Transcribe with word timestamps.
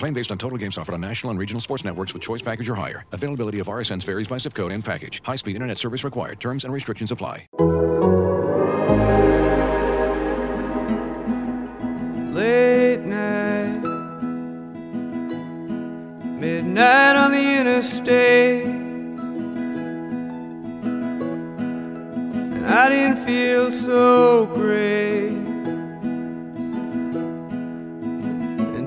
Claim 0.00 0.14
based 0.14 0.32
on 0.32 0.38
total 0.38 0.56
games 0.56 0.78
offered 0.78 0.94
on 0.94 1.00
national 1.02 1.28
and 1.30 1.38
regional 1.38 1.60
sports 1.60 1.84
networks 1.84 2.14
with 2.14 2.22
choice 2.22 2.40
package 2.40 2.70
or 2.70 2.74
higher. 2.74 3.04
Availability 3.12 3.58
of 3.58 3.66
RSNs 3.66 4.02
varies 4.04 4.28
by 4.28 4.38
zip 4.38 4.54
code 4.54 4.72
and 4.72 4.82
package. 4.82 5.20
High-speed 5.22 5.54
internet 5.54 5.76
service 5.76 6.04
required. 6.04 6.40
Terms 6.40 6.64
and 6.64 6.72
restrictions 6.72 7.12
apply. 7.12 7.46
Late 12.32 13.00
night, 13.00 13.82
midnight 16.40 17.16
on 17.16 17.32
the 17.32 17.58
interstate, 17.60 18.64
and 22.54 22.66
I 22.66 22.88
didn't 22.88 23.16
feel 23.26 23.70
so 23.70 24.46
great 24.46 25.39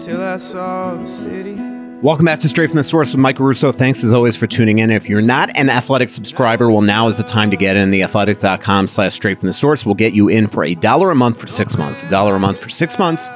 until 0.03 0.21
I 0.21 0.35
saw 0.35 0.95
the 0.95 1.05
city. 1.05 1.53
Welcome 2.01 2.25
back 2.25 2.39
to 2.39 2.49
Straight 2.49 2.69
from 2.69 2.75
the 2.75 2.83
Source 2.83 3.14
with 3.14 3.21
Michael 3.21 3.45
Russo. 3.45 3.71
Thanks 3.71 4.03
as 4.03 4.11
always 4.11 4.36
for 4.36 4.47
tuning 4.47 4.80
in. 4.80 4.91
If 4.91 5.08
you're 5.08 5.21
not 5.21 5.58
an 5.58 5.69
athletic 5.69 6.09
subscriber, 6.09 6.69
well, 6.69 6.81
now 6.81 7.08
is 7.08 7.17
the 7.17 7.23
time 7.23 7.49
to 7.52 7.55
get 7.55 7.77
in. 7.77 7.89
The 7.89 8.03
athletic.com 8.03 8.89
slash 8.89 9.13
straight 9.13 9.39
from 9.39 9.47
the 9.47 9.53
source 9.53 9.86
will 9.86 9.93
get 9.93 10.13
you 10.13 10.27
in 10.27 10.47
for 10.47 10.65
a 10.65 10.75
dollar 10.75 11.11
a 11.11 11.15
month 11.15 11.39
for 11.39 11.47
six 11.47 11.77
months. 11.77 12.03
A 12.03 12.09
dollar 12.09 12.36
a 12.36 12.39
month 12.39 12.59
for 12.59 12.67
six 12.67 12.99
months. 12.99 13.30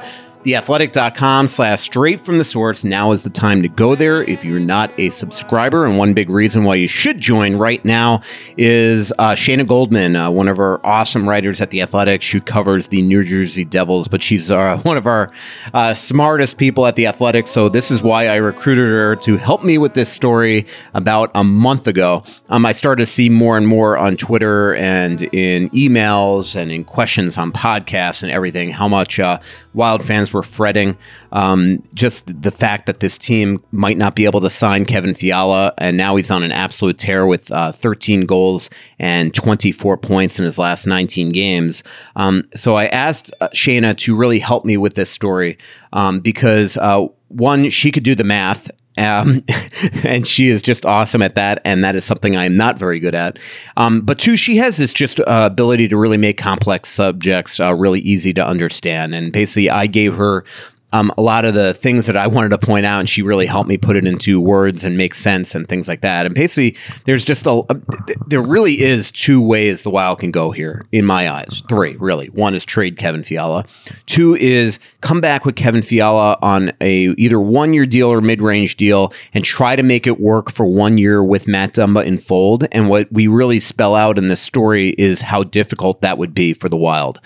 Theathletic.com 0.48 1.46
slash 1.46 1.82
straight 1.82 2.20
from 2.20 2.38
the 2.38 2.44
source. 2.44 2.82
Now 2.82 3.12
is 3.12 3.22
the 3.22 3.28
time 3.28 3.60
to 3.60 3.68
go 3.68 3.94
there 3.94 4.22
if 4.22 4.46
you're 4.46 4.58
not 4.58 4.90
a 4.98 5.10
subscriber. 5.10 5.84
And 5.84 5.98
one 5.98 6.14
big 6.14 6.30
reason 6.30 6.64
why 6.64 6.76
you 6.76 6.88
should 6.88 7.20
join 7.20 7.56
right 7.56 7.84
now 7.84 8.22
is 8.56 9.12
uh, 9.18 9.32
Shayna 9.32 9.66
Goldman, 9.66 10.16
uh, 10.16 10.30
one 10.30 10.48
of 10.48 10.58
our 10.58 10.80
awesome 10.86 11.28
writers 11.28 11.60
at 11.60 11.68
The 11.68 11.82
Athletic. 11.82 12.22
She 12.22 12.40
covers 12.40 12.88
the 12.88 13.02
New 13.02 13.24
Jersey 13.24 13.66
Devils, 13.66 14.08
but 14.08 14.22
she's 14.22 14.50
uh, 14.50 14.78
one 14.84 14.96
of 14.96 15.06
our 15.06 15.30
uh, 15.74 15.92
smartest 15.92 16.56
people 16.56 16.86
at 16.86 16.96
The 16.96 17.08
Athletic. 17.08 17.46
So 17.46 17.68
this 17.68 17.90
is 17.90 18.02
why 18.02 18.28
I 18.28 18.36
recruited 18.36 18.88
her 18.88 19.16
to 19.16 19.36
help 19.36 19.62
me 19.62 19.76
with 19.76 19.92
this 19.92 20.10
story 20.10 20.64
about 20.94 21.30
a 21.34 21.44
month 21.44 21.86
ago. 21.86 22.22
Um, 22.48 22.64
I 22.64 22.72
started 22.72 23.02
to 23.02 23.06
see 23.06 23.28
more 23.28 23.58
and 23.58 23.68
more 23.68 23.98
on 23.98 24.16
Twitter 24.16 24.74
and 24.76 25.20
in 25.34 25.68
emails 25.70 26.56
and 26.56 26.72
in 26.72 26.84
questions 26.84 27.36
on 27.36 27.52
podcasts 27.52 28.22
and 28.22 28.32
everything 28.32 28.70
how 28.70 28.88
much 28.88 29.20
uh, 29.20 29.40
Wild 29.78 30.02
fans 30.02 30.32
were 30.32 30.37
fretting. 30.42 30.96
Um, 31.32 31.82
just 31.94 32.42
the 32.42 32.50
fact 32.50 32.86
that 32.86 33.00
this 33.00 33.18
team 33.18 33.62
might 33.72 33.96
not 33.96 34.14
be 34.14 34.24
able 34.24 34.40
to 34.40 34.50
sign 34.50 34.84
Kevin 34.84 35.14
Fiala, 35.14 35.74
and 35.78 35.96
now 35.96 36.16
he's 36.16 36.30
on 36.30 36.42
an 36.42 36.52
absolute 36.52 36.98
tear 36.98 37.26
with 37.26 37.50
uh, 37.50 37.72
13 37.72 38.26
goals 38.26 38.70
and 38.98 39.34
24 39.34 39.96
points 39.98 40.38
in 40.38 40.44
his 40.44 40.58
last 40.58 40.86
19 40.86 41.30
games. 41.30 41.82
Um, 42.16 42.48
so 42.54 42.74
I 42.74 42.86
asked 42.86 43.32
uh, 43.40 43.48
Shayna 43.48 43.96
to 43.98 44.16
really 44.16 44.38
help 44.38 44.64
me 44.64 44.76
with 44.76 44.94
this 44.94 45.10
story 45.10 45.58
um, 45.92 46.20
because 46.20 46.76
uh, 46.76 47.06
one, 47.28 47.68
she 47.70 47.90
could 47.90 48.02
do 48.02 48.14
the 48.14 48.24
math 48.24 48.70
um, 48.98 49.44
and 50.04 50.26
she 50.26 50.48
is 50.48 50.62
just 50.62 50.84
awesome 50.84 51.22
at 51.22 51.34
that, 51.36 51.60
and 51.64 51.84
that 51.84 51.96
is 51.96 52.04
something 52.04 52.36
I 52.36 52.44
am 52.44 52.56
not 52.56 52.78
very 52.78 52.98
good 52.98 53.14
at. 53.14 53.38
Um, 53.76 54.00
but 54.00 54.18
two, 54.18 54.36
she 54.36 54.56
has 54.56 54.76
this 54.78 54.92
just 54.92 55.20
uh, 55.20 55.24
ability 55.50 55.88
to 55.88 55.96
really 55.96 56.16
make 56.16 56.36
complex 56.36 56.90
subjects 56.90 57.60
uh, 57.60 57.74
really 57.74 58.00
easy 58.00 58.32
to 58.34 58.46
understand. 58.46 59.14
And 59.14 59.32
basically, 59.32 59.70
I 59.70 59.86
gave 59.86 60.16
her 60.16 60.44
um, 60.92 61.12
a 61.18 61.22
lot 61.22 61.44
of 61.44 61.54
the 61.54 61.74
things 61.74 62.06
that 62.06 62.16
I 62.16 62.26
wanted 62.26 62.50
to 62.50 62.58
point 62.58 62.86
out, 62.86 63.00
and 63.00 63.08
she 63.08 63.22
really 63.22 63.46
helped 63.46 63.68
me 63.68 63.76
put 63.76 63.96
it 63.96 64.06
into 64.06 64.40
words 64.40 64.84
and 64.84 64.96
make 64.96 65.14
sense 65.14 65.54
and 65.54 65.66
things 65.66 65.88
like 65.88 66.00
that. 66.00 66.26
And 66.26 66.34
basically, 66.34 66.76
there's 67.04 67.24
just 67.24 67.46
a, 67.46 67.62
a 67.68 67.80
there 68.26 68.42
really 68.42 68.80
is 68.80 69.10
two 69.10 69.40
ways 69.40 69.82
the 69.82 69.90
Wild 69.90 70.18
can 70.20 70.30
go 70.30 70.50
here, 70.50 70.86
in 70.92 71.04
my 71.04 71.30
eyes. 71.30 71.62
Three, 71.68 71.96
really. 71.96 72.28
One 72.28 72.54
is 72.54 72.64
trade 72.64 72.96
Kevin 72.96 73.22
Fiala. 73.22 73.64
Two 74.06 74.34
is 74.36 74.78
come 75.00 75.20
back 75.20 75.44
with 75.44 75.56
Kevin 75.56 75.82
Fiala 75.82 76.38
on 76.42 76.72
a 76.80 77.08
either 77.18 77.40
one 77.40 77.74
year 77.74 77.86
deal 77.86 78.08
or 78.08 78.20
mid 78.20 78.40
range 78.40 78.76
deal 78.76 79.12
and 79.34 79.44
try 79.44 79.76
to 79.76 79.82
make 79.82 80.06
it 80.06 80.20
work 80.20 80.50
for 80.50 80.66
one 80.66 80.98
year 80.98 81.22
with 81.22 81.46
Matt 81.46 81.74
Dumba 81.74 82.04
in 82.04 82.18
fold. 82.18 82.66
And 82.72 82.88
what 82.88 83.12
we 83.12 83.26
really 83.26 83.60
spell 83.60 83.94
out 83.94 84.18
in 84.18 84.28
this 84.28 84.40
story 84.40 84.90
is 84.90 85.22
how 85.22 85.42
difficult 85.42 86.00
that 86.00 86.18
would 86.18 86.34
be 86.34 86.54
for 86.54 86.68
the 86.68 86.76
Wild. 86.76 87.20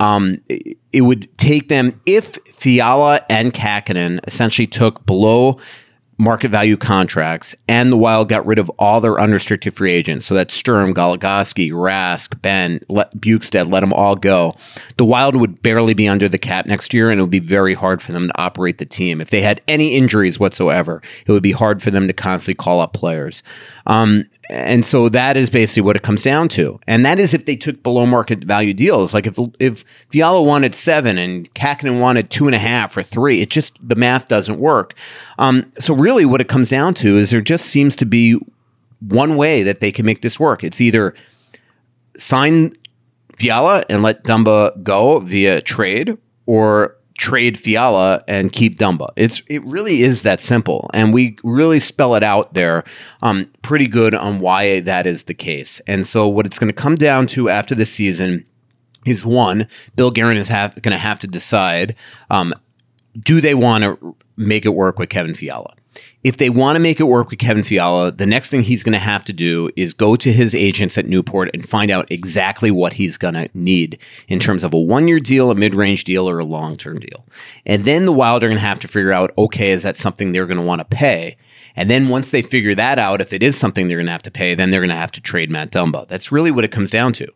Um, 0.00 0.42
it 0.48 1.00
would 1.02 1.28
take 1.38 1.68
them 1.68 2.00
if 2.06 2.36
Fiala 2.46 3.20
and 3.28 3.52
Kahkonen 3.52 4.20
essentially 4.26 4.66
took 4.66 5.04
below 5.06 5.58
market 6.18 6.48
value 6.48 6.76
contracts 6.76 7.54
and 7.68 7.92
the 7.92 7.96
Wild 7.96 8.28
got 8.28 8.46
rid 8.46 8.58
of 8.58 8.70
all 8.78 9.00
their 9.00 9.20
unrestricted 9.20 9.74
free 9.74 9.92
agents. 9.92 10.24
So 10.24 10.34
that's 10.34 10.54
Sturm, 10.54 10.94
Goligoski, 10.94 11.70
Rask, 11.72 12.40
Benn, 12.40 12.80
let, 12.88 13.12
Bjugstad, 13.16 13.70
let 13.70 13.80
them 13.80 13.92
all 13.92 14.16
go. 14.16 14.56
The 14.96 15.04
Wild 15.04 15.36
would 15.36 15.62
barely 15.62 15.94
be 15.94 16.08
under 16.08 16.28
the 16.28 16.38
cap 16.38 16.66
next 16.66 16.94
year 16.94 17.10
and 17.10 17.20
it 17.20 17.22
would 17.22 17.30
be 17.30 17.38
very 17.38 17.74
hard 17.74 18.00
for 18.00 18.12
them 18.12 18.28
to 18.28 18.40
operate 18.40 18.78
the 18.78 18.86
team. 18.86 19.20
If 19.20 19.30
they 19.30 19.42
had 19.42 19.60
any 19.68 19.94
injuries 19.94 20.40
whatsoever, 20.40 21.02
it 21.26 21.32
would 21.32 21.42
be 21.42 21.52
hard 21.52 21.82
for 21.82 21.90
them 21.90 22.06
to 22.06 22.14
constantly 22.14 22.54
call 22.54 22.80
up 22.80 22.92
players. 22.92 23.42
Um, 23.86 24.24
and 24.48 24.86
so 24.86 25.08
that 25.08 25.36
is 25.36 25.50
basically 25.50 25.82
what 25.82 25.96
it 25.96 26.02
comes 26.02 26.22
down 26.22 26.48
to. 26.48 26.78
And 26.86 27.04
that 27.04 27.18
is 27.18 27.34
if 27.34 27.46
they 27.46 27.56
took 27.56 27.82
below 27.82 28.06
market 28.06 28.44
value 28.44 28.74
deals. 28.74 29.12
Like 29.12 29.26
if 29.26 29.38
if 29.58 29.84
Fiala 30.08 30.42
wanted 30.42 30.74
seven 30.74 31.18
and 31.18 31.52
Kahkonen 31.54 32.00
wanted 32.00 32.30
two 32.30 32.46
and 32.46 32.54
a 32.54 32.58
half 32.58 32.96
or 32.96 33.02
three, 33.02 33.40
it 33.40 33.50
just 33.50 33.76
the 33.86 33.96
math 33.96 34.28
doesn't 34.28 34.58
work. 34.58 34.94
Um, 35.38 35.70
so 35.78 35.94
really, 35.94 36.24
what 36.24 36.40
it 36.40 36.48
comes 36.48 36.68
down 36.68 36.94
to 36.94 37.18
is 37.18 37.30
there 37.30 37.40
just 37.40 37.66
seems 37.66 37.96
to 37.96 38.06
be 38.06 38.38
one 39.00 39.36
way 39.36 39.62
that 39.62 39.80
they 39.80 39.92
can 39.92 40.06
make 40.06 40.22
this 40.22 40.38
work. 40.38 40.62
It's 40.64 40.80
either 40.80 41.14
sign 42.16 42.76
Fiala 43.36 43.84
and 43.88 44.02
let 44.02 44.24
Dumba 44.24 44.82
go 44.82 45.18
via 45.20 45.60
trade, 45.60 46.16
or 46.46 46.96
trade 47.16 47.58
Fiala 47.58 48.22
and 48.28 48.52
keep 48.52 48.78
Dumba. 48.78 49.08
It's 49.16 49.42
it 49.48 49.64
really 49.64 50.02
is 50.02 50.22
that 50.22 50.40
simple, 50.40 50.90
and 50.92 51.12
we 51.12 51.36
really 51.42 51.80
spell 51.80 52.14
it 52.14 52.22
out 52.22 52.54
there, 52.54 52.84
um, 53.22 53.50
pretty 53.62 53.86
good 53.86 54.14
on 54.14 54.40
why 54.40 54.80
that 54.80 55.06
is 55.06 55.24
the 55.24 55.34
case. 55.34 55.80
And 55.86 56.06
so, 56.06 56.28
what 56.28 56.46
it's 56.46 56.58
going 56.58 56.72
to 56.72 56.74
come 56.74 56.94
down 56.94 57.26
to 57.28 57.48
after 57.48 57.74
the 57.74 57.86
season 57.86 58.44
is 59.06 59.24
one, 59.24 59.66
Bill 59.94 60.10
Guerin 60.10 60.36
is 60.36 60.50
going 60.50 60.72
to 60.82 60.98
have 60.98 61.18
to 61.20 61.26
decide: 61.26 61.94
um, 62.30 62.54
do 63.18 63.40
they 63.40 63.54
want 63.54 63.84
to 63.84 64.16
make 64.36 64.64
it 64.64 64.70
work 64.70 64.98
with 64.98 65.08
Kevin 65.08 65.34
Fiala? 65.34 65.75
If 66.26 66.38
they 66.38 66.50
want 66.50 66.74
to 66.74 66.82
make 66.82 66.98
it 66.98 67.04
work 67.04 67.30
with 67.30 67.38
Kevin 67.38 67.62
Fiala, 67.62 68.10
the 68.10 68.26
next 68.26 68.50
thing 68.50 68.62
he's 68.62 68.82
going 68.82 68.94
to 68.94 68.98
have 68.98 69.24
to 69.26 69.32
do 69.32 69.70
is 69.76 69.94
go 69.94 70.16
to 70.16 70.32
his 70.32 70.56
agents 70.56 70.98
at 70.98 71.06
Newport 71.06 71.50
and 71.54 71.68
find 71.68 71.88
out 71.88 72.10
exactly 72.10 72.72
what 72.72 72.94
he's 72.94 73.16
going 73.16 73.34
to 73.34 73.48
need 73.54 73.96
in 74.26 74.40
terms 74.40 74.64
of 74.64 74.74
a 74.74 74.78
one 74.78 75.06
year 75.06 75.20
deal, 75.20 75.52
a 75.52 75.54
mid 75.54 75.72
range 75.72 76.02
deal, 76.02 76.28
or 76.28 76.40
a 76.40 76.44
long 76.44 76.76
term 76.76 76.98
deal. 76.98 77.24
And 77.64 77.84
then 77.84 78.06
the 78.06 78.12
Wild 78.12 78.42
are 78.42 78.48
going 78.48 78.58
to 78.58 78.66
have 78.66 78.80
to 78.80 78.88
figure 78.88 79.12
out 79.12 79.30
okay, 79.38 79.70
is 79.70 79.84
that 79.84 79.96
something 79.96 80.32
they're 80.32 80.46
going 80.46 80.56
to 80.56 80.64
want 80.64 80.80
to 80.80 80.96
pay? 80.96 81.36
And 81.76 81.88
then 81.88 82.08
once 82.08 82.30
they 82.30 82.42
figure 82.42 82.74
that 82.74 82.98
out, 82.98 83.20
if 83.20 83.32
it 83.32 83.42
is 83.42 83.56
something 83.56 83.86
they're 83.86 83.98
going 83.98 84.06
to 84.06 84.12
have 84.12 84.22
to 84.22 84.30
pay, 84.30 84.54
then 84.54 84.70
they're 84.70 84.80
going 84.80 84.88
to 84.88 84.96
have 84.96 85.12
to 85.12 85.20
trade 85.20 85.50
Matt 85.50 85.70
Dumba. 85.70 86.08
That's 86.08 86.32
really 86.32 86.50
what 86.50 86.64
it 86.64 86.72
comes 86.72 86.90
down 86.90 87.12
to. 87.14 87.28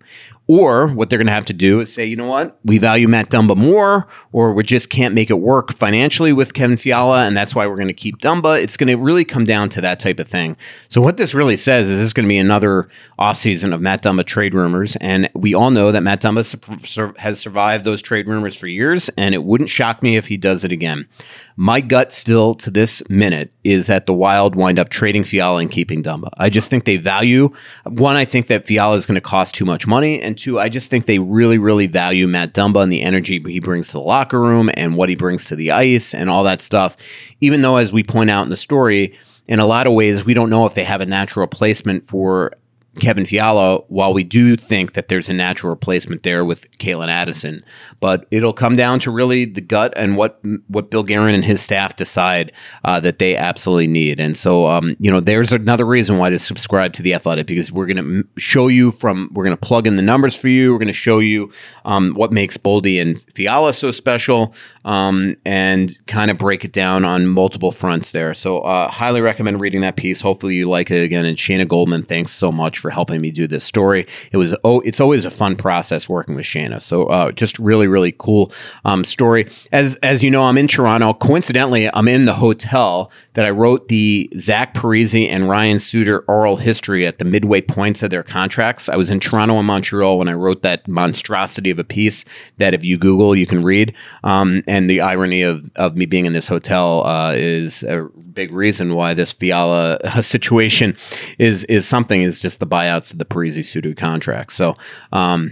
Or 0.53 0.89
what 0.89 1.09
they're 1.11 1.19
going 1.21 1.29
to 1.29 1.33
have 1.33 1.45
to 1.45 1.53
do 1.53 1.79
is 1.79 1.95
say, 1.95 2.05
you 2.05 2.17
know 2.17 2.27
what, 2.27 2.59
we 2.65 2.79
value 2.79 3.07
Matt 3.07 3.31
Dumba 3.31 3.57
more, 3.57 4.09
or 4.33 4.53
we 4.53 4.65
just 4.65 4.91
can't 4.91 5.15
make 5.15 5.31
it 5.31 5.39
work 5.39 5.73
financially 5.73 6.33
with 6.33 6.55
Kevin 6.55 6.77
Fiala, 6.77 7.25
and 7.25 7.37
that's 7.37 7.55
why 7.55 7.69
we're 7.69 7.77
going 7.77 7.87
to 7.87 7.95
keep 7.95 8.19
Dumba. 8.19 8.61
It's 8.61 8.77
going 8.77 8.89
to 8.89 9.01
really 9.01 9.25
come 9.25 9.45
down 9.45 9.69
to 9.69 9.81
that 9.83 10.01
type 10.01 10.19
of 10.19 10.27
thing. 10.27 10.57
So 10.89 11.01
what 11.01 11.19
this 11.19 11.35
really 11.35 11.57
says 11.57 11.89
is 11.89 11.99
this 11.99 12.07
is 12.07 12.13
going 12.13 12.25
to 12.25 12.29
be 12.29 12.37
another 12.37 12.89
offseason 13.17 13.73
of 13.73 13.81
Matt 13.81 14.03
Dumba 14.03 14.25
trade 14.25 14.53
rumors, 14.53 14.97
and 14.97 15.31
we 15.37 15.55
all 15.55 15.71
know 15.71 15.93
that 15.93 16.03
Matt 16.03 16.21
Dumba 16.21 17.17
has 17.19 17.39
survived 17.39 17.85
those 17.85 18.03
trade 18.03 18.27
rumors 18.27 18.57
for 18.57 18.67
years, 18.67 19.09
and 19.17 19.37
it 19.37 19.45
wouldn't 19.45 19.71
shock 19.71 20.03
me 20.03 20.17
if 20.17 20.27
he 20.27 20.37
does 20.37 20.65
it 20.65 20.73
again. 20.73 21.07
My 21.55 21.81
gut 21.81 22.11
still 22.11 22.57
to 22.57 22.73
this 22.73 23.09
minute 23.09 23.53
is 23.63 23.87
that 23.87 24.07
the 24.07 24.15
Wild 24.15 24.57
wind 24.57 24.81
up 24.81 24.89
trading 24.89 25.23
Fiala 25.23 25.61
and 25.61 25.71
keeping 25.71 26.03
Dumba. 26.03 26.31
I 26.39 26.51
just 26.51 26.71
think 26.71 26.87
they 26.87 26.97
value 26.97 27.51
one. 27.85 28.17
I 28.17 28.25
think 28.25 28.49
that 28.49 28.65
Fiala 28.65 28.97
is 28.97 29.07
going 29.07 29.15
to 29.15 29.21
cost 29.21 29.55
too 29.55 29.65
much 29.65 29.87
money, 29.87 30.21
and 30.21 30.40
two, 30.41 30.59
I 30.59 30.69
just 30.69 30.91
think 30.91 31.07
they 31.07 31.19
really, 31.19 31.59
really 31.59 31.87
value 31.87 32.27
Matt 32.27 32.55
Dumba 32.55 32.83
and 32.83 32.91
the 32.91 33.03
energy 33.03 33.39
he 33.39 33.61
brings 33.61 33.89
to 33.89 33.93
the 33.95 34.01
locker 34.01 34.41
room 34.41 34.71
and 34.75 34.97
what 34.97 35.09
he 35.09 35.15
brings 35.15 35.45
to 35.47 35.57
the 35.57 35.71
ice 35.71 36.15
and 36.15 36.31
all 36.31 36.45
that 36.45 36.61
stuff. 36.61 36.97
Even 37.41 37.63
though, 37.63 37.77
as 37.77 37.93
we 37.93 38.03
point 38.03 38.31
out 38.31 38.43
in 38.43 38.49
the 38.49 38.57
story, 38.57 39.17
in 39.47 39.59
a 39.59 39.67
lot 39.67 39.87
of 39.87 39.93
ways, 39.93 40.25
we 40.25 40.35
don't 40.35 40.51
know 40.51 40.67
if 40.67 40.75
they 40.75 40.85
have 40.85 41.01
a 41.01 41.07
natural 41.07 41.43
replacement 41.43 42.05
for 42.05 42.53
Kevin 42.99 43.25
Fiala, 43.25 43.79
while 43.89 44.13
we 44.13 44.25
do 44.25 44.57
think 44.57 44.95
that 44.95 45.09
there's 45.09 45.29
a 45.29 45.33
natural 45.33 45.71
replacement 45.71 46.25
there 46.25 46.45
with 46.45 46.69
Calen 46.79 47.09
Addison, 47.09 47.63
but 48.01 48.27
it'll 48.33 48.53
come 48.53 48.75
down 48.75 48.99
to 49.01 49.13
really 49.13 49.45
the 49.45 49.61
gut 49.61 49.93
and 49.97 50.17
what 50.17 50.41
what 50.67 50.91
Bill 50.91 51.05
Guerin 51.05 51.35
and 51.35 51.45
his 51.45 51.61
staff 51.61 51.95
decide 51.95 52.53
uh, 52.85 52.99
that 53.01 53.21
they 53.21 53.37
absolutely 53.37 53.87
need. 53.87 54.19
And 54.19 54.37
so, 54.37 54.69
um, 54.69 54.97
you 54.99 55.11
know, 55.11 55.21
there's 55.21 55.53
another 55.53 55.87
reason 55.87 56.19
why 56.19 56.31
to 56.31 56.39
subscribe 56.39 56.93
to 56.95 57.03
the 57.03 57.15
Athletic 57.15 57.47
because 57.47 57.71
we're 57.71 57.87
going 57.87 57.97
to 57.97 58.29
show 58.41 58.67
you 58.67 58.91
from 58.91 59.31
we're 59.33 59.45
going 59.45 59.57
to 59.57 59.67
plug 59.67 59.87
in 59.87 59.95
the 59.95 60.03
numbers 60.03 60.35
for 60.35 60.49
you. 60.49 60.73
We're 60.73 60.79
going 60.79 60.89
to 60.89 60.93
show 60.93 61.21
you 61.21 61.53
um, 61.85 62.15
what 62.15 62.33
makes 62.33 62.57
Boldy 62.57 63.01
and 63.01 63.23
Fiala 63.35 63.73
so 63.73 63.93
special, 63.93 64.53
um, 64.85 65.37
and 65.45 65.99
kind 66.07 66.31
of 66.31 66.39
break 66.39 66.65
it 66.65 66.73
down 66.73 67.05
on 67.05 67.27
multiple 67.27 67.73
fronts 67.73 68.13
there. 68.13 68.35
So, 68.35 68.61
uh, 68.61 68.89
highly 68.89 69.21
recommend 69.21 69.61
reading 69.61 69.81
that 69.83 69.97
piece. 69.97 70.21
Hopefully, 70.21 70.55
you 70.55 70.69
like 70.69 70.91
it 70.91 71.03
again. 71.03 71.25
And 71.25 71.37
Shayna 71.37 71.67
Goldman, 71.67 72.03
thanks 72.03 72.33
so 72.33 72.51
much 72.51 72.79
for 72.79 72.91
helping 72.91 73.21
me 73.21 73.31
do 73.31 73.47
this 73.47 73.65
story. 73.65 74.07
It 74.33 74.37
was 74.37 74.55
oh, 74.65 74.81
it's 74.81 75.01
always 75.01 75.25
a 75.25 75.31
fun 75.31 75.57
process 75.57 76.09
working 76.09 76.35
with 76.35 76.45
Shayna. 76.45 76.81
So 76.83 77.05
uh, 77.07 77.33
just 77.33 77.59
really 77.59 77.89
really 77.89 78.13
cool 78.19 78.53
um, 78.85 79.05
story. 79.05 79.47
As 79.73 79.97
as 79.97 80.23
you 80.23 80.31
know, 80.31 80.45
I'm 80.45 80.59
in 80.59 80.69
Toronto. 80.69 81.15
Coincidentally, 81.15 81.93
I'm 81.93 82.09
in 82.09 82.25
the 82.25 82.35
hotel 82.35 83.11
that 83.35 83.45
I 83.45 83.51
wrote 83.51 83.89
the 83.89 84.31
Zach 84.37 84.75
Parise 84.75 85.29
and 85.29 85.49
Ryan 85.49 85.79
Suter 85.79 86.21
oral 86.29 86.57
history 86.57 87.07
at 87.07 87.19
the 87.19 87.25
midway 87.25 87.61
points 87.61 88.03
of 88.03 88.11
their 88.11 88.23
contracts. 88.23 88.89
I 88.89 88.97
was 88.97 89.11
in 89.11 89.21
Toronto 89.21 89.57
and 89.57 89.67
Montreal 89.67 90.19
when 90.19 90.29
I 90.29 90.35
wrote 90.35 90.63
that 90.63 90.87
monstrosity 90.89 91.71
of 91.71 91.79
a 91.79 91.85
piece 91.85 92.25
that 92.59 92.75
if 92.75 92.85
you 92.85 92.97
Google 92.97 93.35
you 93.35 93.47
can 93.47 93.63
read. 93.63 93.95
Um, 94.25 94.63
and 94.71 94.89
the 94.89 95.01
irony 95.01 95.43
of 95.43 95.69
of 95.75 95.97
me 95.97 96.07
being 96.07 96.27
in 96.27 96.33
this 96.33 96.47
hotel 96.47 97.05
uh, 97.05 97.33
is 97.35 97.83
a 97.83 98.09
big 98.33 98.53
reason 98.53 98.95
why 98.95 99.15
this 99.15 99.33
Fiala 99.33 99.99
situation 100.23 100.97
is 101.39 101.65
is 101.65 101.87
something 101.87 102.23
is 102.23 102.39
just 102.39 102.61
the 102.61 102.67
buyouts 102.67 103.13
of 103.13 103.19
the 103.19 103.25
Parise 103.25 103.65
Suter 103.65 103.93
contract. 103.93 104.53
So 104.53 104.77
um, 105.13 105.51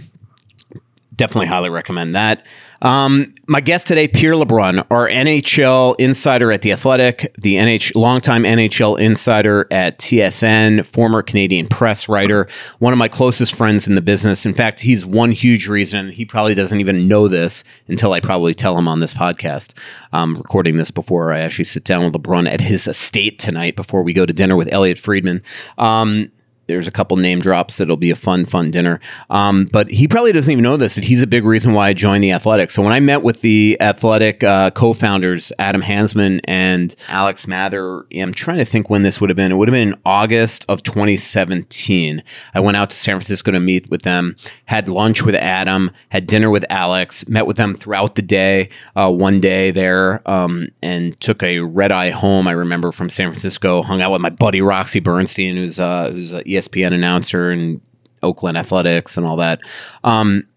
definitely 1.15 1.47
highly 1.47 1.69
recommend 1.69 2.15
that. 2.15 2.45
Um, 2.81 3.33
my 3.47 3.61
guest 3.61 3.87
today, 3.87 4.07
Pierre 4.07 4.35
LeBrun, 4.35 4.85
our 4.89 5.07
NHL 5.07 5.95
insider 5.99 6.51
at 6.51 6.61
The 6.61 6.71
Athletic, 6.71 7.33
the 7.35 7.55
NH 7.55 7.95
longtime 7.95 8.43
NHL 8.43 8.99
insider 8.99 9.67
at 9.71 9.99
TSN, 9.99 10.85
former 10.85 11.21
Canadian 11.21 11.67
press 11.67 12.07
writer, 12.07 12.47
one 12.79 12.93
of 12.93 12.99
my 12.99 13.07
closest 13.07 13.55
friends 13.55 13.87
in 13.87 13.95
the 13.95 14.01
business. 14.01 14.45
In 14.45 14.53
fact, 14.53 14.79
he's 14.79 15.05
one 15.05 15.31
huge 15.31 15.67
reason. 15.67 16.09
He 16.09 16.25
probably 16.25 16.55
doesn't 16.55 16.79
even 16.79 17.07
know 17.07 17.27
this 17.27 17.63
until 17.87 18.13
I 18.13 18.19
probably 18.19 18.53
tell 18.53 18.77
him 18.77 18.87
on 18.87 18.99
this 18.99 19.13
podcast. 19.13 19.73
I'm 20.13 20.35
recording 20.37 20.77
this 20.77 20.91
before 20.91 21.33
I 21.33 21.39
actually 21.39 21.65
sit 21.65 21.83
down 21.83 22.03
with 22.03 22.13
LeBrun 22.13 22.49
at 22.49 22.61
his 22.61 22.87
estate 22.87 23.39
tonight 23.39 23.75
before 23.75 24.03
we 24.03 24.13
go 24.13 24.25
to 24.25 24.33
dinner 24.33 24.55
with 24.55 24.71
Elliotte 24.71 24.99
Friedman. 24.99 25.41
Um, 25.77 26.31
there's 26.69 26.87
a 26.87 26.91
couple 26.91 27.17
name 27.17 27.39
drops. 27.39 27.79
It'll 27.79 27.97
be 27.97 28.11
a 28.11 28.15
fun, 28.15 28.45
fun 28.45 28.71
dinner. 28.71 28.99
Um, 29.29 29.65
but 29.65 29.89
he 29.89 30.07
probably 30.07 30.31
doesn't 30.31 30.51
even 30.51 30.63
know 30.63 30.77
this. 30.77 30.95
That 30.95 31.03
he's 31.03 31.23
a 31.23 31.27
big 31.27 31.43
reason 31.43 31.73
why 31.73 31.89
I 31.89 31.93
joined 31.93 32.23
the 32.23 32.31
Athletic. 32.31 32.71
So 32.71 32.81
when 32.81 32.93
I 32.93 32.99
met 32.99 33.23
with 33.23 33.41
the 33.41 33.75
Athletic 33.81 34.43
uh, 34.43 34.71
co-founders 34.71 35.51
Adam 35.59 35.81
Hansmann 35.81 36.41
and 36.45 36.95
Alex 37.09 37.47
Mather, 37.47 38.05
I'm 38.15 38.33
trying 38.33 38.59
to 38.59 38.65
think 38.65 38.89
when 38.89 39.01
this 39.01 39.19
would 39.19 39.29
have 39.29 39.37
been. 39.37 39.51
It 39.51 39.55
would 39.55 39.67
have 39.67 39.73
been 39.73 39.89
in 39.89 39.99
August 40.05 40.65
of 40.69 40.83
2017. 40.83 42.23
I 42.53 42.59
went 42.59 42.77
out 42.77 42.91
to 42.91 42.95
San 42.95 43.15
Francisco 43.15 43.51
to 43.51 43.59
meet 43.59 43.89
with 43.89 44.03
them. 44.03 44.35
Had 44.65 44.87
lunch 44.87 45.23
with 45.23 45.35
Adam. 45.35 45.91
Had 46.09 46.27
dinner 46.27 46.49
with 46.49 46.65
Alex. 46.69 47.27
Met 47.27 47.47
with 47.47 47.57
them 47.57 47.73
throughout 47.73 48.13
the 48.13 48.21
day. 48.21 48.69
Uh, 48.95 49.11
one 49.11 49.39
day 49.39 49.71
there, 49.71 50.21
um, 50.29 50.67
and 50.83 51.19
took 51.19 51.41
a 51.41 51.59
red 51.59 51.91
eye 51.91 52.11
home. 52.11 52.47
I 52.47 52.51
remember 52.51 52.91
from 52.91 53.09
San 53.09 53.29
Francisco. 53.29 53.81
Hung 53.81 54.01
out 54.01 54.11
with 54.11 54.21
my 54.21 54.29
buddy 54.29 54.61
Roxy 54.61 54.99
Bernstein, 54.99 55.55
who's 55.55 55.79
uh, 55.79 56.11
who's 56.11 56.31
a 56.31 56.47
ESPN 56.59 56.93
announcer 56.93 57.49
and 57.49 57.81
Oakland 58.21 58.57
Athletics 58.57 59.17
and 59.17 59.25
all 59.25 59.37
that. 59.37 59.59
Um, 60.03 60.47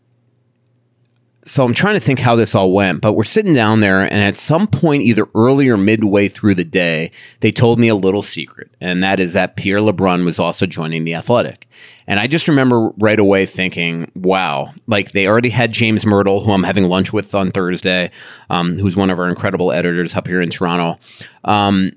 so 1.44 1.64
I'm 1.64 1.74
trying 1.74 1.94
to 1.94 2.00
think 2.00 2.20
how 2.20 2.36
this 2.36 2.54
all 2.54 2.72
went, 2.72 3.00
but 3.00 3.14
we're 3.14 3.24
sitting 3.24 3.52
down 3.52 3.80
there, 3.80 4.02
and 4.02 4.14
at 4.14 4.36
some 4.36 4.68
point, 4.68 5.02
either 5.02 5.26
early 5.34 5.68
or 5.68 5.76
midway 5.76 6.28
through 6.28 6.54
the 6.54 6.64
day, 6.64 7.10
they 7.40 7.50
told 7.50 7.80
me 7.80 7.88
a 7.88 7.96
little 7.96 8.22
secret, 8.22 8.70
and 8.80 9.02
that 9.02 9.18
is 9.18 9.32
that 9.32 9.56
Pierre 9.56 9.80
LeBrun 9.80 10.24
was 10.24 10.38
also 10.38 10.66
joining 10.66 11.04
the 11.04 11.14
Athletic. 11.14 11.68
And 12.06 12.20
I 12.20 12.28
just 12.28 12.46
remember 12.46 12.90
right 12.98 13.18
away 13.18 13.46
thinking, 13.46 14.10
wow, 14.14 14.72
like 14.86 15.12
they 15.12 15.26
already 15.26 15.48
had 15.48 15.72
James 15.72 16.04
Mirtle, 16.04 16.44
who 16.44 16.52
I'm 16.52 16.62
having 16.62 16.84
lunch 16.84 17.12
with 17.12 17.34
on 17.34 17.50
Thursday, 17.50 18.12
um, 18.48 18.78
who's 18.78 18.96
one 18.96 19.10
of 19.10 19.18
our 19.18 19.28
incredible 19.28 19.72
editors 19.72 20.14
up 20.14 20.28
here 20.28 20.42
in 20.42 20.50
Toronto. 20.50 21.00
Um, 21.44 21.92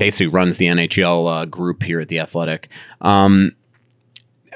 basically 0.00 0.28
runs 0.28 0.56
the 0.58 0.66
NHL 0.66 1.42
uh, 1.42 1.44
group 1.44 1.82
here 1.82 2.00
at 2.00 2.08
the 2.08 2.18
Athletic. 2.18 2.68
Um, 3.02 3.54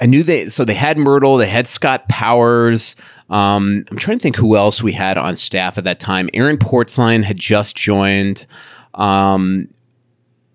I 0.00 0.06
knew 0.06 0.24
they 0.24 0.48
so 0.48 0.64
they 0.64 0.74
had 0.74 0.96
Mirtle, 0.96 1.38
they 1.38 1.46
had 1.46 1.68
Scott 1.68 2.08
Powers. 2.08 2.96
Um, 3.30 3.84
I'm 3.90 3.98
trying 3.98 4.18
to 4.18 4.22
think 4.22 4.36
who 4.36 4.56
else 4.56 4.82
we 4.82 4.92
had 4.92 5.16
on 5.18 5.36
staff 5.36 5.78
at 5.78 5.84
that 5.84 6.00
time. 6.00 6.28
Aaron 6.34 6.56
Portzline 6.56 7.22
had 7.22 7.38
just 7.38 7.76
joined. 7.76 8.46
Um, 8.94 9.68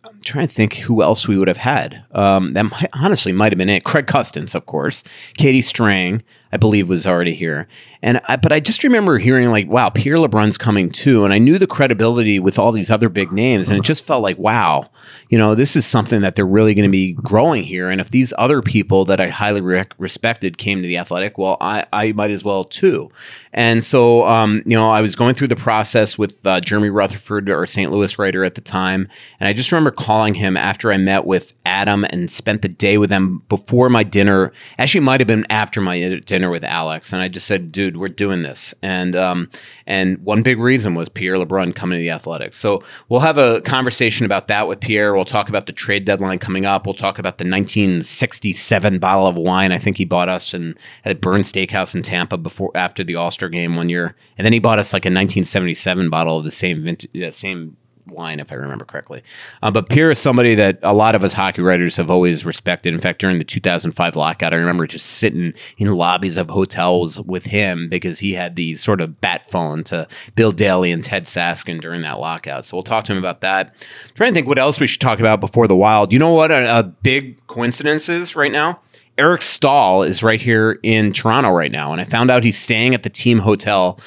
I'm 0.03 0.19
trying 0.25 0.47
to 0.47 0.53
think 0.53 0.75
who 0.75 1.01
else 1.01 1.27
we 1.27 1.37
would 1.37 1.47
have 1.47 1.57
had. 1.57 2.03
Um, 2.11 2.53
that 2.53 2.63
might, 2.63 2.89
honestly 2.93 3.31
might 3.31 3.51
have 3.51 3.57
been 3.57 3.69
it. 3.69 3.85
Craig 3.85 4.07
Custance, 4.07 4.55
of 4.55 4.65
course. 4.65 5.03
Katie 5.37 5.61
Strang, 5.61 6.23
I 6.51 6.57
believe, 6.57 6.89
was 6.89 7.05
already 7.05 7.33
here. 7.33 7.67
And 8.01 8.21
I, 8.27 8.37
but 8.37 8.51
I 8.51 8.59
just 8.59 8.83
remember 8.83 9.17
hearing 9.17 9.49
like, 9.49 9.67
wow, 9.67 9.89
Pierre 9.89 10.15
LeBrun's 10.15 10.57
coming 10.57 10.89
too, 10.89 11.25
and 11.25 11.33
I 11.33 11.37
knew 11.37 11.59
the 11.59 11.67
credibility 11.67 12.39
with 12.39 12.57
all 12.57 12.71
these 12.71 12.89
other 12.89 13.09
big 13.09 13.31
names, 13.31 13.69
and 13.69 13.77
it 13.77 13.83
just 13.83 14.05
felt 14.05 14.23
like, 14.23 14.37
wow, 14.37 14.89
you 15.29 15.37
know, 15.37 15.53
this 15.53 15.75
is 15.75 15.85
something 15.85 16.21
that 16.21 16.35
they're 16.35 16.45
really 16.45 16.73
going 16.73 16.87
to 16.87 16.91
be 16.91 17.13
growing 17.13 17.63
here. 17.63 17.89
And 17.89 17.99
if 17.99 18.09
these 18.09 18.33
other 18.37 18.61
people 18.61 19.05
that 19.05 19.19
I 19.19 19.27
highly 19.27 19.61
re- 19.61 19.85
respected 19.97 20.57
came 20.57 20.81
to 20.81 20.87
the 20.87 20.97
Athletic, 20.97 21.37
well, 21.37 21.57
I, 21.59 21.85
I 21.91 22.13
might 22.13 22.31
as 22.31 22.43
well 22.43 22.63
too. 22.63 23.11
And 23.51 23.83
so, 23.83 24.25
um, 24.25 24.63
you 24.65 24.77
know, 24.77 24.89
I 24.89 25.01
was 25.01 25.15
going 25.15 25.35
through 25.35 25.49
the 25.49 25.55
process 25.57 26.17
with 26.17 26.45
uh, 26.45 26.61
Jeremy 26.61 26.89
Rutherford, 26.89 27.49
our 27.49 27.67
St. 27.67 27.91
Louis 27.91 28.17
writer 28.17 28.45
at 28.45 28.55
the 28.55 28.61
time, 28.61 29.09
and 29.39 29.47
I 29.47 29.53
just 29.53 29.71
remember 29.71 29.91
calling 29.91 30.35
him 30.35 30.55
after 30.55 30.91
I 30.91 30.97
met 30.97 31.25
with 31.25 31.53
Adam 31.65 32.05
and 32.05 32.31
spent 32.31 32.61
the 32.61 32.69
day 32.69 32.97
with 32.97 33.09
them 33.09 33.43
before 33.49 33.89
my 33.89 34.03
dinner. 34.03 34.53
Actually, 34.77 35.01
might 35.01 35.19
have 35.19 35.27
been 35.27 35.45
after 35.49 35.81
my 35.81 36.19
dinner 36.25 36.38
with 36.47 36.63
Alex, 36.63 37.11
and 37.11 37.21
I 37.21 37.27
just 37.27 37.47
said, 37.47 37.71
"Dude, 37.71 37.97
we're 37.97 38.07
doing 38.07 38.43
this." 38.43 38.73
And 38.83 39.15
um, 39.15 39.49
and 39.87 40.19
one 40.19 40.43
big 40.43 40.59
reason 40.59 40.93
was 40.93 41.09
Pierre 41.09 41.37
LeBrun 41.37 41.75
coming 41.75 41.97
to 41.97 41.99
the 41.99 42.11
Athletics. 42.11 42.59
So 42.59 42.83
we'll 43.09 43.21
have 43.21 43.39
a 43.39 43.61
conversation 43.61 44.25
about 44.27 44.47
that 44.47 44.67
with 44.67 44.79
Pierre. 44.79 45.15
We'll 45.15 45.25
talk 45.25 45.49
about 45.49 45.65
the 45.65 45.73
trade 45.73 46.05
deadline 46.05 46.37
coming 46.37 46.65
up. 46.65 46.85
We'll 46.85 46.93
talk 46.93 47.17
about 47.17 47.39
the 47.39 47.45
1967 47.45 48.99
bottle 48.99 49.25
of 49.25 49.37
wine 49.37 49.71
I 49.71 49.79
think 49.79 49.97
he 49.97 50.05
bought 50.05 50.29
us 50.29 50.53
and 50.53 50.77
at 51.05 51.21
Bern 51.21 51.41
Steakhouse 51.41 51.95
in 51.95 52.03
Tampa 52.03 52.37
before 52.37 52.71
after 52.75 53.03
the 53.03 53.15
All 53.15 53.31
Star 53.31 53.49
game 53.49 53.75
one 53.75 53.89
year, 53.89 54.15
and 54.37 54.45
then 54.45 54.53
he 54.53 54.59
bought 54.59 54.79
us 54.79 54.93
like 54.93 55.05
a 55.05 55.09
1977 55.09 56.09
bottle 56.09 56.37
of 56.37 56.43
the 56.43 56.51
same 56.51 56.83
vintage, 56.83 57.33
same 57.33 57.75
line, 58.11 58.39
if 58.39 58.51
I 58.51 58.55
remember 58.55 58.85
correctly. 58.85 59.23
Uh, 59.61 59.71
but 59.71 59.89
Pierre 59.89 60.11
is 60.11 60.19
somebody 60.19 60.55
that 60.55 60.79
a 60.83 60.93
lot 60.93 61.15
of 61.15 61.23
us 61.23 61.33
hockey 61.33 61.61
writers 61.61 61.97
have 61.97 62.09
always 62.09 62.45
respected. 62.45 62.93
In 62.93 62.99
fact, 62.99 63.19
during 63.19 63.37
the 63.37 63.43
2005 63.43 64.15
lockout, 64.15 64.53
I 64.53 64.57
remember 64.57 64.87
just 64.87 65.05
sitting 65.05 65.53
in 65.77 65.93
lobbies 65.93 66.37
of 66.37 66.49
hotels 66.49 67.19
with 67.21 67.45
him 67.45 67.89
because 67.89 68.19
he 68.19 68.33
had 68.33 68.55
the 68.55 68.75
sort 68.75 69.01
of 69.01 69.19
bat 69.21 69.49
phone 69.49 69.83
to 69.85 70.07
Bill 70.35 70.51
Daly 70.51 70.91
and 70.91 71.03
Ted 71.03 71.25
Saskin 71.25 71.81
during 71.81 72.01
that 72.01 72.19
lockout. 72.19 72.65
So 72.65 72.77
we'll 72.77 72.83
talk 72.83 73.05
to 73.05 73.11
him 73.11 73.17
about 73.17 73.41
that. 73.41 73.67
I'm 73.67 74.15
trying 74.15 74.31
to 74.31 74.35
think 74.35 74.47
what 74.47 74.59
else 74.59 74.79
we 74.79 74.87
should 74.87 75.01
talk 75.01 75.19
about 75.19 75.39
before 75.39 75.67
the 75.67 75.75
Wild. 75.75 76.11
You 76.11 76.19
know 76.19 76.33
what 76.33 76.51
a, 76.51 76.79
a 76.79 76.83
big 76.83 77.45
coincidence 77.47 78.09
is 78.09 78.35
right 78.35 78.51
now? 78.51 78.81
Eric 79.19 79.41
Staal 79.41 80.03
is 80.03 80.23
right 80.23 80.39
here 80.39 80.79
in 80.81 81.11
Toronto 81.11 81.51
right 81.51 81.71
now, 81.71 81.91
and 81.91 81.99
I 81.99 82.05
found 82.05 82.31
out 82.31 82.43
he's 82.43 82.57
staying 82.57 82.93
at 82.93 83.03
the 83.03 83.09
team 83.09 83.39
hotel. 83.39 83.99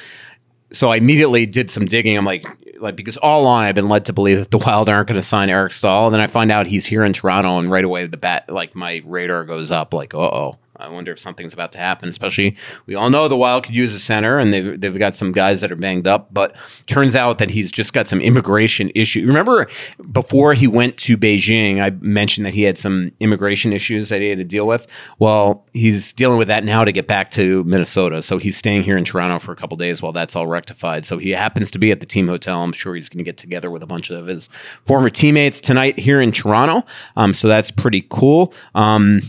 So 0.73 0.90
I 0.90 0.97
immediately 0.97 1.44
did 1.44 1.71
some 1.71 1.85
digging. 1.85 2.16
I'm 2.16 2.25
like, 2.25 2.47
like 2.82 2.96
because 2.96 3.16
all 3.16 3.42
along 3.42 3.64
I've 3.64 3.74
been 3.74 3.88
led 3.88 4.06
to 4.06 4.12
believe 4.12 4.38
that 4.38 4.50
the 4.50 4.58
Wild 4.58 4.88
aren't 4.88 5.08
going 5.08 5.18
to 5.18 5.26
sign 5.26 5.48
Eric 5.48 5.72
Staal, 5.72 6.06
and 6.06 6.14
then 6.14 6.20
I 6.20 6.26
find 6.26 6.52
out 6.52 6.66
he's 6.66 6.86
here 6.86 7.04
in 7.04 7.12
Toronto, 7.12 7.58
and 7.58 7.70
right 7.70 7.84
away 7.84 8.06
the 8.06 8.16
bat, 8.16 8.48
like 8.48 8.74
my 8.74 9.02
radar 9.04 9.44
goes 9.44 9.70
up, 9.70 9.94
like, 9.94 10.14
uh 10.14 10.18
oh, 10.18 10.58
I 10.82 10.88
wonder 10.88 11.12
if 11.12 11.20
something's 11.20 11.52
about 11.52 11.72
to 11.72 11.78
happen. 11.78 12.08
Especially, 12.08 12.56
we 12.86 12.94
all 12.94 13.10
know 13.10 13.28
the 13.28 13.36
Wild 13.36 13.64
could 13.64 13.74
use 13.74 13.94
a 13.94 13.98
center, 13.98 14.38
and 14.38 14.52
they've 14.52 14.80
they've 14.80 14.98
got 14.98 15.14
some 15.14 15.32
guys 15.32 15.60
that 15.60 15.70
are 15.70 15.76
banged 15.76 16.08
up. 16.08 16.32
But 16.32 16.56
turns 16.86 17.14
out 17.16 17.38
that 17.38 17.50
he's 17.50 17.70
just 17.70 17.92
got 17.92 18.08
some 18.08 18.20
immigration 18.20 18.90
issue. 18.94 19.26
Remember, 19.26 19.68
before 20.10 20.54
he 20.54 20.66
went 20.66 20.96
to 20.98 21.16
Beijing, 21.16 21.80
I 21.80 21.90
mentioned 22.00 22.46
that 22.46 22.54
he 22.54 22.62
had 22.62 22.78
some 22.78 23.12
immigration 23.20 23.72
issues 23.72 24.08
that 24.08 24.20
he 24.20 24.28
had 24.28 24.38
to 24.38 24.44
deal 24.44 24.66
with. 24.66 24.86
Well, 25.18 25.64
he's 25.72 26.12
dealing 26.12 26.38
with 26.38 26.48
that 26.48 26.64
now 26.64 26.84
to 26.84 26.92
get 26.92 27.06
back 27.06 27.30
to 27.32 27.64
Minnesota. 27.64 28.22
So 28.22 28.38
he's 28.38 28.56
staying 28.56 28.82
here 28.82 28.96
in 28.96 29.04
Toronto 29.04 29.38
for 29.38 29.52
a 29.52 29.56
couple 29.56 29.76
days 29.76 30.02
while 30.02 30.12
that's 30.12 30.36
all 30.36 30.46
rectified. 30.46 31.04
So 31.04 31.18
he 31.18 31.30
happens 31.30 31.70
to 31.72 31.78
be 31.78 31.90
at 31.90 32.00
the 32.00 32.06
team 32.06 32.28
hotel. 32.28 32.62
I'm 32.62 32.72
sure 32.72 32.94
he's 32.94 33.08
going 33.08 33.18
to 33.18 33.24
get 33.24 33.36
together 33.36 33.70
with 33.70 33.82
a 33.82 33.86
bunch 33.86 34.10
of 34.10 34.26
his 34.26 34.48
former 34.84 35.10
teammates 35.10 35.60
tonight 35.60 35.98
here 35.98 36.20
in 36.20 36.32
Toronto. 36.32 36.86
Um, 37.16 37.34
so 37.34 37.48
that's 37.48 37.70
pretty 37.70 38.06
cool. 38.08 38.52
Um, 38.74 39.20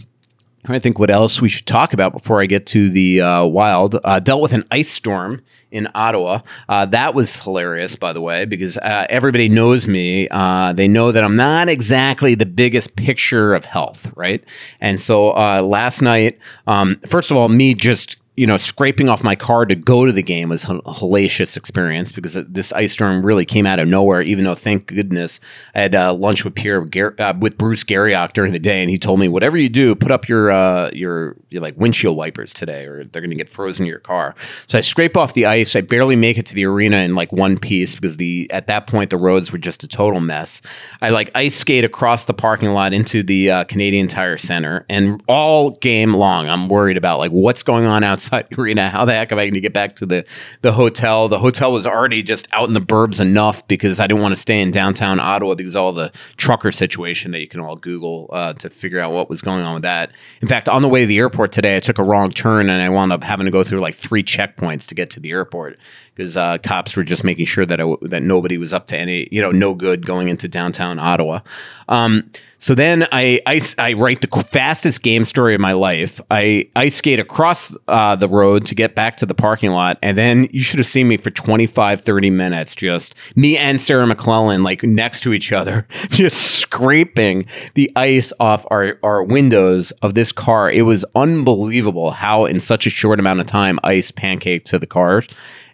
I 0.65 0.79
think 0.79 0.97
what 0.97 1.09
else 1.09 1.41
we 1.41 1.49
should 1.49 1.67
talk 1.67 1.93
about 1.93 2.13
before 2.13 2.41
I 2.41 2.45
get 2.45 2.65
to 2.67 2.89
the 2.89 3.21
uh, 3.21 3.45
wild. 3.45 3.99
Uh, 4.03 4.19
dealt 4.19 4.41
with 4.41 4.53
an 4.53 4.63
ice 4.71 4.89
storm 4.89 5.41
in 5.71 5.89
Ottawa. 5.93 6.39
Uh, 6.69 6.85
that 6.85 7.13
was 7.13 7.41
hilarious, 7.41 7.95
by 7.97 8.13
the 8.13 8.21
way, 8.21 8.45
because 8.45 8.77
uh, 8.77 9.05
everybody 9.09 9.49
knows 9.49 9.87
me. 9.87 10.29
Uh, 10.29 10.71
they 10.71 10.87
know 10.87 11.11
that 11.11 11.23
I'm 11.23 11.35
not 11.35 11.67
exactly 11.67 12.35
the 12.35 12.45
biggest 12.45 12.95
picture 12.95 13.53
of 13.53 13.65
health, 13.65 14.09
right? 14.15 14.43
And 14.79 14.99
so 14.99 15.31
uh, 15.31 15.61
last 15.61 16.01
night, 16.01 16.39
um, 16.67 16.97
first 17.07 17.29
of 17.29 17.37
all, 17.37 17.49
me 17.49 17.73
just 17.73 18.17
you 18.35 18.47
know, 18.47 18.57
scraping 18.57 19.09
off 19.09 19.23
my 19.23 19.35
car 19.35 19.63
to 19.63 19.75
go 19.75 20.07
to 20.07 20.11
the 20.11 20.23
game 20.23 20.49
was 20.49 20.63
a 20.63 20.79
hellacious 20.81 21.55
experience 21.55 22.11
because 22.11 22.33
this 22.33 22.73
ice 22.73 22.93
storm 22.93 23.23
really 23.23 23.45
came 23.45 23.67
out 23.67 23.77
of 23.77 23.87
nowhere. 23.87 24.23
Even 24.23 24.43
though, 24.43 24.55
thank 24.55 24.87
goodness, 24.87 25.39
I 25.75 25.81
had 25.81 25.93
uh, 25.93 26.15
lunch 26.15 26.43
with 26.43 26.55
Pierre 26.55 26.83
uh, 27.19 27.33
with 27.39 27.59
Bruce 27.59 27.83
Garrioch 27.83 28.33
during 28.33 28.51
the 28.51 28.59
day, 28.59 28.81
and 28.81 28.89
he 28.89 28.97
told 28.97 29.19
me, 29.19 29.27
whatever 29.27 29.55
you 29.55 29.69
do, 29.69 29.93
put 29.93 30.09
up 30.09 30.27
your 30.27 30.49
uh, 30.49 30.89
your, 30.93 31.35
your 31.51 31.61
like 31.61 31.77
windshield 31.77 32.17
wipers 32.17 32.55
today, 32.55 32.85
or 32.85 33.03
they're 33.03 33.21
going 33.21 33.29
to 33.29 33.35
get 33.35 33.49
frozen 33.49 33.85
in 33.85 33.89
your 33.89 33.99
car. 33.99 34.33
So 34.65 34.79
I 34.79 34.81
scrape 34.81 35.15
off 35.15 35.33
the 35.33 35.45
ice. 35.45 35.75
I 35.75 35.81
barely 35.81 36.15
make 36.15 36.39
it 36.39 36.47
to 36.47 36.55
the 36.55 36.65
arena 36.65 36.97
in 36.97 37.13
like 37.13 37.31
one 37.31 37.59
piece 37.59 37.93
because 37.93 38.17
the 38.17 38.49
at 38.51 38.65
that 38.65 38.87
point 38.87 39.11
the 39.11 39.17
roads 39.17 39.51
were 39.51 39.59
just 39.59 39.83
a 39.83 39.87
total 39.87 40.19
mess. 40.19 40.59
I 41.03 41.11
like 41.11 41.29
ice 41.35 41.55
skate 41.55 41.83
across 41.83 42.25
the 42.25 42.33
parking 42.33 42.71
lot 42.71 42.93
into 42.93 43.21
the 43.21 43.51
uh, 43.51 43.63
Canadian 43.65 44.07
Tire 44.07 44.39
Center, 44.39 44.87
and 44.89 45.21
all 45.27 45.71
game 45.71 46.15
long, 46.15 46.49
I'm 46.49 46.67
worried 46.67 46.97
about 46.97 47.19
like 47.19 47.31
what's 47.31 47.61
going 47.61 47.85
on 47.85 48.03
outside 48.03 48.22
outside 48.23 48.57
arena. 48.57 48.89
How 48.89 49.05
the 49.05 49.13
heck 49.13 49.31
am 49.31 49.39
I 49.39 49.45
going 49.45 49.53
to 49.53 49.61
get 49.61 49.73
back 49.73 49.95
to 49.97 50.05
the 50.05 50.25
the 50.61 50.71
hotel? 50.71 51.27
The 51.27 51.39
hotel 51.39 51.71
was 51.71 51.85
already 51.85 52.23
just 52.23 52.47
out 52.51 52.67
in 52.67 52.73
the 52.73 52.79
burbs 52.79 53.19
enough 53.19 53.67
because 53.67 53.99
I 53.99 54.07
didn't 54.07 54.21
want 54.21 54.33
to 54.33 54.41
stay 54.41 54.61
in 54.61 54.71
downtown 54.71 55.19
Ottawa 55.19 55.55
because 55.55 55.75
all 55.75 55.93
the 55.93 56.11
trucker 56.37 56.71
situation 56.71 57.31
that 57.31 57.39
you 57.39 57.47
can 57.47 57.59
all 57.59 57.75
Google 57.75 58.29
uh, 58.31 58.53
to 58.53 58.69
figure 58.69 58.99
out 58.99 59.11
what 59.11 59.29
was 59.29 59.41
going 59.41 59.61
on 59.61 59.75
with 59.75 59.83
that. 59.83 60.11
In 60.41 60.47
fact, 60.47 60.69
on 60.69 60.81
the 60.81 60.89
way 60.89 61.01
to 61.01 61.07
the 61.07 61.17
airport 61.17 61.51
today, 61.51 61.75
I 61.75 61.79
took 61.79 61.97
a 61.97 62.03
wrong 62.03 62.31
turn 62.31 62.69
and 62.69 62.81
I 62.81 62.89
wound 62.89 63.11
up 63.11 63.23
having 63.23 63.45
to 63.45 63.51
go 63.51 63.63
through 63.63 63.79
like 63.79 63.95
three 63.95 64.23
checkpoints 64.23 64.87
to 64.87 64.95
get 64.95 65.09
to 65.11 65.19
the 65.19 65.31
airport 65.31 65.77
because 66.15 66.37
uh, 66.37 66.57
cops 66.59 66.95
were 66.95 67.03
just 67.03 67.23
making 67.23 67.45
sure 67.45 67.65
that 67.65 67.81
I, 67.81 67.95
that 68.03 68.23
nobody 68.23 68.57
was 68.57 68.73
up 68.73 68.87
to 68.87 68.97
any 68.97 69.27
you 69.31 69.41
know 69.41 69.51
no 69.51 69.73
good 69.73 70.05
going 70.05 70.29
into 70.29 70.47
downtown 70.47 70.99
Ottawa. 70.99 71.39
Um, 71.87 72.29
so 72.63 72.73
then 72.73 73.05
I, 73.11 73.41
I, 73.45 73.59
I 73.77 73.91
write 73.91 74.21
the 74.21 74.41
fastest 74.41 75.03
game 75.03 75.25
story 75.25 75.53
of 75.53 75.59
my 75.59 75.73
life. 75.73 76.21
I 76.31 76.69
ice 76.77 76.95
skate 76.95 77.19
across 77.19 77.75
uh, 77.89 78.15
the 78.15 78.29
road 78.29 78.65
to 78.67 78.75
get 78.75 78.95
back 78.95 79.17
to 79.17 79.25
the 79.25 79.33
parking 79.33 79.71
lot. 79.71 79.99
And 80.01 80.17
then 80.17 80.47
you 80.49 80.63
should 80.63 80.79
have 80.79 80.87
seen 80.87 81.09
me 81.09 81.17
for 81.17 81.29
25, 81.29 81.99
30 81.99 82.29
minutes, 82.29 82.73
just 82.73 83.15
me 83.35 83.57
and 83.57 83.81
Sarah 83.81 84.05
McLellan 84.05 84.63
like 84.63 84.81
next 84.81 85.23
to 85.23 85.33
each 85.33 85.51
other, 85.51 85.85
just 86.07 86.61
scraping 86.61 87.47
the 87.73 87.91
ice 87.97 88.31
off 88.39 88.65
our, 88.71 88.97
our 89.03 89.23
windows 89.25 89.91
of 90.01 90.13
this 90.13 90.31
car. 90.31 90.71
It 90.71 90.83
was 90.83 91.03
unbelievable 91.15 92.11
how 92.11 92.45
in 92.45 92.61
such 92.61 92.87
a 92.87 92.89
short 92.89 93.19
amount 93.19 93.41
of 93.41 93.45
time 93.45 93.77
ice 93.83 94.09
pancaked 94.09 94.63
to 94.69 94.79
the 94.79 94.87
cars. 94.87 95.27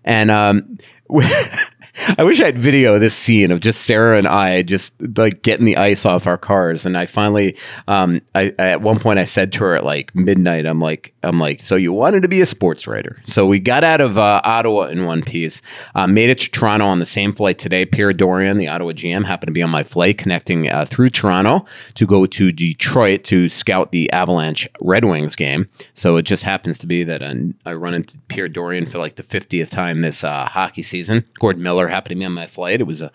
And 0.03 0.32
um, 0.32 0.77
I 2.17 2.24
wish 2.24 2.39
I 2.41 2.46
had 2.46 2.58
video 2.58 2.96
of 2.96 3.01
this 3.01 3.15
scene 3.15 3.51
of 3.51 3.60
just 3.60 3.81
Sarah 3.81 4.17
and 4.17 4.27
I 4.27 4.62
just 4.62 4.93
like 5.17 5.41
getting 5.41 5.65
the 5.65 5.77
ice 5.77 6.05
off 6.05 6.27
our 6.27 6.38
cars. 6.38 6.86
And 6.86 6.98
I 6.98 7.05
finally, 7.05 7.58
um, 7.88 8.22
I, 8.36 8.53
I, 8.60 8.69
at 8.69 8.81
one 8.81 9.00
point 9.00 9.19
I 9.19 9.24
said 9.24 9.51
to 9.53 9.60
her 9.60 9.75
at 9.75 9.84
like 9.84 10.13
midnight, 10.15 10.65
I'm 10.65 10.79
like, 10.79 11.13
I'm 11.24 11.39
like, 11.39 11.62
so 11.62 11.75
you 11.75 11.91
wanted 11.91 12.22
to 12.22 12.27
be 12.27 12.41
a 12.41 12.46
sports 12.46 12.88
writer. 12.88 13.19
So 13.24 13.46
we 13.46 13.60
got 13.60 13.84
out 13.84 14.01
of 14.01 14.17
uh, 14.17 14.41
Ottawa 14.43 14.84
in 14.84 15.05
one 15.05 15.24
piece, 15.24 15.62
uh, 15.96 16.08
made 16.08 16.29
it 16.29 16.39
to 16.39 16.51
Toronto 16.51 16.86
on 16.86 17.00
the 17.00 17.05
same 17.05 17.34
flight 17.34 17.58
today. 17.58 17.86
Pierre 17.86 18.13
Dorion, 18.13 18.58
the 18.58 18.67
Ottawa 18.69 18.91
GM, 18.91 19.25
happened 19.25 19.48
to 19.48 19.53
be 19.53 19.63
on 19.63 19.69
my 19.69 19.84
flight 19.84 20.17
connecting 20.17 20.69
uh, 20.69 20.86
through 20.86 21.10
Toronto 21.10 21.65
to 21.96 22.05
go 22.05 22.25
to 22.25 22.51
Detroit 22.51 23.24
to 23.25 23.50
scout 23.50 23.91
the 23.91 24.12
Avalanche 24.12 24.67
Red 24.81 25.05
Wings 25.05 25.36
game. 25.36 25.67
So 25.93 26.17
it 26.17 26.24
just 26.24 26.43
happens 26.43 26.79
to 26.79 26.88
be 26.88 27.03
that 27.03 27.22
uh, 27.22 27.34
I 27.65 27.74
run 27.74 27.93
into 27.93 28.17
Pierre 28.27 28.50
Dorion 28.50 28.86
for 28.86 28.98
like 28.98 29.15
the 29.15 29.24
50th 29.24 29.69
time 29.69 30.01
this 30.01 30.24
uh, 30.24 30.46
hockey 30.46 30.84
season. 30.84 31.25
Gordon 31.39 31.63
Miller 31.63 31.78
happened 31.88 32.12
to 32.12 32.15
me 32.15 32.25
on 32.25 32.33
my 32.33 32.48
flight. 32.48 32.81
It 32.81 32.86
was 32.86 33.01
a 33.01 33.12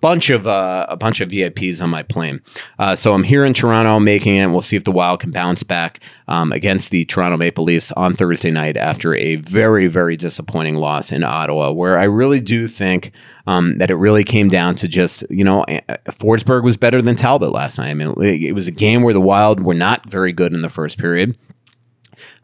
bunch 0.00 0.30
of 0.30 0.46
uh, 0.46 0.86
a 0.88 0.96
bunch 0.96 1.20
of 1.20 1.30
VIPs 1.30 1.82
on 1.82 1.90
my 1.90 2.02
plane. 2.02 2.40
Uh, 2.78 2.94
so 2.94 3.14
I'm 3.14 3.22
here 3.22 3.44
in 3.44 3.54
Toronto 3.54 3.98
making 3.98 4.36
it. 4.36 4.46
We'll 4.48 4.60
see 4.60 4.76
if 4.76 4.84
the 4.84 4.92
Wild 4.92 5.20
can 5.20 5.30
bounce 5.30 5.62
back 5.62 6.00
um, 6.28 6.52
against 6.52 6.90
the 6.90 7.04
Toronto 7.04 7.36
Maple 7.36 7.64
Leafs 7.64 7.92
on 7.92 8.14
Thursday 8.14 8.50
night 8.50 8.76
after 8.76 9.14
a 9.14 9.36
very 9.36 9.86
very 9.86 10.16
disappointing 10.16 10.76
loss 10.76 11.12
in 11.12 11.24
Ottawa, 11.24 11.70
where 11.70 11.98
I 11.98 12.04
really 12.04 12.40
do 12.40 12.68
think 12.68 13.12
um, 13.46 13.78
that 13.78 13.90
it 13.90 13.96
really 13.96 14.24
came 14.24 14.48
down 14.48 14.74
to 14.76 14.88
just 14.88 15.24
you 15.30 15.44
know 15.44 15.64
Forsberg 16.06 16.62
was 16.62 16.76
better 16.76 17.00
than 17.00 17.16
Talbot 17.16 17.50
last 17.50 17.78
night. 17.78 17.90
I 17.90 17.94
mean 17.94 18.14
it 18.22 18.54
was 18.54 18.66
a 18.66 18.72
game 18.72 19.02
where 19.02 19.14
the 19.14 19.20
Wild 19.20 19.62
were 19.62 19.74
not 19.74 20.08
very 20.10 20.32
good 20.32 20.52
in 20.52 20.62
the 20.62 20.68
first 20.68 20.98
period. 20.98 21.36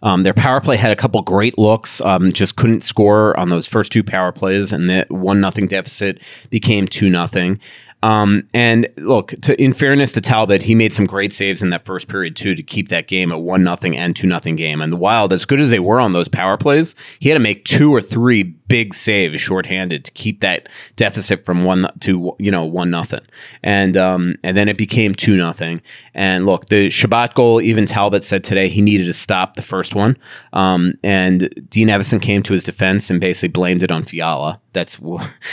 Um, 0.03 0.23
their 0.23 0.35
power 0.35 0.61
play 0.61 0.77
had 0.77 0.93
a 0.93 0.97
couple 0.97 1.23
great 1.23 1.59
looks, 1.59 2.01
um, 2.01 2.33
just 2.33 2.57
couldn't 2.57 2.83
score 2.83 3.39
on 3.39 3.51
those 3.51 3.67
first 3.67 3.93
two 3.93 4.03
power 4.03 4.33
plays, 4.33 4.73
and 4.73 4.91
that 4.91 5.11
one 5.11 5.41
nothing 5.41 5.67
deficit 5.67 6.23
became 6.51 6.87
two 6.87 7.09
nothing. 7.09 7.61
Um, 8.03 8.49
and 8.53 8.89
look, 8.97 9.29
to, 9.43 9.61
in 9.63 9.73
fairness 9.73 10.13
to 10.13 10.21
Talbot, 10.21 10.63
he 10.63 10.75
made 10.75 10.93
some 10.93 11.07
great 11.07 11.33
saves 11.33 11.63
in 11.63 11.71
that 11.71 11.85
first 11.85 12.09
period 12.09 12.35
too 12.35 12.55
to 12.57 12.63
keep 12.63 12.89
that 12.89 13.07
game 13.07 13.31
a 13.31 13.39
one 13.39 13.63
nothing 13.63 13.97
and 13.97 14.17
two 14.17 14.27
nothing 14.27 14.57
game. 14.57 14.81
And 14.81 14.93
the 14.93 14.97
Wild, 14.97 15.33
as 15.33 15.45
good 15.45 15.61
as 15.61 15.71
they 15.71 15.79
were 15.79 16.01
on 16.01 16.13
those 16.13 16.29
power 16.29 16.57
plays, 16.57 16.97
he 17.21 17.29
had 17.29 17.37
to 17.37 17.41
make 17.41 17.65
two 17.65 17.95
or 17.95 18.01
three 18.01 18.43
big 18.43 18.95
saves 18.95 19.41
shorthanded 19.41 20.05
to 20.05 20.11
keep 20.13 20.41
that 20.41 20.69
deficit 20.97 21.45
from 21.45 21.63
one 21.63 21.87
to 22.01 22.35
you 22.39 22.51
know 22.51 22.65
one 22.65 22.91
nothing, 22.91 23.21
and 23.63 23.97
um, 23.97 24.35
and 24.43 24.57
then 24.57 24.69
it 24.69 24.77
became 24.77 25.15
two 25.15 25.37
nothing. 25.37 25.81
And 26.15 26.45
look, 26.45 26.67
the 26.67 26.91
Chabot 26.91 27.35
goal, 27.35 27.61
even 27.61 27.87
Talbot 27.87 28.25
said 28.25 28.43
today 28.43 28.69
he 28.69 28.81
needed 28.81 29.05
to 29.05 29.13
stop 29.13 29.55
the 29.55 29.63
first 29.63 29.92
one, 29.95 30.17
um, 30.53 30.95
and 31.03 31.49
Dean 31.69 31.89
Evason 31.89 32.21
came 32.21 32.43
to 32.45 32.53
his 32.53 32.65
defense 32.65 33.11
and 33.11 33.21
basically 33.21 33.49
blamed 33.49 33.83
it 33.83 33.91
on 33.91 34.03
Fiala. 34.03 34.61
That's 34.73 34.99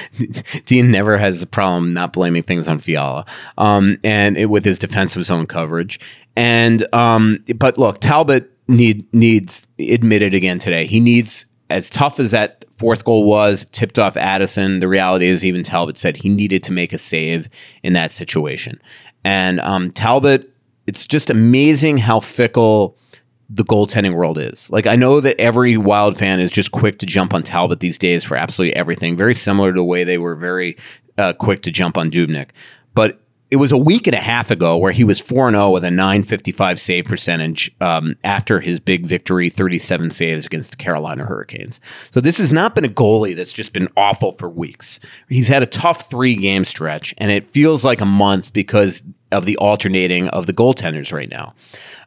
Dean 0.66 0.92
never 0.92 1.18
has 1.18 1.42
a 1.42 1.48
problem 1.48 1.94
not 1.94 2.14
blaming 2.14 2.44
things 2.44 2.68
on 2.68 2.80
Fiala, 2.80 3.26
um, 3.58 3.98
and 4.04 4.38
it, 4.38 4.48
with 4.48 4.66
his 4.66 4.80
defensive 4.80 5.26
zone 5.26 5.48
coverage. 5.48 6.00
And 6.36 6.86
um, 6.94 7.44
but 7.56 7.78
look, 7.78 8.00
Talbot 8.00 8.52
need 8.68 9.12
needs 9.14 9.68
admitted 9.80 10.34
again 10.34 10.60
today. 10.60 10.86
He 10.86 11.00
needs 11.00 11.46
as 11.70 11.90
tough 11.90 12.20
as 12.20 12.32
that 12.32 12.66
fourth 12.72 13.04
goal 13.04 13.26
was, 13.26 13.66
tipped 13.72 14.00
off 14.00 14.16
Addison. 14.18 14.80
The 14.80 14.88
reality 14.88 15.28
is, 15.28 15.46
even 15.46 15.64
Talbot 15.64 15.98
said 15.98 16.18
he 16.18 16.30
needed 16.30 16.64
to 16.64 16.72
make 16.72 16.94
a 16.94 16.98
save 16.98 17.50
in 17.84 17.94
that 17.94 18.12
situation. 18.12 18.82
And 19.24 19.60
um, 19.60 19.92
Talbot, 19.92 20.50
it's 20.88 21.06
just 21.06 21.30
amazing 21.30 21.98
how 21.98 22.20
fickle 22.20 22.98
the 23.50 23.64
goaltending 23.64 24.14
world 24.14 24.38
is. 24.38 24.70
Like, 24.70 24.86
I 24.86 24.96
know 24.96 25.20
that 25.22 25.40
every 25.40 25.76
Wild 25.76 26.18
fan 26.18 26.40
is 26.40 26.52
just 26.52 26.72
quick 26.72 27.00
to 27.00 27.06
jump 27.06 27.34
on 27.34 27.44
Talbot 27.44 27.80
these 27.80 27.98
days 27.98 28.24
for 28.24 28.38
absolutely 28.38 28.76
everything, 28.76 29.18
very 29.18 29.36
similar 29.36 29.74
to 29.74 29.80
the 29.80 29.84
way 29.84 30.04
they 30.04 30.18
were 30.18 30.36
very 30.36 30.78
uh, 31.18 31.34
quick 31.34 31.62
to 31.64 31.72
jump 31.72 31.98
on 31.98 32.12
Dubnyk. 32.12 32.50
But 32.94 33.20
it 33.52 33.56
was 33.56 33.72
a 33.72 33.78
week 33.78 34.06
and 34.06 34.16
a 34.16 34.20
half 34.20 34.52
ago 34.52 34.78
where 34.78 34.92
he 34.92 35.04
was 35.04 35.20
4 35.20 35.50
0 35.50 35.72
with 35.72 35.84
a 35.84 35.90
955 35.90 36.80
save 36.80 37.06
percentage 37.06 37.72
um, 37.82 38.16
after 38.24 38.60
his 38.60 38.80
big 38.80 39.08
victory, 39.08 39.50
37 39.50 40.12
saves 40.12 40.46
against 40.46 40.72
the 40.72 40.78
Carolina 40.78 41.26
Hurricanes. 41.26 41.80
So 42.12 42.22
this 42.22 42.38
has 42.38 42.54
not 42.54 42.76
been 42.76 42.86
a 42.86 42.90
goalie 42.90 43.36
that's 43.36 43.54
just 43.54 43.74
been 43.74 43.90
awful 43.98 44.34
for 44.34 44.50
weeks. 44.50 45.00
He's 45.30 45.48
had 45.48 45.64
a 45.64 45.68
tough 45.68 46.10
three 46.12 46.36
game 46.36 46.64
stretch, 46.64 47.16
and 47.18 47.32
it 47.32 47.48
feels 47.48 47.84
like 47.84 48.02
a 48.02 48.06
month 48.06 48.54
because 48.54 49.02
of 49.32 49.46
the 49.46 49.58
alternating 49.58 50.28
of 50.30 50.46
the 50.46 50.54
goaltenders 50.54 51.14
right 51.14 51.30
now. 51.30 51.54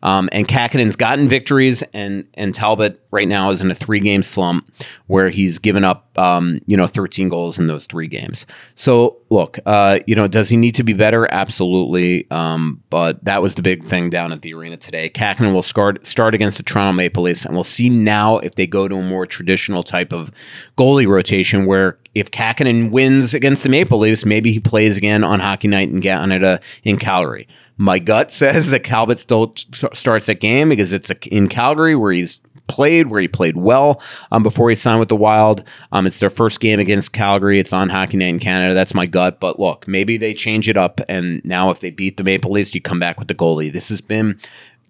Um, 0.03 0.29
and 0.33 0.49
Kahkonen's 0.49 0.97
gotten 0.97 1.29
victories, 1.29 1.83
and 1.95 2.27
and 2.35 2.53
Talbot 2.53 3.01
right 3.13 3.29
now 3.29 3.51
is 3.51 3.63
in 3.63 3.71
a 3.71 3.75
three 3.75 4.01
game 4.01 4.23
slump 4.23 4.73
where 5.07 5.29
he's 5.29 5.59
given 5.59 5.85
up, 5.85 6.11
um, 6.19 6.61
you 6.67 6.77
know, 6.77 6.87
13 6.87 7.29
goals 7.29 7.59
in 7.59 7.69
those 7.69 7.87
three 7.87 8.09
games. 8.09 8.45
So 8.75 9.19
look, 9.31 9.59
uh, 9.65 10.01
you 10.07 10.17
know, 10.17 10.27
does 10.27 10.49
he 10.49 10.57
need 10.57 10.75
to 10.75 10.83
be 10.83 10.93
better? 10.93 11.31
Absolutely. 11.31 12.29
Um, 12.31 12.83
but 12.91 13.25
that 13.25 13.43
was 13.43 13.55
the 13.55 13.63
big 13.63 13.85
thing 13.85 14.11
down 14.11 14.33
at 14.33 14.43
the 14.43 14.55
arena 14.55 14.77
today. 14.77 15.09
Kahkonen 15.09 15.53
will 15.53 15.63
start 15.63 16.05
start 16.05 16.35
against 16.35 16.57
the 16.57 16.65
Toronto 16.65 16.93
Maple 16.95 17.23
Leafs, 17.23 17.45
and 17.45 17.55
we'll 17.55 17.63
see 17.63 17.89
now 17.89 18.39
if 18.39 18.57
they 18.57 18.67
go 18.67 18.89
to 18.89 18.97
a 18.97 19.03
more 19.03 19.27
traditional 19.27 19.85
type 19.85 20.13
of 20.13 20.33
goalie 20.77 21.07
rotation 21.07 21.65
where 21.67 21.99
if 22.15 22.31
Kahkonen 22.31 22.91
wins 22.91 23.35
against 23.35 23.63
the 23.63 23.69
Maple 23.69 23.99
Leafs, 23.99 24.25
maybe 24.25 24.53
he 24.53 24.61
plays 24.61 24.97
again 24.97 25.25
on 25.25 25.41
Hockey 25.41 25.69
Night 25.69 25.89
in 25.89 26.01
Canada 26.01 26.61
in 26.85 26.99
Calgary. 26.99 27.49
My 27.79 27.99
gut 27.99 28.31
says 28.33 28.71
that 28.71 28.85
Talbot 28.85 29.19
still 29.19 29.49
t- 29.49 29.89
starts 29.93 30.27
that 30.27 30.41
game 30.41 30.69
because 30.69 30.93
it's 30.93 31.11
in 31.27 31.49
Calgary 31.49 31.97
where 31.97 32.13
he's 32.13 32.41
played, 32.69 33.09
where 33.09 33.21
he 33.21 33.29
played 33.29 33.57
well 33.57 34.01
um, 34.31 34.43
before 34.43 34.71
he 34.71 34.77
signed 34.77 35.01
with 35.01 35.09
the 35.09 35.17
Wild. 35.17 35.65
Um, 35.91 36.07
it's 36.07 36.21
their 36.21 36.31
first 36.31 36.61
game 36.61 36.81
against 36.81 37.13
Calgary. 37.13 37.59
It's 37.59 37.73
on 37.73 37.89
Hockey 37.89 38.17
Night 38.17 38.29
in 38.29 38.39
Canada. 38.39 38.75
That's 38.75 38.95
my 38.95 39.07
gut. 39.07 39.41
But 39.41 39.59
look, 39.59 39.87
maybe 39.87 40.17
they 40.17 40.33
change 40.35 40.69
it 40.69 40.77
up. 40.77 41.01
And 41.09 41.45
now 41.45 41.71
if 41.71 41.81
they 41.81 41.91
beat 41.91 42.17
the 42.17 42.25
Maple 42.25 42.51
Leafs, 42.51 42.75
you 42.75 42.81
come 42.81 42.99
back 42.99 43.19
with 43.19 43.29
the 43.29 43.35
goalie. 43.35 43.73
This 43.73 43.89
has 43.89 44.01
been 44.01 44.39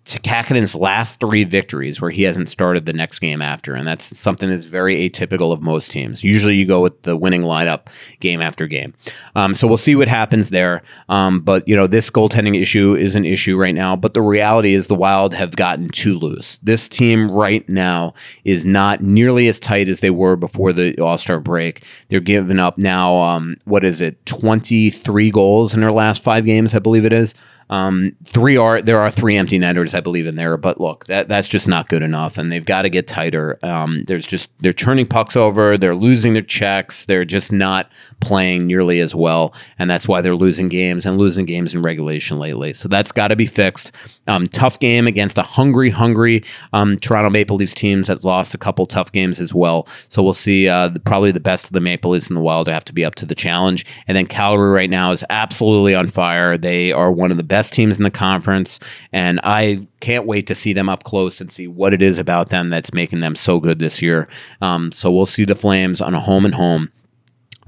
Kahkonen's 0.05 0.75
last 0.75 1.21
three 1.21 1.45
victories 1.45 2.01
where 2.01 2.11
he 2.11 2.25
hasn't 2.25 2.49
started 2.49 2.87
the 2.87 2.93
next 2.93 3.21
game 3.21 3.41
after. 3.41 3.75
And 3.75 3.87
that's 3.87 4.17
something 4.19 4.49
that's 4.49 4.65
very 4.65 5.09
atypical 5.09 5.53
of 5.53 5.63
most 5.63 5.93
teams. 5.93 6.25
Usually 6.25 6.57
you 6.57 6.67
go 6.67 6.81
with 6.81 7.03
the 7.03 7.17
winning 7.17 7.43
lineup 7.43 7.87
game 8.19 8.43
after 8.43 8.67
game. 8.67 8.95
Um, 9.37 9.55
so 9.55 9.69
we'll 9.69 9.77
see 9.77 9.95
what 9.95 10.09
happens 10.09 10.51
there. 10.51 10.83
Um, 11.09 11.41
but, 11.41 11.67
you 11.69 11.77
know, 11.77 11.87
this 11.87 12.11
goaltending 12.11 12.61
issue 12.61 12.95
is 12.95 13.15
an 13.15 13.25
issue 13.25 13.57
right 13.57 13.75
now. 13.75 13.95
But 13.95 14.15
the 14.15 14.23
reality 14.23 14.75
is 14.75 14.89
the 14.89 14.95
Wild 14.97 15.35
have 15.35 15.55
gotten 15.55 15.89
too 15.89 16.19
loose. 16.19 16.59
This 16.59 16.89
team 16.89 17.31
right 17.31 17.67
now 17.69 18.15
is 18.45 18.65
not 18.65 19.03
nearly 19.03 19.47
as 19.47 19.61
tight 19.61 19.89
as 19.89 20.01
they 20.01 20.11
were 20.11 20.37
before 20.37 20.73
the 20.73 20.99
All 21.01 21.19
Star 21.19 21.39
break. 21.39 21.85
They're 22.09 22.21
giving 22.21 22.59
up 22.59 22.77
now, 22.77 23.17
um, 23.23 23.57
what 23.65 23.85
is 23.85 24.01
it, 24.01 24.25
23 24.27 25.31
goals 25.31 25.75
in 25.75 25.81
their 25.81 25.93
last 25.93 26.23
five 26.23 26.45
games, 26.45 26.75
I 26.75 26.81
believe 26.81 27.05
it 27.05 27.13
is. 27.13 27.35
Um, 27.71 28.13
three 28.25 28.57
are 28.57 28.83
there 28.83 28.99
are 28.99 29.11
three 29.11 29.37
empty 29.37 29.59
netters, 29.59 29.95
I 29.95 30.01
believe, 30.01 30.27
in 30.27 30.37
there. 30.37 30.57
But 30.57 30.81
look, 30.81 31.07
that 31.07 31.29
that's 31.29 31.49
just 31.49 31.69
not 31.69 31.89
good 31.89 32.03
enough, 32.03 32.39
and 32.39 32.51
they've 32.51 32.65
got 32.65 32.83
to 32.83 32.91
get 32.91 33.07
tighter. 33.07 33.59
Um, 33.63 34.05
there's 34.07 34.27
just 34.27 34.51
they're 34.59 34.73
turning 34.73 35.07
pucks 35.07 35.37
over, 35.37 35.79
they're 35.79 35.95
losing 35.95 36.35
their 36.35 36.43
checks, 36.43 37.07
they're 37.07 37.25
just 37.25 37.53
not 37.53 37.91
playing 38.21 38.67
nearly 38.67 39.01
as 39.01 39.15
well, 39.15 39.55
and 39.79 39.91
that's 39.91 40.07
why 40.07 40.21
they're 40.21 40.35
losing 40.35 40.69
games 40.69 41.07
and 41.07 41.19
losing 41.19 41.47
games 41.47 41.75
in 41.75 41.83
regulation 41.83 42.39
lately. 42.39 42.73
So 42.73 42.89
that's 42.89 43.13
got 43.13 43.29
to 43.29 43.37
be 43.37 43.47
fixed. 43.47 43.93
Um, 44.27 44.47
tough 44.47 44.79
game 44.79 45.07
against 45.07 45.39
a 45.39 45.43
hungry, 45.43 45.91
hungry 45.91 46.45
um, 46.73 46.97
Toronto 46.97 47.31
Maple 47.31 47.57
Leafs 47.57 47.75
teams 47.75 48.07
that 48.07 48.25
lost 48.25 48.55
a 48.55 48.59
couple 48.59 48.87
tough 48.87 49.13
games 49.13 49.41
as 49.41 49.55
well. 49.55 49.87
So 50.09 50.23
we'll 50.23 50.33
see. 50.33 50.69
Uh, 50.69 50.89
the, 50.89 51.01
probably 51.01 51.31
the 51.31 51.41
best 51.41 51.67
of 51.67 51.73
the 51.73 51.81
Maple 51.81 52.11
Leafs 52.11 52.29
in 52.29 52.35
the 52.35 52.41
Wild 52.41 52.69
have 52.69 52.85
to 52.85 52.93
be 52.93 53.05
up 53.05 53.15
to 53.17 53.27
the 53.27 53.35
challenge, 53.35 53.87
and 54.07 54.17
then 54.17 54.27
Calgary 54.27 54.73
right 54.73 54.91
now 54.91 55.11
is 55.13 55.25
absolutely 55.31 55.95
on 55.95 56.09
fire. 56.09 56.57
They 56.57 56.93
are 56.93 57.11
one 57.11 57.31
of 57.31 57.37
the 57.37 57.43
best 57.43 57.62
best 57.63 57.73
teams 57.73 57.97
in 57.97 58.03
the 58.03 58.11
conference, 58.11 58.81
and 59.13 59.39
I 59.45 59.87
can't 60.01 60.27
wait 60.27 60.49
to 60.49 60.55
see 60.55 60.73
them 60.73 60.89
up 60.89 61.05
close 61.05 61.41
and 61.41 61.49
see 61.49 61.69
what 61.69 61.95
it 61.95 62.03
is 62.03 62.19
about 62.19 62.49
them 62.49 62.71
that's 62.71 62.93
making 62.93 63.21
them 63.21 63.37
so 63.37 63.61
good 63.61 63.79
this 63.79 64.03
year. 64.03 64.27
Um, 64.61 64.91
so 64.91 65.13
we'll 65.13 65.27
see 65.27 65.45
the 65.45 65.55
Flames 65.55 66.01
on 66.01 66.13
a 66.13 66.19
home 66.19 66.45
and 66.45 66.55
home. 66.55 66.91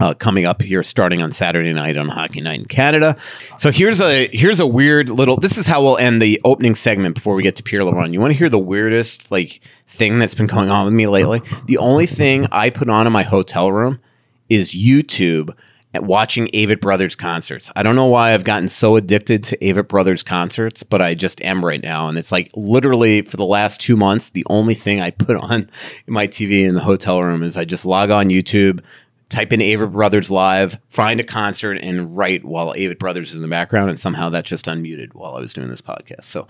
Uh, 0.01 0.13
coming 0.13 0.45
up 0.45 0.61
here 0.61 0.83
starting 0.83 1.23
on 1.23 1.31
Saturday 1.31 1.73
night 1.73 1.97
on 1.97 2.09
Hockey 2.09 2.41
Night 2.41 2.59
in 2.59 2.65
Canada. 2.65 3.17
So 3.57 3.71
here's 3.71 4.01
a 4.01 4.27
here's 4.33 4.59
a 4.59 4.67
weird 4.67 5.09
little 5.09 5.37
this 5.37 5.57
is 5.57 5.69
how 5.69 5.85
we'll 5.85 5.99
end 5.99 6.21
the 6.21 6.41
opening 6.45 6.75
segment 6.75 7.15
before 7.15 7.37
we 7.37 7.45
get 7.45 7.55
to 7.57 7.63
Pierre 7.63 7.83
LeBrun. 7.83 8.13
You 8.13 8.19
want 8.19 8.33
to 8.33 8.37
hear 8.37 8.49
the 8.49 8.59
weirdest 8.59 9.31
like 9.31 9.61
thing 9.87 10.19
that's 10.19 10.35
been 10.35 10.49
going 10.49 10.69
on 10.69 10.87
with 10.87 10.95
me 10.95 11.07
lately? 11.07 11.43
The 11.67 11.79
only 11.79 12.07
thing 12.07 12.49
I 12.51 12.71
put 12.71 12.91
on 12.91 13.07
in 13.07 13.13
my 13.13 13.23
hotel 13.23 13.71
room 13.71 14.01
is 14.49 14.73
YouTube 14.73 15.55
at 15.95 16.03
watching 16.03 16.49
Avett 16.49 16.81
Brothers 16.81 17.15
concerts. 17.15 17.71
I 17.77 17.85
don't 17.85 17.95
know 17.95 18.07
why 18.07 18.35
I've 18.35 18.43
gotten 18.43 18.69
so 18.69 18.97
addicted 18.97 19.45
to 19.45 19.57
Avett 19.59 19.87
Brothers 19.87 20.25
concerts, 20.25 20.83
but 20.83 21.01
I 21.01 21.15
just 21.15 21.41
am 21.43 21.65
right 21.65 21.83
now. 21.83 22.09
And 22.09 22.19
it's 22.19 22.33
like 22.33 22.51
literally 22.57 23.23
for 23.23 23.37
the 23.37 23.47
last 23.47 23.81
two 23.81 23.97
months, 23.97 24.31
the 24.31 24.45
only 24.51 24.75
thing 24.75 25.01
I 25.01 25.11
put 25.11 25.37
on 25.37 25.71
my 26.09 26.27
TV 26.27 26.67
in 26.67 26.75
the 26.75 26.81
hotel 26.81 27.23
room 27.23 27.45
is 27.45 27.57
I 27.57 27.65
just 27.65 27.87
log 27.87 28.11
on 28.11 28.29
YouTube, 28.29 28.81
type 29.29 29.53
in 29.53 29.61
Avett 29.61 29.93
Brothers 29.93 30.33
live, 30.33 30.79
find 30.89 31.21
a 31.21 31.25
concert, 31.25 31.79
and 31.81 32.17
write 32.17 32.45
while 32.45 32.75
Avett 32.75 32.99
Brothers 32.99 33.31
is 33.31 33.37
in 33.37 33.43
the 33.43 33.49
background. 33.49 33.89
And 33.89 34.01
somehow 34.01 34.31
that 34.31 34.45
just 34.45 34.67
unmuted 34.67 35.15
while 35.15 35.37
I 35.37 35.41
was 35.41 35.55
doing 35.55 35.69
this 35.69 35.81
podcast. 35.81 36.25
So. 36.25 36.49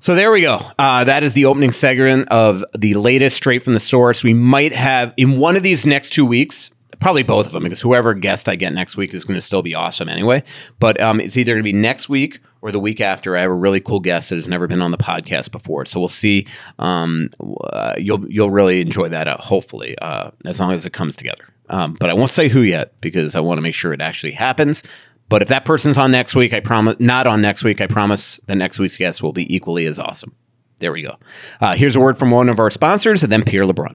So 0.00 0.16
there 0.16 0.32
we 0.32 0.40
go. 0.40 0.60
Uh, 0.80 1.04
that 1.04 1.22
is 1.22 1.34
the 1.34 1.44
opening 1.44 1.70
segment 1.70 2.28
of 2.28 2.64
the 2.76 2.94
latest 2.94 3.36
straight 3.36 3.62
from 3.62 3.74
the 3.74 3.78
source. 3.78 4.24
We 4.24 4.34
might 4.34 4.72
have 4.72 5.14
in 5.16 5.38
one 5.38 5.54
of 5.54 5.62
these 5.62 5.86
next 5.86 6.10
two 6.10 6.26
weeks 6.26 6.72
probably 7.02 7.24
both 7.24 7.46
of 7.46 7.52
them 7.52 7.64
because 7.64 7.80
whoever 7.80 8.14
guest 8.14 8.48
I 8.48 8.54
get 8.54 8.72
next 8.72 8.96
week 8.96 9.12
is 9.12 9.24
going 9.24 9.34
to 9.34 9.42
still 9.42 9.60
be 9.60 9.74
awesome 9.74 10.08
anyway. 10.08 10.44
But 10.78 11.00
um, 11.00 11.20
it's 11.20 11.36
either 11.36 11.52
going 11.52 11.64
to 11.64 11.70
be 11.70 11.76
next 11.76 12.08
week 12.08 12.38
or 12.62 12.70
the 12.70 12.78
week 12.78 13.00
after. 13.00 13.36
I 13.36 13.40
have 13.40 13.50
a 13.50 13.54
really 13.54 13.80
cool 13.80 13.98
guest 13.98 14.30
that 14.30 14.36
has 14.36 14.46
never 14.46 14.68
been 14.68 14.80
on 14.80 14.92
the 14.92 14.98
podcast 14.98 15.50
before, 15.50 15.84
so 15.84 15.98
we'll 15.98 16.08
see. 16.08 16.46
Um, 16.78 17.30
uh, 17.64 17.94
you'll 17.98 18.30
you'll 18.30 18.50
really 18.50 18.80
enjoy 18.80 19.08
that. 19.08 19.26
Uh, 19.26 19.36
hopefully, 19.38 19.98
uh, 19.98 20.30
as 20.44 20.60
long 20.60 20.72
as 20.72 20.86
it 20.86 20.92
comes 20.92 21.16
together. 21.16 21.44
Um, 21.68 21.94
but 21.98 22.08
I 22.08 22.14
won't 22.14 22.30
say 22.30 22.48
who 22.48 22.62
yet 22.62 23.00
because 23.00 23.34
I 23.34 23.40
want 23.40 23.58
to 23.58 23.62
make 23.62 23.74
sure 23.74 23.92
it 23.92 24.00
actually 24.00 24.32
happens. 24.32 24.84
But 25.28 25.42
if 25.42 25.48
that 25.48 25.64
person's 25.64 25.98
on 25.98 26.12
next 26.12 26.36
week, 26.36 26.52
I 26.52 26.60
promise 26.60 26.96
not 27.00 27.26
on 27.26 27.42
next 27.42 27.64
week. 27.64 27.80
I 27.80 27.88
promise 27.88 28.38
the 28.46 28.54
next 28.54 28.78
week's 28.78 28.96
guest 28.96 29.22
will 29.22 29.32
be 29.32 29.52
equally 29.52 29.86
as 29.86 29.98
awesome. 29.98 30.34
There 30.78 30.92
we 30.92 31.02
go. 31.02 31.16
Uh, 31.60 31.74
here's 31.74 31.96
a 31.96 32.00
word 32.00 32.16
from 32.18 32.30
one 32.30 32.48
of 32.48 32.60
our 32.60 32.70
sponsors, 32.70 33.22
and 33.22 33.32
then 33.32 33.42
Pierre 33.42 33.64
LeBrun. 33.64 33.94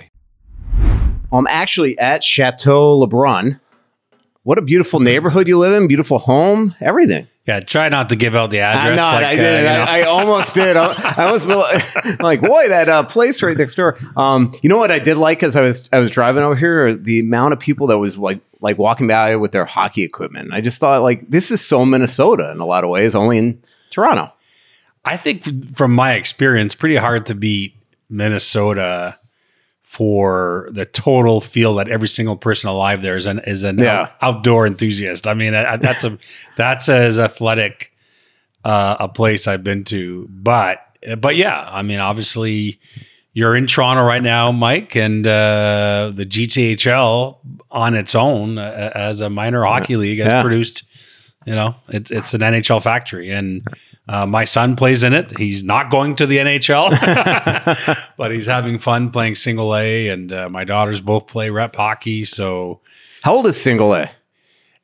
I'm 1.31 1.47
actually 1.47 1.97
at 1.97 2.23
Chateau 2.23 3.05
LeBrun. 3.05 3.59
What 4.43 4.57
a 4.57 4.61
beautiful 4.61 4.99
neighborhood 4.99 5.47
you 5.47 5.57
live 5.59 5.79
in, 5.79 5.87
beautiful 5.87 6.17
home, 6.17 6.75
everything. 6.81 7.27
Yeah, 7.47 7.59
try 7.59 7.89
not 7.89 8.09
to 8.09 8.15
give 8.15 8.35
out 8.35 8.49
the 8.49 8.59
address. 8.59 8.93
I 8.93 8.95
know, 8.95 9.17
like, 9.17 9.25
I 9.25 9.35
did. 9.35 9.65
uh, 9.65 9.69
you 9.71 9.77
know. 9.77 9.91
I, 9.91 9.99
I 9.99 10.01
almost 10.03 10.53
did. 10.53 10.77
I, 10.77 11.13
I 11.17 11.25
almost 11.25 11.47
feel 12.03 12.17
like, 12.19 12.41
boy, 12.41 12.67
that 12.67 12.87
uh, 12.87 13.03
place 13.03 13.41
right 13.41 13.57
next 13.57 13.75
door. 13.75 13.97
Um, 14.15 14.51
you 14.61 14.69
know 14.69 14.77
what 14.77 14.91
I 14.91 14.99
did 14.99 15.17
like 15.17 15.41
as 15.41 15.55
I 15.55 15.61
was 15.61 15.89
I 15.91 15.99
was 15.99 16.11
driving 16.11 16.43
over 16.43 16.55
here, 16.55 16.93
the 16.95 17.19
amount 17.19 17.53
of 17.53 17.59
people 17.59 17.87
that 17.87 17.97
was 17.97 18.17
like 18.17 18.41
like 18.61 18.77
walking 18.77 19.07
by 19.07 19.35
with 19.37 19.51
their 19.51 19.65
hockey 19.65 20.03
equipment. 20.03 20.53
I 20.53 20.61
just 20.61 20.79
thought 20.79 21.01
like 21.01 21.29
this 21.29 21.49
is 21.51 21.65
so 21.65 21.83
Minnesota 21.83 22.51
in 22.51 22.59
a 22.59 22.65
lot 22.65 22.83
of 22.83 22.89
ways, 22.89 23.15
only 23.15 23.37
in 23.39 23.61
Toronto. 23.89 24.31
I 25.03 25.17
think 25.17 25.75
from 25.75 25.93
my 25.93 26.13
experience, 26.13 26.75
pretty 26.75 26.95
hard 26.95 27.25
to 27.27 27.35
beat 27.35 27.75
Minnesota 28.07 29.17
for 29.91 30.69
the 30.71 30.85
total 30.85 31.41
feel 31.41 31.75
that 31.75 31.89
every 31.89 32.07
single 32.07 32.37
person 32.37 32.69
alive 32.69 33.01
there 33.01 33.17
is 33.17 33.25
an 33.25 33.39
is 33.45 33.63
an 33.63 33.77
Yeah. 33.77 34.03
out- 34.03 34.11
outdoor 34.21 34.65
enthusiast. 34.65 35.27
I 35.27 35.33
mean, 35.33 35.53
I, 35.53 35.73
I- 35.73 35.77
that's 35.77 36.05
a 36.05 36.17
that's 36.55 36.87
as 36.87 37.19
athletic 37.19 37.91
uh, 38.63 38.95
a 39.01 39.09
place 39.09 39.47
I've 39.49 39.65
been 39.65 39.83
to. 39.85 40.29
But 40.31 40.79
but 41.17 41.35
yeah, 41.35 41.67
I 41.69 41.81
mean, 41.81 41.99
obviously 41.99 42.79
you're 43.33 43.53
in 43.53 43.67
Toronto 43.67 44.03
right 44.05 44.23
now, 44.23 44.53
Mike, 44.53 44.95
and 44.95 45.27
uh, 45.27 46.11
the 46.15 46.25
GTHL 46.25 47.39
on 47.69 47.93
its 47.95 48.15
own 48.15 48.57
uh, 48.59 48.91
as 48.95 49.19
a 49.19 49.29
minor 49.29 49.65
hockey 49.65 49.97
league 49.97 50.19
has 50.19 50.31
Yeah. 50.31 50.41
produced. 50.41 50.83
You 51.45 51.55
know, 51.55 51.75
it's 51.89 52.11
it's 52.11 52.33
an 52.33 52.41
NHL 52.41 52.83
factory, 52.83 53.31
and 53.31 53.65
uh, 54.07 54.25
my 54.27 54.43
son 54.43 54.75
plays 54.75 55.03
in 55.03 55.13
it. 55.13 55.37
He's 55.37 55.63
not 55.63 55.89
going 55.89 56.15
to 56.17 56.25
the 56.27 56.37
NHL, 56.37 58.11
but 58.17 58.31
he's 58.31 58.45
having 58.45 58.77
fun 58.77 59.09
playing 59.09 59.35
single 59.35 59.75
A, 59.75 60.09
and 60.09 60.31
uh, 60.31 60.49
my 60.49 60.63
daughters 60.63 61.01
both 61.01 61.27
play 61.27 61.49
rep 61.49 61.75
hockey. 61.75 62.25
So 62.25 62.81
How 63.23 63.33
old 63.33 63.47
is 63.47 63.59
single 63.59 63.95
A? 63.95 64.11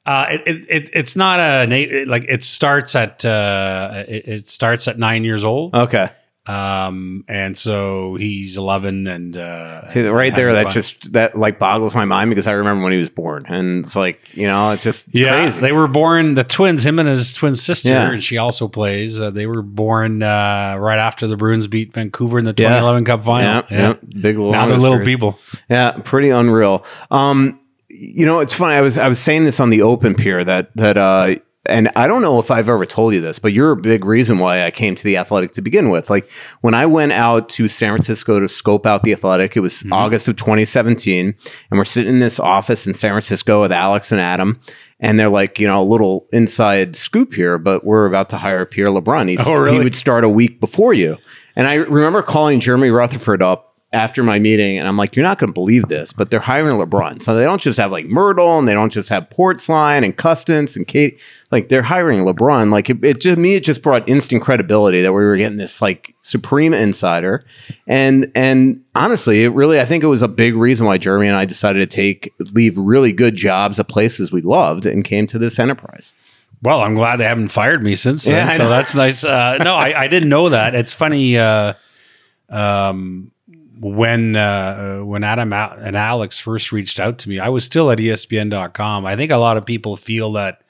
uh, 0.07 0.25
it, 0.31 0.41
it, 0.47 0.65
it 0.69 0.89
it's 0.93 1.15
not 1.15 1.39
a 1.39 2.05
like 2.05 2.25
it 2.27 2.43
starts 2.43 2.95
at 2.95 3.23
uh, 3.25 4.03
it, 4.07 4.27
it 4.27 4.47
starts 4.47 4.87
at 4.87 4.97
nine 4.97 5.23
years 5.23 5.43
old, 5.45 5.75
Okay. 5.75 6.09
Um, 6.47 7.23
and 7.27 7.57
so 7.57 8.15
he's 8.15 8.57
eleven, 8.57 9.07
and 9.07 9.35
uh, 9.35 9.85
See 9.87 10.01
right 10.01 10.35
there, 10.35 10.53
that 10.53 10.63
fun. 10.65 10.71
just 10.71 11.13
that 11.13 11.37
like 11.37 11.59
boggles 11.59 11.93
my 11.93 12.05
mind 12.05 12.29
because 12.31 12.47
I 12.47 12.53
remember 12.53 12.83
when 12.83 12.93
he 12.93 12.99
was 12.99 13.09
born, 13.09 13.45
and 13.47 13.83
it's 13.85 13.95
like 13.95 14.35
you 14.37 14.47
know, 14.47 14.71
it's 14.71 14.83
just 14.83 15.07
it's 15.07 15.15
yeah, 15.19 15.43
crazy. 15.43 15.59
they 15.61 15.71
were 15.71 15.87
born 15.87 16.35
the 16.35 16.43
twins, 16.43 16.85
him 16.85 16.99
and 16.99 17.07
his 17.09 17.33
twin 17.33 17.55
sister, 17.55 17.89
Yeah. 17.89 18.11
and 18.11 18.23
she 18.23 18.37
also 18.37 18.67
plays. 18.67 19.19
Uh, 19.19 19.29
they 19.29 19.45
were 19.47 19.61
born 19.61 20.23
uh, 20.23 20.75
right 20.79 20.99
after 20.99 21.27
the 21.27 21.37
Bruins 21.37 21.67
beat 21.67 21.93
Vancouver 21.93 22.39
in 22.39 22.45
the 22.45 22.51
Yeah. 22.57 22.69
2011 22.79 23.05
Cup 23.05 23.23
final. 23.23 23.63
yeah, 23.69 23.77
yeah, 23.77 23.93
big. 24.21 24.37
Now 24.37 24.65
they're 24.67 24.77
little 24.77 24.99
people. 25.01 25.39
Yeah, 25.69 25.91
pretty 26.03 26.29
unreal. 26.29 26.85
Um, 27.11 27.59
you 27.89 28.25
know, 28.25 28.39
it's 28.41 28.53
funny. 28.53 28.75
I 28.75 28.81
was 28.81 28.97
I 28.97 29.07
was 29.07 29.19
saying 29.19 29.43
this 29.45 29.59
on 29.59 29.69
the 29.69 29.81
open 29.81 30.13
pier 30.15 30.43
that 30.43 30.69
that 30.75 30.97
uh, 30.97 31.35
and 31.67 31.89
I 31.95 32.07
don't 32.07 32.21
know 32.21 32.39
if 32.39 32.49
I've 32.49 32.69
ever 32.69 32.85
told 32.85 33.13
you 33.13 33.21
this, 33.21 33.39
but 33.39 33.53
you're 33.53 33.71
a 33.71 33.77
big 33.77 34.05
reason 34.05 34.39
why 34.39 34.63
I 34.65 34.71
came 34.71 34.95
to 34.95 35.03
the 35.03 35.17
Athletic 35.17 35.51
to 35.51 35.61
begin 35.61 35.89
with. 35.89 36.09
Like 36.09 36.29
when 36.61 36.73
I 36.73 36.85
went 36.85 37.11
out 37.11 37.49
to 37.49 37.67
San 37.67 37.91
Francisco 37.91 38.39
to 38.39 38.47
scope 38.47 38.85
out 38.85 39.03
the 39.03 39.13
Athletic, 39.13 39.55
it 39.55 39.59
was 39.59 39.73
mm-hmm. 39.73 39.93
August 39.93 40.27
of 40.27 40.35
2017, 40.37 41.35
and 41.69 41.77
we're 41.77 41.85
sitting 41.85 42.13
in 42.13 42.19
this 42.19 42.39
office 42.39 42.87
in 42.87 42.93
San 42.93 43.11
Francisco 43.11 43.61
with 43.61 43.71
Alex 43.71 44.11
and 44.11 44.21
Adam. 44.21 44.59
And 44.99 45.19
they're 45.19 45.29
like, 45.29 45.59
you 45.59 45.67
know, 45.67 45.81
a 45.81 45.85
little 45.85 46.27
inside 46.33 46.95
scoop 46.95 47.35
here, 47.35 47.59
but 47.59 47.83
we're 47.83 48.07
about 48.07 48.29
to 48.29 48.37
hire 48.37 48.65
Pierre 48.65 48.87
LeBrun. 48.87 49.29
He's, 49.29 49.47
Oh, 49.47 49.53
really? 49.53 49.77
He 49.77 49.83
would 49.83 49.95
start 49.95 50.23
a 50.23 50.29
week 50.29 50.59
before 50.59 50.93
you. 50.93 51.17
And 51.55 51.67
I 51.67 51.75
remember 51.75 52.23
calling 52.23 52.59
Jeremy 52.59 52.89
Rutherford 52.89 53.43
up 53.43 53.66
after 53.93 54.21
my 54.21 54.37
meeting, 54.37 54.77
and 54.77 54.85
I'm 54.85 54.97
like, 54.97 55.15
you're 55.15 55.23
not 55.23 55.37
going 55.37 55.47
to 55.47 55.53
believe 55.53 55.83
this, 55.83 56.11
but 56.11 56.29
they're 56.29 56.41
hiring 56.41 56.75
LeBrun. 56.75 57.21
So 57.21 57.33
they 57.33 57.45
don't 57.45 57.61
just 57.61 57.79
have 57.79 57.89
like 57.91 58.05
Mirtle, 58.05 58.59
and 58.59 58.67
they 58.67 58.73
don't 58.73 58.91
just 58.91 59.07
have 59.09 59.29
Portzline 59.29 60.03
and 60.03 60.15
Custance 60.15 60.75
and 60.75 60.85
Kate. 60.85 61.21
Like 61.51 61.69
they're 61.69 61.81
hiring 61.81 62.25
LeBrun. 62.25 62.69
Like 62.69 62.89
it, 62.89 63.01
it 63.03 63.21
to 63.21 63.37
me, 63.37 63.55
it 63.55 63.63
just 63.63 63.81
brought 63.81 64.07
instant 64.09 64.41
credibility 64.41 65.01
that 65.01 65.13
we 65.13 65.23
were 65.23 65.37
getting 65.37 65.57
this 65.57 65.81
like 65.81 66.13
supreme 66.21 66.73
insider. 66.73 67.45
And 67.87 68.29
and 68.35 68.83
honestly, 68.93 69.45
it 69.45 69.49
really, 69.49 69.79
I 69.79 69.85
think 69.85 70.03
it 70.03 70.07
was 70.07 70.21
a 70.21 70.27
big 70.27 70.55
reason 70.55 70.85
why 70.85 70.97
Jeremy 70.97 71.27
and 71.27 71.37
I 71.37 71.45
decided 71.45 71.89
to 71.89 71.95
take 71.95 72.33
leave 72.53 72.77
really 72.77 73.13
good 73.13 73.35
jobs 73.35 73.79
at 73.79 73.87
places 73.87 74.33
we 74.33 74.41
loved 74.41 74.85
and 74.85 75.05
came 75.05 75.27
to 75.27 75.39
this 75.39 75.59
enterprise. 75.59 76.13
Well, 76.61 76.81
I'm 76.81 76.95
glad 76.95 77.17
they 77.17 77.25
haven't 77.25 77.49
fired 77.49 77.83
me 77.83 77.95
since 77.95 78.25
then. 78.25 78.47
Yeah, 78.47 78.51
so 78.51 78.67
that's 78.67 78.95
nice. 78.95 79.23
Uh, 79.23 79.59
no, 79.59 79.75
I, 79.75 80.01
I 80.01 80.07
didn't 80.07 80.29
know 80.29 80.49
that. 80.49 80.73
It's 80.73 80.91
funny. 80.91 81.37
Uh, 81.37 81.73
um, 82.49 83.31
when 83.79 84.35
uh, 84.35 84.99
when 84.99 85.23
Adam 85.23 85.53
and 85.53 85.95
Alex 85.95 86.39
first 86.39 86.71
reached 86.71 86.99
out 86.99 87.17
to 87.19 87.29
me, 87.29 87.39
I 87.39 87.49
was 87.49 87.63
still 87.65 87.91
at 87.91 87.99
ESPN.com. 87.99 89.05
I 89.05 89.15
think 89.15 89.31
a 89.31 89.37
lot 89.37 89.57
of 89.57 89.65
people 89.65 89.95
feel 89.95 90.31
that 90.33 90.61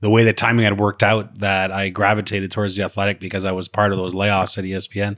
the 0.00 0.10
way 0.10 0.24
the 0.24 0.32
timing 0.32 0.64
had 0.64 0.78
worked 0.78 1.02
out, 1.02 1.38
that 1.40 1.72
I 1.72 1.88
gravitated 1.88 2.50
towards 2.52 2.76
the 2.76 2.84
Athletic 2.84 3.18
because 3.20 3.44
I 3.44 3.52
was 3.52 3.66
part 3.68 3.90
of 3.92 3.98
those 3.98 4.14
layoffs 4.14 4.56
at 4.56 4.64
ESPN. 4.64 5.16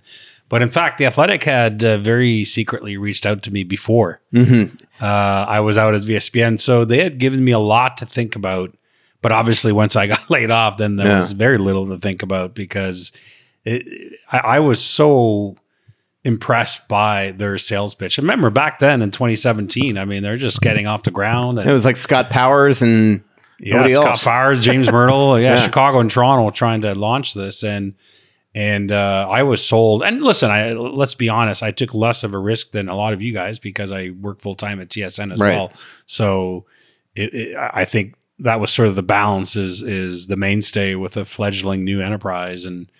But 0.48 0.62
in 0.62 0.68
fact, 0.70 0.98
the 0.98 1.06
Athletic 1.06 1.44
had 1.44 1.84
uh, 1.84 1.98
very 1.98 2.44
secretly 2.44 2.96
reached 2.96 3.24
out 3.26 3.42
to 3.44 3.52
me 3.52 3.62
before 3.62 4.20
uh, 4.34 5.04
I 5.04 5.60
was 5.60 5.78
out 5.78 5.94
at 5.94 6.00
ESPN, 6.00 6.58
so 6.58 6.84
they 6.84 7.02
had 7.04 7.18
given 7.18 7.44
me 7.44 7.52
a 7.52 7.58
lot 7.58 7.96
to 7.98 8.06
think 8.06 8.34
about. 8.36 8.76
But 9.22 9.32
obviously, 9.32 9.70
once 9.70 9.94
I 9.96 10.06
got 10.14 10.28
laid 10.30 10.50
off, 10.50 10.76
then 10.78 10.96
there 10.96 11.06
Yeah. 11.06 11.18
was 11.18 11.32
very 11.32 11.58
little 11.58 11.86
to 11.88 11.98
think 11.98 12.22
about 12.22 12.54
because 12.54 13.12
it, 13.64 14.18
I, 14.32 14.38
I 14.38 14.58
was 14.60 14.82
so 14.82 15.56
impressed 16.24 16.86
by 16.88 17.32
their 17.32 17.56
sales 17.58 17.94
pitch. 17.94 18.18
I 18.18 18.22
remember 18.22 18.50
back 18.50 18.78
then 18.78 19.00
in 19.02 19.10
2017, 19.10 19.96
I 19.96 20.04
mean, 20.04 20.22
they're 20.22 20.36
just 20.36 20.60
getting 20.60 20.86
off 20.86 21.02
the 21.02 21.10
ground. 21.10 21.58
And 21.58 21.68
It 21.68 21.72
was 21.72 21.84
like 21.84 21.96
Scott 21.96 22.28
Powers 22.30 22.82
and 22.82 23.22
yeah, 23.58 23.86
Scott 23.86 24.06
else. 24.06 24.24
Powers, 24.24 24.60
James 24.60 24.88
Mirtle, 24.88 25.40
yeah, 25.40 25.54
Yeah. 25.54 25.60
Chicago 25.62 26.00
and 26.00 26.10
Toronto 26.10 26.50
trying 26.50 26.82
to 26.82 26.94
launch 26.94 27.34
this, 27.34 27.62
and 27.62 27.94
and 28.54 28.90
uh, 28.90 29.28
I 29.30 29.42
was 29.44 29.64
sold. 29.66 30.02
And 30.02 30.20
listen, 30.22 30.50
I 30.50 30.72
let's 30.72 31.14
be 31.14 31.28
honest, 31.28 31.62
I 31.62 31.70
took 31.70 31.94
less 31.94 32.24
of 32.24 32.34
a 32.34 32.38
risk 32.38 32.72
than 32.72 32.88
a 32.88 32.96
lot 32.96 33.12
of 33.12 33.22
you 33.22 33.32
guys 33.32 33.58
because 33.58 33.92
I 33.92 34.10
work 34.20 34.40
full 34.40 34.54
time 34.54 34.80
at 34.80 34.88
TSN 34.88 35.32
as 35.32 35.40
Right. 35.40 35.54
well. 35.54 35.72
So 36.06 36.66
it, 37.14 37.32
it, 37.34 37.56
I 37.56 37.84
think 37.84 38.14
that 38.40 38.58
was 38.60 38.70
sort 38.72 38.88
of 38.88 38.94
the 38.94 39.02
balance 39.02 39.56
is 39.56 39.82
is 39.82 40.26
the 40.26 40.36
mainstay 40.36 40.94
with 40.96 41.16
a 41.16 41.24
fledgling 41.24 41.84
new 41.84 42.02
enterprise 42.02 42.66
and. 42.66 42.90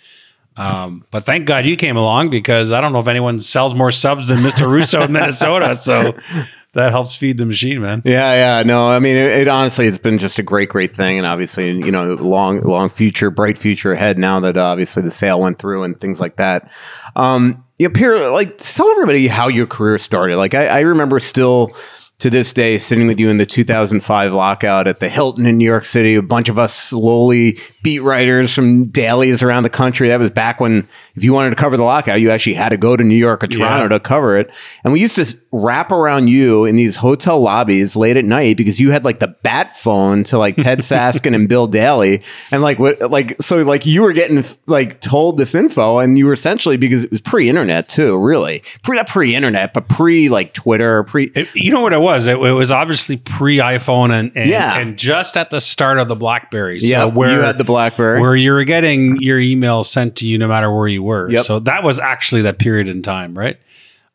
Um, 0.57 1.05
but 1.11 1.25
thank 1.25 1.47
God 1.47 1.65
you 1.65 1.77
came 1.77 1.97
along 1.97 2.31
because 2.31 2.73
I 2.73 2.81
don't 2.81 2.93
know 2.93 2.99
if 2.99 3.09
anyone 3.09 3.39
sells 3.39 3.73
more 3.73 3.91
subs 3.91 4.29
than 4.29 4.39
Mr. 4.39 4.69
Russo 4.69 5.03
in 5.03 5.13
Minnesota. 5.13 5.75
So 5.75 6.17
that 6.73 6.93
helps 6.93 7.17
feed 7.17 7.39
the 7.39 7.47
machine, 7.47 7.81
man. 7.81 8.03
Yeah, 8.05 8.35
yeah. 8.59 8.63
No, 8.63 8.89
I 8.89 8.99
mean, 8.99 9.17
it, 9.17 9.33
it 9.33 9.49
honestly, 9.49 9.87
it's 9.87 9.99
been 9.99 10.19
just 10.19 10.39
a 10.39 10.43
great, 10.43 10.69
great 10.69 10.93
thing, 10.93 11.19
and 11.19 11.27
obviously, 11.27 11.71
you 11.71 11.91
know, 11.91 12.15
long, 12.15 12.61
long 12.63 12.89
future, 12.89 13.31
bright 13.31 13.59
future 13.59 13.93
ahead. 13.93 14.19
Now 14.19 14.41
that 14.41 14.57
uh, 14.57 14.65
obviously 14.65 15.03
the 15.03 15.11
sale 15.11 15.41
went 15.41 15.59
through 15.59 15.83
and 15.85 16.01
things 16.01 16.21
like 16.21 16.37
that. 16.37 16.71
Um, 17.17 17.65
yeah, 17.79 17.89
Pierre, 17.89 18.29
like, 18.31 18.59
tell 18.59 18.91
everybody 18.91 19.27
how 19.27 19.49
your 19.49 19.67
career 19.67 19.97
started. 19.97 20.37
Like, 20.37 20.53
I, 20.53 20.67
I 20.67 20.81
remember 20.81 21.19
still 21.19 21.73
to 22.21 22.31
this 22.31 22.53
day 22.53 22.79
sitting 22.79 23.07
with 23.07 23.19
you 23.19 23.29
in 23.29 23.39
the 23.39 23.47
2005 23.47 24.33
lockout 24.33 24.87
at 24.87 25.01
the 25.01 25.09
Hilton 25.09 25.47
in 25.47 25.57
New 25.59 25.65
York 25.65 25.85
City. 25.87 26.15
A 26.15 26.23
bunch 26.23 26.49
of 26.49 26.59
us 26.59 26.75
slowly 26.75 27.59
beat 27.83 28.01
writers 28.01 28.55
from 28.55 28.85
dailies 28.89 29.43
around 29.43 29.63
the 29.63 29.71
country. 29.71 30.09
That 30.09 30.21
was 30.21 30.31
back 30.31 30.61
when, 30.61 30.87
if 31.15 31.25
you 31.25 31.33
wanted 31.33 31.51
to 31.51 31.57
cover 31.57 31.77
the 31.79 31.83
lockout, 31.83 32.21
you 32.21 32.31
actually 32.31 32.55
had 32.55 32.69
to 32.69 32.77
go 32.77 32.95
to 32.97 33.03
New 33.03 33.17
York 33.17 33.43
or 33.43 33.47
Toronto 33.47 33.85
Yeah. 33.85 33.89
to 33.89 34.01
cover 34.01 34.37
it. 34.37 34.51
And 34.85 34.93
we 34.93 35.01
used 35.01 35.17
to 35.17 35.35
wrap 35.51 35.91
around 35.91 36.29
you 36.29 36.65
in 36.67 36.77
these 36.77 36.97
hotel 36.97 37.41
lobbies 37.41 37.97
late 37.97 38.17
at 38.19 38.25
night 38.25 38.57
because 38.59 38.79
you 38.79 38.91
had 38.91 39.05
like 39.05 39.19
the 39.21 39.29
bat 39.43 39.75
phone 39.77 40.23
to 40.25 40.37
like 40.39 40.57
Ted 40.57 40.79
Saskin 40.83 41.35
and 41.35 41.49
Bill 41.49 41.67
Daly. 41.67 42.23
And 42.53 42.63
like 42.63 42.79
what 42.79 43.11
like 43.11 43.41
so 43.41 43.63
like 43.63 43.87
you 43.87 44.03
were 44.03 44.13
getting 44.13 44.45
like 44.67 45.01
told 45.01 45.39
this 45.39 45.55
info 45.55 45.99
and 45.99 46.19
you 46.19 46.27
were 46.27 46.35
essentially 46.35 46.77
because 46.77 47.05
it 47.05 47.11
was 47.11 47.23
pre-internet 47.23 47.89
too, 47.89 48.19
really. 48.19 48.63
Pre 48.83 48.97
not 48.97 49.09
pre-internet, 49.09 49.73
but 49.73 49.89
pre 49.89 50.29
like 50.29 50.53
Twitter, 50.53 51.03
pre 51.05 51.33
you 51.55 51.73
know 51.73 51.81
what 51.81 51.95
it 51.95 52.01
was? 52.01 52.10
It, 52.13 52.27
it 52.39 52.53
was 52.53 52.71
obviously 52.71 53.17
pre 53.17 53.59
iPhone 53.59 54.11
and 54.11 54.33
and, 54.37 54.51
Yeah. 54.51 54.79
and 54.79 54.97
just 54.99 55.37
at 55.37 55.51
the 55.51 55.61
start 55.61 55.99
of 55.99 56.09
the 56.09 56.17
BlackBerry. 56.17 56.81
So 56.81 56.87
Yeah, 56.87 57.05
where 57.05 57.33
you 57.33 57.41
had 57.41 57.59
the 57.59 57.65
BlackBerry. 57.65 58.21
where 58.21 58.37
you 58.37 58.53
were 58.53 58.65
getting 58.65 59.21
your 59.21 59.39
email 59.39 59.85
sent 59.85 60.17
to 60.17 60.27
you 60.29 60.39
no 60.39 60.49
matter 60.49 60.71
where 60.75 60.89
you 60.89 61.03
were. 61.03 61.31
Yep. 61.31 61.45
So 61.45 61.59
that 61.61 61.83
was 61.83 61.99
actually 61.99 62.43
that 62.43 62.59
period 62.59 62.89
in 62.89 63.03
time, 63.03 63.37
right? 63.37 63.59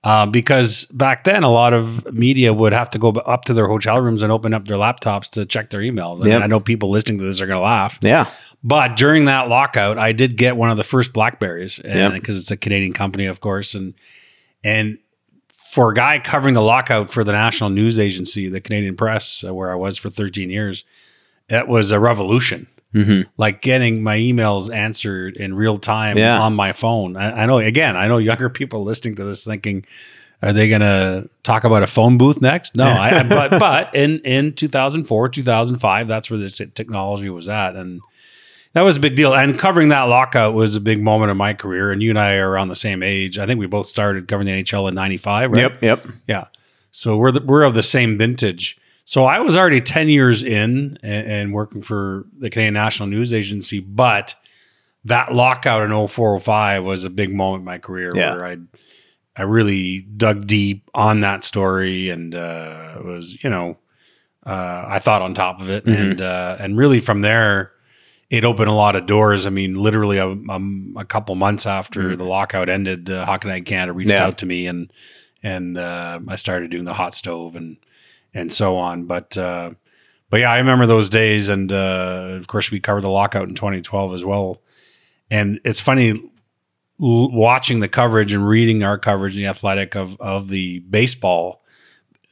Um, 0.04 0.30
because 0.30 0.86
back 0.94 1.24
then, 1.24 1.42
a 1.42 1.50
lot 1.52 1.74
of 1.74 2.14
media 2.14 2.54
would 2.54 2.74
have 2.74 2.92
to 2.92 3.00
go 3.00 3.10
up 3.10 3.46
to 3.46 3.56
their 3.56 3.68
hotel 3.68 4.00
rooms 4.00 4.22
and 4.22 4.32
open 4.32 4.54
up 4.54 4.68
their 4.68 4.78
laptops 4.78 5.30
to 5.32 5.48
check 5.48 5.72
their 5.72 5.82
emails. 5.82 6.20
And 6.20 6.28
Yep. 6.28 6.44
I 6.44 6.46
know 6.48 6.60
people 6.60 6.92
listening 6.92 7.18
to 7.18 7.26
this 7.26 7.42
are 7.42 7.48
going 7.48 7.58
to 7.58 7.64
laugh. 7.64 7.98
Yeah. 8.04 8.28
But 8.64 8.98
during 8.98 9.26
that 9.26 9.50
lockout, 9.50 9.98
I 9.98 10.12
did 10.12 10.38
get 10.38 10.58
one 10.58 10.70
of 10.70 10.78
the 10.78 10.84
first 10.84 11.12
Blackberries, 11.12 11.80
Yep. 11.84 12.14
because 12.14 12.38
it's 12.38 12.52
a 12.52 12.58
Canadian 12.58 12.94
company, 12.94 13.26
of 13.26 13.42
course, 13.42 13.74
and 13.74 13.96
and 14.64 15.00
for 15.76 15.92
a 15.92 15.94
guy 15.94 16.20
covering 16.20 16.54
the 16.54 16.62
lockout 16.62 17.10
for 17.10 17.26
the 17.26 17.34
national 17.34 17.70
news 17.70 18.00
agency, 18.00 18.48
the 18.48 18.62
Canadian 18.62 18.96
Press, 18.96 19.44
uh, 19.46 19.54
where 19.54 19.70
I 19.70 19.76
was 19.76 19.98
for 19.98 20.10
13 20.10 20.50
years, 20.50 20.86
that 21.50 21.68
was 21.68 21.92
a 21.92 22.00
revolution. 22.00 22.66
Mm-hmm. 22.94 23.30
Like 23.36 23.62
getting 23.62 24.02
my 24.02 24.16
emails 24.16 24.74
answered 24.74 25.36
in 25.36 25.54
real 25.54 25.78
time 25.78 26.18
Yeah. 26.18 26.40
on 26.40 26.56
my 26.56 26.72
phone. 26.72 27.18
I, 27.18 27.44
I 27.44 27.46
know, 27.46 27.58
again, 27.58 27.98
I 27.98 28.08
know 28.08 28.20
younger 28.20 28.50
people 28.50 28.84
listening 28.86 29.16
to 29.16 29.26
this 29.26 29.44
thinking, 29.46 29.86
are 30.42 30.54
they 30.54 30.70
going 30.70 30.80
to 30.80 31.28
talk 31.44 31.66
about 31.66 31.84
a 31.84 31.88
phone 31.88 32.18
booth 32.18 32.42
next? 32.42 32.78
No, 32.78 32.86
I, 32.86 33.28
but 33.28 33.60
but 33.60 33.94
in 33.94 34.20
in 34.20 34.54
2004, 34.54 35.28
2005, 35.28 36.08
that's 36.08 36.32
where 36.32 36.40
the 36.40 36.50
technology 36.50 37.30
was 37.30 37.50
at, 37.50 37.76
and 37.76 38.00
that 38.76 38.82
was 38.82 38.98
a 38.98 39.00
big 39.00 39.16
deal. 39.16 39.34
And 39.34 39.58
covering 39.58 39.88
that 39.90 40.04
lockout 40.04 40.54
was 40.54 40.76
a 40.76 40.82
big 40.82 41.02
moment 41.02 41.32
in 41.32 41.38
my 41.38 41.54
career. 41.54 41.92
And 41.92 42.04
you 42.04 42.10
and 42.10 42.20
I 42.20 42.36
are 42.36 42.50
around 42.50 42.68
the 42.68 42.76
same 42.76 43.02
age. 43.02 43.40
I 43.40 43.46
think 43.48 43.60
we 43.60 43.68
both 43.68 43.88
started 43.88 44.28
covering 44.28 44.46
the 44.48 44.52
NHL 44.64 44.88
in 44.90 44.94
'95, 44.96 45.52
right? 45.52 45.60
Yep, 45.62 45.82
yep. 45.82 46.00
Yeah. 46.28 46.46
So 46.92 47.18
we're 47.18 47.32
the, 47.32 47.42
we're 47.42 47.64
of 47.64 47.74
the 47.74 47.84
same 47.84 48.18
vintage. 48.18 48.78
So 49.06 49.24
I 49.26 49.40
was 49.40 49.56
already 49.56 49.82
10 49.82 50.10
years 50.10 50.44
in 50.44 50.98
and, 51.04 51.28
and 51.28 51.54
working 51.54 51.82
for 51.82 52.26
the 52.38 52.50
Canadian 52.50 52.74
National 52.74 53.08
News 53.08 53.32
Agency, 53.34 53.80
but 53.80 54.34
that 55.06 55.32
lockout 55.34 55.84
in 55.84 55.90
0405 56.08 56.84
was 56.84 57.04
a 57.04 57.10
big 57.10 57.34
moment 57.34 57.62
in 57.62 57.66
my 57.66 57.78
career 57.78 58.12
Yeah. 58.16 58.36
where 58.36 58.46
I'd 58.46 58.68
I 59.38 59.44
really 59.44 60.00
dug 60.00 60.48
deep 60.48 60.90
on 60.94 61.20
that 61.20 61.44
story 61.44 62.10
and 62.10 62.34
uh, 62.34 63.00
was, 63.04 63.44
you 63.44 63.50
know, 63.50 63.78
uh, 64.46 64.86
I 64.88 65.00
thought 65.00 65.22
on 65.22 65.34
top 65.34 65.60
of 65.60 65.70
it, 65.70 65.86
and 65.86 66.22
uh, 66.22 66.56
and 66.60 66.78
really 66.78 67.02
from 67.02 67.22
there, 67.22 67.72
it 68.30 68.44
opened 68.44 68.70
a 68.70 68.74
lot 68.74 68.96
of 68.96 69.06
doors. 69.06 69.46
I 69.46 69.50
mean, 69.50 69.76
literally 69.76 70.18
a, 70.18 70.28
um, 70.28 70.96
a 70.98 71.06
couple 71.06 71.36
months 71.36 71.66
after 71.66 72.16
the 72.16 72.24
lockout 72.26 72.70
ended, 72.70 73.10
uh, 73.10 73.26
Hockey 73.26 73.48
Night 73.48 73.66
Canada 73.66 73.94
reached 73.94 74.12
Yeah. 74.12 74.26
out 74.26 74.38
to 74.40 74.46
me, 74.46 74.68
and 74.68 74.92
and 75.44 75.78
uh, 75.78 76.20
I 76.28 76.36
started 76.38 76.72
doing 76.72 76.86
the 76.86 76.94
hot 76.94 77.14
stove 77.14 77.56
and 77.56 77.78
and 78.34 78.52
so 78.52 78.78
on. 78.78 79.06
But 79.06 79.38
uh, 79.38 79.72
but 80.30 80.40
yeah, 80.40 80.52
I 80.52 80.58
remember 80.58 80.86
those 80.88 81.10
days, 81.10 81.50
and 81.50 81.72
uh, 81.72 82.30
of 82.40 82.48
course 82.48 82.72
we 82.72 82.80
covered 82.80 83.02
the 83.04 83.10
lockout 83.10 83.48
in 83.48 83.56
2012 83.56 84.14
as 84.14 84.26
well. 84.26 84.62
And 85.32 85.60
it's 85.64 85.80
funny 85.80 86.10
l- 86.12 87.32
watching 87.32 87.80
the 87.80 87.88
coverage 87.88 88.34
and 88.34 88.48
reading 88.48 88.84
our 88.84 88.98
coverage 88.98 89.36
in 89.36 89.44
the 89.44 89.50
athletic 89.50 89.96
of 89.96 90.20
of 90.20 90.48
the 90.50 90.80
baseball 90.80 91.64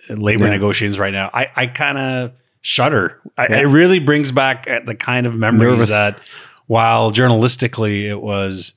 labor 0.09 0.45
Yeah. 0.45 0.51
negotiations 0.51 0.97
right 0.99 1.13
now. 1.13 1.29
I 1.33 1.49
I 1.55 1.67
kind 1.67 1.97
of 1.99 2.31
shudder. 2.63 3.19
I, 3.37 3.47
Yeah. 3.49 3.57
It 3.59 3.65
really 3.67 3.99
brings 3.99 4.31
back 4.31 4.65
the 4.85 4.95
kind 4.95 5.27
of 5.27 5.35
memories 5.35 5.69
Nervous. 5.73 5.89
that 5.91 6.19
while 6.65 7.11
journalistically 7.11 8.03
it 8.09 8.19
was 8.21 8.73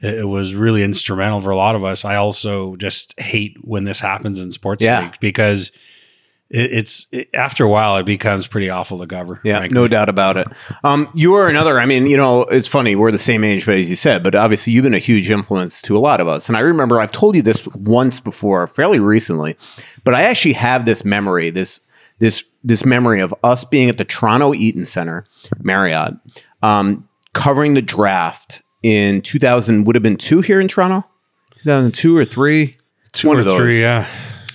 it 0.00 0.26
was 0.26 0.54
really 0.54 0.82
instrumental 0.82 1.40
for 1.42 1.50
a 1.50 1.56
lot 1.56 1.76
of 1.76 1.84
us. 1.84 2.04
I 2.06 2.16
also 2.16 2.74
just 2.76 3.20
hate 3.20 3.58
when 3.60 3.84
this 3.84 4.00
happens 4.00 4.38
in 4.40 4.50
sports 4.50 4.82
Yeah. 4.82 5.02
league 5.02 5.16
because 5.20 5.70
it, 6.48 6.72
it's 6.72 7.06
it, 7.12 7.28
after 7.34 7.64
a 7.64 7.68
while 7.68 7.98
it 7.98 8.06
becomes 8.06 8.46
pretty 8.46 8.70
awful 8.70 8.98
to 9.00 9.06
cover. 9.06 9.38
Yeah, 9.44 9.58
frankly. 9.58 9.74
no 9.74 9.86
doubt 9.86 10.08
about 10.08 10.38
it. 10.38 10.48
Um, 10.82 11.06
you 11.14 11.34
are 11.34 11.46
another. 11.48 11.78
I 11.78 11.84
mean, 11.84 12.06
you 12.06 12.16
know, 12.16 12.40
it's 12.44 12.66
funny. 12.66 12.96
We're 12.96 13.12
the 13.12 13.18
same 13.18 13.44
age, 13.44 13.66
but 13.66 13.74
as 13.76 13.90
you 13.90 13.94
said, 13.96 14.22
but 14.22 14.34
obviously 14.34 14.72
you've 14.72 14.82
been 14.84 14.94
a 14.94 14.98
huge 14.98 15.28
influence 15.30 15.82
to 15.82 15.94
a 15.96 16.00
lot 16.00 16.20
of 16.22 16.26
us. 16.26 16.48
And 16.48 16.56
I 16.56 16.60
remember 16.60 16.98
I've 16.98 17.12
told 17.12 17.36
you 17.36 17.42
this 17.42 17.68
once 17.68 18.18
before, 18.18 18.66
fairly 18.66 18.98
recently, 18.98 19.56
but 20.04 20.14
I 20.14 20.22
actually 20.22 20.54
have 20.54 20.86
this 20.86 21.04
memory, 21.04 21.50
this 21.50 21.80
this 22.20 22.44
this 22.62 22.84
memory 22.86 23.20
of 23.20 23.34
us 23.42 23.64
being 23.64 23.88
at 23.88 23.98
the 23.98 24.04
Toronto 24.04 24.54
Eaton 24.54 24.84
Center, 24.84 25.24
Marriott, 25.60 26.14
um, 26.62 27.08
covering 27.34 27.74
the 27.74 27.82
draft 27.82 28.62
in 28.82 29.20
2000. 29.22 29.84
Would 29.84 29.96
have 29.96 30.02
been 30.02 30.16
two 30.16 30.40
here 30.40 30.60
in 30.60 30.68
Toronto, 30.68 31.06
2002 31.64 32.16
or 32.16 32.24
three. 32.24 32.76
two 33.12 33.28
or 33.30 33.38
of 33.38 33.44
those. 33.44 33.58
three. 33.58 33.80
Yeah, 33.80 34.06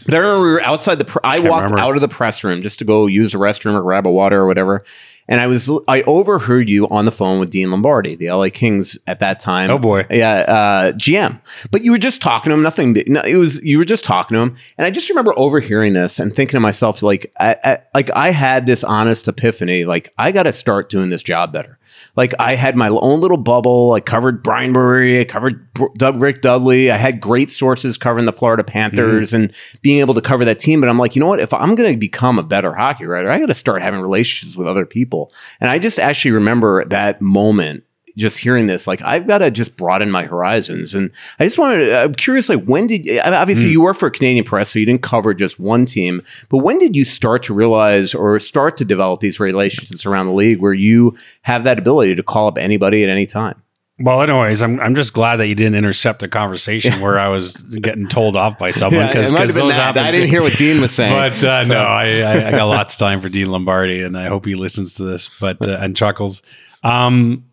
But 0.06 0.14
I 0.14 0.18
remember 0.20 0.46
we 0.46 0.52
were 0.54 0.62
outside 0.64 0.96
the. 1.00 1.06
Pr- 1.06 1.20
I 1.24 1.38
Can't 1.40 1.50
walked 1.50 1.70
remember. 1.72 1.90
out 1.90 1.96
of 1.96 2.02
the 2.02 2.08
press 2.08 2.44
room 2.44 2.62
just 2.62 2.80
to 2.80 2.86
go 2.86 3.08
use 3.08 3.32
the 3.34 3.38
restroom 3.40 3.74
or 3.74 3.82
grab 3.84 4.08
a 4.08 4.12
water 4.12 4.40
or 4.42 4.48
whatever, 4.48 4.84
and 5.28 5.40
I 5.40 5.48
was 5.48 5.70
I 5.88 6.02
overheard 6.04 6.70
you 6.70 6.88
on 6.90 7.06
the 7.06 7.12
phone 7.12 7.40
with 7.40 7.50
Dean 7.50 7.72
Lombardi, 7.72 8.16
the 8.16 8.32
LA 8.32 8.50
Kings 8.54 8.98
at 9.08 9.20
that 9.20 9.40
time. 9.40 9.70
Oh, 9.70 9.78
boy. 9.78 10.06
yeah, 10.10 10.46
uh, 10.48 10.92
GM. 10.94 11.42
But 11.72 11.84
you 11.84 11.92
were 11.92 11.98
just 11.98 12.22
talking 12.22 12.50
to 12.50 12.54
him. 12.54 12.62
Nothing. 12.62 12.96
No, 13.08 13.22
it 13.22 13.36
was 13.36 13.64
you 13.64 13.78
were 13.78 13.86
just 13.86 14.06
talking 14.06 14.36
to 14.36 14.42
him, 14.42 14.56
and 14.78 14.86
I 14.86 14.92
just 14.92 15.10
remember 15.10 15.34
overhearing 15.38 15.94
this 15.94 16.20
and 16.20 16.36
thinking 16.36 16.58
to 16.58 16.62
myself, 16.62 17.02
like, 17.02 17.34
I, 17.40 17.56
I, 17.64 17.78
like 17.94 18.10
I 18.12 18.32
had 18.32 18.66
this 18.66 18.84
honest 18.84 19.28
epiphany, 19.28 19.86
like 19.86 20.14
I 20.18 20.32
got 20.32 20.44
to 20.44 20.54
start 20.54 20.90
doing 20.90 21.10
this 21.10 21.24
job 21.24 21.52
better. 21.52 21.80
Like 22.16 22.34
I 22.40 22.56
had 22.56 22.76
my 22.76 22.90
own 22.90 23.20
little 23.20 23.38
bubble. 23.38 23.94
I 23.94 24.00
covered 24.00 24.44
Brian 24.44 24.72
Murray. 24.72 25.20
I 25.20 25.26
covered 25.26 25.68
Doug 25.98 26.22
Rick 26.22 26.42
Dudley. 26.42 26.92
I 26.92 26.98
had 26.98 27.20
great 27.20 27.52
sources 27.52 27.98
covering 27.98 28.26
the 28.26 28.34
Florida 28.34 28.64
Panthers 28.64 29.32
mm-hmm. 29.32 29.44
and 29.44 29.56
being 29.82 30.00
able 30.00 30.14
to 30.14 30.22
cover 30.22 30.46
that 30.46 30.60
team. 30.60 30.80
But 30.80 30.90
I'm 30.90 30.98
like, 30.98 31.16
you 31.16 31.20
know 31.20 31.28
what? 31.28 31.40
If 31.40 31.54
I'm 31.54 31.76
going 31.76 31.92
to 31.92 31.98
become 31.98 32.40
a 32.40 32.44
better 32.44 32.74
hockey 32.74 33.06
writer, 33.06 33.30
I 33.30 33.40
got 33.40 33.48
to 33.48 33.54
start 33.54 33.82
having 33.82 34.02
relationships 34.02 34.58
with 34.58 34.68
other 34.68 34.86
people. 34.86 35.32
And 35.60 35.70
I 35.70 35.80
just 35.80 36.00
actually 36.00 36.32
remember 36.32 36.86
that 36.86 37.22
moment. 37.22 37.84
Just 38.18 38.38
hearing 38.38 38.68
this, 38.68 38.88
like 38.88 39.02
I've 39.02 39.28
got 39.28 39.40
to 39.40 39.52
just 39.52 39.76
broaden 39.76 40.10
my 40.10 40.24
horizons, 40.24 40.96
and 40.96 41.12
I 41.40 41.44
just 41.46 41.60
wanted. 41.60 41.92
I'm 41.92 42.14
curious, 42.14 42.48
like 42.48 42.64
when 42.64 42.88
did 42.88 43.20
obviously 43.20 43.70
you 43.70 43.82
work 43.82 43.98
for 43.98 44.10
Canadian 44.10 44.46
Press, 44.46 44.70
so 44.70 44.80
you 44.80 44.86
didn't 44.86 45.02
cover 45.02 45.34
just 45.34 45.60
one 45.60 45.86
team, 45.86 46.22
but 46.50 46.60
when 46.60 46.80
did 46.80 46.96
you 46.96 47.04
start 47.04 47.44
to 47.44 47.54
realize 47.54 48.16
or 48.16 48.40
start 48.40 48.78
to 48.78 48.86
develop 48.86 49.20
these 49.20 49.40
relationships 49.40 50.06
around 50.06 50.28
the 50.28 50.34
league 50.34 50.60
where 50.62 50.74
you 50.74 51.18
have 51.42 51.66
that 51.66 51.78
ability 51.78 52.16
to 52.16 52.24
call 52.24 52.48
up 52.48 52.58
anybody 52.58 53.04
at 53.04 53.10
any 53.10 53.26
time? 53.26 53.62
Well, 53.98 54.22
anyways, 54.22 54.62
I'm 54.62 54.80
I'm 54.82 54.94
just 54.94 55.14
glad 55.14 55.38
that 55.38 55.48
you 55.48 55.56
didn't 55.56 55.76
intercept 55.76 56.22
a 56.22 56.28
conversation 56.28 57.00
where 57.00 57.18
I 57.18 57.30
was 57.30 57.64
getting 57.82 58.08
told 58.08 58.36
off 58.36 58.60
by 58.60 58.72
someone 58.72 59.08
because 59.08 59.32
it 59.32 59.34
might 59.34 59.48
have 59.48 59.56
been 59.56 59.68
those 59.68 59.78
that. 59.78 59.98
I 59.98 60.12
didn't 60.12 60.30
hear 60.30 60.42
what 60.42 60.58
Dean 60.58 60.82
was 60.82 60.94
saying. 60.94 61.14
But 61.16 61.44
uh, 61.44 61.64
no, 61.64 61.80
I, 61.80 62.20
I, 62.20 62.48
I 62.48 62.52
got 62.52 62.66
lots 62.66 62.96
of 62.96 63.00
time 63.00 63.22
for 63.22 63.30
Dean 63.30 63.50
Lombardi, 63.50 64.02
and 64.02 64.18
I 64.18 64.28
hope 64.28 64.46
he 64.46 64.56
listens 64.56 64.96
to 64.96 65.04
this. 65.04 65.30
But 65.40 65.66
uh, 65.66 65.78
and 65.80 65.96
chuckles. 65.96 66.42
Um, 66.84 67.46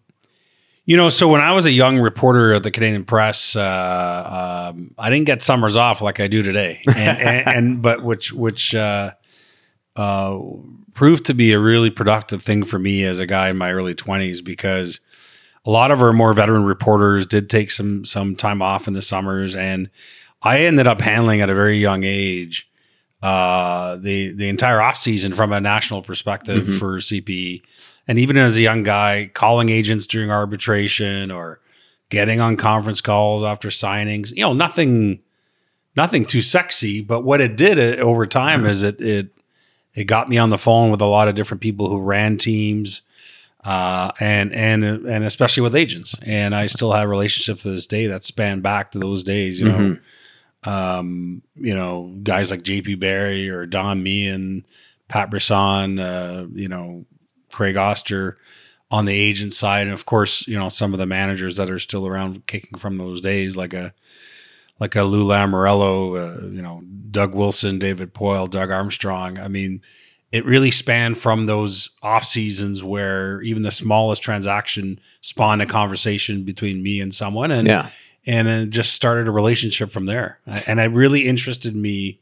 you 0.85 0.97
know, 0.97 1.09
so 1.09 1.29
when 1.29 1.40
I 1.40 1.53
was 1.53 1.64
a 1.66 1.71
young 1.71 1.99
reporter 2.01 2.55
at 2.55 2.62
the 2.64 2.71
Canadian 2.71 3.05
Press, 3.05 3.55
uh, 3.57 4.71
um, 4.75 4.90
I 4.99 5.11
didn't 5.11 5.27
get 5.27 5.42
summers 5.42 5.77
off 5.77 6.01
like 6.03 6.18
I 6.21 6.27
do 6.27 6.42
today, 6.42 6.81
and, 6.87 7.18
and, 7.18 7.47
and 7.57 7.83
but 7.83 8.03
which 8.03 8.33
which 8.33 8.75
uh, 8.75 9.12
uh, 9.97 10.38
proved 10.95 11.27
to 11.27 11.35
be 11.35 11.53
a 11.53 11.59
really 11.61 11.90
productive 11.90 12.42
thing 12.42 12.64
for 12.64 12.79
me 12.79 13.05
as 13.05 13.18
a 13.18 13.27
guy 13.27 13.49
in 13.49 13.57
my 13.59 13.73
early 13.73 13.95
twenties 13.95 14.40
because 14.42 15.01
a 15.64 15.71
lot 15.71 15.90
of 15.92 16.03
our 16.03 16.12
more 16.12 16.33
veteran 16.33 16.64
reporters 16.64 17.27
did 17.27 17.49
take 17.49 17.71
some 17.71 18.05
some 18.05 18.35
time 18.35 18.61
off 18.62 18.88
in 18.88 18.95
the 18.95 19.03
summers, 19.03 19.55
and 19.55 19.88
I 20.42 20.61
ended 20.62 20.87
up 20.88 21.01
handling 21.01 21.40
at 21.40 21.51
a 21.51 21.55
very 21.55 21.79
young 21.79 22.03
age 22.05 22.68
uh, 23.23 23.97
the 23.97 24.33
the 24.33 24.49
entire 24.49 24.81
off 24.81 24.97
season 24.97 25.33
from 25.33 25.53
a 25.53 25.61
national 25.61 26.03
perspective 26.03 26.64
Mhm. 26.64 26.79
for 26.81 26.97
CPE, 26.99 27.62
and 28.09 28.19
even 28.19 28.37
as 28.37 28.57
a 28.57 28.61
young 28.61 28.83
guy, 28.83 29.31
calling 29.33 29.69
agents 29.69 30.07
during 30.07 30.31
arbitration 30.31 31.31
or 31.31 31.61
getting 32.09 32.41
on 32.41 32.57
conference 32.57 33.01
calls 33.01 33.43
after 33.43 33.69
signings. 33.69 34.31
You 34.35 34.43
know, 34.43 34.53
nothing 34.53 35.21
nothing 35.97 36.25
too 36.25 36.43
sexy, 36.43 37.01
but 37.01 37.23
what 37.23 37.41
it 37.41 37.57
did 37.57 37.79
uh, 37.79 38.03
over 38.03 38.27
time 38.27 38.67
is 38.67 38.83
it 38.83 39.01
it 39.01 39.29
it 39.95 40.05
got 40.05 40.29
me 40.29 40.38
on 40.38 40.51
the 40.51 40.59
phone 40.59 40.91
with 40.91 41.01
a 41.01 41.07
lot 41.07 41.29
of 41.29 41.35
different 41.35 41.61
people 41.61 41.88
who 41.88 41.99
ran 41.99 42.37
teams 42.38 43.03
uh, 43.65 44.11
and 44.21 44.53
and 44.53 44.85
and 44.85 45.25
especially 45.25 45.62
with 45.62 45.75
agents. 45.75 46.15
And 46.23 46.55
I 46.55 46.67
still 46.67 46.93
have 46.93 47.09
relationships 47.09 47.62
to 47.62 47.71
this 47.71 47.87
day 47.87 48.07
that 48.09 48.25
span 48.25 48.61
back 48.61 48.91
to 48.93 48.99
those 48.99 49.23
days. 49.23 49.61
You 49.61 49.69
know, 49.69 49.99
um, 50.65 51.43
you 51.57 51.75
know, 51.75 52.15
guys 52.23 52.51
like 52.51 52.62
J.P. 52.62 52.97
Barry 52.97 53.49
or 53.49 53.67
Don 53.67 54.03
Meehan, 54.03 54.65
Pat 55.09 55.31
Brisson, 55.31 55.99
uh, 55.99 56.47
you 56.53 56.69
know, 56.69 57.05
Craig 57.53 57.77
Oster 57.77 58.37
on 58.91 59.05
the 59.07 59.15
agent 59.15 59.53
side, 59.53 59.87
and 59.87 59.95
of 59.95 60.05
course, 60.05 60.47
you 60.47 60.59
know, 60.59 60.69
some 60.69 60.93
of 60.93 60.99
the 60.99 61.07
managers 61.07 61.57
that 61.57 61.71
are 61.71 61.79
still 61.79 62.07
around 62.07 62.47
kicking 62.47 62.79
from 62.79 62.99
those 62.99 63.21
days, 63.21 63.57
like 63.57 63.73
a 63.75 63.95
like 64.81 64.97
a 64.97 65.03
Lou 65.05 65.25
Lamoriello, 65.25 66.17
uh, 66.19 66.47
you 66.49 66.61
know, 66.61 66.83
Doug 67.11 67.35
Wilson, 67.35 67.79
David 67.79 68.12
Poile, 68.12 68.51
Doug 68.51 68.71
Armstrong. 68.71 69.38
I 69.38 69.47
mean, 69.47 69.81
it 70.33 70.45
really 70.45 70.71
spanned 70.73 71.19
from 71.19 71.47
those 71.47 71.91
off 72.03 72.25
seasons 72.25 72.83
where 72.83 73.41
even 73.43 73.62
the 73.62 73.71
smallest 73.71 74.23
transaction 74.23 74.99
spawned 75.21 75.62
a 75.62 75.67
conversation 75.67 76.43
between 76.43 76.83
me 76.83 77.01
and 77.01 77.15
someone, 77.15 77.51
and 77.53 77.69
Yeah. 77.69 77.91
and 78.27 78.49
it 78.49 78.71
just 78.71 78.93
started 78.95 79.29
a 79.29 79.31
relationship 79.31 79.93
from 79.93 80.07
there. 80.07 80.38
And 80.67 80.81
it 80.81 80.91
really 80.91 81.27
interested 81.27 81.77
me 81.77 82.19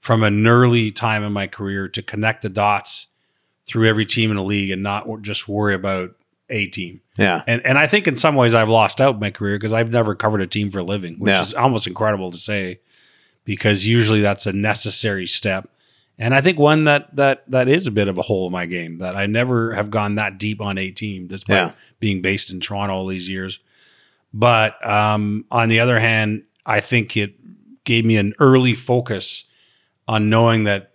from 0.00 0.22
an 0.22 0.46
early 0.46 0.90
time 0.90 1.22
in 1.24 1.32
my 1.32 1.46
career 1.46 1.88
to 1.88 2.02
connect 2.02 2.42
the 2.42 2.48
dots 2.50 3.06
through 3.66 3.88
every 3.88 4.04
team 4.06 4.30
in 4.30 4.36
the 4.36 4.42
league 4.42 4.70
and 4.70 4.82
not 4.82 5.06
just 5.22 5.48
worry 5.48 5.74
about 5.74 6.10
a 6.50 6.66
team. 6.66 7.00
Yeah. 7.16 7.42
And 7.46 7.64
and 7.64 7.78
I 7.78 7.86
think 7.86 8.06
in 8.06 8.16
some 8.16 8.34
ways 8.34 8.54
I've 8.54 8.68
lost 8.68 9.00
out 9.00 9.18
my 9.18 9.30
career 9.30 9.56
because 9.56 9.72
I've 9.72 9.92
never 9.92 10.14
covered 10.14 10.42
a 10.42 10.46
team 10.46 10.70
for 10.70 10.80
a 10.80 10.82
living, 10.84 11.14
which 11.18 11.30
Yeah. 11.30 11.40
is 11.42 11.54
almost 11.54 11.86
incredible 11.86 12.30
to 12.30 12.36
say 12.36 12.80
because 13.44 13.86
usually 13.86 14.20
that's 14.20 14.46
a 14.46 14.52
necessary 14.52 15.26
step. 15.26 15.68
And 16.18 16.34
I 16.34 16.40
think 16.42 16.58
one 16.58 16.84
that 16.84 17.16
that 17.16 17.50
that 17.50 17.68
is 17.68 17.86
a 17.86 17.90
bit 17.90 18.08
of 18.08 18.18
a 18.18 18.22
hole 18.22 18.46
in 18.46 18.52
my 18.52 18.66
game 18.66 18.98
that 18.98 19.16
I 19.16 19.26
never 19.26 19.74
have 19.74 19.90
gone 19.90 20.16
that 20.16 20.38
deep 20.38 20.60
on 20.60 20.76
a 20.78 20.90
team 20.90 21.26
despite 21.26 21.56
Yeah. 21.56 21.72
being 21.98 22.20
based 22.20 22.50
in 22.52 22.60
Toronto 22.60 22.94
all 22.94 23.06
these 23.06 23.28
years. 23.30 23.58
But 24.32 24.84
um, 24.86 25.44
on 25.50 25.68
the 25.68 25.80
other 25.80 25.98
hand, 25.98 26.42
I 26.66 26.80
think 26.80 27.16
it 27.16 27.34
gave 27.84 28.04
me 28.04 28.16
an 28.16 28.34
early 28.38 28.74
focus 28.74 29.44
on 30.08 30.28
knowing 30.28 30.64
that 30.64 30.92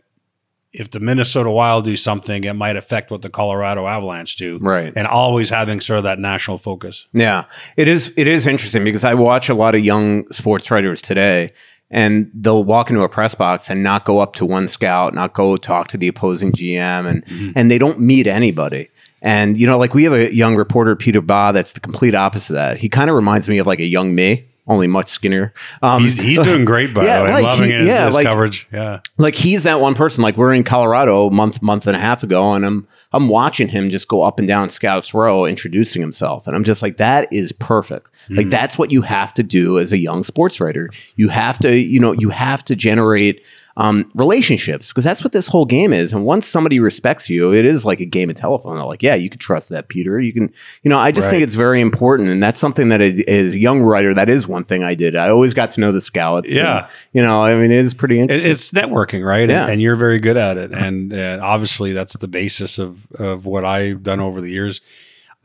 if 0.71 0.91
the 0.91 0.99
Minnesota 0.99 1.49
Wild 1.49 1.85
do 1.85 1.95
something, 1.95 2.43
it 2.43 2.53
might 2.53 2.75
affect 2.75 3.09
what 3.09 3.21
the 3.21 3.29
Colorado 3.29 3.87
Avalanche 3.87 4.35
do. 4.35 4.59
Right. 4.59 4.93
And 4.95 5.07
always 5.07 5.49
having 5.49 5.81
sort 5.81 5.97
of 5.97 6.03
that 6.03 6.19
national 6.19 6.57
focus. 6.57 7.07
Yeah, 7.13 7.45
it 7.75 7.87
is. 7.87 8.13
It 8.17 8.27
is 8.27 8.45
interesting 8.45 8.83
because 8.83 9.03
I 9.03 9.15
watch 9.15 9.49
a 9.49 9.53
lot 9.53 9.75
of 9.75 9.81
young 9.83 10.27
sports 10.29 10.69
writers 10.69 11.01
today, 11.01 11.53
and 11.89 12.29
they'll 12.33 12.63
walk 12.63 12.89
into 12.89 13.01
a 13.01 13.09
press 13.09 13.33
box 13.33 13.69
and 13.69 13.81
not 13.81 14.05
go 14.05 14.19
up 14.19 14.33
to 14.35 14.45
one 14.45 14.67
scout, 14.67 15.13
not 15.15 15.33
go 15.33 15.57
talk 15.57 15.87
to 15.87 15.97
the 15.97 16.07
opposing 16.07 16.51
GM, 16.51 17.09
and 17.09 17.25
mm-hmm. 17.25 17.51
and 17.55 17.71
they 17.71 17.77
don't 17.77 17.99
meet 17.99 18.27
anybody. 18.27 18.89
And 19.21 19.57
you 19.57 19.65
know, 19.65 19.77
like 19.77 19.93
we 19.93 20.03
have 20.03 20.13
a 20.13 20.33
young 20.33 20.55
reporter, 20.55 20.95
Peter 20.95 21.21
Baugh, 21.21 21.51
that's 21.51 21.73
the 21.73 21.79
complete 21.79 22.13
opposite 22.13 22.53
of 22.53 22.55
that. 22.55 22.77
He 22.77 22.89
kind 22.89 23.09
of 23.09 23.15
reminds 23.15 23.49
me 23.49 23.57
of 23.57 23.65
like 23.65 23.79
a 23.79 23.85
young 23.85 24.13
me 24.13 24.48
only 24.69 24.87
much 24.87 25.09
skinnier. 25.09 25.51
Um, 25.81 26.03
He's, 26.03 26.15
he's 26.17 26.39
doing 26.39 26.63
great, 26.71 26.93
by 26.93 27.03
Yeah, 27.03 27.17
the 27.19 27.25
way. 27.25 27.31
like, 27.31 27.43
Loving 27.43 27.71
he- 27.71 27.75
his, 27.77 27.87
yeah, 27.87 28.05
his 28.05 28.15
like- 28.15 28.25
coverage. 28.27 28.67
Yeah. 28.71 28.99
like 29.17 29.35
he's 29.35 29.63
that 29.63 29.81
one 29.81 29.95
person. 29.95 30.21
Like 30.23 30.37
we're 30.37 30.53
in 30.53 30.63
Colorado 30.63 31.27
a 31.27 31.31
month, 31.31 31.61
month 31.61 31.87
and 31.87 31.95
a 31.95 31.99
half 31.99 32.23
ago, 32.23 32.53
and 32.53 32.65
I'm 32.65 32.87
I'm 33.11 33.27
watching 33.27 33.67
him 33.67 33.89
just 33.89 34.07
go 34.07 34.21
up 34.21 34.37
and 34.39 34.47
down 34.47 34.69
Scouts 34.69 35.13
Row 35.13 35.45
introducing 35.45 36.01
himself, 36.01 36.45
and 36.47 36.55
I'm 36.55 36.63
just 36.63 36.81
like, 36.83 36.97
that 36.97 37.27
is 37.33 37.51
perfect. 37.51 38.09
Like 38.29 38.51
that's 38.51 38.77
what 38.77 38.91
you 38.91 39.01
have 39.01 39.33
to 39.33 39.43
do 39.43 39.79
as 39.79 39.91
a 39.91 39.97
young 39.97 40.23
sports 40.23 40.61
writer. 40.61 40.89
You 41.15 41.29
have 41.29 41.57
to, 41.59 41.75
you 41.75 41.99
know, 41.99 42.11
you 42.11 42.29
have 42.29 42.63
to 42.65 42.75
generate 42.75 43.43
um, 43.79 44.05
relationships 44.13 44.89
because 44.89 45.03
that's 45.05 45.23
what 45.23 45.31
this 45.31 45.47
whole 45.47 45.65
game 45.65 45.93
is. 45.93 46.11
And 46.13 46.25
once 46.25 46.45
somebody 46.47 46.79
respects 46.79 47.29
you, 47.29 47.53
it 47.53 47.63
is 47.65 47.85
like 47.85 48.01
a 48.01 48.05
game 48.05 48.29
of 48.29 48.35
telephone. 48.35 48.75
They're 48.75 48.83
like, 48.85 49.01
yeah, 49.01 49.15
you 49.15 49.29
can 49.29 49.39
trust 49.39 49.69
that, 49.69 49.87
Peter. 49.87 50.19
You 50.19 50.33
can, 50.33 50.53
you 50.83 50.89
know, 50.89 50.99
I 50.99 51.11
just 51.11 51.29
think 51.29 51.43
it's 51.43 51.55
very 51.55 51.79
important, 51.79 52.29
and 52.29 52.43
that's 52.43 52.59
something 52.59 52.89
that 52.89 52.99
is, 53.01 53.23
as 53.27 53.53
a 53.53 53.57
young 53.57 53.81
writer, 53.81 54.13
that 54.13 54.29
is 54.29 54.47
one 54.47 54.63
thing 54.65 54.83
I 54.83 54.95
did. 54.95 55.15
I 55.15 55.29
always 55.29 55.53
got 55.53 55.71
to 55.71 55.79
know 55.81 55.91
the 55.91 56.01
scouts. 56.01 56.47
and, 56.49 56.57
Yeah. 56.57 56.89
you 57.13 57.21
know, 57.21 57.41
I 57.43 57.55
mean, 57.55 57.71
it 57.71 57.79
is 57.85 57.93
pretty 57.93 58.19
interesting. 58.19 58.51
it's 58.51 58.71
networking, 58.71 59.25
right? 59.25 59.49
Yeah. 59.49 59.63
And, 59.63 59.71
and 59.73 59.81
you're 59.81 59.95
very 59.95 60.19
good 60.19 60.37
at 60.37 60.57
it. 60.57 60.71
And 60.73 61.13
uh, 61.13 61.39
obviously, 61.41 61.93
that's 61.93 62.17
the 62.17 62.27
basis 62.27 62.79
of, 62.79 63.09
of 63.13 63.45
what 63.45 63.63
I've 63.65 64.03
done 64.03 64.19
over 64.19 64.41
the 64.41 64.51
years. 64.51 64.81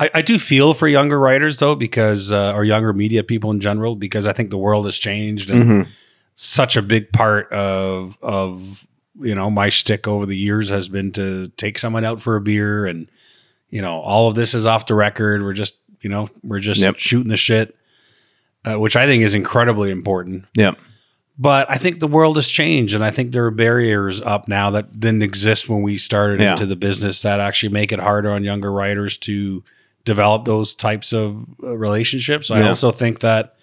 I, 0.00 0.10
I 0.12 0.22
do 0.22 0.40
feel 0.40 0.74
for 0.74 0.88
younger 0.88 1.20
writers, 1.20 1.60
though, 1.60 1.76
because, 1.76 2.32
uh, 2.32 2.52
or 2.52 2.64
younger 2.64 2.92
media 2.92 3.22
people 3.22 3.52
in 3.52 3.60
general, 3.60 3.94
because 3.94 4.26
I 4.26 4.32
think 4.32 4.50
the 4.50 4.58
world 4.58 4.86
has 4.86 4.96
changed. 4.98 5.50
And 5.50 5.62
Mhm. 5.86 5.88
Such 6.34 6.76
a 6.76 6.82
big 6.82 7.12
part 7.12 7.52
of, 7.52 8.18
of, 8.22 8.86
you 9.20 9.34
know, 9.34 9.50
my 9.50 9.68
shtick 9.68 10.08
over 10.08 10.26
the 10.26 10.36
years 10.36 10.68
has 10.70 10.88
been 10.88 11.12
to 11.12 11.48
take 11.56 11.78
someone 11.78 12.04
out 12.04 12.20
for 12.20 12.36
a 12.36 12.40
beer. 12.40 12.86
And, 12.86 13.08
you 13.70 13.80
know, 13.82 14.00
all 14.00 14.28
of 14.28 14.34
this 14.34 14.54
is 14.54 14.66
off 14.66 14.86
the 14.86 14.94
record. 14.94 15.42
We're 15.42 15.52
just, 15.52 15.76
you 16.00 16.10
know, 16.10 16.28
we're 16.42 16.60
just 16.60 16.80
Yep. 16.80 16.96
shooting 16.98 17.28
the 17.30 17.36
shit, 17.36 17.76
uh, 18.64 18.78
which 18.78 18.96
I 18.96 19.06
think 19.06 19.22
is 19.22 19.34
incredibly 19.34 19.90
important 19.90 20.44
yeah. 20.56 20.72
but 21.38 21.70
I 21.70 21.76
think 21.78 22.00
the 22.00 22.06
world 22.08 22.36
has 22.36 22.48
changed, 22.48 22.94
and 22.94 23.04
I 23.04 23.10
think 23.10 23.32
there 23.32 23.44
are 23.46 23.50
barriers 23.50 24.20
up 24.20 24.48
now 24.48 24.70
that 24.70 24.98
didn't 25.00 25.22
exist 25.22 25.68
when 25.68 25.82
we 25.82 25.96
started 25.98 26.40
Yeah. 26.40 26.52
into 26.52 26.66
the 26.66 26.76
business 26.76 27.22
that 27.22 27.40
actually 27.40 27.72
make 27.72 27.90
it 27.92 27.98
harder 28.00 28.30
on 28.30 28.42
younger 28.44 28.70
writers 28.72 29.16
to 29.18 29.62
develop 30.04 30.44
those 30.44 30.74
types 30.74 31.12
of 31.12 31.44
uh, 31.62 31.76
relationships. 31.76 32.50
I 32.50 32.60
Yeah. 32.60 32.68
also 32.68 32.90
think 32.90 33.20
that, 33.20 33.54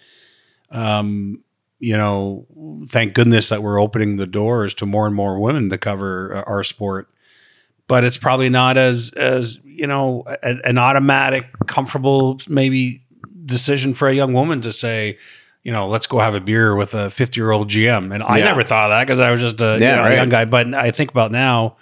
um, 0.70 1.42
you 1.82 1.96
know, 1.96 2.46
thank 2.88 3.12
goodness 3.12 3.48
that 3.48 3.60
we're 3.60 3.80
opening 3.80 4.16
the 4.16 4.26
doors 4.26 4.72
to 4.74 4.86
more 4.86 5.04
and 5.04 5.16
more 5.16 5.40
women 5.40 5.68
to 5.70 5.76
cover 5.78 6.36
uh, 6.36 6.42
our 6.46 6.62
sport. 6.62 7.08
But 7.88 8.04
it's 8.04 8.16
probably 8.16 8.48
not 8.48 8.78
as 8.78 9.12
as 9.16 9.58
you 9.64 9.88
know 9.88 10.22
a, 10.26 10.56
an 10.64 10.78
automatic, 10.78 11.44
comfortable 11.66 12.40
maybe 12.48 13.02
decision 13.44 13.94
for 13.94 14.06
a 14.06 14.14
young 14.14 14.32
woman 14.32 14.60
to 14.60 14.70
say, 14.70 15.18
you 15.64 15.72
know, 15.72 15.88
let's 15.88 16.06
go 16.06 16.20
have 16.20 16.36
a 16.36 16.40
beer 16.40 16.76
with 16.76 16.94
a 16.94 17.10
50 17.10 17.40
year 17.40 17.50
old 17.50 17.68
GM. 17.68 18.14
And 18.14 18.22
I 18.22 18.38
Yeah. 18.38 18.44
never 18.44 18.62
thought 18.62 18.84
of 18.84 18.90
that 18.90 19.04
because 19.04 19.18
I 19.18 19.32
was 19.32 19.40
just 19.40 19.60
a, 19.60 19.74
you 19.74 19.80
Yeah, 19.80 19.96
know, 19.96 20.02
a 20.02 20.04
right. 20.04 20.14
young 20.14 20.28
guy. 20.28 20.44
But 20.44 20.72
I 20.74 20.92
think 20.92 21.10
about 21.10 21.32
now 21.32 21.76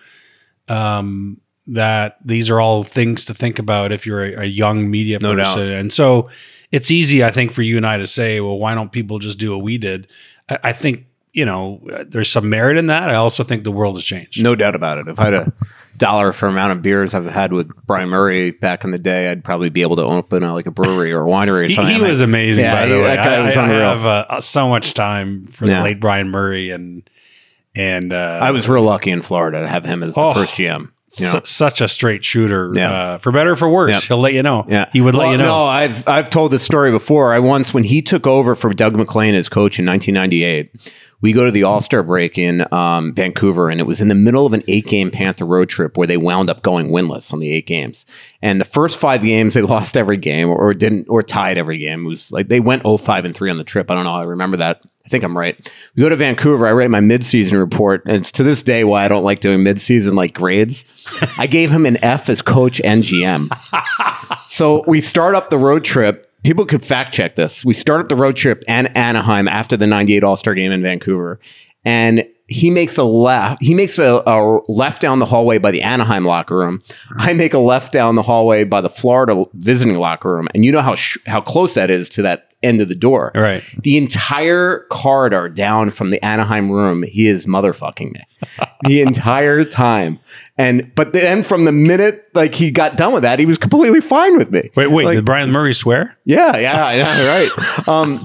um, 0.68 1.40
that 1.66 2.16
these 2.24 2.48
are 2.48 2.58
all 2.58 2.82
things 2.84 3.26
to 3.26 3.34
think 3.34 3.58
about 3.58 3.92
if 3.92 4.06
you're 4.06 4.24
a, 4.24 4.42
a 4.42 4.46
young 4.46 4.90
media 4.90 5.18
No 5.20 5.34
doubt. 5.34 5.56
person. 5.56 5.68
And 5.70 5.92
so 5.92 6.30
it's 6.72 6.90
easy, 6.90 7.24
I 7.24 7.30
think, 7.30 7.52
for 7.52 7.62
you 7.62 7.76
and 7.76 7.86
I 7.86 7.96
to 7.98 8.06
say, 8.06 8.40
well, 8.40 8.58
why 8.58 8.74
don't 8.74 8.92
people 8.92 9.18
just 9.18 9.38
do 9.38 9.50
what 9.52 9.62
we 9.62 9.78
did? 9.78 10.08
I, 10.48 10.58
I 10.64 10.72
think, 10.72 11.06
you 11.32 11.44
know, 11.44 11.80
there's 12.06 12.30
some 12.30 12.48
merit 12.50 12.76
in 12.76 12.86
that. 12.88 13.08
I 13.10 13.14
also 13.14 13.42
think 13.44 13.64
the 13.64 13.72
world 13.72 13.94
has 13.96 14.04
changed. 14.04 14.42
No 14.42 14.54
doubt 14.54 14.74
about 14.74 14.98
it. 14.98 15.08
If 15.08 15.18
I 15.20 15.24
had 15.26 15.34
a 15.34 15.52
dollar 15.96 16.32
for 16.32 16.46
amount 16.48 16.72
of 16.72 16.82
beers 16.82 17.14
I've 17.14 17.26
had 17.26 17.52
with 17.52 17.70
Brian 17.86 18.08
Murray 18.08 18.50
back 18.52 18.84
in 18.84 18.90
the 18.90 18.98
day, 18.98 19.30
I'd 19.30 19.44
probably 19.44 19.68
be 19.68 19.82
able 19.82 19.96
to 19.96 20.02
open 20.02 20.42
a, 20.42 20.52
like 20.54 20.66
a 20.66 20.70
brewery 20.70 21.12
or 21.12 21.22
a 21.24 21.26
winery 21.28 21.64
or 21.64 21.68
He, 21.68 21.74
something. 21.74 21.94
he 21.94 22.02
was 22.02 22.20
amazing, 22.20 22.64
Yeah, 22.64 22.74
by 22.74 22.86
the 22.86 22.94
he- 22.96 23.00
way. 23.00 23.06
that 23.16 23.24
guy 23.24 23.36
I, 23.36 23.40
was 23.44 23.56
I- 23.56 23.60
I 23.60 23.64
unreal. 23.64 23.80
have 23.80 24.06
uh, 24.06 24.40
so 24.40 24.68
much 24.68 24.94
time 24.94 25.46
for 25.46 25.66
Yeah. 25.66 25.78
the 25.78 25.84
late 25.84 26.00
Brian 26.00 26.28
Murray 26.30 26.70
and 26.70 27.08
and 27.76 28.12
uh, 28.12 28.40
I 28.42 28.50
was 28.50 28.68
real 28.68 28.82
lucky 28.82 29.12
in 29.12 29.22
Florida 29.22 29.60
to 29.60 29.68
have 29.68 29.84
him 29.84 30.02
as 30.02 30.14
the 30.16 30.20
Oh. 30.20 30.32
first 30.34 30.56
GM. 30.56 30.90
You 31.18 31.26
know? 31.26 31.30
su- 31.32 31.40
such 31.44 31.80
a 31.80 31.88
straight 31.88 32.24
shooter. 32.24 32.70
Yeah. 32.74 32.92
Uh, 32.92 33.18
for 33.18 33.32
better 33.32 33.52
or 33.52 33.56
for 33.56 33.68
worse, 33.68 33.90
Yeah. 33.90 34.00
he'll 34.00 34.18
let 34.18 34.32
you 34.32 34.42
know. 34.44 34.64
Yeah, 34.68 34.88
he 34.92 35.00
would 35.00 35.14
let 35.16 35.32
you 35.32 35.38
know. 35.38 35.44
No, 35.44 35.56
I've 35.64 36.06
I've 36.08 36.30
told 36.30 36.52
this 36.52 36.62
story 36.62 36.90
before. 36.92 37.32
I 37.32 37.40
once 37.40 37.74
when 37.74 37.82
he 37.84 38.00
took 38.00 38.26
over 38.28 38.54
for 38.54 38.72
Doug 38.72 38.94
MacLean 38.96 39.34
as 39.34 39.48
coach 39.48 39.78
in 39.78 39.86
1998. 39.86 40.70
We 41.22 41.34
go 41.34 41.44
to 41.44 41.50
the 41.50 41.64
All 41.64 41.80
Star 41.82 42.02
break 42.02 42.38
in 42.38 42.64
um, 42.72 43.12
Vancouver, 43.12 43.68
and 43.68 43.78
it 43.78 43.84
was 43.84 44.00
in 44.00 44.08
the 44.08 44.14
middle 44.14 44.46
of 44.46 44.54
an 44.54 44.62
eight 44.68 44.86
game 44.86 45.10
Panther 45.10 45.44
road 45.44 45.68
trip 45.68 45.98
where 45.98 46.06
they 46.06 46.16
wound 46.16 46.48
up 46.48 46.62
going 46.62 46.88
winless 46.88 47.32
on 47.32 47.40
the 47.40 47.52
eight 47.52 47.66
games. 47.66 48.06
And 48.40 48.58
the 48.58 48.64
first 48.64 48.96
five 48.96 49.20
games, 49.20 49.52
they 49.54 49.60
lost 49.76 49.96
every 49.98 50.16
game 50.16 50.48
or 50.48 50.72
didn't 50.72 51.08
or 51.10 51.22
tied 51.22 51.58
every 51.58 51.76
game. 51.76 52.06
It 52.06 52.08
was 52.08 52.32
like 52.32 52.48
they 52.48 52.60
went 52.60 52.84
0-5 52.84 53.26
and 53.26 53.34
three 53.36 53.50
on 53.50 53.58
the 53.58 53.64
trip. 53.64 53.90
I 53.90 53.94
don't 53.96 54.04
know. 54.04 54.14
I 54.14 54.22
remember 54.22 54.56
that. 54.58 54.80
I 55.10 55.12
think 55.12 55.24
I'm 55.24 55.36
right. 55.36 55.72
We 55.96 56.04
go 56.04 56.08
to 56.08 56.14
Vancouver. 56.14 56.68
I 56.68 56.72
write 56.72 56.88
my 56.88 57.00
midseason 57.00 57.58
report, 57.58 58.04
and 58.06 58.14
it's 58.14 58.30
to 58.30 58.44
this 58.44 58.62
day 58.62 58.84
why 58.84 59.04
I 59.04 59.08
don't 59.08 59.24
like 59.24 59.40
doing 59.40 59.58
midseason 59.58 60.14
like 60.14 60.34
grades. 60.34 60.84
I 61.36 61.48
gave 61.48 61.68
him 61.68 61.84
an 61.84 61.96
F 62.00 62.28
as 62.28 62.42
coach 62.42 62.80
and 62.84 63.02
GM. 63.02 63.50
So 64.46 64.84
we 64.86 65.00
start 65.00 65.34
up 65.34 65.50
the 65.50 65.58
road 65.58 65.84
trip. 65.84 66.32
People 66.44 66.64
could 66.64 66.84
fact 66.84 67.12
check 67.12 67.34
this. 67.34 67.64
We 67.64 67.74
start 67.74 68.00
up 68.00 68.08
the 68.08 68.16
road 68.16 68.36
trip 68.36 68.62
and 68.68 68.96
Anaheim 68.96 69.48
after 69.48 69.76
the 69.76 69.86
98 69.86 70.22
All 70.22 70.36
Star 70.36 70.54
game 70.54 70.70
in 70.70 70.82
Vancouver. 70.82 71.40
And 71.84 72.24
he 72.46 72.70
makes 72.70 72.96
a 72.98 73.04
left. 73.04 73.62
He 73.62 73.74
makes 73.74 73.98
a, 73.98 74.22
a 74.26 74.60
left 74.68 75.02
down 75.02 75.18
the 75.18 75.26
hallway 75.26 75.58
by 75.58 75.70
the 75.70 75.82
Anaheim 75.82 76.24
locker 76.24 76.58
room. 76.58 76.82
I 77.16 77.32
make 77.32 77.54
a 77.54 77.58
left 77.58 77.92
down 77.92 78.16
the 78.16 78.22
hallway 78.22 78.64
by 78.64 78.80
the 78.80 78.90
Florida 78.90 79.44
visiting 79.54 79.96
locker 79.98 80.32
room. 80.32 80.48
And 80.54 80.64
you 80.64 80.72
know 80.72 80.82
how 80.82 80.94
sh- 80.94 81.18
how 81.26 81.40
close 81.40 81.74
that 81.74 81.90
is 81.90 82.08
to 82.10 82.22
that 82.22 82.49
end 82.62 82.80
of 82.80 82.88
the 82.88 82.94
door. 82.94 83.32
Right. 83.34 83.62
The 83.82 83.96
entire 83.96 84.86
corridor 84.90 85.48
down 85.48 85.90
from 85.90 86.10
the 86.10 86.22
Anaheim 86.24 86.70
room, 86.70 87.02
he 87.02 87.26
is 87.26 87.46
motherfucking 87.46 88.12
me 88.12 88.20
the 88.84 89.00
entire 89.00 89.64
time. 89.64 90.18
And 90.58 90.94
but 90.94 91.14
then 91.14 91.42
from 91.42 91.64
the 91.64 91.72
minute 91.72 92.28
like 92.34 92.54
he 92.54 92.70
got 92.70 92.96
done 92.96 93.14
with 93.14 93.22
that, 93.22 93.38
he 93.38 93.46
was 93.46 93.56
completely 93.56 94.02
fine 94.02 94.36
with 94.36 94.50
me. 94.52 94.68
Wait, 94.76 94.90
wait. 94.90 95.06
Like, 95.06 95.16
did 95.16 95.24
Brian 95.24 95.50
Murray 95.50 95.72
swear? 95.72 96.18
yeah, 96.26 96.58
yeah, 96.58 96.92
yeah, 96.92 97.48
right. 97.48 97.88
Um, 97.88 98.22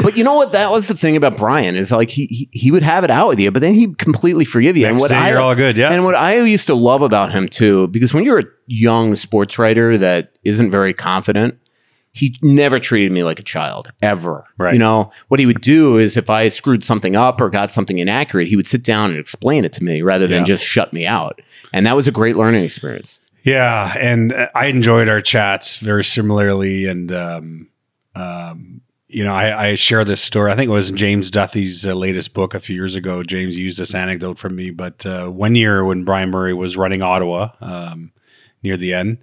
but 0.00 0.16
you 0.16 0.22
know 0.22 0.36
what? 0.36 0.52
That 0.52 0.70
was 0.70 0.86
the 0.86 0.94
thing 0.94 1.16
about 1.16 1.36
Brian 1.36 1.74
is 1.74 1.90
like 1.90 2.10
he, 2.10 2.26
he 2.26 2.48
he 2.52 2.70
would 2.70 2.84
have 2.84 3.02
it 3.02 3.10
out 3.10 3.26
with 3.26 3.40
you, 3.40 3.50
but 3.50 3.60
then 3.60 3.74
he'd 3.74 3.98
completely 3.98 4.44
forgive 4.44 4.76
you. 4.76 4.86
Next 4.86 5.00
what 5.00 5.10
day, 5.10 5.16
I 5.16 5.30
you're 5.30 5.40
all 5.40 5.56
good, 5.56 5.76
yeah. 5.76 5.92
And 5.92 6.04
what 6.04 6.14
I 6.14 6.40
used 6.42 6.68
to 6.68 6.74
love 6.76 7.02
about 7.02 7.32
him 7.32 7.48
too, 7.48 7.88
because 7.88 8.14
when 8.14 8.24
you're 8.24 8.38
a 8.38 8.46
young 8.66 9.16
sports 9.16 9.58
writer 9.58 9.98
that 9.98 10.30
isn't 10.44 10.70
very 10.70 10.94
confident, 10.94 11.58
he 12.16 12.34
never 12.42 12.78
treated 12.78 13.10
me 13.10 13.24
like 13.24 13.40
a 13.40 13.42
child 13.42 13.90
ever. 14.00 14.44
Right. 14.56 14.72
You 14.72 14.78
know 14.78 15.10
what 15.28 15.40
he 15.40 15.46
would 15.46 15.60
do 15.60 15.98
is 15.98 16.16
if 16.16 16.30
I 16.30 16.46
screwed 16.48 16.84
something 16.84 17.16
up 17.16 17.40
or 17.40 17.50
got 17.50 17.72
something 17.72 17.98
inaccurate, 17.98 18.46
he 18.46 18.54
would 18.54 18.68
sit 18.68 18.84
down 18.84 19.10
and 19.10 19.18
explain 19.18 19.64
it 19.64 19.72
to 19.74 19.82
me 19.84 20.00
rather 20.00 20.28
than 20.28 20.42
Yeah. 20.42 20.46
just 20.46 20.64
shut 20.64 20.92
me 20.92 21.06
out. 21.06 21.42
And 21.72 21.84
that 21.86 21.96
was 21.96 22.06
a 22.06 22.12
great 22.12 22.36
learning 22.36 22.62
experience. 22.62 23.20
Yeah, 23.42 23.94
and 24.00 24.32
uh, 24.32 24.46
I 24.54 24.66
enjoyed 24.66 25.08
our 25.08 25.20
chats 25.20 25.78
very 25.78 26.04
similarly. 26.04 26.86
And 26.86 27.10
um, 27.12 27.68
um, 28.14 28.80
you 29.08 29.22
know, 29.24 29.34
I, 29.34 29.70
I 29.70 29.74
share 29.74 30.04
this 30.04 30.20
story. 30.22 30.50
I 30.52 30.56
think 30.56 30.68
it 30.68 30.72
was 30.72 30.90
James 30.92 31.30
Duthie's 31.30 31.84
uh, 31.86 31.94
latest 31.94 32.32
book 32.32 32.54
a 32.54 32.60
few 32.60 32.74
years 32.76 32.94
ago. 32.94 33.22
James 33.24 33.56
used 33.58 33.78
this 33.78 33.94
anecdote 33.94 34.38
from 34.38 34.54
me. 34.56 34.70
But 34.70 35.04
uh, 35.04 35.28
one 35.28 35.56
year 35.56 35.84
when 35.84 36.04
Brian 36.04 36.30
Murray 36.30 36.54
was 36.54 36.76
running 36.76 37.02
Ottawa 37.02 37.50
um, 37.60 38.12
near 38.62 38.76
the 38.76 38.94
end, 38.94 39.18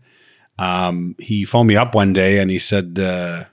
um, 0.62 1.16
he 1.18 1.44
phoned 1.44 1.68
me 1.68 1.76
up 1.76 1.96
one 1.96 2.14
day 2.14 2.40
and 2.40 2.52
he 2.52 2.60
said, 2.60 3.00
uh, 3.00 3.46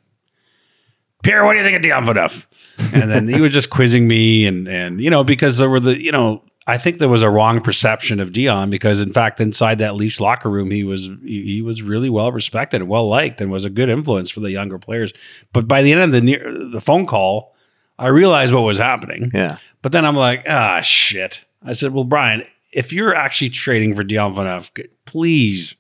"Pierre, 1.23 1.45
what 1.45 1.53
do 1.53 1.59
you 1.59 1.65
think 1.65 1.77
of 1.77 1.83
Dion 1.83 2.05
Phaneuf?" 2.05 2.45
And 2.93 3.11
then 3.11 3.27
he 3.27 3.41
was 3.41 3.53
just 3.53 3.71
quizzing 3.71 4.07
me, 4.07 4.47
and 4.47 4.69
and 4.69 5.01
you 5.01 5.11
know 5.11 5.25
because 5.25 5.57
there 5.57 5.71
were 5.71 5.81
the 5.81 6.01
you 6.01 6.13
know 6.13 6.43
I 6.67 6.77
think 6.77 6.99
there 6.99 7.09
was 7.09 7.23
a 7.23 7.31
wrong 7.31 7.63
perception 7.63 8.21
of 8.21 8.35
Dion 8.35 8.69
because 8.69 9.01
in 9.01 9.11
fact 9.15 9.41
inside 9.41 9.79
that 9.79 9.95
Leafs 9.95 10.21
locker 10.21 10.51
room 10.51 10.71
he 10.71 10.85
was 10.85 11.09
he, 11.25 11.55
he 11.55 11.63
was 11.63 11.81
really 11.81 12.11
well 12.11 12.31
respected 12.31 12.83
and 12.83 12.91
well 12.91 13.09
liked 13.09 13.41
and 13.41 13.51
was 13.51 13.65
a 13.65 13.71
good 13.71 13.89
influence 13.89 14.29
for 14.29 14.41
the 14.41 14.51
younger 14.51 14.79
players. 14.79 15.15
But 15.55 15.67
by 15.67 15.83
the 15.83 15.93
end 15.93 16.03
of 16.03 16.13
the 16.13 16.21
near, 16.21 16.69
the 16.71 16.81
phone 16.81 17.07
call, 17.07 17.55
I 17.99 18.09
realized 18.09 18.53
what 18.53 18.61
was 18.61 18.79
happening. 18.79 19.31
Yeah. 19.33 19.57
But 19.81 19.93
then 19.93 20.05
I'm 20.05 20.17
like, 20.17 20.45
ah, 20.47 20.83
shit. 20.83 21.43
I 21.65 21.73
said, 21.73 21.95
well, 21.95 22.05
Brian, 22.05 22.45
if 22.71 22.93
you're 22.93 23.15
actually 23.15 23.49
trading 23.49 23.95
for 23.95 24.05
Dion 24.05 24.35
Phaneuf, 24.35 24.71
please, 25.07 25.75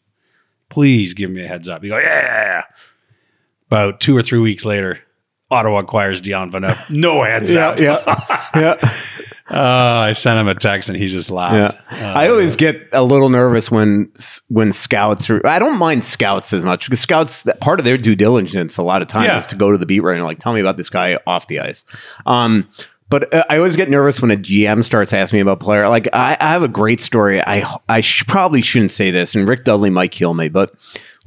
please 0.68 1.14
give 1.14 1.30
me 1.30 1.42
a 1.44 1.48
heads 1.48 1.68
up. 1.68 1.82
You 1.84 1.90
go, 1.90 1.98
yeah, 1.98 2.04
yeah, 2.22 2.42
yeah. 2.44 2.62
About 3.68 4.00
two 4.00 4.16
or 4.16 4.22
three 4.22 4.38
weeks 4.38 4.64
later, 4.64 4.98
Ottawa 5.50 5.80
acquires 5.80 6.20
Dion 6.20 6.50
Phaneuf. 6.50 6.90
No 6.90 7.22
heads 7.24 7.54
up. 7.54 7.78
yeah, 7.78 7.98
yeah. 8.54 8.76
Uh, 9.50 10.08
I 10.08 10.12
sent 10.12 10.38
him 10.38 10.46
a 10.48 10.54
text 10.54 10.90
and 10.90 10.98
he 10.98 11.08
just 11.08 11.30
laughed. 11.30 11.74
Yeah. 11.90 12.12
I 12.14 12.28
always 12.28 12.54
get 12.54 12.86
a 12.92 13.02
little 13.02 13.30
nervous 13.30 13.70
when 13.70 14.08
when 14.48 14.72
scouts 14.72 15.30
are. 15.30 15.40
I 15.46 15.58
don't 15.58 15.78
mind 15.78 16.04
scouts 16.04 16.52
as 16.52 16.66
much 16.66 16.84
because 16.84 17.00
scouts 17.00 17.44
that 17.44 17.58
part 17.60 17.78
of 17.80 17.86
their 17.86 17.96
due 17.96 18.14
diligence 18.14 18.76
a 18.76 18.82
lot 18.82 19.00
of 19.00 19.08
times 19.08 19.26
Yeah. 19.28 19.38
is 19.38 19.46
to 19.46 19.56
go 19.56 19.72
to 19.72 19.78
the 19.78 19.86
beat 19.86 20.00
writer 20.00 20.16
and 20.16 20.24
like 20.26 20.38
tell 20.38 20.52
me 20.52 20.60
about 20.60 20.76
this 20.76 20.90
guy 20.90 21.18
off 21.26 21.46
the 21.46 21.60
ice. 21.60 21.82
Um, 22.26 22.68
but 23.10 23.32
uh, 23.34 23.44
I 23.48 23.56
always 23.58 23.76
get 23.76 23.88
nervous 23.88 24.20
when 24.20 24.30
a 24.30 24.36
GM 24.36 24.84
starts 24.84 25.12
asking 25.12 25.38
me 25.38 25.40
about 25.42 25.60
player. 25.60 25.88
Like 25.88 26.08
I, 26.12 26.36
I 26.40 26.50
have 26.50 26.62
a 26.62 26.68
great 26.68 27.00
story. 27.00 27.40
I 27.40 27.64
I 27.88 28.00
sh- 28.00 28.24
probably 28.26 28.62
shouldn't 28.62 28.90
say 28.90 29.10
this, 29.10 29.34
and 29.34 29.48
Rick 29.48 29.64
Dudley 29.64 29.90
might 29.90 30.10
kill 30.10 30.34
me, 30.34 30.48
but 30.48 30.74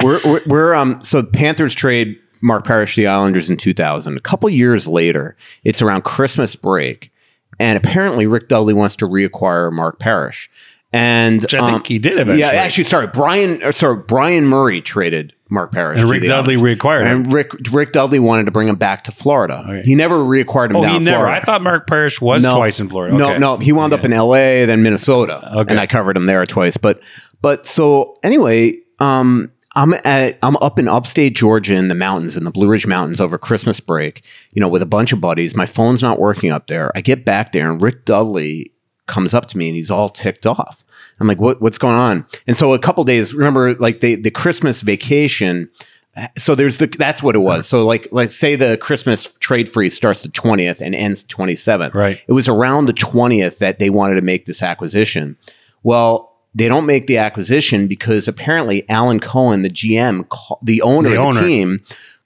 we're 0.04 0.20
we're, 0.26 0.42
we're 0.48 0.74
um 0.74 1.02
so 1.04 1.24
Panthers 1.24 1.74
trade 1.74 2.20
Mark 2.42 2.66
Parrish 2.66 2.96
to 2.96 3.02
the 3.02 3.08
Islanders 3.08 3.50
in 3.50 3.58
2000. 3.58 4.18
A 4.18 4.20
couple 4.20 4.50
years 4.50 4.88
later, 4.88 5.36
it's 5.64 5.82
around 5.82 6.04
Christmas 6.04 6.56
break, 6.56 7.12
and 7.60 7.78
apparently 7.78 8.28
Rick 8.28 8.48
Dudley 8.48 8.74
wants 8.74 8.96
to 8.98 9.08
reacquire 9.08 9.72
Mark 9.72 10.00
Parrish. 10.00 10.50
And 10.94 11.42
Which 11.42 11.54
I 11.54 11.72
think 11.72 11.88
he 11.88 12.00
did 12.00 12.14
eventually. 12.14 12.40
Yeah, 12.40 12.50
actually, 12.50 12.84
sorry, 12.84 13.08
Brian. 13.08 13.72
Sorry, 13.72 13.96
Brian 14.06 14.46
Murray 14.46 14.82
traded 14.82 15.34
Mark 15.50 15.72
Parrish, 15.72 16.02
And 16.02 16.10
Rick 16.10 16.24
Dudley 16.24 16.56
Islanders. 16.56 16.78
reacquired 16.80 17.02
him. 17.06 17.08
and 17.24 17.34
Rick 17.34 17.52
Rick 17.72 17.92
Dudley 17.94 18.20
wanted 18.20 18.46
to 18.48 18.52
bring 18.52 18.68
him 18.68 18.76
back 18.76 19.04
to 19.04 19.12
Florida. 19.14 19.64
Okay. 19.66 19.82
He 19.86 19.96
never 19.96 20.16
reacquired 20.18 20.72
him 20.72 20.76
Oh, 20.78 20.84
he 20.84 21.00
never. 21.00 21.20
Florida. 21.24 21.38
I 21.38 21.40
thought 21.40 21.62
Mark 21.62 21.88
Parrish 21.88 22.20
was 22.20 22.44
twice 22.44 22.82
in 22.82 22.90
Florida. 22.90 23.16
No, 23.16 23.30
Okay. 23.30 23.40
no, 23.40 23.58
he 23.58 23.72
wound 23.72 23.94
up 23.94 24.04
in 24.04 24.12
L.A. 24.12 24.66
then 24.66 24.84
Minnesota, 24.84 25.50
Okay. 25.60 25.72
and 25.72 25.80
I 25.80 25.88
covered 25.88 26.18
him 26.18 26.26
there 26.26 26.46
twice. 26.46 26.76
But 26.76 27.02
but 27.42 27.66
so 27.68 28.18
anyway, 28.24 28.74
um, 29.00 29.50
I'm 29.74 29.94
at 30.04 30.38
I'm 30.44 30.58
up 30.58 30.78
in 30.78 30.90
upstate 30.90 31.38
Georgia 31.38 31.76
in 31.76 31.88
the 31.88 31.96
mountains 31.96 32.36
in 32.36 32.44
the 32.44 32.52
Blue 32.52 32.68
Ridge 32.68 32.86
Mountains 32.86 33.22
over 33.22 33.38
Christmas 33.38 33.80
break. 33.80 34.24
You 34.52 34.60
know, 34.60 34.68
with 34.68 34.82
a 34.82 34.86
bunch 34.86 35.14
of 35.14 35.22
buddies. 35.22 35.56
My 35.56 35.66
phone's 35.66 36.02
not 36.02 36.20
working 36.20 36.52
up 36.52 36.68
there. 36.68 36.92
I 36.98 37.00
get 37.02 37.24
back 37.24 37.54
there, 37.54 37.72
and 37.72 37.82
Rick 37.82 38.04
Dudley 38.04 38.74
comes 39.08 39.34
up 39.34 39.48
to 39.48 39.58
me, 39.58 39.68
and 39.68 39.76
he's 39.76 39.92
all 39.92 40.10
ticked 40.10 40.46
off. 40.46 40.84
I'm 41.20 41.28
like, 41.28 41.40
what 41.40 41.62
what's 41.62 41.78
going 41.78 41.96
on? 41.96 42.26
And 42.48 42.58
so 42.58 42.74
a 42.74 42.80
couple 42.80 43.04
days, 43.04 43.34
remember, 43.34 43.76
like 43.76 44.00
the 44.00 44.16
the 44.16 44.32
Christmas 44.32 44.82
vacation 44.82 45.70
uh, 46.18 46.28
so 46.38 46.56
there's 46.56 46.78
the 46.78 46.88
that's 46.88 47.24
what 47.24 47.36
it 47.36 47.40
was. 47.40 47.68
So 47.68 47.86
like 47.86 48.08
let's 48.12 48.36
say 48.36 48.56
the 48.58 48.78
Christmas 48.78 49.32
trade 49.40 49.70
freeze 49.70 49.96
starts 49.96 50.24
the 50.24 50.30
20th 50.30 50.82
and 50.82 50.94
ends 50.94 51.24
the 51.24 51.34
27th. 51.34 51.94
Right. 51.94 52.22
It 52.28 52.34
was 52.34 52.50
around 52.50 52.88
the 52.88 52.94
20th 52.94 53.60
that 53.60 53.80
they 53.80 53.90
wanted 53.90 54.16
to 54.16 54.22
make 54.22 54.46
this 54.46 54.62
acquisition. 54.62 55.38
Well, 55.84 56.36
they 56.54 56.68
don't 56.68 56.86
make 56.86 57.08
the 57.08 57.18
acquisition 57.18 57.88
because 57.88 58.28
apparently 58.28 58.88
Alan 58.90 59.22
Cohen, 59.22 59.62
the 59.62 59.70
GM, 59.70 60.26
the 60.62 60.82
owner 60.82 61.10
The 61.12 61.16
of 61.16 61.22
the 61.34 61.40
owner. 61.40 61.48
team, 61.48 61.82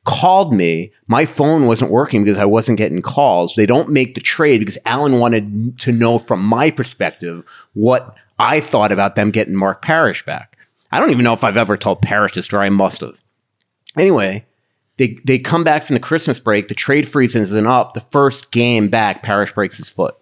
called 0.05 0.53
me. 0.53 0.91
My 1.07 1.25
phone 1.25 1.67
wasn't 1.67 1.91
working 1.91 2.23
because 2.23 2.37
I 2.37 2.45
wasn't 2.45 2.77
getting 2.77 3.01
calls. 3.01 3.55
They 3.55 3.65
don't 3.65 3.89
make 3.89 4.15
the 4.15 4.21
trade 4.21 4.59
because 4.59 4.77
Alan 4.85 5.19
wanted 5.19 5.77
to 5.79 5.91
know 5.91 6.17
from 6.17 6.43
my 6.43 6.71
perspective 6.71 7.43
what 7.73 8.15
I 8.39 8.59
thought 8.59 8.91
about 8.91 9.15
them 9.15 9.31
getting 9.31 9.55
Mark 9.55 9.81
Parrish 9.81 10.25
back. 10.25 10.57
I 10.91 10.99
don't 10.99 11.11
even 11.11 11.23
know 11.23 11.33
if 11.33 11.43
I've 11.43 11.57
ever 11.57 11.75
told 11.75 12.01
Parrish 12.01 12.33
this 12.33 12.45
story. 12.45 12.67
I 12.67 12.69
must 12.69 13.01
have. 13.01 13.21
Anyway, 13.97 14.45
they 14.97 15.17
they 15.25 15.39
come 15.39 15.63
back 15.63 15.83
from 15.83 15.95
the 15.95 15.99
Christmas 15.99 16.39
break. 16.39 16.67
The 16.67 16.75
trade 16.75 17.07
freeze 17.07 17.35
isn't 17.35 17.67
up. 17.67 17.93
The 17.93 17.99
first 17.99 18.51
game 18.51 18.87
back, 18.87 19.23
Parrish 19.23 19.53
breaks 19.53 19.77
his 19.77 19.89
foot. 19.89 20.15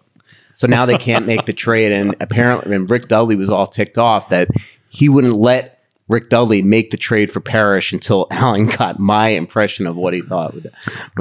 So 0.54 0.66
now 0.66 0.86
they 0.86 0.98
can't 0.98 1.26
make 1.26 1.46
the 1.46 1.52
trade. 1.52 1.92
And 1.92 2.14
apparently, 2.20 2.74
and 2.74 2.90
Rick 2.90 3.08
Dudley 3.08 3.36
was 3.36 3.50
all 3.50 3.66
ticked 3.66 3.98
off 3.98 4.28
that 4.30 4.48
he 4.88 5.08
wouldn't 5.08 5.34
let 5.34 5.73
Rick 6.14 6.28
Dudley 6.28 6.62
make 6.62 6.92
the 6.92 6.96
trade 6.96 7.28
for 7.28 7.40
Parrish 7.40 7.92
until 7.92 8.28
Alan 8.30 8.66
got 8.66 9.00
my 9.00 9.28
impression 9.28 9.86
of 9.86 9.96
what 9.96 10.14
he 10.14 10.22
thought. 10.22 10.54
Would, 10.54 10.64
would 10.64 10.72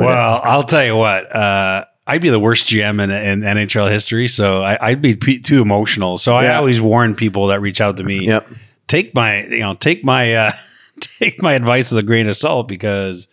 Well, 0.05 0.41
I'll 0.43 0.63
tell 0.63 0.85
you 0.85 0.95
what. 0.95 1.35
Uh, 1.35 1.85
I'd 2.05 2.21
be 2.21 2.29
the 2.29 2.39
worst 2.39 2.67
GM 2.67 3.01
in, 3.01 3.09
in 3.09 3.41
NHL 3.41 3.89
history, 3.89 4.27
so 4.27 4.61
I, 4.61 4.89
I'd 4.89 5.01
be 5.01 5.15
p- 5.15 5.39
too 5.39 5.61
emotional. 5.61 6.17
So 6.17 6.35
I 6.35 6.53
always 6.55 6.79
warn 6.79 7.15
people 7.15 7.47
that 7.47 7.59
reach 7.61 7.81
out 7.81 7.97
to 7.97 8.03
me. 8.03 8.27
Yep. 8.27 8.45
Take 8.87 9.15
my, 9.15 9.45
you 9.45 9.59
know, 9.59 9.73
take 9.73 10.03
my, 10.03 10.35
uh, 10.35 10.51
take 10.99 11.41
my 11.41 11.53
advice 11.53 11.91
with 11.91 12.03
a 12.03 12.05
grain 12.05 12.27
of 12.27 12.35
salt 12.35 12.67
because 12.67 13.29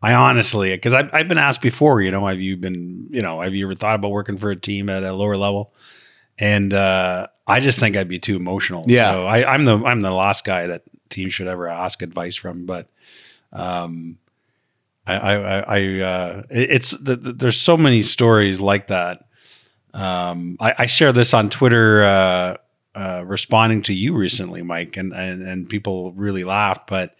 I 0.00 0.14
honestly, 0.14 0.70
because 0.70 0.94
I've, 0.94 1.10
I've 1.12 1.28
been 1.28 1.36
asked 1.36 1.60
before, 1.60 2.00
you 2.00 2.10
know, 2.10 2.26
have 2.26 2.40
you 2.40 2.56
been, 2.56 3.08
you 3.10 3.22
know, 3.22 3.42
have 3.42 3.54
you 3.54 3.66
ever 3.66 3.74
thought 3.74 3.96
about 3.96 4.12
working 4.12 4.38
for 4.38 4.50
a 4.50 4.56
team 4.56 4.88
at 4.88 5.02
a 5.02 5.12
lower 5.12 5.36
level? 5.36 5.74
And 6.38 6.72
uh, 6.72 7.26
I 7.46 7.60
just 7.60 7.78
think 7.78 7.96
I'd 7.96 8.08
be 8.08 8.18
too 8.18 8.36
emotional. 8.36 8.84
Yeah. 8.86 9.12
So 9.12 9.26
I, 9.26 9.52
I'm 9.52 9.64
the 9.64 9.78
I'm 9.84 10.00
the 10.00 10.10
last 10.10 10.44
guy 10.44 10.66
that 10.66 10.82
team 11.08 11.28
should 11.28 11.46
ever 11.46 11.68
ask 11.68 12.02
advice 12.02 12.36
from. 12.36 12.66
But 12.66 12.88
um, 13.52 14.18
I 15.06 15.14
I, 15.14 15.58
I, 15.60 16.00
uh, 16.00 16.42
it's 16.50 16.90
the, 16.90 17.16
the, 17.16 17.32
there's 17.32 17.60
so 17.60 17.76
many 17.76 18.02
stories 18.02 18.60
like 18.60 18.88
that. 18.88 19.24
Um, 19.94 20.56
I, 20.60 20.74
I 20.78 20.86
share 20.86 21.12
this 21.12 21.32
on 21.32 21.48
Twitter, 21.48 22.04
uh, 22.04 22.56
uh, 22.94 23.22
responding 23.24 23.82
to 23.82 23.94
you 23.94 24.14
recently, 24.14 24.62
Mike, 24.62 24.96
and 24.96 25.12
and 25.12 25.42
and 25.42 25.68
people 25.68 26.12
really 26.12 26.44
laughed. 26.44 26.88
But 26.88 27.16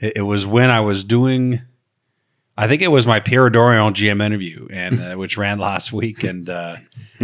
it, 0.00 0.16
it 0.16 0.22
was 0.22 0.44
when 0.46 0.70
I 0.70 0.80
was 0.80 1.04
doing. 1.04 1.62
I 2.54 2.68
think 2.68 2.82
it 2.82 2.88
was 2.88 3.06
my 3.06 3.18
Pierre 3.18 3.48
Dorion 3.48 3.94
GM 3.94 4.22
interview, 4.22 4.68
and 4.70 5.00
uh, 5.00 5.14
which 5.14 5.38
ran 5.38 5.58
last 5.58 5.90
week, 5.90 6.22
and 6.22 6.50
uh, 6.50 6.76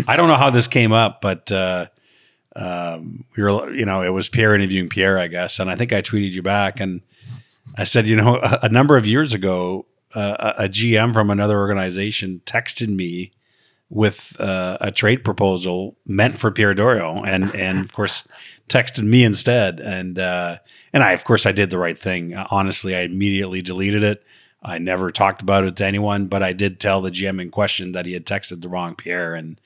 I 0.07 0.16
don't 0.16 0.28
know 0.28 0.36
how 0.36 0.49
this 0.49 0.68
came 0.68 0.93
up, 0.93 1.20
but 1.20 1.53
uh, 1.53 1.89
um, 2.59 3.25
we 3.37 3.43
were, 3.43 3.73
you 3.73 3.85
know, 3.85 4.03
it 4.03 4.09
was 4.09 4.29
Pierre 4.29 4.55
interviewing 4.55 4.89
Pierre, 4.89 5.19
I 5.19 5.29
guess, 5.29 5.61
and 5.61 5.71
I 5.71 5.77
think 5.77 5.93
I 5.93 6.03
tweeted 6.03 6.33
you 6.33 6.43
back, 6.43 6.81
and 6.81 7.01
I 7.77 7.85
said, 7.85 8.07
you 8.07 8.17
know, 8.17 8.37
a, 8.37 8.59
a 8.65 8.69
number 8.69 8.97
of 8.97 9.07
years 9.07 9.33
ago, 9.33 9.87
uh, 10.15 10.55
a 10.59 10.69
GM 10.69 11.13
from 11.13 11.31
another 11.31 11.59
organization 11.59 12.41
texted 12.45 12.89
me 12.89 13.33
with 13.91 14.39
uh, 14.41 14.77
a 14.81 14.91
trade 14.91 15.25
proposal 15.25 15.97
meant 16.05 16.37
for 16.37 16.51
Pierre 16.51 16.75
Dorion, 16.75 17.25
and 17.27 17.55
and 17.55 17.81
of 17.81 17.93
course 17.93 18.27
texted 18.69 19.05
me 19.05 19.25
instead, 19.25 19.81
and 19.81 20.19
uh, 20.19 20.59
and 20.93 21.03
I 21.03 21.13
of 21.13 21.25
course 21.25 21.47
I 21.47 21.53
did 21.53 21.71
the 21.71 21.79
right 21.79 21.99
thing. 21.99 22.35
Honestly, 22.35 22.97
I 22.97 23.03
immediately 23.03 23.63
deleted 23.63 24.03
it. 24.03 24.25
I 24.63 24.79
never 24.79 25.13
talked 25.13 25.41
about 25.41 25.65
it 25.65 25.77
to 25.77 25.87
anyone, 25.87 26.27
but 26.27 26.43
I 26.43 26.53
did 26.53 26.81
tell 26.81 27.01
the 27.01 27.11
GM 27.11 27.41
in 27.41 27.51
question 27.51 27.93
that 27.93 28.07
he 28.07 28.13
had 28.13 28.27
texted 28.27 28.61
the 28.61 28.69
wrong 28.69 28.97
Pierre, 28.97 29.35
and 29.35 29.61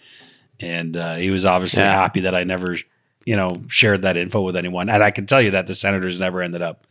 and 0.62 0.96
uh, 0.96 1.16
he 1.16 1.30
was 1.30 1.44
obviously 1.44 1.82
Yeah. 1.82 1.92
happy 1.94 2.20
that 2.20 2.34
I 2.34 2.44
never, 2.44 2.76
you 3.26 3.36
know, 3.36 3.62
shared 3.68 4.02
that 4.02 4.16
info 4.16 4.40
with 4.42 4.56
anyone. 4.56 4.88
And 4.88 5.02
I 5.02 5.10
can 5.10 5.26
tell 5.26 5.42
you 5.42 5.50
that 5.50 5.66
the 5.66 5.74
Senators 5.74 6.20
never 6.20 6.40
ended 6.40 6.62
up 6.62 6.86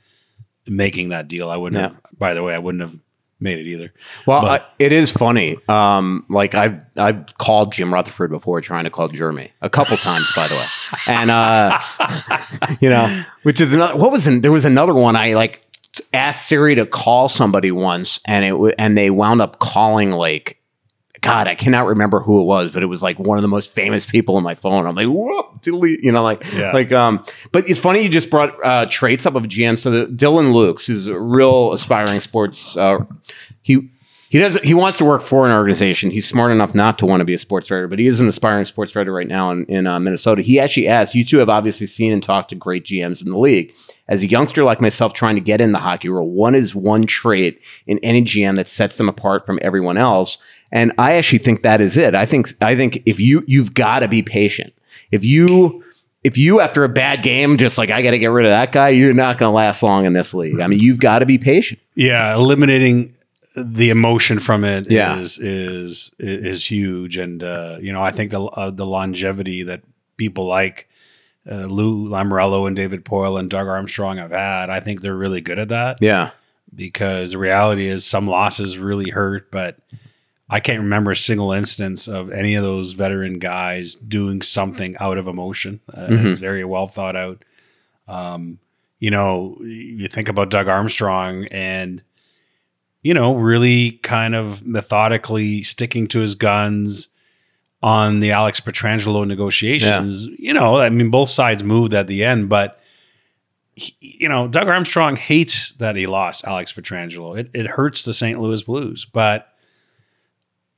making 0.67 1.09
that 1.09 1.27
deal. 1.27 1.49
I 1.49 1.57
wouldn't. 1.57 1.81
Yeah. 1.81 1.87
Have, 1.89 2.19
by 2.19 2.33
the 2.35 2.43
way, 2.43 2.53
I 2.53 2.59
wouldn't 2.59 2.81
have 2.81 2.95
made 3.39 3.57
it 3.57 3.65
either. 3.67 3.91
Well, 4.27 4.41
But- 4.43 4.61
I, 4.61 4.65
it 4.77 4.91
is 4.91 5.11
funny. 5.11 5.57
Um, 5.67 6.25
like 6.29 6.53
I've 6.53 6.83
I've 6.97 7.35
called 7.39 7.73
Jim 7.73 7.91
Rutherford 7.91 8.29
before, 8.29 8.61
trying 8.61 8.83
to 8.83 8.91
call 8.91 9.07
Jeremy 9.07 9.51
a 9.61 9.69
couple 9.69 9.97
times, 9.97 10.31
by 10.35 10.47
the 10.47 10.53
way, 10.55 10.65
and 11.07 11.31
uh, 11.31 11.79
you 12.81 12.89
know, 12.89 13.23
which 13.41 13.59
is 13.59 13.73
another. 13.73 13.97
What 13.97 14.11
was 14.11 14.27
in, 14.27 14.41
there 14.41 14.51
was 14.51 14.65
another 14.65 14.93
one 14.93 15.15
I 15.15 15.33
like 15.33 15.61
asked 16.13 16.47
Siri 16.47 16.75
to 16.75 16.85
call 16.85 17.29
somebody 17.29 17.71
once, 17.71 18.19
and 18.25 18.45
it 18.45 18.49
w- 18.51 18.75
and 18.77 18.95
they 18.97 19.09
wound 19.09 19.41
up 19.41 19.57
calling 19.59 20.11
like. 20.11 20.57
God, 21.21 21.47
I 21.47 21.53
cannot 21.53 21.85
remember 21.85 22.19
who 22.19 22.41
it 22.41 22.45
was, 22.45 22.71
but 22.71 22.81
it 22.81 22.87
was 22.87 23.03
like 23.03 23.19
one 23.19 23.37
of 23.37 23.43
the 23.43 23.47
most 23.47 23.69
famous 23.73 24.07
people 24.07 24.37
on 24.37 24.43
my 24.43 24.55
phone. 24.55 24.87
I'm 24.87 24.95
like, 24.95 25.05
whoop, 25.07 25.61
delete, 25.61 26.03
you 26.03 26.11
know, 26.11 26.23
like, 26.23 26.43
Yeah. 26.53 26.71
like, 26.71 26.91
um, 26.91 27.23
but 27.51 27.69
it's 27.69 27.79
funny 27.79 28.01
you 28.01 28.09
just 28.09 28.31
brought 28.31 28.55
uh, 28.65 28.87
traits 28.89 29.27
up 29.27 29.35
of 29.35 29.43
GM. 29.43 29.77
So 29.77 29.91
the, 29.91 30.05
Dylan 30.07 30.51
Lukes, 30.51 30.85
who's 30.87 31.05
a 31.05 31.19
real 31.19 31.73
aspiring 31.73 32.19
sports, 32.21 32.75
uh, 32.75 33.05
he 33.61 33.87
he 34.29 34.39
does 34.39 34.55
he 34.61 34.73
wants 34.73 34.97
to 34.99 35.05
work 35.05 35.21
for 35.21 35.45
an 35.45 35.51
organization. 35.51 36.09
He's 36.09 36.25
smart 36.27 36.53
enough 36.53 36.73
not 36.73 36.97
to 36.99 37.05
want 37.05 37.19
to 37.19 37.25
be 37.25 37.33
a 37.33 37.37
sports 37.37 37.69
writer, 37.69 37.87
but 37.89 37.99
he 37.99 38.07
is 38.07 38.21
an 38.21 38.29
aspiring 38.29 38.65
sports 38.65 38.95
writer 38.95 39.11
right 39.13 39.27
now 39.27 39.51
in, 39.51 39.65
in 39.65 39.85
uh, 39.87 39.99
Minnesota. 39.99 40.41
He 40.41 40.57
actually 40.57 40.87
asked, 40.87 41.13
you 41.13 41.25
two 41.25 41.37
have 41.39 41.49
obviously 41.49 41.85
seen 41.85 42.13
and 42.13 42.23
talked 42.23 42.49
to 42.51 42.55
great 42.55 42.85
GMs 42.85 43.23
in 43.23 43.29
the 43.29 43.37
league. 43.37 43.75
As 44.07 44.23
a 44.23 44.27
youngster 44.27 44.63
like 44.63 44.79
myself 44.81 45.13
trying 45.13 45.35
to 45.35 45.41
get 45.41 45.59
in 45.61 45.73
the 45.73 45.79
hockey 45.79 46.07
world, 46.09 46.31
one 46.33 46.55
is 46.55 46.73
one 46.73 47.05
trait 47.07 47.61
in 47.87 47.99
any 47.99 48.23
GM 48.23 48.55
that 48.55 48.69
sets 48.69 48.97
them 48.97 49.09
apart 49.09 49.45
from 49.45 49.59
everyone 49.61 49.97
else. 49.97 50.37
And 50.71 50.93
I 50.97 51.13
actually 51.13 51.39
think 51.39 51.63
that 51.63 51.81
is 51.81 51.97
it. 51.97 52.15
I 52.15 52.25
think 52.25 52.49
I 52.61 52.75
think 52.75 53.01
if 53.05 53.19
you 53.19 53.43
you've 53.47 53.73
got 53.73 53.99
to 53.99 54.07
be 54.07 54.21
patient. 54.23 54.73
If 55.11 55.25
you 55.25 55.83
if 56.23 56.37
you 56.37 56.59
after 56.61 56.83
a 56.83 56.89
bad 56.89 57.23
game 57.23 57.57
just 57.57 57.77
like 57.77 57.89
I 57.89 58.01
got 58.01 58.11
to 58.11 58.19
get 58.19 58.27
rid 58.27 58.45
of 58.45 58.51
that 58.51 58.71
guy, 58.71 58.89
you're 58.89 59.13
not 59.13 59.37
going 59.37 59.49
to 59.51 59.55
last 59.55 59.83
long 59.83 60.05
in 60.05 60.13
this 60.13 60.33
league. 60.33 60.59
I 60.61 60.67
mean, 60.67 60.79
you've 60.79 60.99
got 60.99 61.19
to 61.19 61.25
be 61.25 61.37
patient. 61.37 61.81
Yeah, 61.95 62.33
eliminating 62.35 63.15
the 63.57 63.89
emotion 63.89 64.39
from 64.39 64.63
it 64.63 64.87
is 64.87 64.91
Yeah. 64.93 65.19
is 65.19 66.11
is 66.19 66.63
huge, 66.71 67.17
and 67.17 67.43
uh, 67.43 67.77
you 67.81 67.91
know 67.91 68.01
I 68.01 68.11
think 68.11 68.31
the 68.31 68.41
uh, 68.43 68.69
the 68.69 68.85
longevity 68.85 69.63
that 69.63 69.81
people 70.15 70.45
like 70.45 70.87
uh, 71.51 71.65
Lou 71.65 72.07
Lamoriello 72.07 72.65
and 72.67 72.75
David 72.77 73.03
Poile 73.03 73.37
and 73.39 73.49
Doug 73.49 73.67
Armstrong 73.67 74.17
have 74.17 74.31
had, 74.31 74.69
I 74.69 74.79
think 74.79 75.01
they're 75.01 75.15
really 75.17 75.41
good 75.41 75.57
at 75.59 75.69
that 75.69 75.97
Yeah. 75.99 76.29
because 76.73 77.31
the 77.31 77.39
reality 77.39 77.87
is 77.87 78.05
some 78.05 78.27
losses 78.27 78.77
really 78.77 79.09
hurt, 79.09 79.49
but 79.51 79.77
I 80.53 80.59
can't 80.59 80.79
remember 80.81 81.11
a 81.11 81.15
single 81.15 81.53
instance 81.53 82.07
of 82.09 82.29
any 82.31 82.55
of 82.55 82.63
those 82.63 82.91
veteran 82.91 83.39
guys 83.39 83.95
doing 83.95 84.41
something 84.41 84.97
out 84.99 85.17
of 85.17 85.27
emotion. 85.27 85.79
Uh, 85.91 86.07
It's 86.27 86.39
very 86.39 86.63
well 86.65 86.87
thought 86.87 87.15
out. 87.15 87.43
Um, 88.07 88.59
you 88.99 89.09
know, 89.11 89.57
you 89.63 90.07
think 90.09 90.27
about 90.27 90.49
Doug 90.51 90.67
Armstrong 90.67 91.45
and, 91.51 92.03
you 93.01 93.13
know, 93.13 93.33
really 93.35 93.91
kind 94.03 94.35
of 94.35 94.65
methodically 94.67 95.63
sticking 95.63 96.07
to 96.09 96.19
his 96.19 96.35
guns 96.35 97.07
on 97.81 98.19
the 98.19 98.31
Alex 98.31 98.59
Pietrangelo 98.59 99.25
negotiations. 99.25 100.25
You 100.37 100.53
know, 100.53 100.75
I 100.77 100.89
mean, 100.89 101.09
both 101.09 101.29
sides 101.29 101.63
moved 101.63 101.93
at 101.95 102.05
the 102.07 102.23
end, 102.25 102.49
but 102.49 102.79
he- 103.75 103.95
you 104.01 104.27
know, 104.29 104.47
Doug 104.47 104.67
Armstrong 104.67 105.15
hates 105.15 105.73
that 105.75 105.95
he 105.95 106.05
lost 106.05 106.43
Alex 106.45 106.73
Pietrangelo. 106.73 107.39
It, 107.39 107.49
it 107.53 107.65
hurts 107.67 108.03
the 108.03 108.13
St. 108.13 108.39
Louis 108.39 108.61
Blues, 108.61 109.05
but 109.05 109.47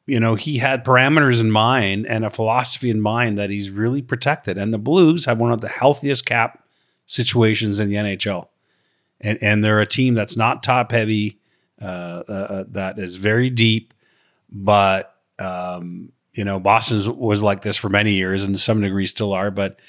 you 0.05 0.19
know, 0.19 0.35
he 0.35 0.57
had 0.57 0.83
parameters 0.83 1.39
in 1.39 1.51
mind 1.51 2.07
and 2.07 2.25
a 2.25 2.29
philosophy 2.29 2.89
in 2.89 3.01
mind 3.01 3.37
that 3.37 3.49
he's 3.49 3.69
really 3.69 4.01
protected. 4.01 4.57
And 4.57 4.73
the 4.73 4.77
Blues 4.77 5.25
have 5.25 5.39
one 5.39 5.51
of 5.51 5.61
the 5.61 5.69
healthiest 5.69 6.25
cap 6.25 6.63
situations 7.05 7.79
in 7.79 7.89
the 7.89 7.95
NHL. 7.95 8.47
And, 9.21 9.37
and 9.41 9.63
they're 9.63 9.79
a 9.79 9.85
team 9.87 10.13
that's 10.13 10.35
not 10.35 10.63
top 10.63 10.91
heavy. 10.91 11.39
uh, 12.29 12.31
uh, 12.31 12.63
that 12.69 12.97
is 12.97 13.17
very 13.17 13.49
deep, 13.49 13.93
but 14.49 15.17
um, 15.39 16.13
you 16.31 16.45
know, 16.45 16.59
Boston 16.59 17.17
was 17.17 17.43
like 17.43 17.61
this 17.61 17.75
for 17.75 17.89
many 17.89 18.13
years, 18.13 18.43
and 18.43 18.55
to 18.55 18.61
some 18.61 18.79
degree 18.79 19.05
still 19.05 19.33
are. 19.33 19.51
But 19.51 19.79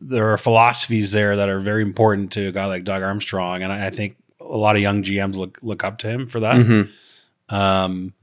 there 0.00 0.32
are 0.32 0.38
philosophies 0.38 1.12
there 1.12 1.36
that 1.36 1.48
are 1.48 1.58
very 1.58 1.82
important 1.82 2.32
to 2.32 2.48
a 2.48 2.52
guy 2.52 2.66
like 2.66 2.84
Doug 2.84 3.02
Armstrong, 3.02 3.62
and 3.62 3.72
I, 3.72 3.88
I 3.88 3.90
think 3.90 4.16
a 4.40 4.56
lot 4.56 4.76
of 4.76 4.82
young 4.82 5.02
GMs 5.02 5.34
look 5.34 5.58
look 5.60 5.84
up 5.84 5.98
to 5.98 6.08
him 6.08 6.28
for 6.28 6.40
that. 6.40 6.56
Mm-hmm. 6.56 7.54
Um, 7.54 8.14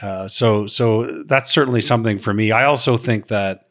uh, 0.00 0.28
so 0.28 0.66
so 0.66 1.24
that's 1.24 1.50
certainly 1.50 1.82
something 1.82 2.18
for 2.18 2.32
me. 2.32 2.52
I 2.52 2.64
also 2.64 2.96
think 2.96 3.26
that 3.28 3.66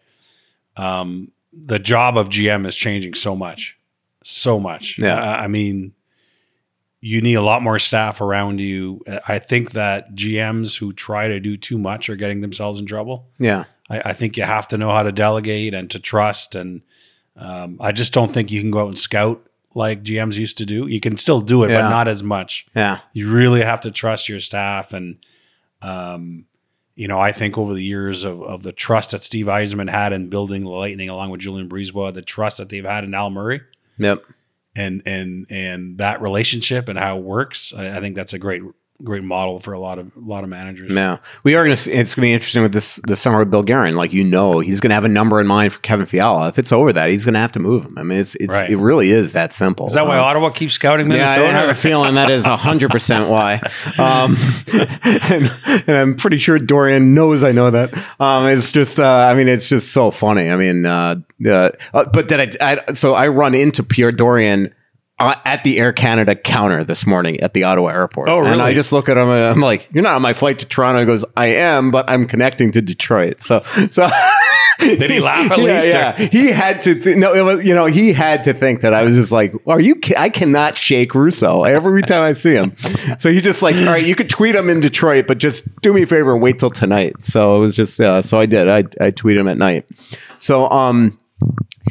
um, 0.77 1.31
the 1.53 1.79
job 1.79 2.17
of 2.17 2.29
GM 2.29 2.65
is 2.67 2.75
changing 2.75 3.13
so 3.15 3.35
much, 3.35 3.77
so 4.23 4.59
much. 4.59 4.97
Yeah. 4.99 5.15
I, 5.21 5.43
I 5.43 5.47
mean, 5.47 5.93
you 7.01 7.21
need 7.21 7.33
a 7.35 7.41
lot 7.41 7.61
more 7.63 7.79
staff 7.79 8.21
around 8.21 8.59
you. 8.61 9.03
I 9.27 9.39
think 9.39 9.71
that 9.71 10.13
GMs 10.15 10.77
who 10.77 10.93
try 10.93 11.27
to 11.29 11.39
do 11.39 11.57
too 11.57 11.77
much 11.77 12.09
are 12.09 12.15
getting 12.15 12.41
themselves 12.41 12.79
in 12.79 12.85
trouble. 12.85 13.27
Yeah. 13.39 13.63
I, 13.89 14.01
I 14.05 14.13
think 14.13 14.37
you 14.37 14.43
have 14.43 14.67
to 14.69 14.77
know 14.77 14.91
how 14.91 15.03
to 15.03 15.11
delegate 15.11 15.73
and 15.73 15.89
to 15.91 15.99
trust. 15.99 16.53
And 16.55 16.81
um, 17.35 17.77
I 17.81 17.91
just 17.91 18.13
don't 18.13 18.31
think 18.31 18.51
you 18.51 18.61
can 18.61 18.69
go 18.71 18.81
out 18.83 18.87
and 18.89 18.99
scout 18.99 19.45
like 19.73 20.03
GMs 20.03 20.37
used 20.37 20.57
to 20.59 20.65
do. 20.65 20.87
You 20.87 20.99
can 20.99 21.17
still 21.17 21.41
do 21.41 21.63
it, 21.63 21.69
Yeah. 21.71 21.81
but 21.81 21.89
not 21.89 22.07
as 22.07 22.21
much. 22.21 22.67
Yeah. 22.75 22.99
You 23.13 23.31
really 23.31 23.61
have 23.61 23.81
to 23.81 23.91
trust 23.91 24.29
your 24.29 24.39
staff. 24.39 24.93
And, 24.93 25.17
um, 25.81 26.45
you 26.95 27.07
know, 27.07 27.19
I 27.19 27.31
think 27.31 27.57
over 27.57 27.73
the 27.73 27.83
years 27.83 28.23
of, 28.23 28.41
of 28.43 28.63
the 28.63 28.71
trust 28.71 29.11
that 29.11 29.23
Steve 29.23 29.45
Yzerman 29.47 29.89
had 29.89 30.13
in 30.13 30.29
building 30.29 30.63
the 30.63 30.69
Lightning 30.69 31.09
along 31.09 31.29
with 31.31 31.41
Julien 31.41 31.69
BriseBois, 31.69 32.13
the 32.13 32.21
trust 32.21 32.57
that 32.57 32.69
they've 32.69 32.85
had 32.85 33.03
in 33.03 33.13
Al 33.13 33.29
Murray 33.29 33.61
Yep. 33.97 34.23
and 34.75 35.01
and 35.05 35.45
and 35.49 35.97
that 35.97 36.21
relationship 36.21 36.89
and 36.89 36.99
how 36.99 37.17
it 37.17 37.23
works, 37.23 37.73
I, 37.73 37.97
I 37.97 37.99
think 38.01 38.15
that's 38.15 38.33
a 38.33 38.39
great 38.39 38.61
great 39.03 39.23
model 39.23 39.59
for 39.59 39.73
a 39.73 39.79
lot 39.79 39.99
of 39.99 40.07
a 40.15 40.19
lot 40.19 40.43
of 40.43 40.49
managers. 40.49 40.91
Yeah, 40.91 41.17
we 41.43 41.55
are 41.55 41.63
going 41.65 41.75
to. 41.75 41.91
It's 41.91 42.15
going 42.15 42.21
to 42.23 42.27
be 42.27 42.33
interesting 42.33 42.61
with 42.61 42.73
this 42.73 42.99
this 43.07 43.19
summer 43.21 43.39
with 43.39 43.51
Bill 43.51 43.63
Guerin. 43.63 43.95
Like 43.95 44.13
you 44.13 44.23
know, 44.23 44.59
he's 44.59 44.79
going 44.79 44.89
to 44.89 44.95
have 44.95 45.05
a 45.05 45.09
number 45.09 45.39
in 45.39 45.47
mind 45.47 45.73
for 45.73 45.79
Kevin 45.79 46.05
Fiala. 46.05 46.47
If 46.49 46.59
it's 46.59 46.71
over 46.71 46.93
that, 46.93 47.09
he's 47.09 47.25
going 47.25 47.33
to 47.33 47.39
have 47.39 47.51
to 47.53 47.59
move 47.59 47.85
him. 47.85 47.97
I 47.97 48.03
mean, 48.03 48.19
it's 48.19 48.35
it's 48.35 48.53
Right. 48.53 48.69
it 48.69 48.77
really 48.77 49.09
is 49.11 49.33
that 49.33 49.53
simple. 49.53 49.87
Is 49.87 49.93
that 49.93 50.05
why 50.05 50.17
Um, 50.17 50.23
Ottawa 50.23 50.49
keeps 50.49 50.73
scouting 50.73 51.09
Yeah, 51.11 51.29
I 51.29 51.37
have 51.39 51.69
a 51.69 51.75
feeling 51.75 52.15
that 52.15 52.29
is 52.29 52.45
hundred 52.45 52.91
percent 52.91 53.29
why, 53.29 53.61
um, 53.97 54.35
and, 54.73 55.51
and 55.87 55.97
I'm 55.97 56.15
pretty 56.15 56.37
sure 56.37 56.57
Dorion 56.57 57.13
knows 57.13 57.43
I 57.43 57.51
know 57.51 57.71
that. 57.71 57.93
Um, 58.19 58.45
it's 58.47 58.71
just, 58.71 58.99
uh, 58.99 59.27
I 59.29 59.33
mean, 59.33 59.47
it's 59.47 59.67
just 59.67 59.91
so 59.93 60.11
funny. 60.11 60.49
I 60.49 60.55
mean, 60.55 60.85
uh, 60.85 61.15
uh, 61.45 61.69
uh, 61.93 62.05
but 62.11 62.27
did 62.27 62.57
I, 62.61 62.75
I? 62.87 62.93
So 62.93 63.13
I 63.13 63.27
run 63.29 63.55
into 63.55 63.83
Pierre 63.83 64.11
Dorion. 64.11 64.73
Uh, 65.27 65.35
at 65.45 65.63
the 65.63 65.79
Air 65.79 65.93
Canada 65.93 66.35
counter 66.35 66.83
this 66.83 67.05
morning 67.07 67.39
at 67.41 67.53
the 67.53 67.63
Ottawa 67.63 67.89
airport. 67.89 68.29
Oh, 68.29 68.43
And 68.45 68.61
I 68.61 68.73
just 68.73 68.91
look 68.91 69.09
at 69.09 69.17
him 69.17 69.29
and 69.29 69.43
I'm 69.55 69.61
like, 69.61 69.87
"You're 69.93 70.03
not 70.03 70.15
on 70.15 70.21
my 70.21 70.33
flight 70.33 70.59
to 70.59 70.65
Toronto." 70.65 70.99
He 70.99 71.05
goes, 71.05 71.23
"I 71.37 71.47
am, 71.47 71.91
but 71.91 72.09
I'm 72.09 72.25
connecting 72.25 72.71
to 72.71 72.81
Detroit." 72.81 73.41
So, 73.41 73.61
so 73.89 74.09
Did 74.79 75.11
he 75.11 75.19
laugh 75.19 75.51
at 75.51 75.59
yeah, 75.59 75.63
least, 75.63 75.87
or- 75.87 75.89
Yeah, 75.91 76.17
he 76.17 76.47
had 76.51 76.81
to. 76.81 76.95
Th- 76.99 77.15
no, 77.15 77.33
it 77.33 77.41
was 77.43 77.63
you 77.63 77.75
know 77.75 77.85
he 77.85 78.13
had 78.13 78.43
to 78.45 78.53
think 78.53 78.81
that 78.81 78.93
I 78.95 79.03
was 79.03 79.13
just 79.15 79.31
like, 79.31 79.53
"Are 79.67 79.79
you? 79.79 79.95
ki- 79.95 80.15
I 80.17 80.29
cannot 80.29 80.75
shake 80.77 81.13
Russo 81.13 81.63
every 81.63 82.01
time 82.01 82.23
I 82.23 82.33
see 82.33 82.53
him." 82.53 82.75
so 83.19 83.31
he 83.31 83.41
just 83.41 83.61
like, 83.61 83.75
"All 83.75 83.85
right, 83.85 84.03
you 84.03 84.15
could 84.15 84.29
tweet 84.29 84.55
him 84.55 84.69
in 84.69 84.79
Detroit, 84.79 85.27
but 85.27 85.37
just 85.37 85.65
do 85.81 85.93
me 85.93 86.01
a 86.03 86.07
favor 86.07 86.33
and 86.33 86.41
wait 86.41 86.57
till 86.57 86.71
tonight." 86.71 87.13
So 87.23 87.57
it 87.57 87.59
was 87.59 87.75
just, 87.75 87.99
uh, 88.01 88.23
so 88.23 88.39
I 88.39 88.47
did. 88.47 88.67
I 88.67 88.79
I 88.99 89.11
tweeted 89.11 89.37
him 89.41 89.47
at 89.47 89.57
night. 89.57 89.85
So 90.37 90.67
um. 90.71 91.17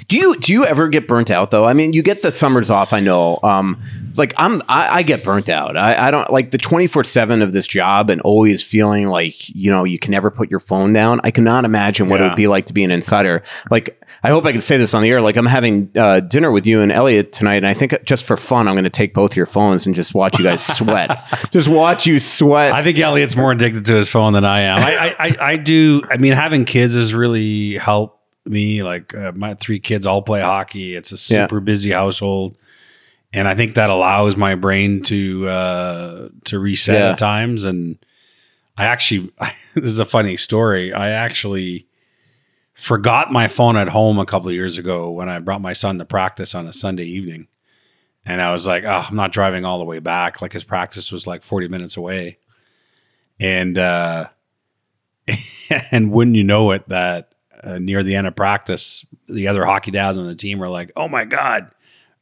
Do 0.07 0.16
you 0.16 0.36
do 0.36 0.53
you 0.53 0.64
ever 0.64 0.88
get 0.88 1.07
burnt 1.09 1.30
out 1.30 1.51
though? 1.51 1.64
I 1.64 1.72
mean, 1.72 1.92
you 1.92 2.03
get 2.03 2.22
the 2.22 2.30
summers 2.32 2.70
off. 2.70 2.92
I 2.92 3.01
know. 3.01 3.38
Um, 3.42 3.80
like 4.16 4.32
I'm, 4.36 4.61
I, 4.68 4.98
I 4.98 5.03
get 5.03 5.22
burnt 5.24 5.48
out. 5.48 5.76
I, 5.76 6.09
I 6.09 6.11
don't 6.11 6.30
like 6.30 6.51
the 6.53 6.59
twenty 6.59 6.86
four 6.86 7.05
seven 7.05 7.42
of 7.42 7.53
this 7.53 7.66
job 7.66 8.09
and 8.11 8.20
always 8.22 8.62
feeling 8.62 9.09
like 9.09 9.48
you 9.55 9.70
know 9.70 9.84
you 9.84 9.98
can 9.98 10.12
never 10.12 10.30
put 10.30 10.51
your 10.51 10.61
phone 10.61 10.92
down. 10.92 11.20
I 11.24 11.30
cannot 11.30 11.64
imagine 11.64 12.09
what 12.09 12.20
it 12.20 12.24
Yeah. 12.24 12.28
would 12.30 12.36
be 12.36 12.46
like 12.46 12.66
to 12.66 12.72
be 12.72 12.82
an 12.84 12.90
insider. 12.90 13.42
Like 13.70 14.01
I 14.22 14.30
hope 14.30 14.44
I 14.46 14.53
can 14.53 14.62
say 14.62 14.76
this 14.78 14.94
on 14.94 15.03
the 15.03 15.11
air. 15.11 15.20
Like 15.20 15.36
I'm 15.36 15.46
having 15.46 15.90
uh, 15.96 16.20
dinner 16.20 16.51
with 16.53 16.66
you 16.66 16.80
and 16.80 16.90
Elliotte 16.92 17.32
tonight, 17.32 17.57
and 17.57 17.66
I 17.66 17.74
think 17.74 17.94
just 18.05 18.26
for 18.26 18.36
fun, 18.36 18.68
I'm 18.68 18.74
going 18.74 18.84
to 18.84 18.90
take 18.90 19.12
both 19.14 19.36
your 19.36 19.46
phones 19.46 19.86
and 19.86 19.94
just 19.94 20.14
watch 20.14 20.38
you 20.38 20.44
guys 20.44 20.64
sweat. 20.78 21.18
just 21.51 21.68
watch 21.68 22.07
you 22.07 22.20
sweat. 22.20 22.72
I 22.72 22.82
think 22.84 22.96
Elliotte's 22.98 23.36
more 23.36 23.53
addicted 23.53 23.84
to 23.86 23.94
his 23.94 24.09
phone 24.09 24.32
than 24.34 24.44
I 24.44 24.61
am. 24.62 24.78
I, 24.78 24.96
I, 24.96 25.14
I, 25.28 25.36
I 25.53 25.57
do. 25.57 26.03
I 26.11 26.16
mean, 26.16 26.32
having 26.32 26.64
kids 26.64 26.94
has 26.94 27.12
really 27.14 27.74
helped 27.74 28.18
me. 28.47 28.82
Like 28.82 29.14
uh, 29.14 29.32
my 29.34 29.55
three 29.55 29.78
kids 29.78 30.07
all 30.07 30.22
play 30.22 30.41
hockey. 30.41 30.95
It's 30.95 31.11
a 31.12 31.14
Yeah. 31.14 31.45
super 31.45 31.61
busy 31.61 31.91
household, 31.93 32.57
and 33.32 33.47
I 33.49 33.55
think 33.55 33.74
that 33.74 33.91
allows 33.91 34.36
my 34.36 34.55
brain 34.55 35.03
to 35.05 35.49
uh, 35.49 36.28
to 36.45 36.59
reset 36.59 36.95
Yeah. 36.97 37.11
at 37.11 37.18
times. 37.18 37.64
And 37.64 37.99
I 38.76 38.84
actually, 38.86 39.32
this 39.74 39.84
is 39.84 39.99
a 39.99 40.05
funny 40.05 40.36
story. 40.36 40.93
I 40.93 41.11
actually 41.11 41.86
forgot 42.74 43.30
my 43.30 43.47
phone 43.47 43.76
at 43.76 43.88
home 43.88 44.18
a 44.18 44.24
couple 44.26 44.49
of 44.49 44.55
years 44.55 44.78
ago 44.78 45.11
when 45.11 45.28
I 45.28 45.38
brought 45.38 45.61
my 45.61 45.74
son 45.74 45.99
to 45.99 46.05
practice 46.07 46.55
on 46.55 46.66
a 46.66 46.72
Sunday 46.72 47.05
evening. 47.05 47.47
And 48.24 48.41
I 48.41 48.53
was 48.53 48.66
like, 48.66 48.84
oh, 48.84 49.07
I'm 49.09 49.16
not 49.16 49.32
driving 49.32 49.64
all 49.64 49.78
the 49.78 49.84
way 49.84 49.99
back. 49.99 50.41
Like 50.41 50.53
his 50.53 50.64
practice 50.64 51.11
was 51.12 51.26
like 51.26 51.43
40 51.43 51.68
minutes 51.68 51.97
away. 51.97 52.38
And 53.38 53.76
uh 53.78 54.26
and 55.91 56.11
wouldn't 56.12 56.36
you 56.36 56.45
know 56.45 56.70
it 56.72 56.88
that 56.88 57.30
uh, 57.62 57.78
near 57.78 58.02
the 58.02 58.14
end 58.16 58.26
of 58.26 58.34
practice, 58.36 59.06
the 59.28 59.48
other 59.48 59.64
hockey 59.64 59.90
dads 59.90 60.18
on 60.18 60.26
the 60.26 60.34
team 60.34 60.58
were 60.58 60.68
like, 60.68 60.92
"Oh 60.96 61.08
my 61.08 61.24
god, 61.24 61.70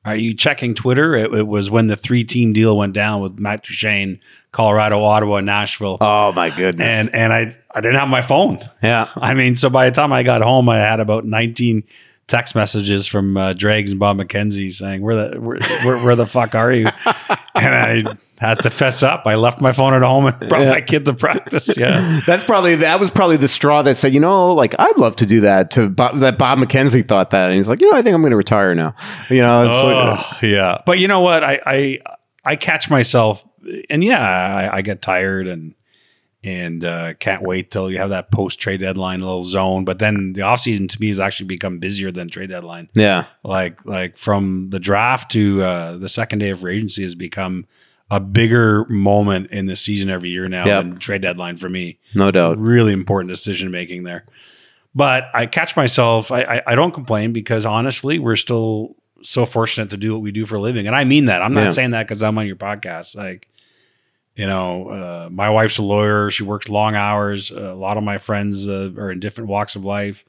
are 0.05 0.17
you 0.17 0.35
checking 0.35 0.75
Twitter?" 0.75 1.15
It, 1.15 1.33
it 1.33 1.47
was 1.47 1.71
when 1.71 1.87
the 1.87 1.97
three 1.97 2.25
team 2.25 2.53
deal 2.53 2.77
went 2.77 2.95
down 2.95 3.21
with 3.21 3.39
Matt 3.39 3.65
Duchene, 3.65 4.21
Colorado, 4.53 5.03
Ottawa, 5.03 5.37
and 5.37 5.47
Nashville. 5.47 5.99
oh 6.01 6.33
my 6.33 6.51
goodness. 6.51 6.87
and 6.87 7.15
and 7.15 7.33
I 7.33 7.53
I 7.75 7.81
didn't 7.81 7.99
have 7.99 8.09
my 8.09 8.23
phone. 8.23 8.59
yeah. 8.83 9.09
I 9.17 9.35
mean, 9.35 9.57
so 9.57 9.71
by 9.71 9.87
the 9.87 9.95
time 9.95 10.13
I 10.13 10.23
got 10.23 10.43
home, 10.43 10.69
I 10.69 10.79
had 10.79 11.01
about 11.01 11.25
19 11.25 11.85
text 12.27 12.55
messages 12.55 13.07
from 13.07 13.37
uh, 13.39 13.55
Dregs 13.55 13.91
and 13.91 13.99
Bob 13.99 14.19
McKenzie 14.19 14.73
saying, 14.73 15.03
"Where 15.03 15.15
the 15.17 15.41
where, 15.41 15.59
where, 15.85 16.05
where 16.05 16.17
the 16.17 16.27
fuck 16.27 16.55
are 16.55 16.73
you?" 16.73 16.89
and 17.61 17.75
I 17.75 18.17
had 18.39 18.63
to 18.63 18.71
fess 18.71 19.03
up. 19.03 19.27
I 19.27 19.35
left 19.35 19.61
my 19.61 19.73
phone 19.73 19.95
at 19.95 20.03
home 20.03 20.27
and 20.27 20.49
brought 20.49 20.69
my 20.69 20.81
kid 20.81 21.05
to 21.07 21.15
practice. 21.15 21.77
Yeah. 21.77 22.21
That's 22.27 22.45
probably 22.45 22.77
that 22.77 23.01
was 23.01 23.11
probably 23.11 23.37
the 23.37 23.49
straw 23.49 23.83
that 23.83 23.97
said, 23.97 24.15
you 24.15 24.21
know, 24.21 24.55
like 24.55 24.75
I'd 24.79 24.97
love 24.97 25.17
to 25.17 25.27
do 25.27 25.41
that. 25.41 25.71
To 25.73 25.89
Bob, 25.89 26.19
that 26.19 26.39
Bob 26.39 26.59
McKenzie 26.59 27.07
thought 27.07 27.31
that, 27.31 27.51
and 27.51 27.57
he's 27.57 27.69
like, 27.69 27.81
you 27.81 27.91
know, 27.91 27.97
I 27.97 28.03
think 28.03 28.15
I'm 28.15 28.23
going 28.23 28.31
to 28.31 28.37
retire 28.37 28.75
now. 28.75 28.95
You 29.31 29.43
know, 29.43 29.63
it's 29.63 29.85
like, 29.85 30.43
Oh, 30.43 30.47
yeah. 30.47 30.79
But 30.87 30.99
you 30.99 31.09
know 31.09 31.21
what? 31.21 31.45
I 31.45 31.61
I 31.65 31.99
I 32.45 32.57
catch 32.57 32.89
myself, 32.91 33.45
and 33.91 34.03
yeah, 34.03 34.21
I, 34.27 34.79
I 34.79 34.83
get 34.83 35.03
tired 35.03 35.47
and 35.49 35.75
and 36.45 36.85
uh, 36.85 37.15
can't 37.15 37.43
wait 37.43 37.71
till 37.71 37.91
you 37.91 37.99
have 37.99 38.11
that 38.11 38.31
post 38.31 38.61
trade 38.61 38.81
deadline 38.81 39.21
little 39.21 39.45
zone. 39.45 39.85
But 39.85 39.99
then 39.99 40.33
the 40.35 40.43
offseason 40.43 40.89
to 40.91 41.01
me 41.01 41.09
has 41.09 41.19
actually 41.21 41.47
become 41.47 41.79
busier 41.79 42.13
than 42.13 42.29
trade 42.29 42.51
deadline. 42.51 42.89
yeah, 42.95 43.25
like 43.43 43.85
like 43.85 44.17
from 44.17 44.71
the 44.71 44.79
draft 44.81 45.31
to 45.33 45.63
uh, 45.63 45.97
the 45.97 46.09
second 46.09 46.39
day 46.39 46.51
of 46.51 46.61
free 46.61 46.77
agency 46.77 47.03
has 47.03 47.15
become 47.15 47.67
a 48.11 48.21
bigger 48.21 48.87
moment 48.87 49.51
in 49.51 49.67
the 49.67 49.77
season 49.77 50.09
every 50.09 50.31
year 50.31 50.49
now 50.49 50.65
Yep. 50.65 50.85
than 50.85 50.99
trade 50.99 51.23
deadline 51.23 51.57
for 51.59 51.69
me. 51.69 51.99
no 52.15 52.31
doubt. 52.31 52.57
Really 52.59 52.93
important 52.95 53.29
decision 53.31 53.71
making 53.71 54.05
there. 54.05 54.25
But 54.95 55.25
I 55.35 55.47
catch 55.47 55.77
myself. 55.77 56.33
I, 56.33 56.43
I 56.43 56.63
I 56.69 56.75
don't 56.75 56.93
complain 56.95 57.33
because 57.33 57.67
honestly, 57.67 58.19
we're 58.19 58.37
still 58.37 58.97
so 59.23 59.45
fortunate 59.45 59.91
to 59.91 59.97
do 59.97 60.13
what 60.13 60.23
we 60.23 60.31
do 60.33 60.47
for 60.47 60.55
a 60.57 60.61
living, 60.61 60.87
and 60.87 60.95
I 60.97 61.05
mean 61.05 61.27
that. 61.27 61.43
I'm 61.43 61.53
not 61.53 61.65
Yeah. 61.65 61.71
saying 61.71 61.91
that 61.91 62.07
because 62.07 62.23
I'm 62.23 62.39
on 62.39 62.47
your 62.47 62.57
podcast. 62.57 63.17
Like, 63.17 63.49
you 64.39 64.47
know, 64.47 64.89
uh, 64.89 65.29
my 65.31 65.51
wife's 65.51 65.79
a 65.79 65.83
lawyer. 65.83 66.31
She 66.31 66.45
works 66.45 66.69
long 66.69 66.95
hours. 66.95 67.51
a 67.51 67.75
lot 67.75 67.97
of 67.97 68.05
my 68.05 68.19
friends 68.19 68.69
uh, 68.69 68.93
are 68.97 69.11
in 69.11 69.19
different 69.21 69.51
walks 69.51 69.75
of 69.77 69.85
life. 69.85 70.25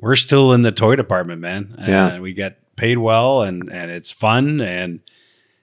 We're 0.00 0.16
still 0.16 0.52
in 0.54 0.62
the 0.62 0.72
toy 0.72 0.96
department, 0.96 1.40
man. 1.42 1.74
And 1.78 1.88
Yeah. 1.88 2.18
we 2.20 2.32
get 2.32 2.74
paid 2.76 2.98
well, 2.98 3.42
and 3.42 3.68
and 3.70 3.90
it's 3.90 4.10
fun. 4.10 4.60
And 4.60 5.00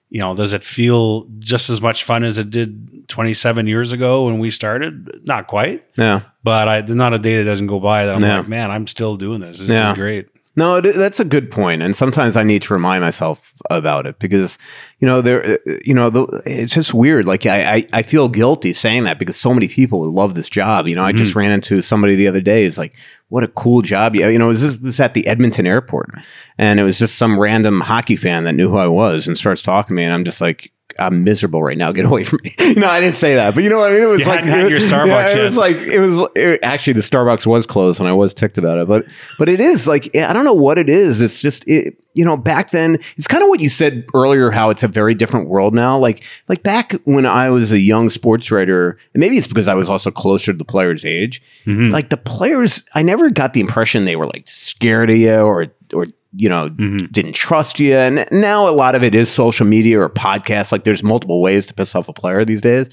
you 0.08 0.20
know, 0.20 0.34
does 0.36 0.52
it 0.52 0.62
feel 0.62 1.26
just 1.40 1.68
as 1.68 1.80
much 1.82 2.04
fun 2.04 2.22
as 2.22 2.38
it 2.38 2.48
did 2.50 3.08
27 3.08 3.66
years 3.66 3.90
ago 3.90 4.26
when 4.26 4.38
we 4.38 4.50
started? 4.50 5.22
Not 5.26 5.48
quite, 5.48 5.82
Yeah. 5.98 6.20
but 6.44 6.68
I 6.68 6.80
there's 6.82 6.96
not 6.96 7.14
a 7.14 7.18
day 7.18 7.38
that 7.38 7.44
doesn't 7.44 7.66
go 7.66 7.80
by 7.80 8.06
that 8.06 8.14
I'm 8.14 8.22
Yeah. 8.22 8.38
like, 8.38 8.48
man, 8.48 8.70
I'm 8.70 8.86
still 8.86 9.16
doing 9.16 9.40
this. 9.40 9.58
This 9.58 9.70
Yeah. 9.70 9.90
is 9.90 9.96
great. 9.98 10.28
No, 10.58 10.80
that's 10.80 11.20
a 11.20 11.24
good 11.24 11.50
point, 11.50 11.82
and 11.82 11.94
sometimes 11.94 12.34
I 12.34 12.42
need 12.42 12.62
to 12.62 12.72
remind 12.72 13.02
myself 13.02 13.52
about 13.68 14.06
it 14.06 14.18
because 14.18 14.56
you 15.00 15.06
know 15.06 15.20
there, 15.20 15.58
you 15.84 15.92
know, 15.92 16.08
the, 16.08 16.42
it's 16.46 16.72
just 16.72 16.94
weird. 16.94 17.26
Like 17.26 17.44
I, 17.44 17.74
I, 17.74 17.86
I 17.92 18.02
feel 18.02 18.30
guilty 18.30 18.72
saying 18.72 19.04
that 19.04 19.18
because 19.18 19.36
so 19.36 19.52
many 19.52 19.68
people 19.68 20.00
would 20.00 20.14
love 20.14 20.34
this 20.34 20.48
job. 20.48 20.88
You 20.88 20.96
know, 20.96 21.04
I 21.04 21.12
just 21.12 21.32
mm-hmm. 21.32 21.40
ran 21.40 21.50
into 21.50 21.82
somebody 21.82 22.14
the 22.14 22.26
other 22.26 22.40
day. 22.40 22.64
Is 22.64 22.78
like, 22.78 22.96
what 23.28 23.44
a 23.44 23.48
cool 23.48 23.82
job! 23.82 24.16
You, 24.16 24.28
you 24.28 24.38
know, 24.38 24.46
it 24.46 24.48
was, 24.48 24.62
it 24.62 24.80
was 24.80 24.98
at 24.98 25.12
the 25.12 25.26
Edmonton 25.26 25.66
airport, 25.66 26.08
and 26.56 26.80
it 26.80 26.84
was 26.84 26.98
just 26.98 27.16
some 27.16 27.38
random 27.38 27.82
hockey 27.82 28.16
fan 28.16 28.44
that 28.44 28.54
knew 28.54 28.70
who 28.70 28.78
I 28.78 28.88
was 28.88 29.28
and 29.28 29.36
starts 29.36 29.60
talking 29.60 29.88
to 29.88 29.92
me, 29.94 30.04
and 30.04 30.12
I'm 30.14 30.24
just 30.24 30.40
like. 30.40 30.72
I'm 30.98 31.24
miserable 31.24 31.62
right 31.62 31.76
now. 31.76 31.92
Get 31.96 32.06
away 32.06 32.24
from 32.24 32.40
me. 32.42 32.54
no, 32.76 32.86
I 32.86 33.00
didn't 33.00 33.16
say 33.16 33.34
that, 33.34 33.54
but 33.54 33.62
you 33.64 33.70
know 33.70 33.78
what 33.78 33.90
I 33.90 33.94
mean. 33.94 34.02
It 34.02 34.06
was 34.06 34.20
You 34.20 34.26
like 34.26 34.44
had 34.44 34.70
your 34.70 34.78
Starbucks 34.80 35.06
Yeah, 35.08 35.32
it 35.32 35.36
yet. 35.36 35.44
was 35.44 35.56
like 35.56 35.76
it 35.76 36.00
was 36.00 36.28
it- 36.34 36.60
actually 36.62 36.94
the 36.94 37.00
Starbucks 37.00 37.46
was 37.46 37.66
closed, 37.66 38.00
and 38.00 38.08
I 38.08 38.12
was 38.12 38.32
ticked 38.34 38.58
about 38.58 38.78
it. 38.78 38.88
But 38.88 39.06
but 39.38 39.48
it 39.48 39.60
is 39.60 39.86
like 39.86 40.14
I 40.16 40.32
don't 40.32 40.44
know 40.44 40.54
what 40.54 40.78
it 40.78 40.88
is. 40.88 41.20
It's 41.20 41.40
just 41.40 41.66
it. 41.68 41.96
You 42.14 42.24
know, 42.24 42.38
back 42.38 42.70
then, 42.70 42.96
it's 43.18 43.26
kind 43.26 43.42
of 43.42 43.50
what 43.50 43.60
you 43.60 43.68
said 43.68 44.06
earlier. 44.14 44.50
How 44.50 44.70
it's 44.70 44.82
a 44.82 44.88
very 44.88 45.14
different 45.14 45.50
world 45.50 45.74
now. 45.74 45.98
Like 45.98 46.24
like 46.48 46.62
back 46.62 46.92
when 47.04 47.26
I 47.26 47.50
was 47.50 47.72
a 47.72 47.78
young 47.78 48.08
sports 48.08 48.50
writer, 48.50 48.98
and 49.12 49.20
maybe 49.20 49.36
it's 49.36 49.46
because 49.46 49.68
I 49.68 49.74
was 49.74 49.90
also 49.90 50.10
closer 50.10 50.50
to 50.52 50.56
the 50.56 50.64
players' 50.64 51.04
age. 51.04 51.42
Mm-hmm. 51.66 51.90
Like 51.92 52.08
the 52.08 52.16
players, 52.16 52.84
I 52.94 53.02
never 53.02 53.28
got 53.28 53.52
the 53.52 53.60
impression 53.60 54.06
they 54.06 54.16
were 54.16 54.26
like 54.28 54.44
scared 54.48 55.10
of 55.10 55.16
you 55.18 55.34
or 55.34 55.66
or 55.92 56.06
you 56.34 56.48
know 56.48 56.68
Mm-hmm. 56.70 57.06
didn't 57.12 57.34
trust 57.34 57.78
you. 57.80 57.94
And 57.94 58.26
now 58.32 58.68
a 58.68 58.72
lot 58.72 58.94
of 58.94 59.02
it 59.02 59.14
is 59.14 59.30
social 59.30 59.66
media 59.66 60.00
or 60.00 60.08
podcasts. 60.08 60.72
Like 60.72 60.84
there's 60.84 61.02
multiple 61.02 61.40
ways 61.40 61.66
to 61.66 61.74
piss 61.74 61.94
off 61.94 62.08
a 62.08 62.12
player 62.12 62.44
these 62.44 62.60
days. 62.60 62.88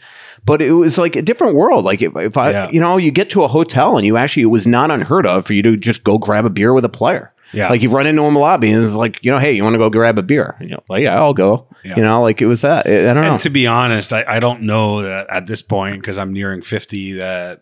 But 0.45 0.61
it 0.61 0.71
was 0.73 0.97
like 0.97 1.15
a 1.15 1.21
different 1.21 1.55
world. 1.55 1.85
Like 1.85 2.01
if, 2.01 2.15
if 2.17 2.37
I, 2.37 2.51
Yeah. 2.51 2.69
you 2.71 2.79
know, 2.79 2.97
you 2.97 3.11
get 3.11 3.29
to 3.31 3.43
a 3.43 3.47
hotel 3.47 3.97
and 3.97 4.05
you 4.05 4.17
actually, 4.17 4.43
it 4.43 4.47
was 4.47 4.67
not 4.67 4.91
unheard 4.91 5.25
of 5.25 5.45
for 5.45 5.53
you 5.53 5.61
to 5.63 5.77
just 5.77 6.03
go 6.03 6.17
grab 6.17 6.45
a 6.45 6.49
beer 6.49 6.73
with 6.73 6.83
a 6.85 6.89
player. 6.89 7.31
Yeah. 7.53 7.69
Like 7.69 7.81
you 7.83 7.89
run 7.91 8.07
into 8.07 8.21
him 8.23 8.29
in 8.29 8.33
the 8.33 8.39
lobby 8.39 8.71
and 8.71 8.83
it's 8.83 8.95
like, 8.95 9.23
you 9.23 9.31
know, 9.31 9.37
hey, 9.37 9.51
you 9.53 9.63
want 9.63 9.75
to 9.75 9.77
go 9.77 9.89
grab 9.89 10.17
a 10.17 10.23
beer? 10.23 10.55
And 10.59 10.69
you're 10.69 10.79
like, 10.89 11.03
yeah, 11.03 11.15
I'll 11.15 11.35
go. 11.35 11.67
Yeah. 11.85 11.97
You 11.97 12.01
know, 12.03 12.21
like 12.23 12.41
it 12.41 12.47
was 12.47 12.61
that. 12.61 12.87
I 12.87 13.13
don't 13.13 13.15
know. 13.23 13.31
And 13.33 13.39
to 13.41 13.49
be 13.51 13.67
honest, 13.67 14.11
I, 14.11 14.25
I 14.27 14.39
don't 14.39 14.63
know 14.63 15.03
that 15.03 15.29
at 15.29 15.45
this 15.45 15.61
point 15.61 16.01
because 16.01 16.17
I'm 16.17 16.33
nearing 16.33 16.61
50 16.63 17.13
that 17.13 17.61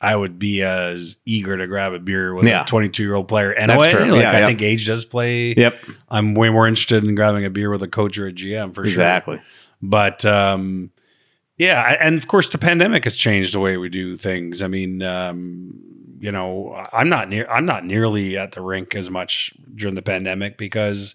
I 0.00 0.14
would 0.14 0.38
be 0.38 0.62
as 0.62 1.16
eager 1.26 1.56
to 1.56 1.66
grab 1.66 1.92
a 1.92 1.98
beer 1.98 2.32
with 2.34 2.46
Yeah. 2.46 2.62
a 2.62 2.66
22 2.66 3.02
year 3.02 3.14
old 3.14 3.26
player. 3.28 3.52
True. 3.54 3.64
Like 3.64 4.22
Yeah, 4.22 4.30
I 4.30 4.40
yeah. 4.40 4.46
think 4.46 4.62
age 4.62 4.86
does 4.86 5.04
play. 5.04 5.54
Yep. 5.56 5.76
I'm 6.08 6.34
way 6.34 6.50
more 6.50 6.68
interested 6.68 7.04
in 7.04 7.14
grabbing 7.16 7.44
a 7.44 7.50
beer 7.50 7.70
with 7.70 7.82
a 7.82 7.88
coach 7.88 8.16
or 8.18 8.26
a 8.28 8.32
GM 8.32 8.72
for 8.74 8.84
Exactly. 8.84 9.36
sure. 9.36 9.40
Exactly. 9.40 9.64
But 9.82 10.24
um, 10.24 10.90
yeah, 11.56 11.96
and 12.00 12.16
of 12.16 12.28
course 12.28 12.48
the 12.48 12.58
pandemic 12.58 13.04
has 13.04 13.16
changed 13.16 13.54
the 13.54 13.60
way 13.60 13.76
we 13.76 13.88
do 13.88 14.16
things. 14.16 14.62
I 14.62 14.68
mean, 14.68 15.02
um, 15.02 15.74
you 16.20 16.30
know, 16.32 16.80
I'm 16.92 17.08
not 17.08 17.28
near 17.28 17.48
I'm 17.50 17.64
not 17.66 17.84
nearly 17.84 18.36
at 18.38 18.52
the 18.52 18.60
rink 18.60 18.94
as 18.94 19.10
much 19.10 19.52
during 19.74 19.94
the 19.96 20.02
pandemic 20.02 20.58
because 20.58 21.14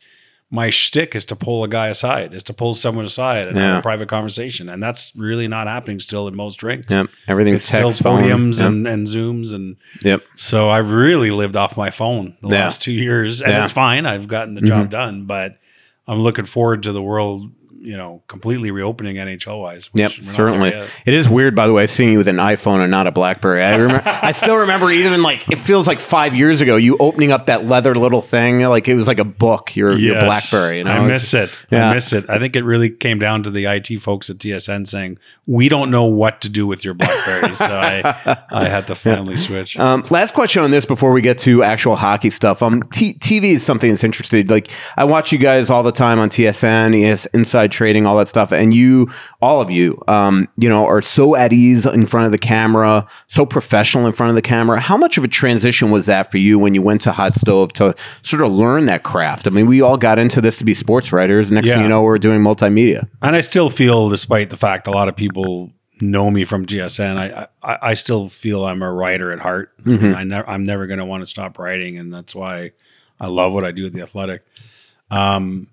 my 0.54 0.70
shtick 0.70 1.16
is 1.16 1.26
to 1.26 1.36
pull 1.36 1.64
a 1.64 1.68
guy 1.68 1.88
aside, 1.88 2.32
is 2.32 2.44
to 2.44 2.54
pull 2.54 2.76
someone 2.76 3.06
aside 3.06 3.48
and 3.48 3.58
have 3.58 3.80
a 3.80 3.82
private 3.82 4.08
conversation, 4.08 4.70
and 4.70 4.84
that's 4.84 5.12
really 5.16 5.48
not 5.48 5.66
happening 5.66 6.00
still 6.00 6.28
in 6.28 6.36
most 6.36 6.58
drinks. 6.58 6.92
Yep. 6.92 7.08
Everything's 7.28 7.64
still 7.64 7.90
podiums 7.90 8.60
Yep. 8.60 8.68
and, 8.68 8.88
and 8.88 9.08
zooms 9.08 9.52
and 9.52 9.78
Yep. 10.04 10.22
so 10.36 10.70
I've 10.70 10.92
really 10.92 11.32
lived 11.32 11.56
off 11.56 11.76
my 11.76 11.90
phone 11.90 12.38
the 12.44 12.50
Yeah. 12.50 12.66
last 12.66 12.84
two 12.84 12.92
years, 12.92 13.42
and 13.42 13.52
Yeah. 13.52 13.64
it's 13.64 13.72
fine. 13.72 14.06
I've 14.06 14.28
gotten 14.28 14.54
the 14.54 14.62
mm-hmm. 14.62 14.68
job 14.68 14.92
done, 14.92 15.26
but 15.26 15.58
I'm 16.08 16.20
looking 16.20 16.46
forward 16.46 16.84
to 16.84 16.92
the 16.92 17.02
world, 17.02 17.50
you 17.84 17.98
know, 17.98 18.24
completely 18.28 18.72
reopening 18.72 19.18
NHL 19.18 19.62
wise. 19.62 19.90
Yep, 19.94 20.12
certainly. 20.12 20.70
It 20.70 21.14
is 21.14 21.28
weird, 21.28 21.54
by 21.54 21.68
the 21.68 21.74
way, 21.74 21.86
seeing 21.86 22.14
you 22.14 22.18
with 22.18 22.30
an 22.30 22.38
iPhone 22.38 22.80
and 22.80 22.90
not 22.90 23.08
a 23.08 23.12
BlackBerry. 23.12 23.62
I 23.62 23.76
remember, 23.76 24.02
I 24.06 24.32
still 24.32 24.56
remember 24.56 24.90
even 24.90 25.22
like 25.22 25.50
it 25.50 25.58
feels 25.58 25.86
like 25.86 26.00
five 26.00 26.34
years 26.34 26.62
ago, 26.62 26.78
you 26.78 26.96
opening 27.00 27.32
up 27.32 27.46
that 27.46 27.66
leather 27.66 27.94
little 27.94 28.22
thing, 28.22 28.62
like 28.62 28.88
it 28.88 28.96
was 28.96 29.08
like 29.08 29.20
a 29.20 29.26
book. 29.26 29.76
Your, 29.76 29.98
your 29.98 30.16
BlackBerry. 30.22 30.78
You 30.78 30.84
know? 30.86 30.92
I 30.92 31.08
miss 31.08 31.34
it. 31.34 31.50
Yeah. 31.70 31.90
I 31.90 31.94
miss 31.94 32.14
it. 32.14 32.30
I 32.30 32.40
think 32.40 32.56
it 32.56 32.64
really 32.64 32.90
came 32.90 33.20
down 33.20 33.44
to 33.44 33.50
the 33.50 33.66
IT 33.66 34.00
folks 34.00 34.30
at 34.30 34.38
TSN 34.38 34.88
saying, 34.88 35.20
"We 35.46 35.68
don't 35.68 35.92
know 35.92 36.06
what 36.06 36.40
to 36.42 36.50
do 36.50 36.66
with 36.66 36.86
your 36.86 36.94
BlackBerry," 36.94 37.54
so 37.56 37.66
I 37.66 38.46
I 38.50 38.70
had 38.70 38.88
to 38.88 38.96
finally 38.96 39.36
switch. 39.36 39.78
Um, 39.78 40.06
last 40.10 40.34
question 40.34 40.64
on 40.64 40.72
this 40.72 40.86
before 40.86 41.12
we 41.12 41.22
get 41.22 41.38
to 41.40 41.64
actual 41.64 41.98
hockey 41.98 42.30
stuff. 42.30 42.64
Um, 42.64 42.84
T- 42.84 43.16
TV 43.16 43.56
is 43.56 43.64
something 43.64 43.90
that's 43.90 44.06
interesting. 44.06 44.48
Like 44.48 44.72
I 44.96 45.04
watch 45.04 45.34
you 45.34 45.38
guys 45.38 45.70
all 45.70 45.84
the 45.84 45.92
time 45.92 46.20
on 46.20 46.30
TSN, 46.30 47.04
ES 47.04 47.26
Inside 47.28 47.73
Trading, 47.74 48.06
all 48.06 48.16
that 48.18 48.28
stuff, 48.28 48.52
and 48.52 48.74
you, 48.74 49.10
all 49.42 49.60
of 49.60 49.70
you, 49.70 50.02
um, 50.08 50.48
you 50.58 50.70
know, 50.70 50.86
are 50.86 51.02
so 51.02 51.36
at 51.36 51.52
ease 51.52 51.86
in 51.86 52.06
front 52.06 52.26
of 52.26 52.32
the 52.32 52.38
camera, 52.38 53.08
so 53.28 53.46
professional 53.46 54.06
in 54.06 54.14
front 54.14 54.30
of 54.30 54.36
the 54.36 54.42
camera. 54.42 54.80
How 54.80 54.96
much 54.96 55.18
of 55.18 55.24
a 55.24 55.28
transition 55.28 55.92
was 55.92 56.06
that 56.06 56.32
for 56.32 56.38
you 56.38 56.58
when 56.60 56.74
you 56.74 56.82
went 56.82 57.02
to 57.02 57.12
Hot 57.12 57.36
Stove 57.36 57.74
to 57.74 57.96
sort 58.22 58.42
of 58.42 58.52
learn 58.52 58.86
that 58.86 59.04
craft? 59.04 59.48
I 59.48 59.50
mean, 59.50 59.68
we 59.68 59.82
all 59.82 59.98
got 59.98 60.20
into 60.20 60.40
this 60.40 60.58
to 60.60 60.64
be 60.64 60.74
sports 60.74 61.12
writers. 61.12 61.52
Next 61.52 61.68
thing 61.68 61.82
you 61.82 61.88
know, 61.88 62.04
we're 62.04 62.18
doing 62.18 62.42
multimedia. 62.42 63.08
And 63.22 63.36
I 63.36 63.42
still 63.42 63.70
feel, 63.70 64.10
despite 64.10 64.50
the 64.50 64.58
fact 64.58 64.88
a 64.88 64.92
lot 64.92 65.10
of 65.10 65.16
people 65.16 65.72
know 66.02 66.30
me 66.32 66.46
from 66.46 66.66
TSN, 66.66 67.18
I 67.18 67.48
I, 67.62 67.78
I 67.90 67.94
still 67.94 68.30
feel 68.30 68.66
I'm 68.66 68.82
a 68.82 68.92
writer 68.92 69.32
at 69.32 69.40
heart. 69.40 69.78
Mm-hmm. 69.84 70.16
I 70.16 70.24
never, 70.24 70.50
I'm 70.50 70.64
never 70.64 70.88
going 70.88 71.00
to 71.00 71.06
want 71.06 71.22
to 71.22 71.26
stop 71.26 71.60
writing, 71.60 71.98
and 71.98 72.14
that's 72.14 72.36
why 72.36 72.72
I 73.20 73.28
love 73.28 73.54
what 73.54 73.66
I 73.66 73.72
do 73.72 73.86
at 73.86 73.94
the 73.94 74.02
Athletic. 74.02 74.44
Um, 75.10 75.68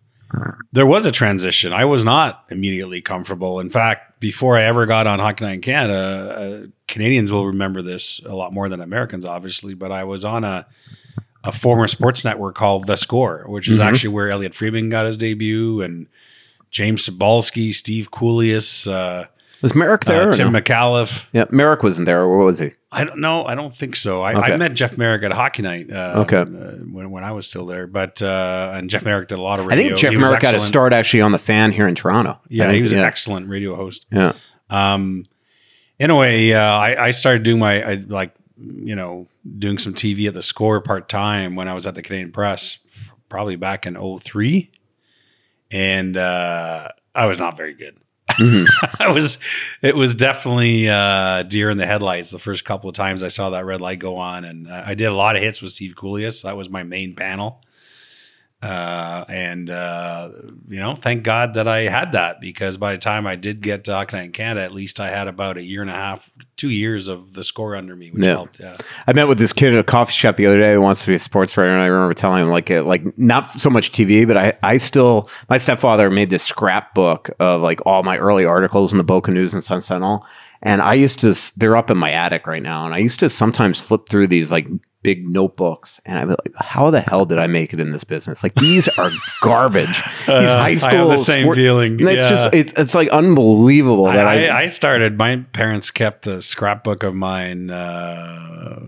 there 0.72 0.86
was 0.86 1.04
a 1.06 1.12
transition. 1.12 1.72
I 1.72 1.84
was 1.84 2.04
not 2.04 2.44
immediately 2.50 3.00
comfortable. 3.00 3.60
In 3.60 3.70
fact, 3.70 4.20
before 4.20 4.56
I 4.56 4.64
ever 4.64 4.86
got 4.86 5.06
on 5.06 5.18
Hockey 5.18 5.44
Night 5.44 5.54
in 5.54 5.60
Canada, 5.60 6.62
uh, 6.64 6.66
Canadians 6.86 7.32
will 7.32 7.46
remember 7.46 7.82
this 7.82 8.20
a 8.24 8.34
lot 8.34 8.52
more 8.52 8.68
than 8.68 8.80
Americans, 8.80 9.24
obviously. 9.24 9.74
But 9.74 9.92
I 9.92 10.04
was 10.04 10.24
on 10.24 10.44
a 10.44 10.66
a 11.42 11.52
former 11.52 11.88
sports 11.88 12.24
network 12.24 12.54
called 12.54 12.86
The 12.86 12.96
Score, 12.96 13.44
which 13.46 13.68
is 13.68 13.80
actually 13.80 14.10
where 14.10 14.30
Elliotte 14.30 14.54
Friedman 14.54 14.90
got 14.90 15.06
his 15.06 15.16
debut, 15.16 15.80
and 15.80 16.06
James 16.70 17.08
Cybulski, 17.08 17.72
Steve 17.72 18.10
Kouleas, 18.10 18.90
uh, 18.90 19.26
Was 19.62 19.74
Marek 19.74 20.04
there? 20.04 20.28
uh, 20.28 20.32
Tim 20.32 20.52
no? 20.52 20.60
Micallef. 20.60 21.26
yeah, 21.32 21.44
Marek 21.50 21.82
wasn't 21.82 22.06
there. 22.06 22.26
What 22.26 22.44
was 22.44 22.58
he? 22.60 22.70
I 22.92 23.04
don't 23.04 23.20
know. 23.20 23.44
I 23.44 23.54
don't 23.54 23.74
think 23.74 23.94
so. 23.94 24.22
I, 24.22 24.34
Okay. 24.34 24.52
I 24.54 24.56
met 24.56 24.74
Jeff 24.74 24.96
Marek 24.98 25.22
at 25.22 25.32
Hockey 25.32 25.62
Night. 25.62 25.92
Uh, 25.92 26.24
Okay. 26.26 26.42
when, 26.42 27.10
when 27.10 27.22
I 27.24 27.32
was 27.32 27.46
still 27.46 27.66
there, 27.66 27.86
but 27.86 28.20
uh, 28.22 28.72
and 28.74 28.88
Jeff 28.90 29.04
Marek 29.04 29.28
did 29.28 29.38
a 29.38 29.42
lot 29.42 29.60
of 29.60 29.66
radio. 29.66 29.84
I 29.84 29.88
think 29.88 29.98
Jeff 29.98 30.12
He 30.12 30.18
Marek 30.18 30.40
got 30.40 30.54
a 30.54 30.60
start 30.60 30.92
actually 30.92 31.20
on 31.20 31.32
the 31.32 31.38
fan 31.38 31.72
here 31.72 31.86
in 31.86 31.94
Toronto. 31.94 32.40
Yeah, 32.48 32.64
think, 32.66 32.76
he 32.76 32.82
was 32.82 32.92
yeah. 32.92 32.98
an 33.00 33.04
excellent 33.04 33.48
radio 33.48 33.76
host. 33.76 34.06
Yeah. 34.10 34.32
Um, 34.70 35.24
anyway, 35.98 36.52
uh, 36.52 36.60
I, 36.60 37.06
I 37.06 37.10
started 37.12 37.42
doing 37.42 37.58
my 37.58 37.82
I, 37.82 37.94
like 37.94 38.34
you 38.56 38.96
know 38.96 39.26
doing 39.58 39.78
some 39.78 39.94
TV 39.94 40.26
at 40.26 40.34
the 40.34 40.42
Score 40.42 40.80
part 40.80 41.08
time 41.08 41.54
when 41.56 41.68
I 41.68 41.74
was 41.74 41.86
at 41.86 41.94
the 41.94 42.02
Canadian 42.02 42.32
Press, 42.32 42.78
probably 43.28 43.56
back 43.56 43.86
in 43.86 43.94
03. 44.18 44.70
and 45.70 46.16
uh, 46.16 46.88
I 47.14 47.26
was 47.26 47.38
not 47.38 47.56
very 47.56 47.74
good. 47.74 47.96
I 48.98 49.10
was. 49.12 49.38
It 49.82 49.94
was 49.94 50.14
definitely 50.14 50.88
uh, 50.88 51.42
deer 51.42 51.70
in 51.70 51.78
the 51.78 51.86
headlights 51.86 52.30
the 52.30 52.38
first 52.38 52.64
couple 52.64 52.88
of 52.88 52.96
times 52.96 53.22
I 53.22 53.28
saw 53.28 53.50
that 53.50 53.64
red 53.64 53.80
light 53.80 53.98
go 53.98 54.16
on, 54.16 54.44
and 54.44 54.68
uh, 54.68 54.82
I 54.86 54.94
did 54.94 55.06
a 55.06 55.14
lot 55.14 55.36
of 55.36 55.42
hits 55.42 55.60
with 55.60 55.72
Steve 55.72 55.94
Kouleas. 55.94 56.42
That 56.44 56.56
was 56.56 56.70
my 56.70 56.82
main 56.82 57.14
panel. 57.14 57.62
Uh, 58.62 59.24
and 59.28 59.70
uh, 59.70 60.30
you 60.68 60.78
know, 60.80 60.94
thank 60.94 61.22
God 61.22 61.54
that 61.54 61.66
I 61.66 61.80
had 61.82 62.12
that 62.12 62.42
because 62.42 62.76
by 62.76 62.92
the 62.92 62.98
time 62.98 63.26
I 63.26 63.34
did 63.36 63.62
get 63.62 63.84
to 63.84 63.92
Hockey 63.94 64.16
Night 64.18 64.24
in 64.26 64.32
Canada, 64.32 64.62
at 64.64 64.72
least 64.72 65.00
I 65.00 65.08
had 65.08 65.28
about 65.28 65.56
a 65.56 65.62
year 65.62 65.80
and 65.80 65.90
a 65.90 65.94
half, 65.94 66.30
two 66.58 66.68
years 66.68 67.08
of 67.08 67.32
the 67.32 67.42
score 67.42 67.74
under 67.74 67.96
me, 67.96 68.10
which 68.10 68.22
Yeah. 68.22 68.32
helped. 68.32 68.60
Yeah. 68.60 68.74
I 69.06 69.14
met 69.14 69.28
with 69.28 69.38
this 69.38 69.54
kid 69.54 69.72
at 69.72 69.78
a 69.78 69.82
coffee 69.84 70.12
shop 70.12 70.36
the 70.36 70.44
other 70.44 70.58
day 70.60 70.74
who 70.74 70.82
wants 70.82 71.00
to 71.04 71.08
be 71.08 71.14
a 71.14 71.18
sports 71.18 71.56
writer, 71.56 71.70
and 71.70 71.80
I 71.80 71.86
remember 71.86 72.12
telling 72.12 72.42
him 72.42 72.50
like, 72.50 72.70
uh, 72.70 72.82
like 72.82 73.16
not 73.18 73.50
so 73.50 73.70
much 73.70 73.92
TV, 73.92 74.26
but 74.26 74.36
I, 74.36 74.52
I 74.62 74.76
still, 74.76 75.30
my 75.48 75.56
stepfather 75.56 76.10
made 76.10 76.28
this 76.28 76.42
scrapbook 76.42 77.30
of 77.40 77.62
like 77.62 77.80
all 77.86 78.02
my 78.02 78.18
early 78.18 78.44
articles 78.44 78.92
in 78.92 78.98
the 78.98 79.04
Boca 79.04 79.30
News 79.30 79.54
and 79.54 79.64
Sun 79.64 79.80
Sentinel, 79.80 80.26
and 80.62 80.82
I 80.82 80.92
used 80.92 81.20
to, 81.20 81.34
they're 81.56 81.76
up 81.76 81.90
in 81.90 81.96
my 81.96 82.10
attic 82.10 82.46
right 82.46 82.62
now, 82.62 82.84
and 82.84 82.94
I 82.94 82.98
used 82.98 83.20
to 83.20 83.30
sometimes 83.30 83.80
flip 83.80 84.06
through 84.10 84.26
these 84.26 84.52
like 84.52 84.66
big 85.02 85.26
notebooks, 85.26 86.00
and 86.04 86.28
be 86.28 86.34
like, 86.34 86.54
how 86.56 86.90
the 86.90 87.00
hell 87.00 87.24
did 87.24 87.38
I 87.38 87.46
make 87.46 87.72
it 87.72 87.80
in 87.80 87.90
this 87.90 88.04
business? 88.04 88.42
Like 88.42 88.54
these 88.54 88.86
are 88.98 89.08
garbage. 89.42 89.86
These 89.86 90.28
Uh, 90.28 90.54
high 90.56 90.66
I 90.66 90.70
have 90.72 90.80
school 90.82 91.08
the 91.08 91.18
same 91.18 91.44
sport- 91.44 91.56
feeling. 91.56 91.92
And 92.00 92.08
It's 92.08 92.24
just, 92.24 92.54
it's, 92.54 92.72
it's 92.76 92.94
like 92.94 93.08
unbelievable 93.08 94.04
that 94.04 94.26
I, 94.26 94.46
I, 94.48 94.58
I 94.62 94.66
started. 94.66 95.16
My 95.16 95.36
parents 95.52 95.90
kept 95.90 96.24
the 96.24 96.42
scrapbook 96.42 97.02
of 97.02 97.14
mine 97.14 97.70
uh, 97.70 98.80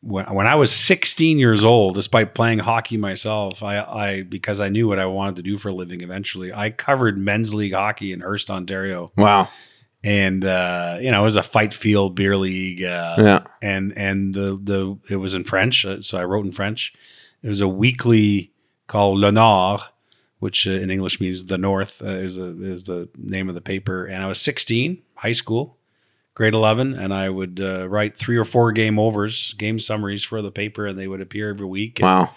when 0.00 0.24
when 0.32 0.46
I 0.46 0.54
was 0.54 0.72
16 0.72 1.38
years 1.38 1.64
old. 1.64 1.94
Despite 1.96 2.34
playing 2.34 2.60
hockey 2.60 2.96
myself, 2.96 3.62
I, 3.62 3.80
I 3.80 4.22
because 4.22 4.60
I 4.60 4.68
knew 4.70 4.88
what 4.88 4.98
I 4.98 5.06
wanted 5.06 5.36
to 5.36 5.42
do 5.42 5.58
for 5.58 5.68
a 5.68 5.72
living. 5.74 6.00
Eventually, 6.00 6.52
I 6.52 6.70
covered 6.70 7.18
men's 7.18 7.52
league 7.52 7.74
hockey 7.74 8.12
in 8.12 8.20
Hearst, 8.20 8.50
Ontario, 8.50 9.08
wow. 9.16 9.48
And 10.08 10.44
uh, 10.44 10.98
you 11.02 11.10
know 11.10 11.20
it 11.20 11.24
was 11.24 11.36
a 11.36 11.42
fight 11.42 11.74
field 11.74 12.14
beer 12.14 12.36
league. 12.36 12.82
Uh, 12.82 13.16
Yeah. 13.18 13.40
and 13.62 13.92
and 13.96 14.34
the 14.34 14.48
the 14.70 14.80
it 15.10 15.16
was 15.16 15.34
in 15.34 15.44
French, 15.44 15.84
uh, 15.84 16.00
so 16.00 16.18
I 16.18 16.24
wrote 16.24 16.46
in 16.46 16.52
French. 16.52 16.92
It 17.42 17.48
was 17.48 17.60
a 17.60 17.68
weekly 17.68 18.50
called 18.86 19.18
Le 19.18 19.30
Nord, 19.30 19.80
which 20.40 20.66
uh, 20.66 20.70
in 20.82 20.90
English 20.90 21.20
means 21.20 21.44
the 21.44 21.58
North. 21.58 22.02
Uh, 22.02 22.06
is 22.26 22.36
the 22.36 22.48
is 22.62 22.84
the 22.84 23.08
name 23.16 23.48
of 23.48 23.54
the 23.54 23.60
paper. 23.72 24.06
And 24.06 24.22
I 24.24 24.26
was 24.26 24.40
16, 24.40 25.02
high 25.14 25.34
school, 25.34 25.76
grade 26.34 26.54
11, 26.54 26.94
and 26.94 27.12
I 27.12 27.28
would 27.28 27.60
uh, 27.60 27.88
write 27.88 28.16
three 28.16 28.36
or 28.38 28.44
four 28.44 28.72
game 28.72 28.98
overs, 28.98 29.54
game 29.58 29.78
summaries 29.78 30.24
for 30.24 30.40
the 30.42 30.50
paper, 30.50 30.86
and 30.86 30.98
they 30.98 31.06
would 31.08 31.20
appear 31.20 31.50
every 31.50 31.66
week. 31.66 32.00
And, 32.00 32.04
Wow. 32.06 32.30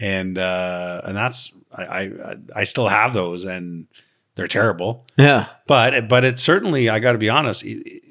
and 0.00 0.38
uh, 0.38 1.02
and 1.04 1.16
that's 1.16 1.52
I, 1.72 1.82
I 1.84 2.36
I 2.60 2.64
still 2.64 2.88
have 2.88 3.12
those, 3.14 3.44
and 3.44 3.86
they're 4.40 4.48
terrible. 4.48 5.06
Yeah. 5.18 5.46
But 5.66 6.08
but 6.08 6.24
it's 6.24 6.42
certainly 6.42 6.88
I 6.88 6.98
got 6.98 7.12
to 7.12 7.18
be 7.18 7.28
honest. 7.28 7.62
it- 7.64 7.86
it- 7.86 8.02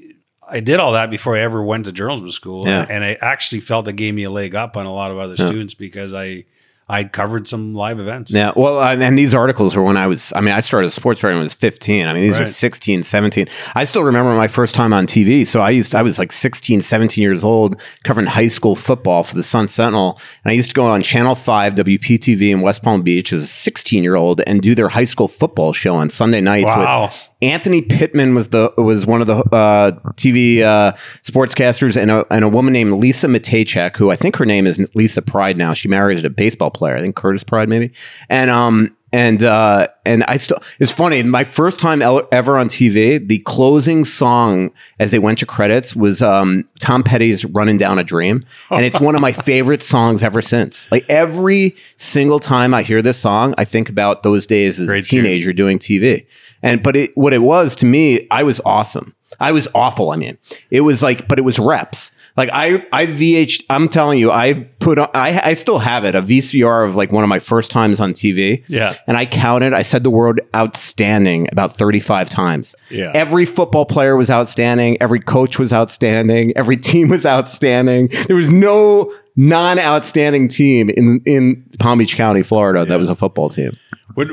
I 0.52 0.62
did 0.62 0.80
all 0.80 0.94
that 0.94 1.12
before 1.12 1.38
I 1.38 1.42
ever 1.42 1.62
went 1.62 1.86
to 1.86 1.92
journalism 1.92 2.30
school, 2.32 2.64
Yeah. 2.66 2.84
and 2.90 3.04
I 3.04 3.18
actually 3.22 3.60
felt 3.60 3.88
it 3.88 3.94
gave 3.94 4.16
me 4.16 4.24
a 4.24 4.32
leg 4.32 4.56
up 4.56 4.78
on 4.78 4.88
a 4.88 4.92
lot 4.94 5.12
of 5.12 5.20
other 5.20 5.36
Yeah. 5.38 5.46
students 5.46 5.76
because 5.76 6.12
I 6.14 6.46
I 6.90 7.04
covered 7.04 7.48
some 7.48 7.76
live 7.76 8.00
events. 8.00 8.32
Yeah. 8.32 8.52
Well, 8.56 8.82
and, 8.82 9.04
and 9.04 9.18
these 9.18 9.34
articles 9.36 9.76
were 9.76 9.84
when 9.84 9.96
I 9.96 10.08
was, 10.08 10.34
I 10.36 10.42
mean, 10.42 10.56
I 10.56 10.60
started 10.60 10.90
sports 10.90 11.22
writing 11.24 11.38
when 11.38 11.44
I 11.44 11.46
was 11.46 11.54
15. 11.54 12.08
I 12.08 12.14
mean, 12.14 12.24
these 12.24 12.38
are 12.38 12.40
Right. 12.42 12.50
16, 12.50 13.04
17. 13.04 13.46
I 13.76 13.84
still 13.84 14.04
remember 14.04 14.34
my 14.36 14.48
first 14.48 14.74
time 14.74 14.92
on 14.92 15.06
TV. 15.06 15.46
So 15.46 15.62
I 15.62 15.70
used, 15.70 15.94
I 15.94 16.02
was 16.02 16.18
like 16.18 16.32
16, 16.32 16.82
17 16.82 17.22
years 17.22 17.44
old 17.44 17.80
covering 18.04 18.26
high 18.28 18.48
school 18.48 18.76
football 18.76 19.24
for 19.24 19.36
the 19.36 19.44
Sun 19.44 19.68
Sentinel. 19.68 20.20
And 20.44 20.52
I 20.52 20.54
used 20.56 20.70
to 20.72 20.76
go 20.76 20.86
on 20.86 21.02
Channel 21.04 21.36
5 21.36 21.76
WPTV 21.76 22.50
in 22.52 22.62
West 22.62 22.82
Palm 22.84 23.04
Beach 23.04 23.32
as 23.34 23.44
a 23.44 23.48
16 23.48 24.02
year 24.04 24.16
old 24.16 24.42
and 24.48 24.62
do 24.62 24.74
their 24.74 24.90
high 24.90 25.06
school 25.06 25.28
football 25.28 25.74
show 25.74 25.96
on 25.96 26.10
Sunday 26.10 26.42
nights 26.42 26.66
Wow. 26.76 27.04
with 27.06 27.26
Anthony 27.42 27.82
Pittman 27.82 28.36
was 28.36 28.50
the 28.50 28.74
was 28.78 29.06
one 29.08 29.22
of 29.22 29.28
the 29.28 29.38
uh, 29.38 29.92
TV 30.18 30.60
uh, 30.62 30.92
sportscasters, 31.24 31.96
and 31.96 32.12
a, 32.12 32.26
and 32.34 32.44
a 32.44 32.50
woman 32.50 32.74
named 32.74 32.92
Lisa 32.94 33.28
Matejchak, 33.28 33.96
who 33.96 34.12
I 34.12 34.18
think 34.18 34.36
her 34.38 34.46
name 34.46 34.68
is 34.68 34.78
Lisa 34.94 35.22
Pride 35.22 35.56
now. 35.58 35.74
She 35.74 35.88
married 35.88 36.26
a 36.26 36.30
baseball 36.30 36.70
player, 36.70 36.79
I 36.82 37.00
think 37.00 37.16
Curtis 37.16 37.44
Pride 37.44 37.70
maybe, 37.70 37.92
and 38.30 38.50
um 38.50 38.96
and 39.12 39.44
uh 39.44 39.88
and 40.06 40.24
I 40.26 40.38
still 40.38 40.62
it's 40.80 40.92
funny. 40.92 41.24
My 41.24 41.44
first 41.44 41.80
time 41.80 42.02
ever 42.02 42.58
on 42.58 42.68
TV, 42.68 43.26
the 43.26 43.40
closing 43.40 44.06
song 44.06 44.72
as 45.00 45.12
they 45.12 45.20
went 45.20 45.40
to 45.40 45.46
credits 45.46 45.96
was 45.96 46.22
um 46.22 46.66
Tom 46.80 47.02
Petty's 47.04 47.44
"Running 47.46 47.78
Down 47.78 47.98
a 48.00 48.04
Dream," 48.04 48.46
and 48.70 48.86
it's 48.86 49.00
one 49.00 49.16
of 49.16 49.22
my 49.22 49.32
favorite 49.32 49.82
songs 49.82 50.24
ever 50.24 50.42
since. 50.42 50.92
Like 50.92 51.06
every 51.10 51.76
single 51.98 52.40
time 52.40 52.74
I 52.74 52.84
hear 52.84 53.02
this 53.02 53.18
song, 53.18 53.56
I 53.58 53.66
think 53.66 53.90
about 53.90 54.24
those 54.24 54.46
days 54.46 54.80
as 54.80 54.88
Great 54.88 55.06
a 55.06 55.10
tune. 55.10 55.24
teenager 55.24 55.54
doing 55.54 55.80
TV. 55.80 56.26
And 56.62 56.84
but 56.84 56.96
it 56.96 57.18
what 57.18 57.34
it 57.34 57.42
was 57.42 57.76
to 57.78 57.86
me, 57.86 58.28
I 58.30 58.44
was 58.44 58.62
awesome. 58.66 59.16
I 59.40 59.52
was 59.52 59.68
awful. 59.74 60.12
I 60.12 60.18
mean, 60.18 60.38
it 60.70 60.82
was 60.82 61.02
like, 61.02 61.28
but 61.28 61.40
it 61.40 61.44
was 61.44 61.58
reps. 61.60 62.12
Like 62.40 62.50
I, 62.54 62.86
I 62.94 63.06
VH. 63.06 63.66
I'm 63.70 63.90
telling 63.90 64.18
you, 64.18 64.32
I 64.32 64.54
put. 64.80 64.98
On, 64.98 65.10
I, 65.14 65.42
I 65.50 65.54
still 65.56 65.80
have 65.80 66.06
it. 66.06 66.16
A 66.16 66.22
VCR 66.22 66.86
of 66.88 66.96
like 66.96 67.12
one 67.12 67.22
of 67.26 67.28
my 67.28 67.40
first 67.40 67.70
times 67.70 68.00
on 68.00 68.14
TV. 68.14 68.64
Yeah. 68.70 68.94
And 69.08 69.18
I 69.18 69.26
counted. 69.26 69.74
I 69.74 69.82
said 69.82 70.04
the 70.06 70.10
word 70.10 70.40
outstanding 70.56 71.50
about 71.52 71.74
35 71.76 72.30
times. 72.30 72.76
Yeah. 72.90 73.12
Every 73.14 73.44
football 73.44 73.86
player 73.86 74.16
was 74.16 74.30
outstanding. 74.32 74.96
Every 75.02 75.20
coach 75.20 75.60
was 75.60 75.74
outstanding. 75.74 76.54
Every 76.56 76.78
team 76.78 77.10
was 77.10 77.26
outstanding. 77.26 78.08
There 78.28 78.38
was 78.38 78.50
no 78.50 79.14
non-outstanding 79.36 80.48
team 80.48 80.90
in 80.92 81.22
in 81.26 81.66
Palm 81.78 82.00
Beach 82.00 82.16
County, 82.16 82.42
Florida, 82.44 82.86
that 82.86 83.00
was 83.00 83.10
a 83.10 83.16
football 83.16 83.50
team. 83.50 83.78
What, 84.14 84.30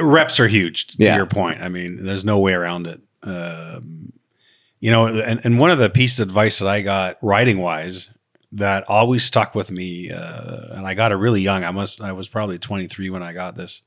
reps 0.00 0.40
are 0.40 0.48
huge 0.48 0.86
to 0.86 1.04
Yeah. 1.04 1.16
your 1.16 1.26
point. 1.26 1.60
I 1.60 1.68
mean, 1.68 2.02
there's 2.02 2.24
no 2.24 2.38
way 2.38 2.54
around 2.54 2.86
it. 2.86 3.00
Um, 3.22 4.12
you 4.86 4.92
know, 4.92 5.06
and, 5.08 5.40
and 5.42 5.58
one 5.58 5.70
of 5.70 5.78
the 5.80 5.90
pieces 5.90 6.20
of 6.20 6.28
advice 6.28 6.60
that 6.60 6.68
I 6.68 6.80
got 6.80 7.16
writing 7.20 7.58
wise 7.58 8.08
that 8.52 8.88
always 8.88 9.24
stuck 9.24 9.52
with 9.56 9.68
me, 9.68 10.12
uh, 10.12 10.76
and 10.76 10.86
I 10.86 10.94
got 10.94 11.10
it 11.10 11.16
really 11.16 11.40
young. 11.40 11.64
I 11.64 11.72
must, 11.72 12.00
I 12.00 12.12
was 12.12 12.28
probably 12.28 12.56
23 12.60 13.10
when 13.10 13.20
I 13.20 13.32
got 13.32 13.56
this, 13.56 13.82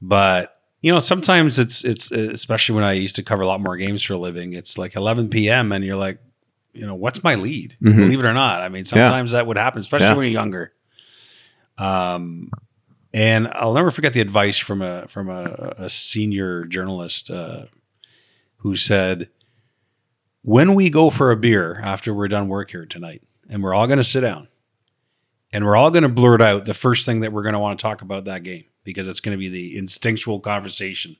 but 0.00 0.54
you 0.80 0.90
know, 0.90 0.98
sometimes 0.98 1.58
it's, 1.58 1.84
it's, 1.84 2.10
especially 2.10 2.76
when 2.76 2.84
I 2.84 2.92
used 2.92 3.16
to 3.16 3.22
cover 3.22 3.42
a 3.42 3.46
lot 3.46 3.60
more 3.60 3.76
games 3.76 4.02
for 4.02 4.14
a 4.14 4.16
living, 4.16 4.54
it's 4.54 4.78
like 4.78 4.96
11 4.96 5.28
PM 5.28 5.72
and 5.72 5.84
you're 5.84 5.94
like, 5.96 6.20
you 6.72 6.86
know, 6.86 6.94
what's 6.94 7.22
my 7.22 7.34
lead? 7.34 7.76
Believe 7.82 8.20
it 8.20 8.24
or 8.26 8.32
not. 8.32 8.62
I 8.62 8.70
mean, 8.70 8.86
sometimes 8.86 9.32
that 9.32 9.46
would 9.46 9.58
happen, 9.58 9.80
especially 9.80 10.06
Yeah. 10.06 10.14
when 10.16 10.24
you're 10.24 10.40
younger. 10.40 10.72
Um, 11.76 12.50
and 13.12 13.48
I'll 13.52 13.74
never 13.74 13.90
forget 13.90 14.14
the 14.14 14.22
advice 14.22 14.56
from 14.56 14.80
a 14.80 15.06
from 15.08 15.28
a, 15.28 15.74
a 15.76 15.90
senior 15.90 16.64
journalist 16.64 17.28
uh, 17.30 17.64
who 18.58 18.74
said, 18.74 19.28
"When 20.48 20.74
we 20.74 20.88
go 20.90 21.10
for 21.10 21.30
a 21.30 21.36
beer 21.36 21.80
after 21.84 22.14
we're 22.14 22.28
done 22.28 22.48
work 22.48 22.70
here 22.70 22.86
tonight, 22.86 23.22
and 23.50 23.62
we're 23.62 23.74
all 23.74 23.86
going 23.86 23.98
to 23.98 24.04
sit 24.04 24.20
down, 24.22 24.48
and 25.52 25.64
we're 25.64 25.76
all 25.76 25.90
going 25.90 26.04
to 26.04 26.08
blurt 26.08 26.40
out 26.40 26.64
the 26.64 26.74
first 26.74 27.04
thing 27.04 27.20
that 27.20 27.32
we're 27.32 27.42
going 27.42 27.52
to 27.52 27.58
want 27.58 27.78
to 27.78 27.82
talk 27.82 28.00
about 28.02 28.24
that 28.24 28.42
game 28.44 28.64
because 28.84 29.08
it's 29.08 29.20
going 29.20 29.36
to 29.36 29.38
be 29.38 29.48
the 29.50 29.76
instinctual 29.76 30.40
conversation. 30.40 31.16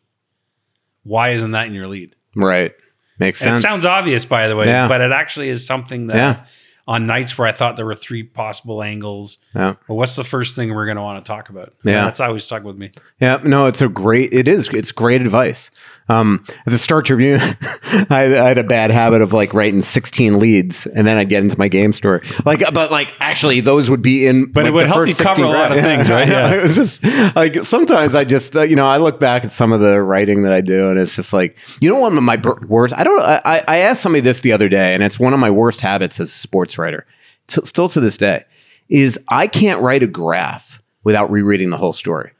Why 1.02 1.30
isn't 1.30 1.50
that 1.52 1.66
in 1.66 1.74
your 1.74 1.88
lead? 1.88 2.16
Right. 2.36 2.72
Makes 3.18 3.42
And 3.42 3.50
sense. 3.52 3.64
it 3.64 3.66
sounds 3.68 3.84
obvious, 3.84 4.24
by 4.24 4.48
the 4.48 4.56
way, 4.56 4.66
Yeah. 4.66 4.88
but 4.88 5.00
it 5.00 5.12
actually 5.12 5.48
is 5.50 5.66
something 5.66 6.06
that 6.08 6.16
Yeah. 6.16 6.44
On 6.88 7.06
nights 7.06 7.36
where 7.36 7.46
I 7.46 7.52
thought 7.52 7.76
there 7.76 7.84
were 7.84 7.94
three 7.94 8.22
possible 8.22 8.82
angles, 8.82 9.36
yeah. 9.54 9.74
well, 9.86 9.98
what's 9.98 10.16
the 10.16 10.24
first 10.24 10.56
thing 10.56 10.74
we're 10.74 10.86
going 10.86 10.96
to 10.96 11.02
want 11.02 11.22
to 11.24 11.28
talk 11.28 11.50
about? 11.50 11.74
Yeah. 11.84 11.98
And 11.98 12.06
that's 12.06 12.18
always 12.18 12.44
stuck 12.44 12.64
with 12.64 12.76
me. 12.78 12.90
Yeah, 13.20 13.40
no, 13.44 13.66
it's 13.66 13.82
a 13.82 13.88
great. 13.88 14.32
It 14.32 14.48
is. 14.48 14.70
It's 14.70 14.90
great 14.90 15.20
advice. 15.20 15.70
Um, 16.08 16.42
at 16.48 16.64
the 16.72 16.78
Star 16.78 17.02
Tribune, 17.02 17.38
I, 18.08 18.34
I 18.40 18.48
had 18.48 18.56
a 18.56 18.64
bad 18.64 18.90
habit 18.90 19.20
of 19.20 19.34
like 19.34 19.52
writing 19.52 19.82
sixteen 19.82 20.38
leads, 20.38 20.86
and 20.86 21.06
then 21.06 21.18
I'd 21.18 21.28
get 21.28 21.42
into 21.42 21.58
my 21.58 21.68
game 21.68 21.92
story. 21.92 22.22
Like, 22.46 22.62
but 22.72 22.90
like 22.90 23.12
actually, 23.20 23.60
those 23.60 23.90
would 23.90 24.00
be 24.00 24.26
in. 24.26 24.50
But 24.50 24.64
it 24.64 24.70
would 24.72 24.84
the 24.84 24.88
help 24.88 25.06
you 25.08 25.14
cover 25.14 25.28
16 25.28 25.44
a 25.44 25.50
lot 25.50 25.72
of 25.72 25.80
things, 25.82 26.08
right? 26.08 26.26
Yeah. 26.28 26.54
it 26.54 26.62
was 26.62 26.74
just 26.74 27.04
like 27.36 27.64
sometimes 27.64 28.14
I 28.14 28.24
just 28.24 28.56
uh, 28.56 28.62
you 28.62 28.76
know 28.76 28.86
I 28.86 28.96
look 28.96 29.20
back 29.20 29.44
at 29.44 29.52
some 29.52 29.72
of 29.72 29.80
the 29.80 30.00
writing 30.00 30.42
that 30.44 30.52
I 30.52 30.62
do, 30.62 30.88
and 30.88 30.98
it's 30.98 31.14
just 31.14 31.34
like 31.34 31.58
you 31.82 31.92
know 31.92 32.00
one 32.00 32.16
of 32.16 32.22
my 32.24 32.40
worst. 32.66 32.94
I 32.96 33.04
don't. 33.04 33.20
I, 33.20 33.62
I- 33.68 33.78
asked 33.78 34.00
somebody 34.02 34.20
this 34.22 34.40
the 34.40 34.52
other 34.52 34.68
day, 34.70 34.94
and 34.94 35.02
it's 35.02 35.20
one 35.20 35.34
of 35.34 35.38
my 35.40 35.50
worst 35.50 35.82
habits 35.82 36.18
as 36.20 36.28
a 36.30 36.32
sports 36.32 36.77
writer, 36.78 37.06
t- 37.46 37.64
still 37.64 37.88
to 37.90 38.00
this 38.00 38.16
day, 38.16 38.44
is 38.88 39.18
I 39.28 39.46
can't 39.46 39.82
write 39.82 40.02
a 40.02 40.06
graph 40.06 40.82
without 41.04 41.30
rereading 41.30 41.70
the 41.70 41.76
whole 41.76 41.92
story 41.92 42.32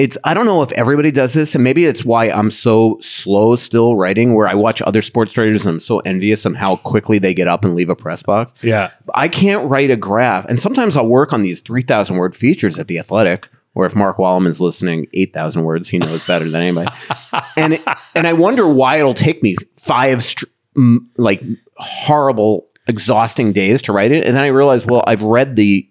it's 0.00 0.16
I 0.24 0.32
don't 0.32 0.46
know 0.46 0.62
if 0.62 0.72
everybody 0.72 1.10
does 1.10 1.34
this, 1.34 1.54
and 1.54 1.62
maybe 1.62 1.84
it's 1.84 2.06
why 2.06 2.30
I'm 2.30 2.50
so 2.50 2.96
slow 3.00 3.54
still 3.56 3.96
writing. 3.96 4.34
Where 4.34 4.48
I 4.48 4.54
watch 4.54 4.80
other 4.82 5.02
sports 5.02 5.36
writers, 5.36 5.66
and 5.66 5.74
I'm 5.74 5.80
so 5.80 5.98
envious 6.00 6.46
of 6.46 6.54
how 6.56 6.76
quickly 6.76 7.18
they 7.18 7.34
get 7.34 7.48
up 7.48 7.66
and 7.66 7.74
leave 7.74 7.90
a 7.90 7.96
press 7.96 8.22
box. 8.22 8.54
Yeah. 8.62 8.88
I 9.14 9.28
can't 9.28 9.68
write 9.68 9.90
a 9.90 9.96
graph, 9.96 10.46
and 10.46 10.58
sometimes 10.58 10.96
I'll 10.96 11.06
work 11.06 11.34
on 11.34 11.42
these 11.42 11.60
three 11.60 11.82
thousand 11.82 12.16
word 12.16 12.34
features 12.34 12.78
at 12.78 12.88
the 12.88 12.98
Athletic. 12.98 13.48
Or 13.74 13.86
if 13.86 13.94
Mark 13.94 14.16
Wallman's 14.16 14.60
listening, 14.60 15.06
eight 15.12 15.34
thousand 15.34 15.64
words, 15.64 15.88
he 15.88 15.98
knows 15.98 16.26
better 16.26 16.48
than 16.48 16.62
anybody. 16.62 16.90
and 17.56 17.74
it, 17.74 17.82
and 18.14 18.26
I 18.26 18.32
wonder 18.32 18.66
why 18.66 18.96
it'll 18.96 19.12
take 19.12 19.42
me 19.42 19.56
five 19.76 20.24
str- 20.24 20.46
m- 20.78 21.10
like 21.18 21.42
horrible, 21.76 22.69
exhausting 22.90 23.52
days 23.54 23.80
to 23.82 23.92
write 23.92 24.12
it, 24.12 24.26
and 24.26 24.36
then 24.36 24.44
I 24.44 24.48
realize, 24.48 24.84
well, 24.84 25.02
I've 25.06 25.22
read 25.22 25.56
the 25.56 25.86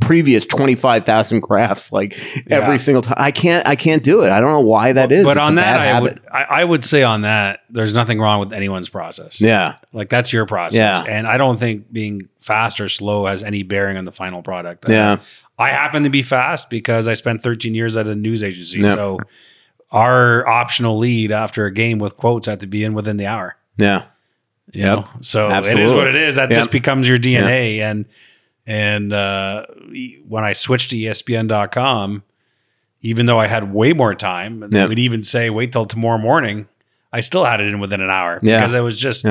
previous 0.00 0.44
25,000 0.46 1.40
graphs 1.40 1.92
like 1.92 2.16
Yeah. 2.46 2.56
every 2.58 2.78
single 2.78 3.02
time. 3.02 3.14
I 3.18 3.30
can't 3.30 3.66
I 3.66 3.76
can't 3.76 4.02
do 4.02 4.22
it. 4.22 4.30
I 4.30 4.40
don't 4.40 4.50
know 4.50 4.60
why 4.60 4.92
that 4.92 5.12
is. 5.12 5.24
But 5.24 5.36
It's 5.36 5.46
on 5.46 5.54
that, 5.56 5.80
I 5.80 5.86
habit. 5.86 6.02
would, 6.02 6.22
I, 6.32 6.42
I 6.44 6.64
would 6.64 6.84
say 6.84 7.02
on 7.02 7.22
that, 7.22 7.60
there's 7.70 7.94
nothing 7.94 8.18
wrong 8.18 8.40
with 8.40 8.52
anyone's 8.52 8.88
process. 8.88 9.40
Yeah. 9.40 9.76
Like 9.92 10.08
that's 10.08 10.32
your 10.32 10.46
process. 10.46 10.78
Yeah. 10.78 11.02
And 11.06 11.26
I 11.26 11.36
don't 11.36 11.58
think 11.58 11.92
being 11.92 12.28
fast 12.40 12.80
or 12.80 12.88
slow 12.88 13.26
has 13.26 13.42
any 13.42 13.62
bearing 13.62 13.96
on 13.98 14.04
the 14.04 14.12
final 14.12 14.42
product. 14.42 14.88
Yeah. 14.88 15.18
I 15.58 15.68
happen 15.70 16.02
to 16.04 16.10
be 16.10 16.22
fast 16.22 16.70
because 16.70 17.06
I 17.06 17.14
spent 17.14 17.42
13 17.42 17.74
years 17.74 17.96
at 17.96 18.06
a 18.06 18.14
news 18.14 18.42
agency. 18.42 18.80
Yeah. 18.80 18.94
So 18.94 19.18
our 19.92 20.46
optional 20.48 20.98
lead 20.98 21.30
after 21.30 21.66
a 21.66 21.72
game 21.72 21.98
with 21.98 22.16
quotes 22.16 22.46
had 22.46 22.60
to 22.60 22.66
be 22.66 22.84
in 22.84 22.94
within 22.94 23.18
the 23.18 23.26
hour. 23.26 23.56
Yeah. 23.76 24.04
You 24.72 24.84
know, 24.84 25.08
so 25.20 25.50
it 25.50 25.66
is 25.78 25.92
what 25.92 26.06
it 26.06 26.14
is. 26.14 26.36
That 26.36 26.50
Yep. 26.50 26.58
just 26.58 26.70
becomes 26.70 27.08
your 27.08 27.18
DNA. 27.18 27.80
And 27.80 28.04
and 28.66 29.12
uh, 29.12 29.66
when 30.28 30.44
I 30.44 30.52
switched 30.52 30.90
to 30.90 30.96
ESPN.com, 30.96 32.22
even 33.02 33.26
though 33.26 33.38
I 33.40 33.46
had 33.46 33.72
way 33.72 33.92
more 33.92 34.14
time, 34.14 34.62
and 34.62 34.72
they 34.72 34.78
Yep. 34.80 34.88
would 34.90 34.98
even 34.98 35.22
say 35.22 35.50
wait 35.50 35.72
till 35.72 35.86
tomorrow 35.86 36.18
morning, 36.18 36.68
I 37.12 37.20
still 37.20 37.44
had 37.44 37.60
it 37.60 37.66
in 37.68 37.80
within 37.80 38.00
an 38.00 38.10
hour 38.10 38.38
Yeah. 38.42 38.58
because 38.58 38.74
I 38.74 38.80
was 38.80 38.98
just 38.98 39.24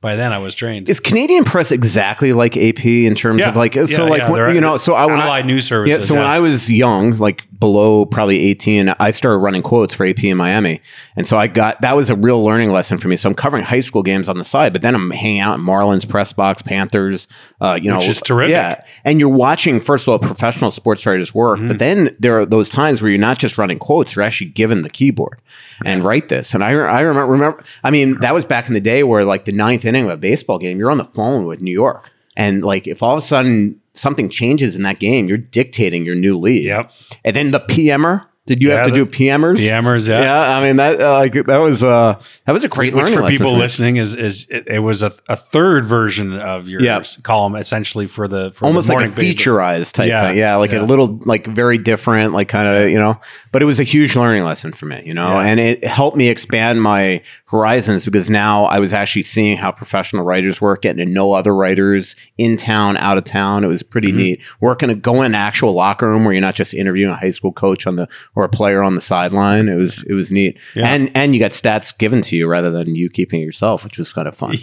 by 0.00 0.16
then 0.16 0.32
I 0.32 0.38
was 0.38 0.54
trained. 0.54 0.88
Is 0.90 0.98
Canadian 1.00 1.44
press 1.44 1.70
exactly 1.70 2.32
like 2.32 2.56
AP 2.56 3.06
in 3.06 3.14
terms 3.14 3.40
Yeah. 3.40 3.50
of 3.50 3.56
like 3.56 3.74
so 3.74 3.84
Yeah, 3.86 4.02
like 4.02 4.18
yeah, 4.22 4.30
when- 4.30 4.54
you 4.54 4.60
know 4.60 4.76
so 4.76 4.94
I 4.94 5.06
when 5.06 5.20
I, 5.20 5.42
News 5.42 5.66
Services, 5.66 5.98
Yeah, 5.98 6.04
so 6.04 6.14
when. 6.16 6.24
I 6.26 6.40
was 6.40 6.70
young, 6.70 7.16
like 7.18 7.44
below 7.62 8.04
probably 8.04 8.40
18, 8.40 8.92
I 8.98 9.12
started 9.12 9.38
running 9.38 9.62
quotes 9.62 9.94
for 9.94 10.04
AP 10.04 10.24
in 10.24 10.36
Miami. 10.36 10.80
And 11.14 11.24
so 11.24 11.38
I 11.38 11.46
got 11.46 11.80
that 11.82 11.94
was 11.94 12.10
a 12.10 12.16
real 12.16 12.42
learning 12.44 12.72
lesson 12.72 12.98
for 12.98 13.06
me. 13.06 13.14
So 13.14 13.28
I'm 13.28 13.36
covering 13.36 13.62
high 13.62 13.80
school 13.82 14.02
games 14.02 14.28
on 14.28 14.36
the 14.36 14.44
side, 14.44 14.72
but 14.72 14.82
then 14.82 14.96
I'm 14.96 15.10
hanging 15.10 15.38
out 15.38 15.58
in 15.60 15.64
Marlins 15.64 16.08
press 16.08 16.32
box, 16.32 16.60
Panthers, 16.60 17.28
uh, 17.60 17.78
you 17.80 17.88
know, 17.88 17.98
Which 17.98 18.08
is 18.08 18.20
terrific. 18.20 18.50
Yeah. 18.50 18.84
And 19.04 19.20
you're 19.20 19.28
watching 19.28 19.78
first 19.80 20.08
of 20.08 20.12
all 20.12 20.18
professional 20.18 20.72
sports 20.72 21.06
writers 21.06 21.32
work, 21.32 21.58
Mm-hmm. 21.58 21.68
but 21.68 21.78
then 21.78 22.16
there 22.18 22.38
are 22.40 22.44
those 22.46 22.68
times 22.68 23.00
where 23.00 23.10
you're 23.10 23.20
not 23.20 23.38
just 23.38 23.58
running 23.58 23.78
quotes, 23.78 24.16
you're 24.16 24.24
actually 24.24 24.50
given 24.50 24.82
the 24.82 24.90
keyboard 24.90 25.40
and 25.84 26.04
write 26.04 26.28
this. 26.28 26.54
And 26.54 26.64
I 26.64 26.70
I 26.72 27.02
remember 27.02 27.32
remember 27.32 27.64
I 27.84 27.90
mean, 27.90 28.18
that 28.20 28.34
was 28.34 28.44
back 28.44 28.66
in 28.68 28.74
the 28.74 28.80
day 28.80 29.02
where 29.04 29.24
like 29.24 29.44
the 29.44 29.52
ninth 29.52 29.84
inning 29.84 30.04
of 30.06 30.10
a 30.10 30.16
baseball 30.16 30.58
game, 30.58 30.78
you're 30.78 30.90
on 30.90 30.98
the 30.98 31.04
phone 31.04 31.46
with 31.46 31.60
New 31.60 31.72
York. 31.72 32.10
And 32.36 32.64
like 32.64 32.86
if 32.86 33.02
all 33.02 33.12
of 33.12 33.18
a 33.18 33.26
sudden 33.26 33.80
something 33.94 34.28
changes 34.28 34.76
in 34.76 34.82
that 34.82 34.98
game, 34.98 35.28
you're 35.28 35.38
dictating 35.38 36.04
your 36.04 36.14
new 36.14 36.38
lead. 36.38 36.64
Yep. 36.64 36.92
And 37.24 37.36
then 37.36 37.50
the 37.50 37.60
PMer 37.60 38.26
Did 38.44 38.60
you 38.60 38.70
have 38.72 38.86
to 38.86 38.90
the- 38.90 38.96
do 38.96 39.06
PMers? 39.06 39.58
PMers, 39.58 40.08
yeah. 40.08 40.20
Yeah, 40.22 40.56
I 40.58 40.62
mean 40.64 40.74
that 40.76 41.00
uh, 41.00 41.12
like 41.12 41.32
that 41.32 41.58
was 41.58 41.84
uh 41.84 42.20
that 42.44 42.52
was 42.52 42.64
a 42.64 42.68
great 42.68 42.92
Which 42.92 43.04
learning 43.04 43.18
for 43.20 43.28
people 43.28 43.54
listening 43.56 43.96
is 43.98 44.16
is 44.16 44.48
it, 44.50 44.66
it 44.66 44.78
was 44.80 45.04
a, 45.04 45.12
a 45.28 45.36
third 45.36 45.84
version 45.84 46.32
of 46.40 46.68
your 46.68 46.82
Yeah. 46.82 47.02
column 47.22 47.54
essentially 47.54 48.08
for 48.08 48.26
the 48.26 48.50
for 48.50 48.66
almost 48.66 48.88
the 48.88 48.94
like 48.94 49.06
a 49.06 49.10
featureized 49.12 49.92
type 49.92 50.08
Yeah, 50.08 50.28
thing. 50.28 50.38
Yeah, 50.38 50.56
like 50.56 50.72
yeah. 50.72 50.82
a 50.82 50.84
little 50.84 51.20
like 51.24 51.46
very 51.46 51.78
different, 51.78 52.32
like 52.32 52.48
kind 52.48 52.66
of, 52.66 52.90
you 52.90 52.98
know, 52.98 53.20
but 53.52 53.62
it 53.62 53.66
was 53.66 53.78
a 53.78 53.84
huge 53.84 54.16
learning 54.16 54.42
lesson 54.42 54.72
for 54.72 54.86
me, 54.86 55.02
you 55.06 55.14
know, 55.14 55.40
Yeah. 55.40 55.46
and 55.46 55.60
it 55.60 55.84
helped 55.84 56.16
me 56.16 56.28
expand 56.28 56.82
my 56.82 57.22
horizons 57.46 58.04
because 58.04 58.28
now 58.28 58.64
I 58.64 58.80
was 58.80 58.92
actually 58.92 59.22
seeing 59.22 59.56
how 59.56 59.70
professional 59.70 60.24
writers 60.24 60.60
work, 60.60 60.82
getting 60.82 61.06
to 61.06 61.10
know 61.12 61.32
other 61.32 61.54
writers 61.54 62.16
in 62.38 62.56
town, 62.56 62.96
out 62.96 63.18
of 63.18 63.24
town. 63.24 63.62
It 63.62 63.68
was 63.68 63.84
pretty 63.84 64.08
Mm-hmm. 64.08 64.16
neat. 64.16 64.42
Working 64.60 64.88
to 64.88 64.96
go 64.96 65.20
in 65.20 65.26
an 65.26 65.34
actual 65.36 65.74
locker 65.74 66.08
room 66.08 66.24
where 66.24 66.32
you're 66.34 66.40
not 66.40 66.54
just 66.56 66.74
interviewing 66.74 67.12
a 67.12 67.16
high 67.16 67.30
school 67.30 67.52
coach 67.52 67.86
on 67.86 67.94
the 67.96 68.08
or 68.34 68.44
a 68.44 68.48
player 68.48 68.82
on 68.82 68.94
the 68.94 69.00
sideline. 69.00 69.68
It 69.68 69.74
was 69.76 70.02
it 70.04 70.14
was 70.14 70.32
neat. 70.32 70.58
Yeah. 70.74 70.86
And 70.92 71.10
and 71.14 71.34
you 71.34 71.40
got 71.40 71.50
stats 71.50 71.96
given 71.96 72.22
to 72.22 72.36
you 72.36 72.46
rather 72.48 72.70
than 72.70 72.94
you 72.96 73.10
keeping 73.10 73.42
it 73.42 73.44
yourself, 73.44 73.84
which 73.84 73.98
was 73.98 74.12
kind 74.12 74.26
of 74.28 74.36
fun. 74.36 74.54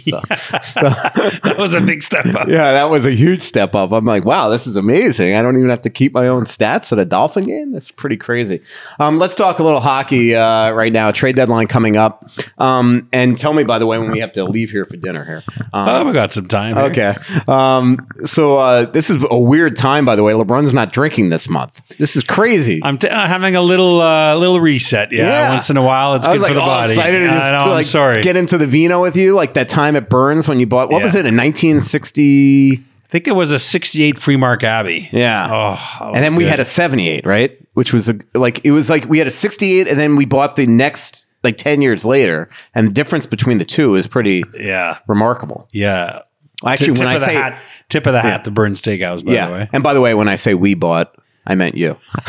So. 0.62 0.80
that 0.80 1.56
was 1.58 1.74
a 1.74 1.80
big 1.80 2.02
step 2.02 2.26
up. 2.26 2.48
Yeah, 2.48 2.72
that 2.72 2.90
was 2.90 3.06
a 3.06 3.10
huge 3.12 3.40
step 3.40 3.74
up. 3.74 3.92
I'm 3.92 4.04
like, 4.04 4.24
wow, 4.24 4.48
this 4.48 4.66
is 4.66 4.76
amazing. 4.76 5.34
I 5.34 5.42
don't 5.42 5.56
even 5.56 5.70
have 5.70 5.82
to 5.82 5.90
keep 5.90 6.12
my 6.12 6.28
own 6.28 6.44
stats 6.44 6.92
at 6.92 6.98
a 6.98 7.04
Dolphin 7.04 7.44
game. 7.44 7.72
That's 7.72 7.90
pretty 7.90 8.16
crazy. 8.16 8.60
Um, 8.98 9.18
let's 9.18 9.34
talk 9.34 9.58
a 9.58 9.62
little 9.62 9.80
hockey 9.80 10.34
uh, 10.34 10.70
right 10.72 10.92
now. 10.92 11.10
Trade 11.10 11.36
deadline 11.36 11.66
coming 11.66 11.96
up. 11.96 12.28
Um, 12.58 13.08
and 13.12 13.36
tell 13.38 13.52
me, 13.52 13.64
by 13.64 13.78
the 13.78 13.86
way, 13.86 13.98
when 13.98 14.10
we 14.10 14.20
have 14.20 14.32
to 14.32 14.44
leave 14.44 14.70
here 14.70 14.84
for 14.84 14.96
dinner 14.96 15.24
here. 15.24 15.42
Um, 15.72 15.88
Oh, 15.90 16.04
we 16.06 16.12
got 16.12 16.32
some 16.32 16.46
time. 16.46 16.76
here. 16.76 16.84
Okay. 16.84 17.14
Um, 17.48 18.06
so 18.24 18.58
uh, 18.58 18.84
this 18.86 19.10
is 19.10 19.24
a 19.30 19.38
weird 19.38 19.76
time, 19.76 20.04
by 20.04 20.14
the 20.16 20.22
way. 20.22 20.32
LeBrun's 20.32 20.72
not 20.72 20.92
drinking 20.92 21.30
this 21.30 21.48
month. 21.48 21.80
This 21.98 22.16
is 22.16 22.22
crazy. 22.24 22.80
I'm 22.82 22.98
t- 22.98 23.08
uh, 23.08 23.26
having 23.26 23.56
a 23.56 23.59
little 23.62 24.00
uh, 24.00 24.34
little 24.36 24.60
reset. 24.60 25.12
Yeah, 25.12 25.26
Yeah. 25.26 25.52
once 25.52 25.70
in 25.70 25.76
a 25.76 25.82
while, 25.82 26.14
it's 26.14 26.26
I 26.26 26.32
good 26.32 26.40
was 26.40 26.48
for 26.48 26.54
the 26.54 26.60
all 26.60 26.66
body. 26.66 26.92
excited 26.92 27.18
to 27.20 27.30
I 27.30 27.38
just 27.38 27.52
know, 27.52 27.70
like 27.70 27.78
I'm 27.78 27.84
sorry. 27.84 28.22
get 28.22 28.36
into 28.36 28.58
the 28.58 28.66
vino 28.66 29.00
with 29.00 29.16
you, 29.16 29.34
like 29.34 29.54
that 29.54 29.68
time 29.68 29.96
at 29.96 30.08
Bern's 30.10 30.46
when 30.48 30.60
you 30.60 30.66
bought. 30.66 30.90
What 30.90 30.98
Yeah. 30.98 31.04
was 31.04 31.14
it 31.14 31.26
in 31.26 31.36
1960? 31.36 32.72
I 32.72 33.08
think 33.10 33.26
it 33.26 33.32
was 33.32 33.50
a 33.50 33.58
68 33.58 34.16
Freemark 34.16 34.62
Abbey. 34.62 35.08
Yeah. 35.12 35.48
Oh, 35.50 36.04
that 36.04 36.14
and 36.14 36.24
then 36.24 36.36
we 36.36 36.44
good. 36.44 36.50
had 36.50 36.60
a 36.60 36.64
78, 36.64 37.26
right? 37.26 37.58
Which 37.74 37.92
was 37.92 38.08
a, 38.08 38.18
like 38.34 38.64
it 38.64 38.70
was 38.70 38.88
like 38.88 39.04
we 39.08 39.18
had 39.18 39.26
a 39.26 39.32
68 39.32 39.88
and 39.88 39.98
then 39.98 40.16
we 40.16 40.24
bought 40.26 40.56
the 40.56 40.66
next 40.66 41.26
like 41.42 41.56
10 41.56 41.82
years 41.82 42.04
later 42.04 42.48
and 42.74 42.86
the 42.86 42.92
difference 42.92 43.26
between 43.26 43.58
the 43.58 43.64
two 43.64 43.96
is 43.96 44.06
pretty 44.06 44.44
yeah, 44.58 44.98
remarkable. 45.08 45.68
yeah. 45.72 46.20
Actually, 46.64 46.88
tip 46.88 46.98
when 46.98 47.08
I 47.08 47.14
of 47.14 47.20
the 47.20 47.26
say 47.26 47.34
hat, 47.34 47.58
tip 47.88 48.06
of 48.06 48.12
the 48.12 48.20
hat 48.20 48.44
to 48.44 48.50
Bern 48.50 48.74
Steakhouse. 48.74 49.24
By 49.24 49.32
yeah. 49.32 49.46
the 49.46 49.52
way, 49.54 49.68
And 49.72 49.82
by 49.82 49.94
the 49.94 50.00
way, 50.02 50.12
when 50.12 50.28
I 50.28 50.36
say 50.36 50.52
we 50.52 50.74
bought, 50.74 51.14
I 51.46 51.54
meant 51.54 51.74
you. 51.76 51.96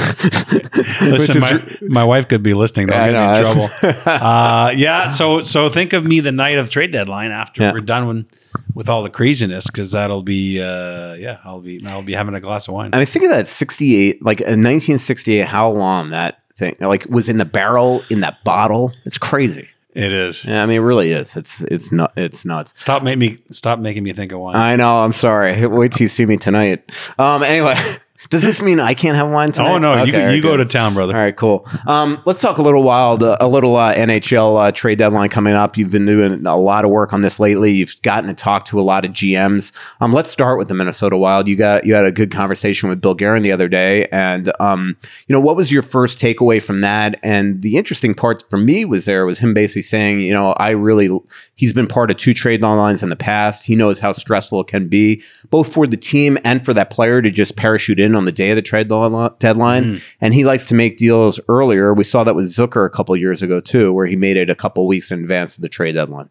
listen, 1.02 1.38
is- 1.38 1.42
my, 1.42 1.64
my 1.82 2.04
wife 2.04 2.28
could 2.28 2.44
be 2.44 2.54
listening. 2.54 2.88
They'll 2.88 3.12
Yeah, 3.12 3.32
I 3.32 3.42
get 3.42 3.56
me 3.56 3.64
in 3.64 3.70
trouble. 3.70 4.00
uh, 4.12 4.72
yeah. 4.76 5.08
So 5.10 5.42
so 5.42 5.70
think 5.70 5.94
of 5.94 6.06
me 6.06 6.20
the 6.20 6.32
night 6.32 6.58
of 6.58 6.70
trade 6.70 6.92
deadline 6.92 7.32
after 7.32 7.62
Yeah. 7.64 7.74
we're 7.74 7.82
done 7.82 8.08
with, 8.08 8.26
with 8.74 8.90
all 8.90 9.04
the 9.04 9.10
craziness 9.10 9.68
because 9.68 9.92
that'll 9.92 10.24
be 10.24 10.62
uh, 10.62 11.14
yeah 11.14 11.40
I'll 11.44 11.62
be 11.62 11.86
I'll 11.86 12.04
be 12.04 12.14
having 12.14 12.36
a 12.36 12.40
glass 12.40 12.68
of 12.68 12.74
wine. 12.74 12.92
I 12.94 12.98
mean, 12.98 13.06
think 13.06 13.26
of 13.26 13.32
that 13.32 13.48
68, 13.48 14.24
like 14.24 14.40
in 14.42 14.46
1968, 14.64 15.46
how 15.48 15.70
long 15.72 16.12
that 16.12 16.40
thing 16.56 16.76
like 16.80 17.06
was 17.10 17.28
in 17.30 17.38
the 17.38 17.46
barrel 17.46 18.04
in 18.10 18.22
that 18.22 18.44
bottle. 18.44 18.92
It's 19.06 19.18
crazy. 19.18 19.68
it 19.94 20.14
is. 20.14 20.46
Yeah, 20.46 20.64
I 20.64 20.66
mean, 20.66 20.78
it 20.78 20.86
really 20.86 21.12
is. 21.12 21.36
It's 21.36 21.62
it's 21.64 21.92
not 21.92 22.14
it's 22.16 22.46
nuts. 22.46 22.74
Stop 22.78 23.04
making 23.04 23.20
me 23.20 23.38
stop 23.52 23.78
making 23.80 24.04
me 24.04 24.14
think 24.14 24.32
of 24.32 24.40
wine. 24.40 24.56
I 24.56 24.76
know. 24.78 25.00
I'm 25.00 25.12
sorry. 25.14 25.68
Wait 25.68 25.92
till 25.92 26.06
you 26.06 26.10
see 26.10 26.26
me 26.26 26.38
tonight. 26.38 26.90
Um. 27.20 27.44
Anyway, 27.44 27.76
does 28.30 28.44
this 28.44 28.62
mean 28.62 28.80
I 28.80 28.94
can't 28.94 29.16
have 29.16 29.30
wine 29.30 29.52
tonight? 29.52 29.72
oh 29.72 29.78
no, 29.78 29.96
you, 30.04 30.12
Okay, 30.14 30.26
right, 30.26 30.36
you 30.36 30.42
go 30.42 30.56
good. 30.56 30.58
to 30.58 30.66
town, 30.66 30.94
brother. 30.94 31.16
All 31.16 31.22
right, 31.22 31.36
cool. 31.36 31.68
Um, 31.88 32.22
let's 32.26 32.40
talk 32.42 32.58
a 32.58 32.62
little 32.62 32.84
wild, 32.84 33.24
uh, 33.24 33.38
a 33.40 33.48
little 33.48 33.76
uh, 33.76 33.94
NHL 33.96 34.68
uh, 34.68 34.72
trade 34.72 34.98
deadline 35.00 35.30
coming 35.30 35.54
up. 35.54 35.78
You've 35.78 35.92
been 35.92 36.06
doing 36.06 36.46
a 36.46 36.56
lot 36.58 36.86
of 36.86 36.92
work 36.92 37.14
on 37.14 37.22
this 37.22 37.40
lately. 37.40 37.72
You've 37.72 38.00
gotten 38.04 38.30
to 38.30 38.36
talk 38.36 38.66
to 38.66 38.80
a 38.80 38.82
lot 38.82 39.06
of 39.06 39.12
GMs. 39.12 39.72
Um, 40.00 40.14
let's 40.14 40.30
start 40.30 40.58
with 40.58 40.68
the 40.68 40.74
Minnesota 40.74 41.18
Wild. 41.18 41.48
You 41.48 41.56
got 41.56 41.86
you 41.86 41.94
had 41.96 42.06
a 42.06 42.12
good 42.12 42.32
conversation 42.32 42.90
with 42.90 43.02
Bill 43.02 43.16
Guerin 43.16 43.44
the 43.44 43.52
other 43.52 43.68
day, 43.68 44.08
and 44.12 44.52
um, 44.60 44.96
you 45.28 45.34
know 45.34 45.42
what 45.42 45.56
was 45.56 45.72
your 45.72 45.82
first 45.82 46.20
takeaway 46.20 46.62
from 46.62 46.82
that? 46.82 47.20
And 47.24 47.62
the 47.62 47.78
interesting 47.78 48.14
part 48.14 48.44
for 48.50 48.58
me 48.58 48.86
was 48.86 49.06
there 49.06 49.26
was 49.26 49.40
him 49.40 49.54
basically 49.54 49.82
saying, 49.82 50.20
you 50.20 50.34
know, 50.34 50.52
I 50.54 50.70
really 50.72 51.10
he's 51.56 51.74
been 51.74 51.88
part 51.88 52.12
of 52.12 52.18
two 52.18 52.34
trade 52.34 52.62
deadlines 52.62 53.02
in 53.04 53.10
the 53.10 53.16
past. 53.16 53.66
He 53.66 53.76
knows 53.76 54.00
how 54.00 54.14
stressful 54.14 54.62
it 54.62 54.68
can 54.68 54.88
be, 54.88 55.24
both 55.50 55.72
for 55.74 55.88
the 55.88 55.98
team 55.98 56.38
and 56.44 56.64
for 56.64 56.74
that 56.74 56.90
player 56.90 57.22
to 57.22 57.30
just 57.32 57.56
parachute 57.56 58.00
in 58.00 58.11
on 58.16 58.26
the 58.26 58.32
day 58.32 58.50
of 58.52 58.56
the 58.56 58.62
trade 58.62 58.88
deadline- 58.88 59.32
deadline. 59.40 60.02
And 60.20 60.34
he 60.34 60.44
likes 60.46 60.66
to 60.68 60.76
make 60.76 60.98
deals 60.98 61.40
earlier. 61.48 61.94
We 61.94 62.04
saw 62.04 62.24
that 62.24 62.36
with 62.36 62.46
Zucker 62.46 62.86
a 62.86 62.90
couple 62.90 63.16
years 63.18 63.42
ago 63.42 63.62
too, 63.62 63.92
where 63.94 64.06
he 64.06 64.16
made 64.16 64.38
it 64.38 64.50
a 64.50 64.56
couple 64.56 64.88
weeks 64.88 65.12
in 65.12 65.20
advance 65.22 65.58
of 65.58 65.62
the 65.62 65.70
trade 65.70 65.94
deadline. 65.94 66.30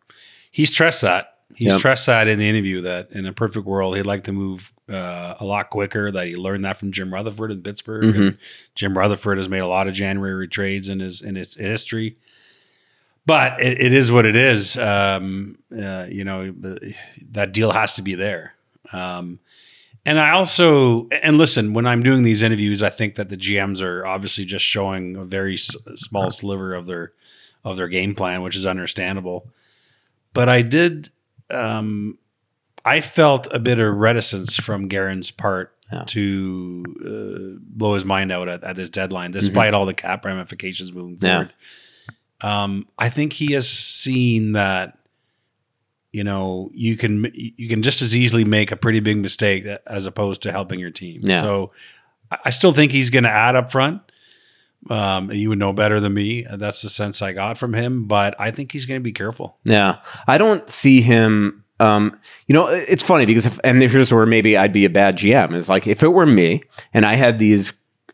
He 0.51 0.67
stressed 0.67 1.03
that. 1.03 1.35
He 1.55 1.67
Yep. 1.67 1.79
stressed 1.79 2.07
that 2.07 2.29
in 2.29 2.39
the 2.39 2.49
interview 2.49 2.81
that 2.83 3.11
in 3.11 3.27
a 3.27 3.33
perfect 3.33 3.67
world 3.67 3.97
he'd 3.97 4.05
like 4.07 4.25
to 4.25 4.33
move 4.33 4.73
uh, 4.89 5.35
a 5.39 5.45
lot 5.45 5.71
quicker. 5.71 6.11
That 6.11 6.27
he 6.27 6.37
learned 6.37 6.65
that 6.65 6.77
from 6.77 6.91
Jim 6.93 7.13
Rutherford 7.13 7.51
in 7.53 7.63
Pittsburgh. 7.63 8.05
Mm-hmm. 8.05 8.21
And 8.23 8.39
Jim 8.75 8.97
Rutherford 8.97 9.39
has 9.39 9.49
made 9.49 9.59
a 9.61 9.67
lot 9.67 9.87
of 9.89 9.95
January 9.95 10.49
trades 10.49 10.89
in 10.89 11.01
his 11.01 11.23
in 11.23 11.35
his 11.37 11.55
history. 11.55 12.17
But 13.27 13.61
it, 13.61 13.81
it 13.81 13.93
is 13.93 14.11
what 14.11 14.27
it 14.27 14.35
is. 14.37 14.77
Um, 14.79 15.57
uh, 15.77 16.07
you 16.09 16.25
know 16.25 16.53
that 17.33 17.53
deal 17.53 17.71
has 17.73 17.95
to 17.95 18.03
be 18.03 18.15
there. 18.15 18.55
Um, 18.93 19.39
and 20.07 20.19
I 20.19 20.31
also 20.31 21.09
and 21.09 21.37
listen 21.39 21.73
when 21.75 21.87
I'm 21.87 22.03
doing 22.03 22.23
these 22.23 22.43
interviews, 22.43 22.83
I 22.83 22.91
think 22.91 23.15
that 23.17 23.29
the 23.29 23.37
GMs 23.37 23.83
are 23.83 24.07
obviously 24.07 24.45
just 24.45 24.65
showing 24.65 25.17
a 25.17 25.25
very 25.25 25.55
s- 25.55 25.77
small 25.97 26.31
sliver 26.31 26.75
of 26.75 26.87
their 26.87 27.13
of 27.65 27.77
their 27.77 27.89
game 27.89 28.15
plan, 28.15 28.43
which 28.43 28.57
is 28.57 28.65
understandable. 28.67 29.49
But 30.33 30.49
I 30.49 30.63
did, 30.63 31.11
um, 31.51 32.17
I 32.85 33.01
felt 33.01 33.49
a 33.53 33.59
bit 33.59 33.79
of 33.79 33.95
reticence 33.97 34.57
from 34.57 34.89
Guerin's 34.89 35.31
part 35.31 35.75
Yeah. 35.93 36.05
to 36.07 36.85
uh, 37.05 37.59
blow 37.61 37.95
his 37.95 38.05
mind 38.05 38.31
out 38.33 38.49
at, 38.49 38.63
at 38.65 38.77
this 38.77 38.89
deadline, 38.89 39.33
despite 39.33 39.75
all 39.75 39.85
the 39.87 39.93
cap 39.93 40.25
ramifications 40.25 40.93
moving 40.93 41.19
Yeah. 41.21 41.31
forward. 41.35 41.53
Um, 42.43 42.87
I 42.99 43.11
think 43.11 43.33
he 43.35 43.53
has 43.53 43.69
seen 43.69 44.53
that 44.53 44.97
you 46.13 46.25
know 46.25 46.71
you 46.75 46.97
can 46.97 47.31
you 47.35 47.69
can 47.69 47.83
just 47.83 48.03
as 48.03 48.15
easily 48.17 48.45
make 48.45 48.73
a 48.73 48.77
pretty 48.77 49.01
big 49.01 49.17
mistake 49.19 49.67
as 49.87 50.07
opposed 50.07 50.43
to 50.43 50.53
helping 50.53 50.79
your 50.81 50.91
team. 50.91 51.23
Yeah. 51.25 51.41
So 51.41 51.73
I- 52.45 52.51
still 52.51 52.73
think 52.73 52.93
he's 52.93 53.11
going 53.11 53.25
to 53.25 53.31
add 53.31 53.57
up 53.57 53.71
front. 53.71 54.03
Um, 54.89 55.31
you 55.31 55.51
would 55.51 55.59
know 55.59 55.73
better 55.73 56.01
than 56.01 56.15
me. 56.15 56.47
That's 56.51 56.81
the 56.83 56.89
sense 56.89 57.21
I 57.23 57.33
got 57.33 57.59
from 57.59 57.75
him. 57.75 58.07
But 58.07 58.35
I 58.41 58.51
think 58.51 58.73
he's 58.73 58.87
going 58.87 59.01
to 59.01 59.05
be 59.05 59.13
careful. 59.13 59.57
Yeah, 59.65 59.97
I 60.27 60.39
don't 60.39 60.69
see 60.71 61.01
him. 61.03 61.65
Um, 61.79 62.19
you 62.47 62.55
know, 62.55 62.67
it's 62.69 63.03
funny 63.03 63.27
because 63.27 63.47
if 63.47 63.59
and 63.65 63.81
here's 63.83 64.13
where 64.13 64.27
maybe 64.27 64.57
I'd 64.57 64.73
be 64.73 64.85
a 64.85 64.91
bad 64.91 65.17
GM 65.17 65.55
is 65.55 65.69
like 65.69 65.87
if 65.87 66.03
it 66.03 66.09
were 66.09 66.27
me 66.27 66.63
and 66.95 67.05
I 67.05 67.15
had 67.15 67.39
these 67.39 67.73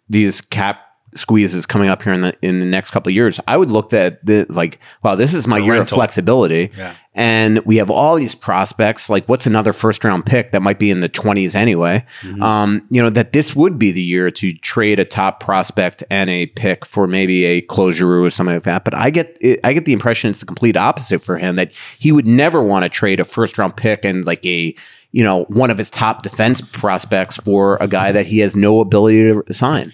these 0.08 0.40
cap 0.40 0.85
squeezes 1.16 1.66
coming 1.66 1.88
up 1.88 2.02
here 2.02 2.12
in 2.12 2.20
the 2.20 2.34
in 2.42 2.60
the 2.60 2.66
next 2.66 2.90
couple 2.90 3.10
of 3.10 3.14
years, 3.14 3.40
I 3.48 3.56
would 3.56 3.70
look 3.70 3.92
at 3.92 4.24
the 4.24 4.46
like, 4.48 4.78
wow, 5.02 5.14
this 5.14 5.34
is 5.34 5.46
my 5.46 5.58
A 5.58 5.62
year 5.62 5.74
of 5.76 5.88
flexibility, 5.88 6.70
Yeah. 6.76 6.94
and 7.14 7.58
we 7.64 7.76
have 7.76 7.90
all 7.90 8.16
these 8.16 8.34
prospects. 8.34 9.08
Like, 9.10 9.26
what's 9.28 9.46
another 9.46 9.72
first 9.72 10.04
round 10.04 10.26
pick 10.26 10.52
that 10.52 10.62
might 10.62 10.78
be 10.78 10.90
in 10.90 11.00
the 11.00 11.08
twenties 11.08 11.54
anyway? 11.56 12.04
Mm-hmm. 12.20 12.42
Um, 12.42 12.86
you 12.90 13.02
know 13.02 13.10
that 13.10 13.32
this 13.32 13.56
would 13.56 13.78
be 13.78 13.90
the 13.92 14.02
year 14.02 14.30
to 14.30 14.52
trade 14.52 15.00
a 15.00 15.04
top 15.04 15.40
prospect 15.40 16.04
and 16.10 16.28
a 16.30 16.46
pick 16.46 16.84
for 16.84 17.06
maybe 17.06 17.44
a 17.44 17.60
closure 17.62 18.22
or 18.22 18.30
something 18.30 18.54
like 18.56 18.64
that. 18.64 18.84
But 18.84 18.94
I 18.94 19.10
get 19.10 19.38
I 19.64 19.72
get 19.72 19.84
the 19.84 19.92
impression 19.92 20.30
it's 20.30 20.40
the 20.40 20.46
complete 20.46 20.76
opposite 20.76 21.22
for 21.22 21.38
him 21.38 21.56
that 21.56 21.72
he 21.98 22.12
would 22.12 22.26
never 22.26 22.62
want 22.62 22.84
to 22.84 22.88
trade 22.88 23.20
a 23.20 23.24
first 23.24 23.58
round 23.58 23.76
pick 23.76 24.04
and 24.04 24.24
like 24.24 24.44
a 24.44 24.74
you 25.12 25.22
know 25.24 25.44
one 25.44 25.70
of 25.70 25.78
his 25.78 25.88
top 25.88 26.22
defense 26.22 26.60
prospects 26.60 27.38
for 27.38 27.78
a 27.80 27.88
guy 27.88 28.12
that 28.12 28.26
he 28.26 28.40
has 28.40 28.54
no 28.54 28.80
ability 28.80 29.32
to 29.32 29.54
sign. 29.54 29.92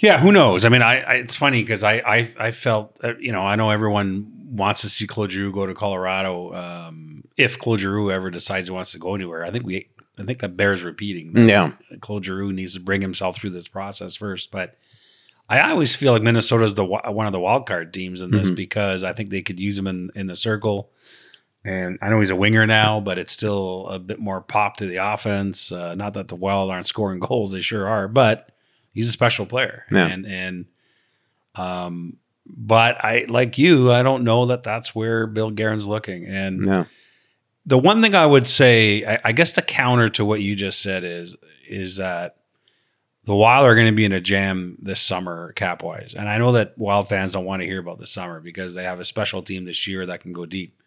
Yeah, 0.00 0.18
who 0.18 0.32
knows? 0.32 0.64
I 0.64 0.70
mean, 0.70 0.82
I, 0.82 1.00
I 1.00 1.14
it's 1.14 1.36
funny 1.36 1.62
because 1.62 1.84
I, 1.84 1.96
I 1.98 2.34
I 2.38 2.50
felt 2.50 2.98
uh, 3.04 3.16
you 3.18 3.32
know 3.32 3.42
I 3.42 3.56
know 3.56 3.70
everyone 3.70 4.32
wants 4.50 4.80
to 4.80 4.88
see 4.88 5.06
Claude 5.06 5.30
Giroux 5.30 5.52
go 5.52 5.66
to 5.66 5.74
Colorado. 5.74 6.54
Um, 6.54 7.24
if 7.36 7.58
Claude 7.58 7.80
Giroux 7.80 8.10
ever 8.10 8.30
decides 8.30 8.68
he 8.68 8.72
wants 8.72 8.92
to 8.92 8.98
go 8.98 9.14
anywhere, 9.14 9.44
I 9.44 9.50
think 9.50 9.66
we 9.66 9.88
I 10.18 10.24
think 10.24 10.40
that 10.40 10.56
bears 10.56 10.82
repeating. 10.82 11.48
Yeah. 11.48 11.72
Claude 12.00 12.24
Giroux 12.24 12.52
needs 12.52 12.74
to 12.74 12.80
bring 12.80 13.00
himself 13.00 13.36
through 13.36 13.50
this 13.50 13.68
process 13.68 14.16
first. 14.16 14.50
But 14.50 14.76
I 15.48 15.60
always 15.70 15.96
feel 15.96 16.12
like 16.12 16.22
Minnesota 16.22 16.64
is 16.64 16.74
the 16.74 16.84
one 16.84 17.26
of 17.26 17.32
the 17.32 17.40
wild 17.40 17.66
card 17.66 17.92
teams 17.92 18.22
in 18.22 18.30
this 18.30 18.50
because 18.50 19.04
I 19.04 19.12
think 19.12 19.30
they 19.30 19.42
could 19.42 19.60
use 19.60 19.76
him 19.78 19.86
in 19.86 20.10
in 20.14 20.26
the 20.28 20.36
circle. 20.36 20.90
And 21.62 21.98
I 22.00 22.08
know 22.08 22.20
he's 22.20 22.30
a 22.30 22.36
winger 22.36 22.66
now, 22.66 23.00
but 23.00 23.18
it's 23.18 23.34
still 23.34 23.86
a 23.88 23.98
bit 23.98 24.18
more 24.18 24.40
pop 24.40 24.78
to 24.78 24.86
the 24.86 24.96
offense. 24.96 25.70
Uh, 25.70 25.94
not 25.94 26.14
that 26.14 26.28
the 26.28 26.34
Wild 26.34 26.70
aren't 26.70 26.86
scoring 26.86 27.20
goals; 27.20 27.52
they 27.52 27.60
sure 27.60 27.86
are. 27.86 28.08
But 28.08 28.50
he's 28.92 29.08
a 29.08 29.12
special 29.12 29.46
player, 29.46 29.84
Yeah. 29.90 30.06
and 30.06 30.26
and 30.26 30.64
um, 31.54 32.16
but 32.46 33.04
I 33.04 33.26
like 33.28 33.58
you. 33.58 33.90
I 33.92 34.02
don't 34.02 34.24
know 34.24 34.46
that 34.46 34.62
that's 34.62 34.94
where 34.94 35.26
Bill 35.26 35.50
Guerin's 35.50 35.86
looking. 35.86 36.26
And 36.26 36.58
No. 36.60 36.86
the 37.66 37.78
one 37.78 38.02
thing 38.02 38.14
I 38.14 38.26
would 38.26 38.46
say, 38.46 39.04
I, 39.04 39.18
I 39.26 39.32
guess 39.32 39.52
the 39.54 39.62
counter 39.62 40.08
to 40.10 40.24
what 40.24 40.40
you 40.40 40.56
just 40.56 40.80
said 40.82 41.04
is 41.04 41.36
is 41.68 41.96
that 41.96 42.36
the 43.24 43.34
Wild 43.34 43.66
are 43.66 43.74
going 43.74 43.86
to 43.86 43.94
be 43.94 44.04
in 44.06 44.12
a 44.12 44.20
jam 44.20 44.76
this 44.80 45.00
summer 45.00 45.52
cap 45.52 45.82
wise. 45.82 46.14
And 46.16 46.28
I 46.28 46.38
know 46.38 46.52
that 46.52 46.76
Wild 46.78 47.08
fans 47.08 47.32
don't 47.32 47.44
want 47.44 47.60
to 47.62 47.66
hear 47.66 47.78
about 47.78 47.98
the 47.98 48.06
summer 48.06 48.40
because 48.40 48.74
they 48.74 48.84
have 48.84 48.98
a 48.98 49.04
special 49.04 49.42
team 49.42 49.64
this 49.66 49.86
year 49.86 50.06
that 50.06 50.20
can 50.22 50.32
go 50.32 50.46
deep. 50.46 50.79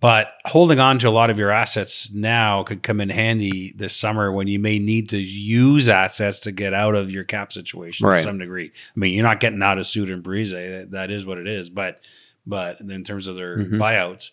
But 0.00 0.32
holding 0.44 0.78
on 0.78 1.00
to 1.00 1.08
a 1.08 1.10
lot 1.10 1.28
of 1.28 1.38
your 1.38 1.50
assets 1.50 2.12
now 2.14 2.62
could 2.62 2.84
come 2.84 3.00
in 3.00 3.08
handy 3.08 3.72
this 3.76 3.96
summer 3.96 4.30
when 4.30 4.46
you 4.46 4.60
may 4.60 4.78
need 4.78 5.08
to 5.08 5.18
use 5.18 5.88
assets 5.88 6.38
to 6.40 6.52
get 6.52 6.72
out 6.72 6.94
of 6.94 7.10
your 7.10 7.24
cap 7.24 7.52
situation 7.52 8.06
Right. 8.06 8.16
to 8.18 8.22
some 8.22 8.38
degree. 8.38 8.66
I 8.74 8.98
mean, 8.98 9.14
you're 9.14 9.24
not 9.24 9.40
getting 9.40 9.60
out 9.62 9.76
of 9.78 9.86
Suter 9.86 10.12
and 10.12 10.22
Parise. 10.22 10.52
That, 10.52 10.92
that 10.92 11.10
is 11.10 11.26
what 11.26 11.38
it 11.38 11.48
is. 11.48 11.68
But 11.68 12.00
but 12.46 12.80
in 12.80 13.02
terms 13.04 13.26
of 13.26 13.36
their 13.36 13.58
Mhm. 13.58 13.72
buyouts, 13.72 14.30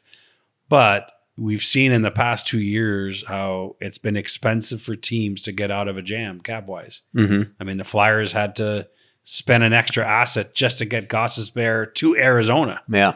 but 0.70 1.11
we've 1.38 1.63
seen 1.63 1.91
in 1.91 2.01
the 2.01 2.11
past 2.11 2.47
two 2.47 2.61
years 2.61 3.26
how 3.28 3.76
it's 3.82 3.97
been 3.97 4.16
expensive 4.16 4.82
for 4.82 4.95
teams 4.95 5.41
to 5.41 5.51
get 5.51 5.70
out 5.72 5.88
of 5.89 5.97
a 5.97 6.01
jam 6.01 6.39
cap 6.39 6.66
wise. 6.68 7.01
hmm 7.13 7.41
I 7.59 7.63
mean, 7.66 7.76
the 7.78 7.84
Flyers 7.84 8.32
had 8.32 8.55
to 8.57 8.88
spend 9.26 9.63
an 9.63 9.74
extra 9.74 10.05
asset 10.07 10.53
just 10.53 10.78
to 10.78 10.86
get 10.86 11.09
Gostisbehere 11.09 11.93
to 11.95 12.16
Arizona. 12.16 12.80
Yeah. 12.88 13.13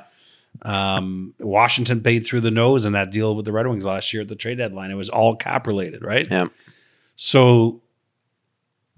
Um, 0.61 1.33
Washington 1.39 2.01
paid 2.01 2.25
through 2.25 2.41
the 2.41 2.51
nose 2.51 2.85
in 2.85 2.93
that 2.93 3.11
deal 3.11 3.35
with 3.35 3.45
the 3.45 3.51
Red 3.51 3.67
Wings 3.67 3.85
last 3.85 4.11
year 4.13 4.21
at 4.21 4.27
the 4.27 4.35
trade 4.35 4.57
deadline. 4.57 4.91
It 4.91 4.95
was 4.95 5.09
all 5.09 5.35
cap 5.35 5.67
related, 5.67 6.03
right? 6.03 6.27
Yeah. 6.29 6.47
So 7.15 7.81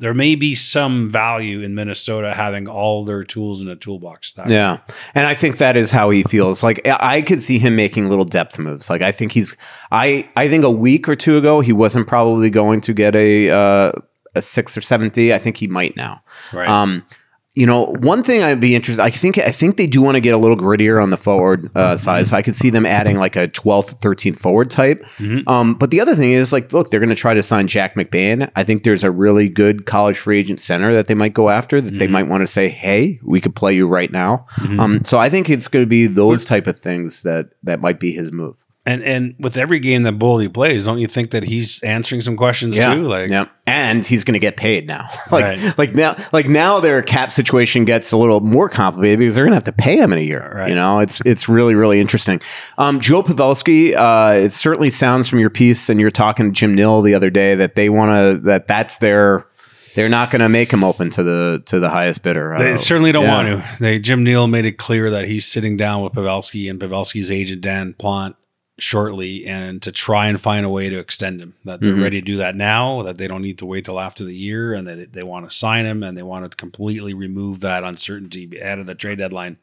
there 0.01 0.13
may 0.15 0.33
be 0.33 0.55
some 0.55 1.09
value 1.11 1.61
in 1.61 1.75
Minnesota 1.75 2.33
having 2.33 2.67
all 2.67 3.05
their 3.05 3.23
tools 3.23 3.61
in 3.61 3.67
a 3.67 3.75
toolbox. 3.75 4.33
That 4.33 4.49
Yeah. 4.49 4.79
And 5.13 5.27
I 5.27 5.35
think 5.35 5.57
that 5.59 5.77
is 5.77 5.91
how 5.91 6.09
he 6.09 6.23
feels. 6.23 6.63
Like 6.63 6.81
I 6.87 6.97
I 7.17 7.21
could 7.21 7.41
see 7.41 7.59
him 7.59 7.75
making 7.75 8.09
little 8.09 8.25
depth 8.25 8.57
moves. 8.57 8.89
Like 8.89 9.03
I 9.03 9.11
think 9.11 9.31
he's 9.31 9.55
I 9.91 10.23
I 10.35 10.49
think 10.49 10.63
a 10.63 10.71
week 10.71 11.07
or 11.07 11.15
two 11.15 11.37
ago 11.37 11.61
he 11.61 11.71
wasn't 11.71 12.07
probably 12.07 12.49
going 12.49 12.81
to 12.81 12.93
get 12.93 13.15
a 13.15 13.51
uh 13.51 13.91
a 14.33 14.41
six 14.41 14.75
or 14.75 14.81
seven 14.81 15.09
D. 15.09 15.33
I 15.33 15.37
think 15.37 15.57
he 15.57 15.67
might 15.67 15.95
now. 15.95 16.23
Right. 16.51 16.67
Um 16.67 17.05
you 17.53 17.65
know, 17.65 17.87
one 17.99 18.23
thing 18.23 18.41
I'd 18.41 18.61
be 18.61 18.75
interested. 18.75 19.01
I 19.03 19.09
think 19.09 19.37
I 19.37 19.51
think 19.51 19.75
they 19.75 19.85
do 19.87 20.01
want 20.01 20.15
to 20.15 20.21
get 20.21 20.33
a 20.33 20.37
little 20.37 20.55
grittier 20.55 21.03
on 21.03 21.09
the 21.09 21.17
forward 21.17 21.69
uh, 21.75 21.97
side. 21.97 22.25
So 22.27 22.37
I 22.37 22.41
could 22.41 22.55
see 22.55 22.69
them 22.69 22.85
adding 22.85 23.17
like 23.17 23.35
a 23.35 23.49
12th, 23.49 23.99
13th 23.99 24.37
forward 24.37 24.69
type. 24.69 25.05
Um, 25.49 25.73
but 25.73 25.91
the 25.91 25.99
other 25.99 26.15
thing 26.15 26.31
is 26.31 26.53
like, 26.53 26.71
look, 26.71 26.89
they're 26.91 27.01
going 27.01 27.09
to 27.09 27.15
try 27.15 27.33
to 27.33 27.43
sign 27.43 27.67
Jack 27.67 27.95
McBain. 27.95 28.49
I 28.55 28.63
think 28.63 28.83
there's 28.83 29.03
a 29.03 29.11
really 29.11 29.49
good 29.49 29.85
college 29.85 30.17
free 30.17 30.39
agent 30.39 30.61
center 30.61 30.93
that 30.93 31.07
they 31.07 31.13
might 31.13 31.33
go 31.33 31.49
after. 31.49 31.81
That 31.81 31.99
they 31.99 32.07
might 32.07 32.27
want 32.27 32.41
to 32.41 32.47
say, 32.47 32.69
hey, 32.69 33.19
we 33.21 33.41
could 33.41 33.53
play 33.53 33.73
you 33.73 33.85
right 33.85 34.11
now. 34.11 34.45
Um, 34.79 35.03
so 35.03 35.17
I 35.17 35.27
think 35.27 35.49
it's 35.49 35.67
going 35.67 35.83
to 35.83 35.89
be 35.89 36.07
those 36.07 36.45
type 36.45 36.67
of 36.67 36.79
things 36.79 37.23
that 37.23 37.49
that 37.63 37.81
might 37.81 37.99
be 37.99 38.13
his 38.13 38.31
move. 38.31 38.63
And 38.83 39.03
and 39.03 39.35
with 39.39 39.57
every 39.57 39.79
game 39.79 40.01
that 40.03 40.17
Boldy 40.17 40.51
plays, 40.51 40.85
don't 40.85 40.97
you 40.97 41.05
think 41.05 41.29
that 41.31 41.43
he's 41.43 41.83
answering 41.83 42.19
some 42.21 42.35
questions 42.35 42.75
too? 42.75 43.03
Like, 43.03 43.29
yeah, 43.29 43.45
and 43.67 44.03
he's 44.03 44.23
going 44.23 44.33
to 44.33 44.39
get 44.39 44.57
paid 44.57 44.87
now. 44.87 45.07
like, 45.31 45.43
Right. 45.43 45.77
like 45.77 45.93
now, 45.93 46.15
like 46.33 46.49
now, 46.49 46.79
their 46.79 47.03
cap 47.03 47.29
situation 47.29 47.85
gets 47.85 48.11
a 48.11 48.17
little 48.17 48.39
more 48.39 48.69
complicated 48.69 49.19
because 49.19 49.35
they're 49.35 49.43
going 49.43 49.51
to 49.51 49.55
have 49.57 49.65
to 49.65 49.71
pay 49.71 49.97
him 49.97 50.11
in 50.13 50.17
a 50.17 50.23
year. 50.23 50.51
Right. 50.55 50.69
You 50.69 50.73
know, 50.75 50.97
it's 50.97 51.21
it's 51.25 51.47
really 51.47 51.75
really 51.75 51.99
interesting. 51.99 52.41
Um, 52.79 52.99
Joe 52.99 53.21
Pavelski, 53.21 53.93
uh, 53.95 54.45
it 54.45 54.49
certainly 54.51 54.89
sounds 54.89 55.29
from 55.29 55.37
your 55.37 55.51
piece, 55.51 55.87
and 55.87 55.99
you're 55.99 56.09
talking 56.09 56.47
to 56.47 56.51
Jim 56.51 56.73
Nill 56.73 57.03
the 57.03 57.13
other 57.13 57.29
day 57.29 57.53
that 57.53 57.75
they 57.75 57.87
want 57.89 58.09
to 58.41 58.41
that 58.47 58.67
that's 58.67 58.97
their. 58.97 59.45
They're 59.93 60.09
not 60.09 60.31
going 60.31 60.39
to 60.39 60.49
make 60.49 60.71
him 60.71 60.83
open 60.83 61.11
to 61.11 61.21
the 61.21 61.61
to 61.67 61.79
the 61.79 61.89
highest 61.89 62.23
bidder. 62.23 62.55
They 62.57 62.73
Uh, 62.73 62.77
certainly 62.77 63.11
don't 63.11 63.25
yeah. 63.25 63.35
want 63.35 63.47
to. 63.63 63.77
They 63.83 63.99
Jim 63.99 64.23
Nill 64.23 64.47
made 64.47 64.65
it 64.65 64.77
clear 64.79 65.11
that 65.11 65.27
he's 65.27 65.45
sitting 65.45 65.77
down 65.77 66.01
with 66.01 66.13
Pavelski 66.13 66.67
and 66.67 66.79
Pavelski's 66.79 67.29
agent 67.29 67.61
Dan 67.61 67.93
Plant 67.93 68.37
shortly, 68.81 69.45
and 69.45 69.81
to 69.83 69.91
try 69.91 70.27
and 70.27 70.39
find 70.39 70.65
a 70.65 70.69
way 70.69 70.89
to 70.89 70.97
extend 70.99 71.39
him. 71.41 71.53
That 71.65 71.81
they're 71.81 71.93
Mhm. 71.93 72.03
ready 72.03 72.19
to 72.21 72.25
do 72.25 72.37
that 72.37 72.55
now. 72.55 73.03
That 73.03 73.17
they 73.17 73.27
don't 73.27 73.41
need 73.41 73.57
to 73.59 73.65
wait 73.65 73.85
till 73.85 73.99
after 73.99 74.23
the 74.23 74.35
year, 74.35 74.73
and 74.73 74.87
that 74.87 75.13
they 75.13 75.23
want 75.23 75.49
to 75.49 75.55
sign 75.55 75.85
him, 75.85 76.03
and 76.03 76.17
they 76.17 76.23
want 76.23 76.49
to 76.49 76.55
completely 76.57 77.13
remove 77.13 77.59
that 77.61 77.83
uncertainty 77.83 78.61
out 78.61 78.79
of 78.79 78.85
the 78.85 78.95
trade 78.95 79.17
deadline. 79.19 79.57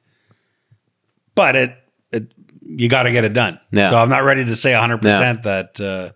But 1.34 1.56
it, 1.56 1.76
it 2.12 2.32
you 2.62 2.88
got 2.88 3.04
to 3.04 3.12
get 3.12 3.24
it 3.24 3.32
done. 3.32 3.58
Yeah. 3.72 3.90
So 3.90 3.98
I'm 3.98 4.08
not 4.08 4.24
ready 4.24 4.44
to 4.44 4.54
say 4.56 4.72
100 4.74 5.02
percent 5.02 5.42
that. 5.44 5.80
Uh, 5.80 6.10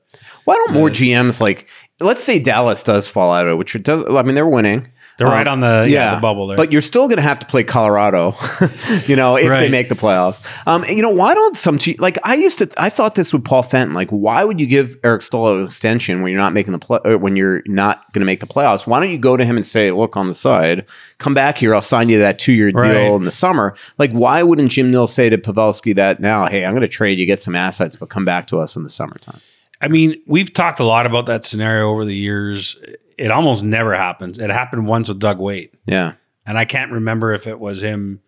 Why 0.44 0.56
don't 0.56 0.74
more 0.74 0.88
GMs 0.90 1.40
like? 1.40 1.68
Let's 2.00 2.24
say 2.24 2.38
Dallas 2.40 2.82
does 2.82 3.06
fall 3.08 3.32
out 3.32 3.46
of 3.46 3.52
it, 3.52 3.56
which 3.56 3.76
it 3.76 3.84
does. 3.84 4.04
I 4.08 4.22
mean, 4.22 4.34
they're 4.34 4.48
winning. 4.48 4.88
They're 5.18 5.26
right 5.26 5.46
Um, 5.46 5.52
on 5.54 5.60
the 5.60 5.86
yeah, 5.90 6.14
the 6.14 6.20
bubble 6.20 6.46
there. 6.46 6.56
But 6.56 6.72
you're 6.72 6.80
still 6.80 7.06
going 7.06 7.18
to 7.18 7.22
have 7.22 7.38
to 7.40 7.46
play 7.46 7.64
Colorado, 7.64 8.34
you 9.06 9.14
know, 9.14 9.36
if 9.36 9.48
they 9.48 9.68
make 9.68 9.88
the 9.88 9.94
playoffs. 9.94 10.42
Um, 10.66 10.82
and, 10.84 10.96
you 10.96 11.02
know, 11.02 11.10
why 11.10 11.34
don't 11.34 11.56
some 11.56 11.78
te- 11.78 11.96
like 11.98 12.18
I 12.24 12.34
used 12.34 12.58
to? 12.58 12.70
I 12.78 12.88
thought 12.88 13.14
this 13.14 13.32
with 13.32 13.44
Paul 13.44 13.62
Fenton. 13.62 13.94
Like, 13.94 14.08
why 14.10 14.42
would 14.44 14.58
you 14.60 14.66
give 14.66 14.96
Eric 15.04 15.22
Staal 15.22 15.58
an 15.58 15.64
extension 15.66 16.22
when 16.22 16.32
you're 16.32 16.40
not 16.40 16.52
making 16.54 16.72
the 16.72 16.78
play? 16.78 16.98
When 17.16 17.36
you're 17.36 17.62
not 17.66 18.10
going 18.12 18.20
to 18.20 18.26
make 18.26 18.40
the 18.40 18.46
playoffs? 18.46 18.86
Why 18.86 19.00
don't 19.00 19.10
you 19.10 19.18
go 19.18 19.36
to 19.36 19.44
him 19.44 19.56
and 19.56 19.66
say, 19.66 19.90
"Look 19.90 20.16
on 20.16 20.28
the 20.28 20.34
side, 20.34 20.86
come 21.18 21.34
back 21.34 21.58
here. 21.58 21.74
I'll 21.74 21.82
sign 21.82 22.08
you 22.08 22.18
that 22.18 22.38
two 22.38 22.52
year 22.52 22.72
deal 22.72 22.80
Right. 22.82 22.96
in 23.14 23.24
the 23.24 23.30
summer." 23.30 23.74
Like, 23.98 24.12
why 24.12 24.42
wouldn't 24.42 24.70
Jim 24.72 24.90
Nill 24.90 25.06
say 25.06 25.28
to 25.30 25.36
Pavelski 25.38 25.94
that 25.96 26.20
now? 26.20 26.46
Hey, 26.46 26.64
I'm 26.64 26.72
going 26.72 26.80
to 26.82 26.88
trade 26.88 27.18
you, 27.18 27.26
get 27.26 27.38
some 27.40 27.54
assets, 27.54 27.96
but 27.96 28.08
come 28.08 28.24
back 28.24 28.46
to 28.48 28.58
us 28.60 28.76
in 28.76 28.82
the 28.82 28.90
summertime. 28.90 29.40
I 29.82 29.88
mean, 29.88 30.14
we've 30.26 30.52
talked 30.52 30.80
a 30.80 30.84
lot 30.84 31.04
about 31.06 31.26
that 31.26 31.44
scenario 31.44 31.90
over 31.90 32.04
the 32.04 32.14
years. 32.14 32.76
It 33.18 33.30
almost 33.30 33.62
never 33.64 33.94
happens. 33.94 34.38
It 34.38 34.48
happened 34.50 34.86
once 34.86 35.08
with 35.08 35.18
Doug 35.18 35.38
Weight, 35.38 35.74
Yeah, 35.86 36.14
and 36.46 36.56
I 36.56 36.64
can't 36.64 36.92
remember 36.92 37.32
if 37.32 37.46
it 37.46 37.58
was 37.60 37.82
him 37.82 38.20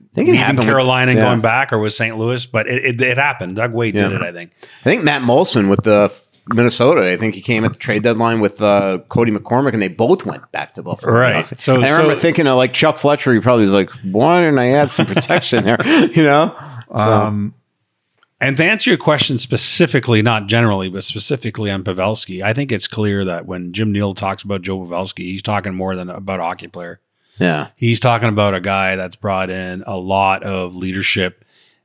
I 0.00 0.06
think 0.14 0.28
it 0.28 0.32
leaving 0.32 0.40
happened 0.40 0.58
with- 0.60 0.68
Carolina 0.68 1.10
and 1.12 1.18
yeah. 1.18 1.24
going 1.26 1.40
back, 1.40 1.72
or 1.72 1.78
was 1.78 1.96
St. 1.96 2.16
Louis. 2.16 2.46
But 2.46 2.66
it, 2.68 2.84
it, 2.84 3.00
it 3.02 3.18
happened. 3.18 3.56
Doug 3.56 3.72
Weight 3.72 3.94
did 3.94 4.12
it, 4.12 4.22
I 4.22 4.32
think. 4.32 4.52
I 4.62 4.66
think 4.84 5.02
Matt 5.04 5.22
Moulson 5.22 5.68
with 5.68 5.82
the 5.84 6.12
Minnesota. 6.52 7.10
I 7.10 7.16
think 7.16 7.34
he 7.34 7.40
came 7.40 7.64
at 7.64 7.72
the 7.72 7.78
trade 7.78 8.02
deadline 8.02 8.40
with 8.40 8.60
uh, 8.62 8.98
Cody 9.08 9.32
McCormick, 9.32 9.72
and 9.72 9.80
they 9.82 9.88
both 9.88 10.24
went 10.26 10.50
back 10.52 10.74
to 10.74 10.82
Buffalo. 10.82 11.12
Right. 11.12 11.44
So 11.46 11.56
So- 11.56 11.74
I 11.82 11.90
remember 11.90 12.14
so- 12.14 12.18
thinking 12.20 12.46
of 12.46 12.56
like 12.56 12.72
Chuck 12.72 12.96
Fletcher. 12.96 13.32
He 13.32 13.40
probably 13.40 13.64
was 13.64 13.72
like, 13.72 13.90
"Why 14.12 14.40
didn't 14.40 14.58
I 14.58 14.70
add 14.72 14.90
some 14.90 15.06
protection 15.14 15.64
there?" 15.64 15.78
You 15.84 16.22
know. 16.22 16.54
So, 16.94 17.00
Um, 17.02 17.54
And 18.44 18.58
to 18.58 18.64
answer 18.64 18.90
your 18.90 18.98
question 18.98 19.38
specifically, 19.38 20.20
not 20.20 20.48
generally, 20.48 20.90
but 20.90 21.02
specifically 21.02 21.70
on 21.70 21.82
Pavelski, 21.82 22.42
I 22.42 22.52
think 22.52 22.72
it's 22.72 22.86
clear 22.86 23.24
that 23.24 23.46
when 23.46 23.72
Jim 23.72 23.90
Nill 23.90 24.12
talks 24.12 24.42
about 24.42 24.60
Joe 24.60 24.80
Pavelski, 24.80 25.20
he's 25.20 25.42
talking 25.42 25.74
more 25.74 25.96
than 25.96 26.10
about 26.10 26.40
a 26.40 26.42
hockey 26.42 26.68
player. 26.68 27.00
yeah, 27.38 27.68
He's 27.76 28.00
talking 28.00 28.28
about 28.28 28.52
a 28.52 28.60
guy 28.60 28.96
that's 28.96 29.16
brought 29.16 29.48
in 29.48 29.82
a 29.86 29.96
lot 29.96 30.42
of 30.42 30.76
leadership 30.76 31.42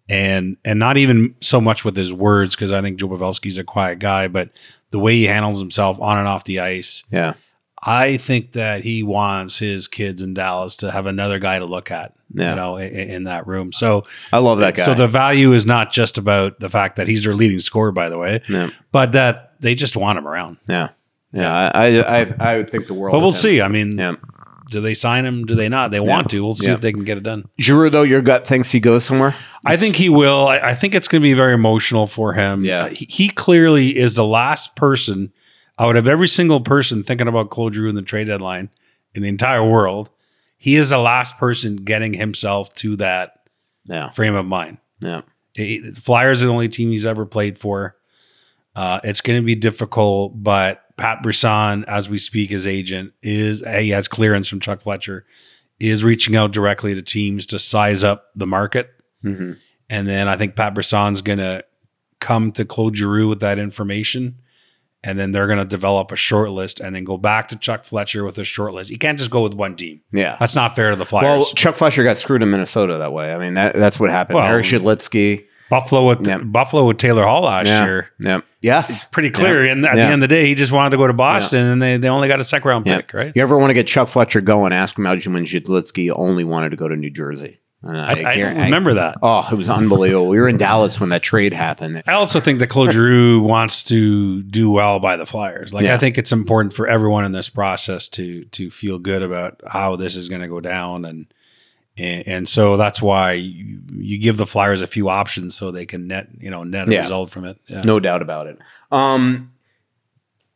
and 0.10 0.58
and 0.66 0.80
not 0.80 0.98
even 0.98 1.34
so 1.40 1.62
much 1.62 1.86
with 1.86 1.96
his 1.96 2.12
words 2.12 2.56
because 2.56 2.74
I 2.74 2.82
think 2.82 3.00
Joe 3.00 3.08
Pavelski's 3.08 3.58
a 3.58 3.64
quiet 3.64 4.00
guy, 4.00 4.28
but 4.28 4.50
the 4.90 5.00
way 5.00 5.14
he 5.14 5.26
handles 5.26 5.60
himself 5.60 6.02
on 6.02 6.18
and 6.18 6.28
off 6.28 6.44
the 6.44 6.60
ice. 6.60 7.06
yeah, 7.10 7.36
I 7.82 8.18
think 8.18 8.52
that 8.54 8.84
he 8.84 9.04
wants 9.04 9.58
his 9.58 9.88
kids 9.88 10.22
in 10.22 10.34
Dallas 10.34 10.76
to 10.78 10.92
have 10.92 11.06
another 11.06 11.40
guy 11.40 11.60
to 11.60 11.66
look 11.66 11.92
at, 11.92 12.14
Yeah. 12.34 12.50
you 12.50 12.56
know, 12.56 12.78
in, 12.78 12.94
in 13.10 13.24
that 13.24 13.48
room. 13.48 13.72
So 13.72 14.04
I 14.34 14.40
love 14.40 14.60
that 14.60 14.76
guy. 14.76 14.84
so 14.84 14.94
the 14.94 15.08
value 15.08 15.54
is 15.54 15.66
not 15.66 15.92
just 15.92 16.18
about 16.18 16.60
the 16.60 16.68
fact 16.70 16.98
that 16.98 17.08
he's 17.08 17.24
their 17.24 17.34
leading 17.34 17.60
scorer, 17.62 17.92
by 17.94 18.10
the 18.10 18.18
way, 18.18 18.42
Yeah. 18.50 18.70
but 18.92 19.14
that 19.14 19.54
they 19.62 19.76
just 19.76 19.96
want 19.96 20.18
him 20.20 20.28
around. 20.28 20.58
yeah, 20.68 20.90
yeah. 21.32 21.70
I, 21.74 21.88
I, 22.00 22.20
I, 22.22 22.36
I 22.40 22.58
would 22.58 22.70
think 22.70 22.88
the 22.88 22.94
world. 22.94 23.14
But 23.14 23.20
we'll 23.20 23.32
see. 23.32 23.62
I 23.62 23.68
mean, 23.70 23.98
Yeah. 23.98 24.16
do 24.72 24.82
they 24.82 24.94
sign 24.94 25.26
him? 25.26 25.46
Do 25.46 25.56
they 25.56 25.70
not? 25.70 25.92
They 25.92 26.00
want 26.02 26.30
to. 26.32 26.44
We'll 26.44 26.54
see 26.54 26.72
if 26.72 26.82
they 26.82 26.92
can 26.94 27.04
get 27.06 27.18
it 27.18 27.24
done. 27.24 27.46
Giroux, 27.60 27.90
though, 27.90 28.04
your 28.04 28.22
gut 28.22 28.46
thinks 28.46 28.72
he 28.72 28.80
goes 28.82 29.04
somewhere. 29.06 29.36
I 29.66 29.78
think 29.78 29.96
he 29.96 30.10
will. 30.10 30.48
I, 30.48 30.60
I 30.60 30.76
think 30.76 30.96
it's 30.96 31.08
going 31.08 31.22
to 31.22 31.24
be 31.24 31.34
very 31.34 31.54
emotional 31.54 32.08
for 32.08 32.34
him. 32.34 32.64
Yeah. 32.66 32.90
he, 32.90 33.06
he 33.10 33.30
clearly 33.30 33.98
is 33.98 34.16
the 34.16 34.26
last 34.26 34.76
person 34.76 35.32
out 35.80 35.96
of 35.96 36.08
every 36.08 36.28
single 36.28 36.62
person 36.62 37.04
thinking 37.04 37.28
about 37.28 37.50
Claude 37.50 37.74
Giroux 37.76 37.90
in 37.90 37.96
the 37.96 38.02
trade 38.02 38.28
deadline 38.28 38.70
in 39.16 39.22
the 39.22 39.30
entire 39.30 39.64
world. 39.68 40.10
He 40.58 40.76
is 40.76 40.90
the 40.90 40.98
last 40.98 41.38
person 41.38 41.78
getting 41.78 42.14
himself 42.14 42.74
to 42.76 42.96
that 42.98 43.48
Yeah, 43.86 44.10
frame 44.12 44.36
of 44.36 44.46
mind. 44.46 44.78
yeah, 45.00 45.22
It- 45.56 45.96
Flyers 45.98 46.44
are 46.44 46.48
the 46.48 46.52
only 46.52 46.70
team 46.70 46.92
he's 46.92 47.06
ever 47.06 47.26
played 47.26 47.58
for. 47.58 47.96
Uh, 48.76 49.00
it's 49.04 49.22
going 49.22 49.40
to 49.42 49.46
be 49.46 49.56
difficult, 49.56 50.42
but 50.44 50.84
Pat 50.98 51.24
Brisson, 51.24 51.86
as 51.86 52.08
we 52.10 52.18
speak, 52.18 52.50
his 52.50 52.68
agent 52.68 53.14
is 53.24 53.64
he 53.66 53.90
has 53.90 54.08
clearance 54.08 54.48
from 54.48 54.60
Chuck 54.60 54.82
Fletcher, 54.82 55.26
is 55.80 56.04
reaching 56.04 56.36
out 56.36 56.52
directly 56.52 56.94
to 56.94 57.02
teams 57.02 57.46
to 57.48 57.58
size 57.60 58.04
up 58.04 58.26
the 58.36 58.46
market, 58.46 58.90
Mhm. 59.24 59.58
and 59.90 60.08
then 60.08 60.28
I 60.28 60.36
think 60.38 60.56
Pat 60.56 60.76
Brisson's 60.76 61.22
going 61.22 61.40
to 61.40 61.64
come 62.20 62.52
to 62.54 62.66
Claude 62.66 62.96
Giroux 62.98 63.28
with 63.30 63.40
that 63.40 63.60
information, 63.60 64.36
and 65.04 65.18
then 65.18 65.32
they're 65.32 65.48
going 65.48 65.60
to 65.60 65.66
develop 65.66 66.12
a 66.12 66.16
short 66.16 66.52
list, 66.52 66.80
and 66.80 66.96
then 66.96 67.04
go 67.04 67.18
back 67.18 67.48
to 67.50 67.58
Chuck 67.58 67.84
Fletcher 67.86 68.24
with 68.26 68.38
a 68.38 68.44
short 68.44 68.74
list. 68.74 68.90
You 68.90 68.98
can't 68.98 69.18
just 69.18 69.32
go 69.32 69.42
with 69.42 69.54
one 69.54 69.76
team. 69.76 70.02
yeah. 70.12 70.38
That's 70.40 70.56
not 70.56 70.76
fair 70.76 70.90
to 70.92 70.96
the 70.96 71.06
Flyers. 71.06 71.26
Well, 71.26 71.46
Chuck 71.56 71.76
Fletcher 71.76 72.04
got 72.04 72.18
screwed 72.18 72.42
in 72.44 72.52
Minnesota 72.52 72.98
that 72.98 73.14
way. 73.14 73.34
I 73.34 73.38
mean, 73.38 73.54
that 73.56 73.74
that's 73.76 74.00
what 74.00 74.10
happened. 74.10 74.36
Well, 74.36 74.46
Eric. 74.48 74.66
Buffalo 75.70 76.08
with 76.08 76.28
Yeah. 76.28 76.40
Buffalo 76.40 76.88
with 76.88 76.98
Taylor 76.98 77.24
Hall 77.26 77.44
last 77.44 77.68
Yeah, 77.68 77.86
year. 77.86 78.10
yeah, 78.20 78.42
yes, 78.62 78.90
It's 78.90 79.06
pretty 79.06 79.30
clear. 79.30 79.66
Yeah. 79.66 79.72
And 79.74 79.86
at 79.86 79.96
the 79.96 80.02
end 80.02 80.16
of 80.16 80.22
the 80.22 80.28
day, 80.28 80.48
he 80.48 80.56
just 80.56 80.72
wanted 80.72 80.90
to 80.90 80.98
go 80.98 81.06
to 81.06 81.14
Boston, 81.14 81.64
and 81.64 81.80
they, 81.82 81.98
they 81.98 82.10
only 82.10 82.28
got 82.28 82.40
a 82.40 82.44
second 82.44 82.68
round 82.68 82.86
pick, 82.86 83.14
right? 83.14 83.32
You 83.36 83.42
ever 83.44 83.56
want 83.58 83.70
to 83.70 83.76
get 83.76 83.86
Chuck 83.86 84.08
Fletcher 84.08 84.42
going? 84.42 84.74
Ask 84.74 84.98
him 84.98 85.06
how 85.06 85.12
when 85.12 85.46
Zidlicky 85.46 86.12
only 86.16 86.44
wanted 86.44 86.72
to 86.72 86.76
go 86.76 86.88
to 86.88 86.96
New 86.96 87.12
Jersey. 87.12 87.60
Uh, 87.82 87.92
I, 87.92 88.12
I 88.12 88.36
guarantee- 88.36 88.64
remember 88.64 88.96
that. 88.96 89.18
Oh, 89.22 89.48
it 89.50 89.56
was 89.56 89.70
unbelievable. 89.70 90.28
We 90.28 90.38
were 90.38 90.50
in 90.50 90.58
Dallas 90.58 91.00
when 91.00 91.10
that 91.10 91.24
trade 91.24 91.54
happened. 91.54 92.04
I 92.08 92.14
also 92.14 92.42
think 92.42 92.60
that 92.60 92.68
Claude 92.68 92.92
Giroux 92.92 93.40
wants 93.40 93.84
to 93.86 94.44
do 94.44 94.70
well 94.70 95.00
by 95.00 95.16
the 95.16 95.26
Flyers. 95.26 95.74
Like 95.74 95.86
Yeah. 95.86 95.96
I 95.96 95.98
think 95.98 96.18
it's 96.18 96.34
important 96.34 96.74
for 96.74 96.88
everyone 96.90 97.24
in 97.24 97.32
this 97.32 97.48
process 97.48 98.10
to 98.10 98.44
to 98.46 98.70
feel 98.70 99.00
good 99.00 99.22
about 99.24 99.62
how 99.66 99.96
this 99.96 100.18
is 100.18 100.28
going 100.28 100.42
to 100.42 100.50
go 100.50 100.60
down, 100.60 101.06
and, 101.06 101.34
and 101.98 102.28
and 102.28 102.50
so 102.50 102.76
that's 102.76 103.02
why 103.02 103.32
you, 103.32 103.80
you 103.94 104.18
give 104.20 104.36
the 104.36 104.46
Flyers 104.46 104.82
a 104.82 104.88
few 104.88 105.08
options 105.08 105.56
so 105.56 105.72
they 105.72 105.86
can 105.86 106.08
net 106.08 106.28
you 106.38 106.50
know 106.52 106.66
net 106.66 106.90
a 106.90 106.92
Yeah. 106.92 107.00
result 107.00 107.30
from 107.30 107.46
it. 107.46 107.58
Yeah. 107.68 107.82
No 107.86 108.02
doubt 108.02 108.22
about 108.22 108.48
it. 108.48 108.60
Um, 108.92 109.54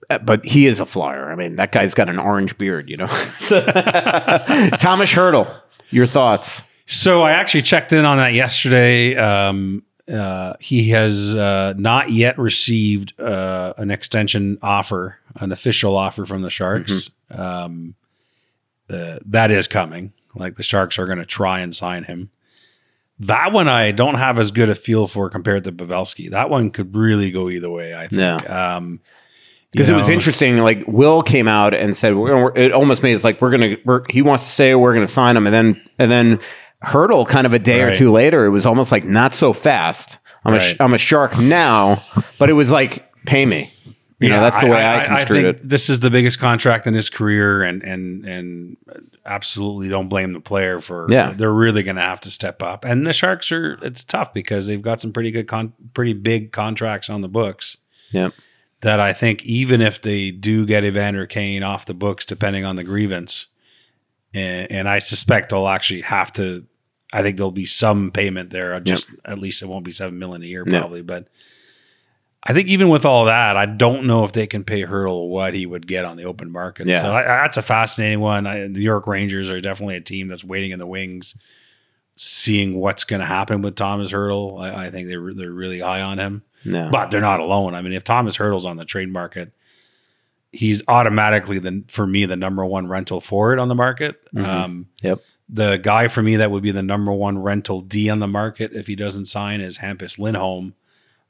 uh, 0.10 0.18
but 0.18 0.46
he 0.46 0.66
is 0.68 0.82
a 0.82 0.86
flyer. 0.86 1.32
I 1.32 1.36
mean, 1.36 1.56
that 1.56 1.72
guy's 1.72 1.94
got 1.94 2.10
an 2.10 2.20
orange 2.20 2.58
beard, 2.58 2.90
you 2.90 2.98
know. 2.98 3.08
Tomas 4.78 5.12
Hertl, 5.14 5.48
your 5.92 6.06
thoughts? 6.06 6.64
So 6.86 7.22
I 7.24 7.32
actually 7.32 7.62
checked 7.62 7.92
in 7.94 8.06
on 8.06 8.18
that 8.18 8.34
yesterday. 8.34 9.16
Um, 9.16 9.84
uh, 10.12 10.56
he 10.60 10.90
has 10.90 11.34
uh, 11.34 11.74
not 11.78 12.12
yet 12.12 12.38
received 12.38 13.20
uh, 13.20 13.74
an 13.78 13.90
extension 13.90 14.58
offer, 14.62 15.18
an 15.38 15.52
official 15.52 15.96
offer 15.96 16.26
from 16.26 16.42
the 16.42 16.50
Sharks. 16.50 17.10
Um, 17.32 17.96
uh, 18.90 19.20
that 19.28 19.50
is 19.50 19.68
coming. 19.68 20.12
Like 20.36 20.56
the 20.56 20.64
Sharks 20.64 21.00
are 21.00 21.06
going 21.06 21.20
to 21.20 21.26
try 21.26 21.60
and 21.60 21.74
sign 21.74 22.04
him. 22.04 22.30
That 23.20 23.54
one 23.54 23.68
I 23.70 23.92
don't 23.92 24.16
have 24.16 24.38
as 24.40 24.52
good 24.52 24.70
a 24.70 24.76
feel 24.76 25.08
for 25.08 25.30
compared 25.30 25.64
to 25.66 25.72
Pavelski. 25.72 26.32
That 26.32 26.50
one 26.50 26.70
could 26.72 26.96
really 26.96 27.32
go 27.32 27.50
either 27.50 27.70
way. 27.70 27.96
I 27.96 28.08
think. 28.08 28.50
Um, 28.50 29.00
Because 29.72 29.88
you 29.88 29.96
it 29.96 29.98
was 29.98 30.10
interesting. 30.10 30.58
Like 30.58 30.84
Will 30.88 31.22
came 31.22 31.48
out 31.48 31.74
and 31.74 31.96
said, 31.96 32.16
we're, 32.16 32.54
it 32.58 32.72
almost 32.74 33.04
made 33.04 33.14
it 33.14 33.24
like 33.24 33.40
we're 33.42 33.52
gonna. 33.52 33.78
We're, 33.86 34.04
he 34.10 34.22
wants 34.22 34.46
to 34.46 34.52
say 34.52 34.76
we're 34.76 34.94
gonna 34.94 35.08
sign 35.08 35.38
him, 35.38 35.48
and 35.48 35.54
then 35.54 35.82
and 35.98 36.12
then 36.12 36.40
Hertl, 36.84 37.28
kind 37.28 37.46
of 37.46 37.54
a 37.54 37.60
day 37.60 37.82
or 37.82 37.96
two 37.96 38.12
later, 38.12 38.46
it 38.46 38.50
was 38.50 38.66
almost 38.66 38.92
like 38.92 39.06
not 39.06 39.34
so 39.34 39.54
fast. 39.54 40.20
I'm 40.46 40.54
a 40.54 40.58
Right. 40.58 40.76
a 40.80 40.84
I'm 40.84 40.94
a 40.94 40.98
shark 40.98 41.38
now, 41.38 42.04
but 42.38 42.50
it 42.50 42.54
was 42.54 42.72
like 42.72 43.10
pay 43.26 43.46
me. 43.46 43.74
You 44.20 44.30
know, 44.30 44.40
that's 44.40 44.62
the 44.62 44.68
way 44.68 44.86
I, 44.86 45.04
construed 45.06 45.44
think 45.44 45.58
it. 45.66 45.70
This 45.70 45.90
is 45.90 46.00
the 46.00 46.10
biggest 46.10 46.40
contract 46.40 46.88
in 46.88 46.94
his 46.94 47.10
career, 47.10 47.62
and 47.62 47.84
and 47.84 48.26
and 48.26 48.78
absolutely 49.26 49.90
don't 49.90 50.08
blame 50.08 50.32
the 50.32 50.40
player 50.40 50.80
for. 50.80 51.08
Yeah. 51.10 51.34
they're 51.36 51.52
really 51.52 51.84
going 51.84 51.98
to 51.98 52.02
have 52.04 52.22
to 52.22 52.32
step 52.32 52.64
up, 52.64 52.86
and 52.86 53.06
the 53.06 53.12
Sharks 53.12 53.52
are. 53.52 53.74
It's 53.82 54.06
tough 54.06 54.34
because 54.34 54.66
they've 54.66 54.82
got 54.82 55.02
some 55.02 55.12
pretty 55.12 55.32
good, 55.32 55.48
con- 55.48 55.74
pretty 55.94 56.14
big 56.14 56.54
contracts 56.54 57.10
on 57.10 57.20
the 57.22 57.28
books. 57.28 57.76
Yeah. 58.12 58.30
That 58.82 59.00
I 59.02 59.12
think 59.12 59.44
even 59.46 59.82
if 59.82 60.02
they 60.02 60.32
do 60.32 60.66
get 60.66 60.86
Evander 60.86 61.26
Kane 61.26 61.64
off 61.64 61.86
the 61.86 61.94
books, 61.94 62.26
depending 62.26 62.64
on 62.64 62.76
the 62.78 62.84
grievance, 62.86 63.48
and, 64.34 64.72
and 64.72 64.90
I 64.90 65.00
suspect 65.00 65.50
they'll 65.50 65.68
actually 65.68 66.02
have 66.02 66.32
to. 66.34 66.66
I 67.14 67.22
think 67.22 67.38
there'll 67.38 67.52
be 67.52 67.66
some 67.68 68.12
payment 68.12 68.50
there. 68.50 68.78
Just 68.82 69.08
at 69.24 69.38
least 69.40 69.62
it 69.62 69.68
won't 69.68 69.86
be 69.86 69.92
seven 69.92 70.20
million 70.20 70.42
a 70.44 70.48
year, 70.48 70.66
probably, 70.66 71.02
but. 71.02 71.28
I 72.46 72.52
think 72.52 72.68
even 72.68 72.90
with 72.90 73.06
all 73.06 73.24
that, 73.28 73.56
I 73.56 73.66
don't 73.66 74.06
know 74.06 74.26
if 74.26 74.34
they 74.34 74.48
can 74.48 74.66
pay 74.66 74.82
Hertl 74.84 75.30
what 75.30 75.54
he 75.54 75.66
would 75.66 75.88
get 75.88 76.04
on 76.04 76.18
the 76.18 76.26
open 76.26 76.52
market. 76.52 76.88
Yeah. 76.88 77.00
So 77.02 77.16
I, 77.16 77.22
that's 77.24 77.56
a 77.56 77.62
fascinating 77.62 78.20
one. 78.20 78.46
I, 78.46 78.60
the 78.64 78.68
New 78.68 78.82
York 78.82 79.08
Rangers 79.08 79.50
are 79.50 79.62
definitely 79.62 79.96
a 79.96 80.02
team 80.02 80.28
that's 80.28 80.44
waiting 80.44 80.72
in 80.72 80.78
the 80.80 80.86
wings, 80.86 81.38
seeing 82.18 82.78
what's 82.82 83.06
going 83.06 83.22
to 83.22 83.26
happen 83.26 83.62
with 83.62 83.76
Tomas 83.78 84.12
Hertl. 84.12 84.62
I, 84.62 84.88
I 84.88 84.90
think 84.92 85.08
they're 85.08 85.34
they're 85.34 85.54
really 85.54 85.80
high 85.80 86.02
on 86.02 86.18
him, 86.20 86.44
No. 86.66 86.90
but 86.92 87.12
they're 87.12 87.22
not 87.22 87.40
alone. 87.40 87.76
I 87.76 87.82
mean, 87.82 87.94
if 87.94 88.04
Tomas 88.04 88.36
Hertl's 88.36 88.66
on 88.66 88.76
the 88.76 88.84
trade 88.84 89.10
market, 89.10 89.54
he's 90.52 90.84
automatically 90.90 91.60
the 91.60 91.86
for 91.88 92.06
me 92.06 92.26
the 92.26 92.36
number 92.36 92.66
one 92.66 92.88
rental 92.88 93.22
forward 93.22 93.58
on 93.58 93.70
the 93.70 93.76
market. 93.76 94.20
Mhm. 94.36 94.46
Um, 94.46 94.88
Yep. 95.02 95.22
The 95.54 95.78
guy 95.78 96.08
for 96.08 96.22
me 96.24 96.38
that 96.38 96.50
would 96.52 96.64
be 96.64 96.72
the 96.72 96.82
number 96.84 97.14
one 97.14 97.38
rental 97.38 97.82
D 97.82 98.10
on 98.10 98.18
the 98.20 98.28
market 98.28 98.74
if 98.74 98.88
he 98.88 98.96
doesn't 98.96 99.26
sign 99.26 99.62
is 99.62 99.78
Hampus 99.78 100.18
Lindholm. 100.18 100.74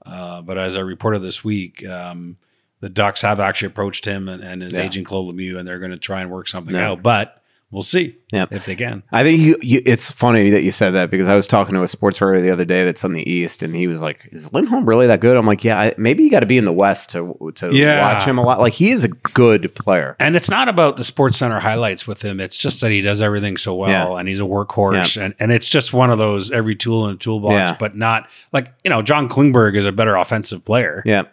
Uh, 0.05 0.41
but 0.41 0.57
as 0.57 0.76
I 0.78 0.80
reported 0.80 1.19
this 1.19 1.43
week, 1.43 1.86
um, 1.86 2.38
the 2.80 2.89
Ducks 2.89 3.21
have 3.21 3.39
actually 3.41 3.67
approached 3.67 4.05
him 4.05 4.30
and, 4.30 4.41
and 4.41 4.61
his 4.61 4.76
Yeah. 4.76 4.84
agent 4.84 5.05
Claude 5.05 5.36
Lemieux, 5.36 5.57
and 5.59 5.67
they're 5.67 5.80
going 5.80 5.91
to 5.91 5.97
try 5.97 6.21
and 6.21 6.32
work 6.32 6.47
something 6.47 6.76
out. 6.76 7.03
But 7.03 7.42
we'll 7.74 7.82
see 7.82 8.15
Yeah. 8.32 8.45
if 8.51 8.65
they 8.65 8.76
can. 8.76 9.03
I 9.11 9.24
think 9.24 9.39
you, 9.41 9.57
you, 9.61 9.82
it's 9.86 10.11
funny 10.11 10.51
that 10.51 10.61
you 10.63 10.71
said 10.71 10.91
that 10.91 11.09
because 11.11 11.28
I 11.28 11.36
was 11.36 11.47
talking 11.47 11.74
to 11.74 11.84
a 11.84 11.88
sports 11.88 12.21
writer 12.21 12.39
the 12.39 12.51
other 12.51 12.63
day 12.65 12.86
that's 12.86 13.03
on 13.03 13.13
the 13.13 13.30
East, 13.30 13.63
and 13.63 13.76
he 13.76 13.88
was 13.88 14.01
like, 14.01 14.30
"Is 14.32 14.53
Lindholm 14.53 14.86
really 14.88 15.07
that 15.07 15.19
good?" 15.19 15.36
I'm 15.36 15.45
like, 15.45 15.63
"Yeah, 15.63 15.80
I, 15.80 15.93
maybe 15.97 16.24
you 16.24 16.30
got 16.32 16.39
to 16.41 16.45
be 16.45 16.57
in 16.57 16.65
the 16.65 16.71
West 16.71 17.09
to 17.11 17.51
to 17.55 17.69
Yeah. 17.76 18.13
watch 18.13 18.24
him 18.26 18.38
a 18.38 18.43
lot. 18.43 18.59
Like 18.59 18.74
he 18.74 18.91
is 18.91 19.03
a 19.03 19.09
good 19.09 19.74
player. 19.76 20.15
And 20.19 20.36
it's 20.36 20.49
not 20.49 20.69
about 20.69 20.95
the 20.97 21.03
Sports 21.03 21.36
Center 21.38 21.59
highlights 21.59 22.07
with 22.07 22.21
him. 22.21 22.39
It's 22.39 22.57
just 22.57 22.80
that 22.82 22.91
he 22.91 23.01
does 23.01 23.21
everything 23.21 23.57
so 23.57 23.74
well, 23.76 23.89
Yeah. 24.13 24.19
and 24.19 24.30
he's 24.30 24.39
a 24.39 24.43
workhorse, 24.43 25.19
and 25.21 25.34
and 25.39 25.51
it's 25.51 25.67
just 25.67 25.91
one 25.93 26.09
of 26.11 26.19
those 26.19 26.51
every 26.51 26.76
tool 26.76 27.07
in 27.07 27.13
the 27.13 27.17
toolbox, 27.17 27.53
Yeah. 27.71 27.76
but 27.80 27.97
not 27.97 28.30
like 28.53 28.71
you 28.84 28.89
know 28.89 29.01
John 29.01 29.28
Klingberg 29.28 29.76
is 29.76 29.86
a 29.86 29.91
better 29.91 30.15
offensive 30.15 30.63
player. 30.63 31.01
Yeah, 31.05 31.24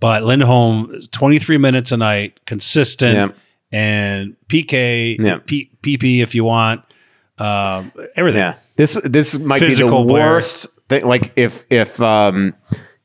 But 0.00 0.22
Lindholm, 0.22 0.88
is 0.94 1.08
23 1.08 1.58
minutes 1.58 1.92
a 1.92 1.96
night, 1.98 2.40
consistent, 2.46 3.14
Yeah. 3.14 3.28
And 3.72 4.36
PK, 4.48 5.16
Yeah. 5.20 5.38
P, 5.44 5.70
PP 5.82 6.20
if 6.22 6.34
you 6.34 6.44
want, 6.44 6.82
um, 7.38 7.92
everything. 8.16 8.40
yeah. 8.40 8.54
This 8.76 8.94
this 9.04 9.38
might 9.38 9.60
be 9.60 9.66
the 9.66 9.70
Physical 9.72 10.04
player. 10.06 10.24
worst 10.26 10.66
thing. 10.88 11.04
Like 11.06 11.32
if 11.36 11.66
if 11.70 12.00
um 12.00 12.54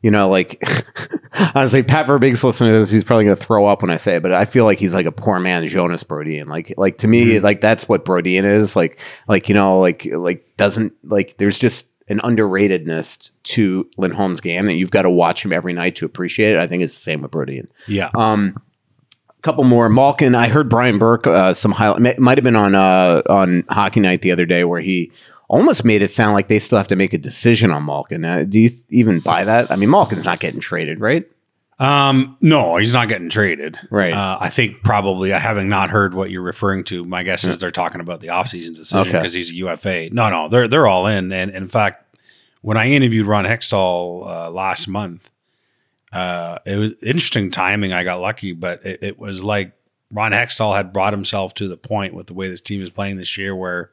you 0.02 0.10
know 0.12 0.30
like 0.30 0.62
honestly 1.54 1.84
Pat 1.84 2.06
Verbeek's 2.08 2.44
listening 2.44 2.72
to 2.74 2.80
this, 2.80 2.92
he's 2.92 3.04
probably 3.04 3.26
gonna 3.26 3.36
throw 3.36 3.66
up 3.68 3.82
when 3.82 3.92
I 3.92 3.98
say 3.98 4.16
it, 4.16 4.24
but 4.24 4.32
I 4.34 4.46
feel 4.46 4.64
like 4.66 4.80
he's 4.80 4.94
like 4.96 5.06
a 5.06 5.12
poor 5.12 5.40
man 5.40 5.68
Jonas 5.68 6.04
Brodin. 6.04 6.48
Like 6.48 6.74
like 6.78 6.98
to 7.00 7.08
me 7.08 7.26
Mm-hmm. 7.36 7.44
like 7.44 7.62
that's 7.62 7.88
what 7.90 8.06
Brodin 8.06 8.44
is. 8.46 8.76
Like 8.76 9.00
like 9.28 9.50
you 9.50 9.56
know 9.56 9.80
like 9.80 10.06
like 10.12 10.46
doesn't 10.58 10.94
like 11.04 11.38
there's 11.38 11.58
just 11.58 11.92
an 12.08 12.20
underratedness 12.20 13.32
to 13.44 13.90
Lindholm's 13.98 14.40
game 14.40 14.66
that 14.68 14.76
you've 14.76 14.92
got 14.92 15.02
to 15.04 15.10
watch 15.10 15.44
him 15.44 15.52
every 15.52 15.74
night 15.74 15.96
to 15.98 16.06
appreciate 16.06 16.54
it. 16.54 16.60
I 16.60 16.68
think 16.68 16.84
it's 16.84 16.94
the 16.94 17.00
same 17.02 17.22
with 17.22 17.32
Brodin. 17.32 17.68
Yeah. 17.88 18.12
Um, 18.16 18.56
couple 19.46 19.64
more. 19.64 19.88
Malkin. 19.90 20.36
I 20.36 20.50
heard 20.50 20.70
Brian 20.70 20.98
Burke 21.00 21.28
uh, 21.28 21.54
some 21.54 21.72
highlight. 21.72 22.20
Might 22.20 22.38
have 22.38 22.44
been 22.44 22.56
on 22.56 22.76
uh, 22.76 23.22
on 23.30 23.64
Hockey 23.70 24.00
Night 24.02 24.22
the 24.22 24.32
other 24.32 24.46
day 24.46 24.64
where 24.64 24.82
he 24.82 25.12
almost 25.48 25.86
made 25.86 26.02
it 26.02 26.10
sound 26.12 26.34
like 26.34 26.48
they 26.48 26.60
still 26.60 26.78
have 26.80 26.88
to 26.90 26.96
make 26.96 27.14
a 27.14 27.18
decision 27.18 27.72
on 27.72 27.86
Malkin. 27.86 28.26
Uh, 28.26 28.44
do 28.44 28.60
you 28.60 28.70
th- 28.70 28.82
even 28.90 29.20
buy 29.20 29.44
that? 29.44 29.72
I 29.72 29.76
mean, 29.76 29.90
Malkin's 29.90 30.26
not 30.26 30.40
getting 30.40 30.60
traded, 30.60 31.00
right? 31.00 31.26
Um, 31.78 32.38
no, 32.42 32.78
he's 32.78 32.94
not 32.94 33.10
getting 33.10 33.30
traded. 33.30 33.78
Right. 33.92 34.14
Uh, 34.14 34.38
I 34.40 34.50
think 34.50 34.82
probably 34.84 35.34
I 35.34 35.40
having 35.40 35.68
not 35.68 35.90
heard 35.90 36.14
what 36.14 36.32
you're 36.32 36.42
referring 36.42 36.86
to. 36.86 37.04
My 37.04 37.24
guess 37.24 37.44
is 37.44 37.60
they're 37.60 37.70
talking 37.70 38.00
about 38.02 38.22
the 38.22 38.28
offseason 38.28 38.74
decision 38.76 39.00
Okay. 39.10 39.12
because 39.12 39.34
he's 39.34 39.52
a 39.52 39.56
UFA. 39.56 40.10
No, 40.12 40.30
no, 40.30 40.48
they're 40.48 40.68
they're 40.70 40.88
all 40.88 41.06
in. 41.08 41.32
And 41.34 41.52
in 41.52 41.68
fact, 41.68 42.16
when 42.62 42.78
I 42.78 42.88
interviewed 42.92 43.28
Ron 43.28 43.44
Hextall 43.46 44.26
uh, 44.26 44.50
last 44.52 44.88
month, 44.88 45.30
uh, 46.14 46.60
it 46.66 46.78
was 46.78 46.96
interesting 47.04 47.52
timing. 47.52 47.94
I 47.94 48.04
got 48.04 48.20
lucky, 48.22 48.54
but 48.54 48.86
it, 48.86 49.00
it 49.02 49.20
was 49.20 49.44
like 49.44 49.74
Ron 50.12 50.32
Hextall 50.32 50.76
had 50.76 50.94
brought 50.94 51.14
himself 51.14 51.54
to 51.56 51.68
the 51.68 51.78
point 51.78 52.14
with 52.14 52.28
the 52.28 52.34
way 52.34 52.48
this 52.48 52.62
team 52.62 52.82
is 52.82 52.90
playing 52.90 53.18
this 53.18 53.38
year 53.38 53.56
where 53.56 53.92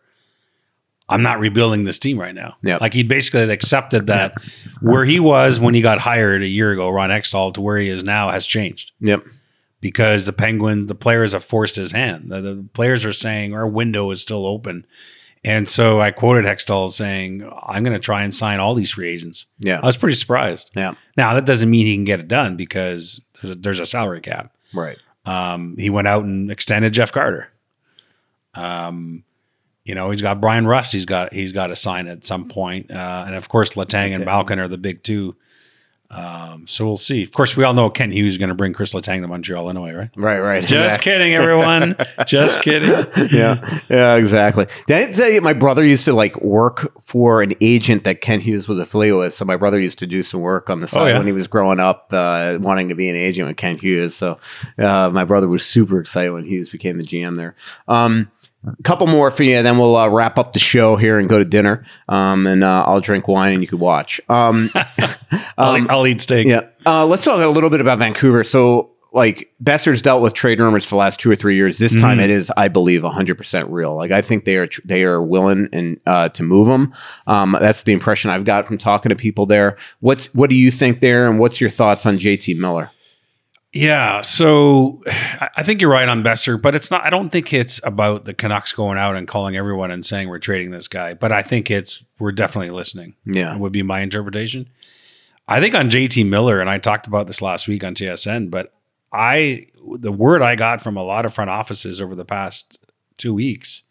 I'm 1.08 1.22
not 1.22 1.40
rebuilding 1.40 1.84
this 1.84 1.98
team 1.98 2.18
right 2.18 2.34
now. 2.34 2.56
Yeah. 2.62 2.78
Like 2.80 2.94
he 2.94 3.02
basically 3.02 3.50
accepted 3.52 4.06
that 4.06 4.34
where 4.80 5.04
he 5.04 5.20
was 5.20 5.58
when 5.58 5.74
he 5.74 5.80
got 5.82 5.98
hired 5.98 6.42
a 6.42 6.46
year 6.46 6.70
ago, 6.72 6.88
Ron 6.90 7.10
Hextall, 7.10 7.52
to 7.54 7.60
where 7.60 7.76
he 7.76 7.88
is 7.88 8.04
now 8.04 8.30
has 8.30 8.46
changed 8.46 8.92
Yep. 9.00 9.24
because 9.80 10.24
the 10.26 10.32
Penguins, 10.32 10.86
the 10.86 10.94
players 10.94 11.32
have 11.32 11.44
forced 11.44 11.76
his 11.76 11.92
hand. 11.92 12.30
The, 12.30 12.40
the 12.40 12.68
players 12.72 13.04
are 13.04 13.12
saying 13.12 13.52
our 13.52 13.66
window 13.66 14.10
is 14.10 14.20
still 14.22 14.46
open. 14.46 14.86
And 15.44 15.68
so 15.68 16.00
I 16.00 16.12
quoted 16.12 16.44
Hextall 16.44 16.88
saying, 16.88 17.50
I'm 17.64 17.82
going 17.82 17.94
to 17.94 17.98
try 17.98 18.22
and 18.22 18.32
sign 18.32 18.60
all 18.60 18.74
these 18.74 18.92
free 18.92 19.08
agents. 19.10 19.46
Yeah. 19.58 19.80
I 19.82 19.86
was 19.86 19.96
pretty 19.96 20.14
surprised. 20.14 20.70
Yeah. 20.76 20.94
Now, 21.16 21.34
that 21.34 21.46
doesn't 21.46 21.68
mean 21.68 21.86
he 21.86 21.96
can 21.96 22.04
get 22.04 22.20
it 22.20 22.28
done 22.28 22.56
because 22.56 23.20
there's 23.40 23.56
a, 23.56 23.58
there's 23.58 23.80
a 23.80 23.86
salary 23.86 24.20
cap. 24.20 24.54
Right. 24.72 24.98
Um, 25.24 25.76
he 25.76 25.90
went 25.90 26.08
out 26.08 26.24
and 26.24 26.50
extended 26.50 26.92
Jeff 26.92 27.10
Carter. 27.10 27.48
Um, 28.54 29.24
you 29.84 29.94
know, 29.94 30.10
he's 30.10 30.22
got 30.22 30.40
Bryan 30.40 30.66
Rust. 30.66 30.92
He's 30.92 31.06
got 31.06 31.32
he's 31.32 31.52
got 31.52 31.68
to 31.68 31.76
sign 31.76 32.06
at 32.06 32.22
some 32.22 32.48
point, 32.48 32.90
uh, 32.90 33.24
and 33.26 33.34
of 33.34 33.48
course, 33.48 33.74
Letang 33.74 34.14
and 34.14 34.24
Malkin 34.24 34.60
are 34.60 34.68
the 34.68 34.78
big 34.78 35.02
two. 35.02 35.34
Um, 36.12 36.66
so 36.66 36.84
we'll 36.84 36.98
see. 36.98 37.22
Of 37.22 37.32
course, 37.32 37.56
we 37.56 37.64
all 37.64 37.72
know 37.72 37.88
Kent 37.88 38.12
Hughes 38.12 38.34
is 38.34 38.38
going 38.38 38.50
to 38.50 38.54
bring 38.54 38.74
Kris 38.74 38.92
Letang 38.92 39.22
to 39.22 39.28
Montreal 39.28 39.70
anyway, 39.70 39.92
right? 39.92 40.10
Right. 40.14 40.40
Right. 40.40 40.60
Just 40.60 40.72
exactly. 40.72 41.12
kidding, 41.12 41.32
everyone. 41.32 41.96
Just 42.26 42.60
kidding. 42.60 42.90
yeah, 43.32 43.80
yeah, 43.88 44.16
exactly. 44.16 44.66
Did 44.86 45.08
I 45.08 45.10
tell 45.10 45.30
you 45.30 45.40
my 45.40 45.54
brother 45.54 45.84
used 45.84 46.04
to 46.04 46.12
like 46.12 46.40
work 46.42 46.92
for 47.02 47.42
an 47.42 47.54
agent 47.62 48.04
that 48.04 48.20
Kent 48.20 48.42
Hughes 48.42 48.68
was 48.68 48.78
affiliated 48.78 49.18
with? 49.18 49.34
So 49.34 49.46
my 49.46 49.56
brother 49.56 49.80
used 49.80 49.98
to 50.00 50.06
do 50.06 50.22
some 50.22 50.40
work 50.40 50.68
on 50.68 50.80
the 50.80 50.88
side 50.88 51.08
yeah? 51.08 51.18
when 51.18 51.26
he 51.26 51.32
was 51.32 51.46
growing 51.46 51.80
up, 51.80 52.08
uh, 52.12 52.58
wanting 52.60 52.90
to 52.90 52.94
be 52.94 53.08
an 53.08 53.16
agent 53.16 53.48
with 53.48 53.56
Kent 53.56 53.80
Hughes. 53.80 54.14
So 54.14 54.38
uh, 54.78 55.08
my 55.10 55.24
brother 55.24 55.48
was 55.48 55.64
super 55.64 55.98
excited 55.98 56.30
when 56.32 56.44
Hughes 56.44 56.68
became 56.68 56.98
the 56.98 57.04
GM 57.04 57.36
there. 57.36 57.56
Um, 57.88 58.30
a 58.66 58.82
couple 58.82 59.06
more 59.06 59.30
for 59.30 59.42
you, 59.42 59.56
and 59.56 59.66
then 59.66 59.78
we'll 59.78 59.96
uh, 59.96 60.08
wrap 60.08 60.38
up 60.38 60.52
the 60.52 60.58
show 60.58 60.96
here 60.96 61.18
and 61.18 61.28
go 61.28 61.38
to 61.38 61.44
dinner. 61.44 61.84
Um, 62.08 62.46
and 62.46 62.62
uh, 62.62 62.84
I'll 62.86 63.00
drink 63.00 63.26
wine 63.28 63.52
and 63.54 63.62
you 63.62 63.68
can 63.68 63.78
watch. 63.78 64.20
Um, 64.28 64.70
I'll, 65.58 65.76
eat, 65.78 65.90
I'll 65.90 66.06
eat 66.06 66.20
steak. 66.20 66.46
yeah. 66.46 66.62
Uh, 66.86 67.06
let's 67.06 67.24
talk 67.24 67.40
a 67.40 67.46
little 67.48 67.70
bit 67.70 67.80
about 67.80 67.98
Vancouver. 67.98 68.44
So 68.44 68.90
like 69.14 69.52
Boeser's 69.62 70.00
dealt 70.00 70.22
with 70.22 70.32
trade 70.32 70.58
rumors 70.58 70.84
for 70.84 70.90
the 70.90 70.98
last 71.00 71.20
two 71.20 71.30
or 71.30 71.36
three 71.36 71.54
years. 71.54 71.76
This 71.78 71.94
time 72.00 72.16
Mhm. 72.18 72.24
it 72.24 72.30
is, 72.30 72.50
I 72.56 72.68
believe, 72.68 73.02
100% 73.02 73.66
real. 73.70 73.94
Like 73.94 74.10
I 74.10 74.22
think 74.22 74.44
they 74.44 74.56
are 74.56 74.68
they 74.86 75.04
are 75.04 75.20
willing 75.22 75.68
and 75.72 76.00
uh, 76.06 76.30
to 76.30 76.42
move 76.42 76.68
them. 76.68 76.94
Um, 77.26 77.54
that's 77.60 77.82
the 77.82 77.92
impression 77.92 78.30
I've 78.30 78.44
got 78.46 78.66
from 78.66 78.78
talking 78.78 79.10
to 79.10 79.16
people 79.16 79.44
there. 79.44 79.76
What's 80.00 80.26
what 80.34 80.48
do 80.48 80.56
you 80.56 80.70
think 80.70 81.00
there, 81.00 81.28
and 81.28 81.38
what's 81.38 81.60
your 81.60 81.68
thoughts 81.68 82.06
on 82.06 82.18
JT 82.18 82.56
Miller? 82.58 82.90
Yeah, 83.72 84.20
so 84.20 85.02
I 85.56 85.62
think 85.62 85.80
you're 85.80 85.90
right 85.90 86.08
on 86.08 86.22
Boeser, 86.22 86.60
but 86.60 86.74
it's 86.74 86.90
not. 86.90 87.04
I 87.06 87.10
don't 87.10 87.30
think 87.30 87.54
it's 87.54 87.80
about 87.84 88.24
the 88.24 88.34
Canucks 88.34 88.72
going 88.72 88.98
out 88.98 89.16
and 89.16 89.26
calling 89.26 89.56
everyone 89.56 89.90
and 89.90 90.04
saying 90.04 90.28
we're 90.28 90.38
trading 90.38 90.72
this 90.72 90.88
guy. 90.88 91.14
But 91.14 91.32
I 91.32 91.42
think 91.42 91.70
it's 91.70 92.04
we're 92.18 92.32
definitely 92.32 92.70
listening. 92.70 93.14
Yeah. 93.24 93.56
would 93.56 93.72
be 93.72 93.82
my 93.82 94.00
interpretation. 94.00 94.68
I 95.48 95.60
think 95.60 95.74
on 95.74 95.88
JT 95.88 96.28
Miller, 96.28 96.60
and 96.60 96.68
I 96.68 96.76
talked 96.78 97.06
about 97.06 97.26
this 97.26 97.40
last 97.40 97.66
week 97.66 97.82
on 97.82 97.94
TSN, 97.94 98.50
but 98.50 98.74
I 99.10 99.68
the 99.96 100.12
word 100.12 100.42
I 100.42 100.54
got 100.54 100.82
from 100.82 100.98
a 100.98 101.02
lot 101.02 101.24
of 101.24 101.32
front 101.32 101.50
offices 101.50 102.00
over 102.00 102.14
the 102.14 102.24
past 102.26 102.78
two 103.16 103.32
weeks 103.32 103.84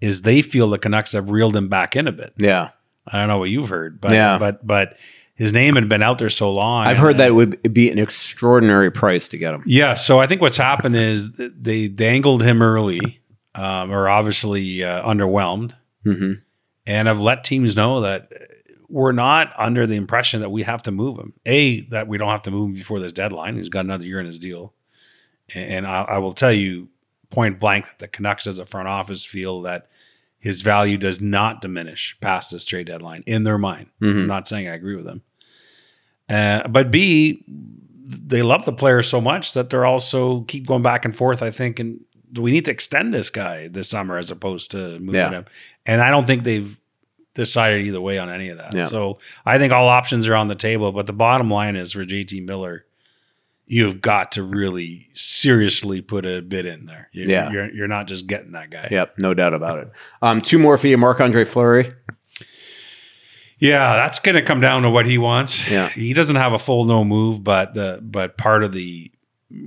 is 0.00 0.22
they 0.22 0.40
feel 0.40 0.68
the 0.70 0.78
Canucks 0.78 1.12
have 1.12 1.30
reeled 1.30 1.56
him 1.56 1.68
back 1.68 1.96
in 1.96 2.06
a 2.06 2.12
bit. 2.12 2.32
Yeah, 2.38 2.70
I 3.06 3.18
don't 3.18 3.28
know 3.28 3.38
what 3.38 3.50
you've 3.50 3.68
heard, 3.70 4.00
but 4.00 4.12
Yeah. 4.12 4.38
but 4.38 4.64
but 4.64 4.98
his 5.36 5.52
name 5.52 5.76
had 5.76 5.88
been 5.88 6.02
out 6.02 6.18
there 6.18 6.30
so 6.30 6.52
long. 6.52 6.86
I've 6.86 6.96
heard 6.96 7.18
that 7.18 7.28
it 7.28 7.32
would 7.32 7.72
be 7.72 7.90
an 7.90 7.98
extraordinary 7.98 8.90
price 8.90 9.28
to 9.28 9.38
get 9.38 9.54
him. 9.54 9.62
Yeah. 9.66 9.94
So 9.94 10.18
I 10.18 10.26
think 10.26 10.40
what's 10.40 10.56
happened 10.56 10.96
is 10.96 11.32
they 11.32 11.88
dangled 11.88 12.42
him 12.42 12.62
early, 12.62 13.20
um, 13.54 13.92
or 13.92 14.08
obviously 14.08 14.82
uh, 14.82 15.06
underwhelmed, 15.06 15.74
hmm 16.02 16.34
and 16.88 17.08
have 17.08 17.20
let 17.20 17.42
teams 17.42 17.74
know 17.74 18.02
that 18.02 18.30
we're 18.88 19.10
not 19.10 19.52
under 19.58 19.88
the 19.88 19.96
impression 19.96 20.40
that 20.40 20.50
we 20.50 20.62
have 20.62 20.82
to 20.82 20.92
move 20.92 21.18
him. 21.18 21.32
A 21.44 21.80
that 21.86 22.06
we 22.06 22.16
don't 22.16 22.30
have 22.30 22.42
to 22.42 22.52
move 22.52 22.68
him 22.68 22.74
before 22.74 23.00
this 23.00 23.10
deadline. 23.12 23.56
He's 23.56 23.68
got 23.68 23.84
another 23.84 24.04
year 24.04 24.20
in 24.20 24.26
his 24.26 24.38
deal, 24.38 24.72
and, 25.52 25.70
and 25.70 25.86
I, 25.86 26.02
I 26.02 26.18
will 26.18 26.32
tell 26.32 26.52
you 26.52 26.88
point 27.30 27.58
blank 27.58 27.86
that 27.86 27.98
the 27.98 28.08
Canucks 28.08 28.46
as 28.46 28.58
a 28.58 28.64
front 28.64 28.86
office 28.88 29.24
feel 29.24 29.62
that 29.62 29.88
his 30.46 30.62
value 30.62 30.96
does 30.96 31.20
not 31.20 31.60
diminish 31.60 32.16
past 32.20 32.52
this 32.52 32.64
trade 32.64 32.86
deadline 32.86 33.24
in 33.26 33.42
their 33.42 33.58
mind. 33.58 33.88
Mhm. 34.00 34.10
I'm 34.12 34.26
not 34.28 34.46
saying 34.46 34.68
I 34.68 34.74
agree 34.74 34.94
with 34.94 35.04
them. 35.04 35.22
Uh, 36.28 36.66
but 36.68 36.90
B, 36.92 37.42
they 37.48 38.42
love 38.42 38.64
the 38.64 38.72
player 38.72 39.02
so 39.02 39.20
much 39.20 39.54
that 39.54 39.70
they're 39.70 39.84
also 39.84 40.42
keep 40.42 40.64
going 40.66 40.82
back 40.82 41.04
and 41.04 41.16
forth. 41.16 41.42
I 41.42 41.50
think, 41.50 41.80
and 41.80 42.00
do 42.32 42.42
we 42.42 42.52
need 42.52 42.64
to 42.66 42.70
extend 42.70 43.12
this 43.12 43.28
guy 43.28 43.66
this 43.68 43.88
summer 43.88 44.18
as 44.18 44.30
opposed 44.30 44.70
to 44.70 44.98
moving 45.00 45.14
Yeah. 45.16 45.30
him? 45.30 45.44
And 45.84 46.00
I 46.00 46.10
don't 46.10 46.26
think 46.26 46.44
they've 46.44 46.76
decided 47.34 47.84
either 47.86 48.00
way 48.00 48.18
on 48.18 48.30
any 48.30 48.48
of 48.50 48.58
that. 48.58 48.72
Yeah. 48.74 48.84
So 48.84 49.18
I 49.44 49.58
think 49.58 49.72
all 49.72 49.88
options 49.88 50.28
are 50.28 50.34
on 50.36 50.48
the 50.48 50.54
table. 50.54 50.92
But 50.92 51.06
the 51.06 51.12
bottom 51.12 51.50
line 51.50 51.74
is 51.76 51.92
for 51.92 52.04
JT 52.04 52.40
Miller, 52.40 52.84
you've 53.66 54.00
got 54.00 54.32
to 54.32 54.42
really 54.42 55.08
seriously 55.12 56.00
put 56.00 56.24
a 56.24 56.40
bid 56.40 56.66
in 56.66 56.86
there. 56.86 57.08
You- 57.12 57.26
Yeah. 57.26 57.50
you're, 57.50 57.70
you're 57.72 57.88
not 57.88 58.06
just 58.06 58.26
getting 58.26 58.52
that 58.52 58.70
guy. 58.70 58.88
Yep, 58.90 59.14
no 59.18 59.34
doubt 59.34 59.54
about 59.54 59.78
it. 59.80 59.90
Um, 60.22 60.40
two 60.40 60.58
more 60.58 60.78
for 60.78 60.86
you, 60.86 60.96
Marc 60.98 61.20
Andre 61.20 61.44
Fleury. 61.44 61.92
Yeah, 63.58 63.96
that's 63.96 64.18
going 64.18 64.34
to 64.34 64.42
come 64.42 64.60
down 64.60 64.82
to 64.82 64.90
what 64.90 65.06
he 65.06 65.16
wants. 65.18 65.68
Yeah. 65.70 65.88
he 65.88 66.12
doesn't 66.12 66.36
have 66.36 66.52
a 66.52 66.58
full 66.58 66.84
no 66.84 67.04
move, 67.04 67.42
but 67.42 67.72
the 67.74 68.00
but 68.02 68.36
part 68.36 68.62
of 68.62 68.72
the 68.72 69.10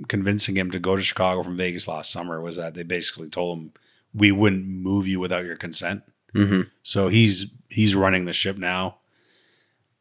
convincing 0.08 0.56
him 0.56 0.72
to 0.72 0.80
go 0.80 0.96
to 0.96 1.02
Chicago 1.02 1.42
from 1.42 1.58
Vegas 1.58 1.88
last 1.88 2.12
summer 2.12 2.40
was 2.42 2.58
that 2.58 2.74
they 2.76 2.84
basically 2.84 3.30
told 3.30 3.58
him 3.58 3.72
we 4.14 4.32
wouldn't 4.32 4.68
move 4.68 5.08
you 5.08 5.20
without 5.20 5.44
your 5.46 5.56
consent. 5.56 6.04
Mm-hmm. 6.36 6.62
So 6.84 7.08
he's 7.08 7.48
he's 7.70 7.96
running 7.96 8.26
the 8.26 8.34
ship 8.34 8.58
now. 8.58 8.98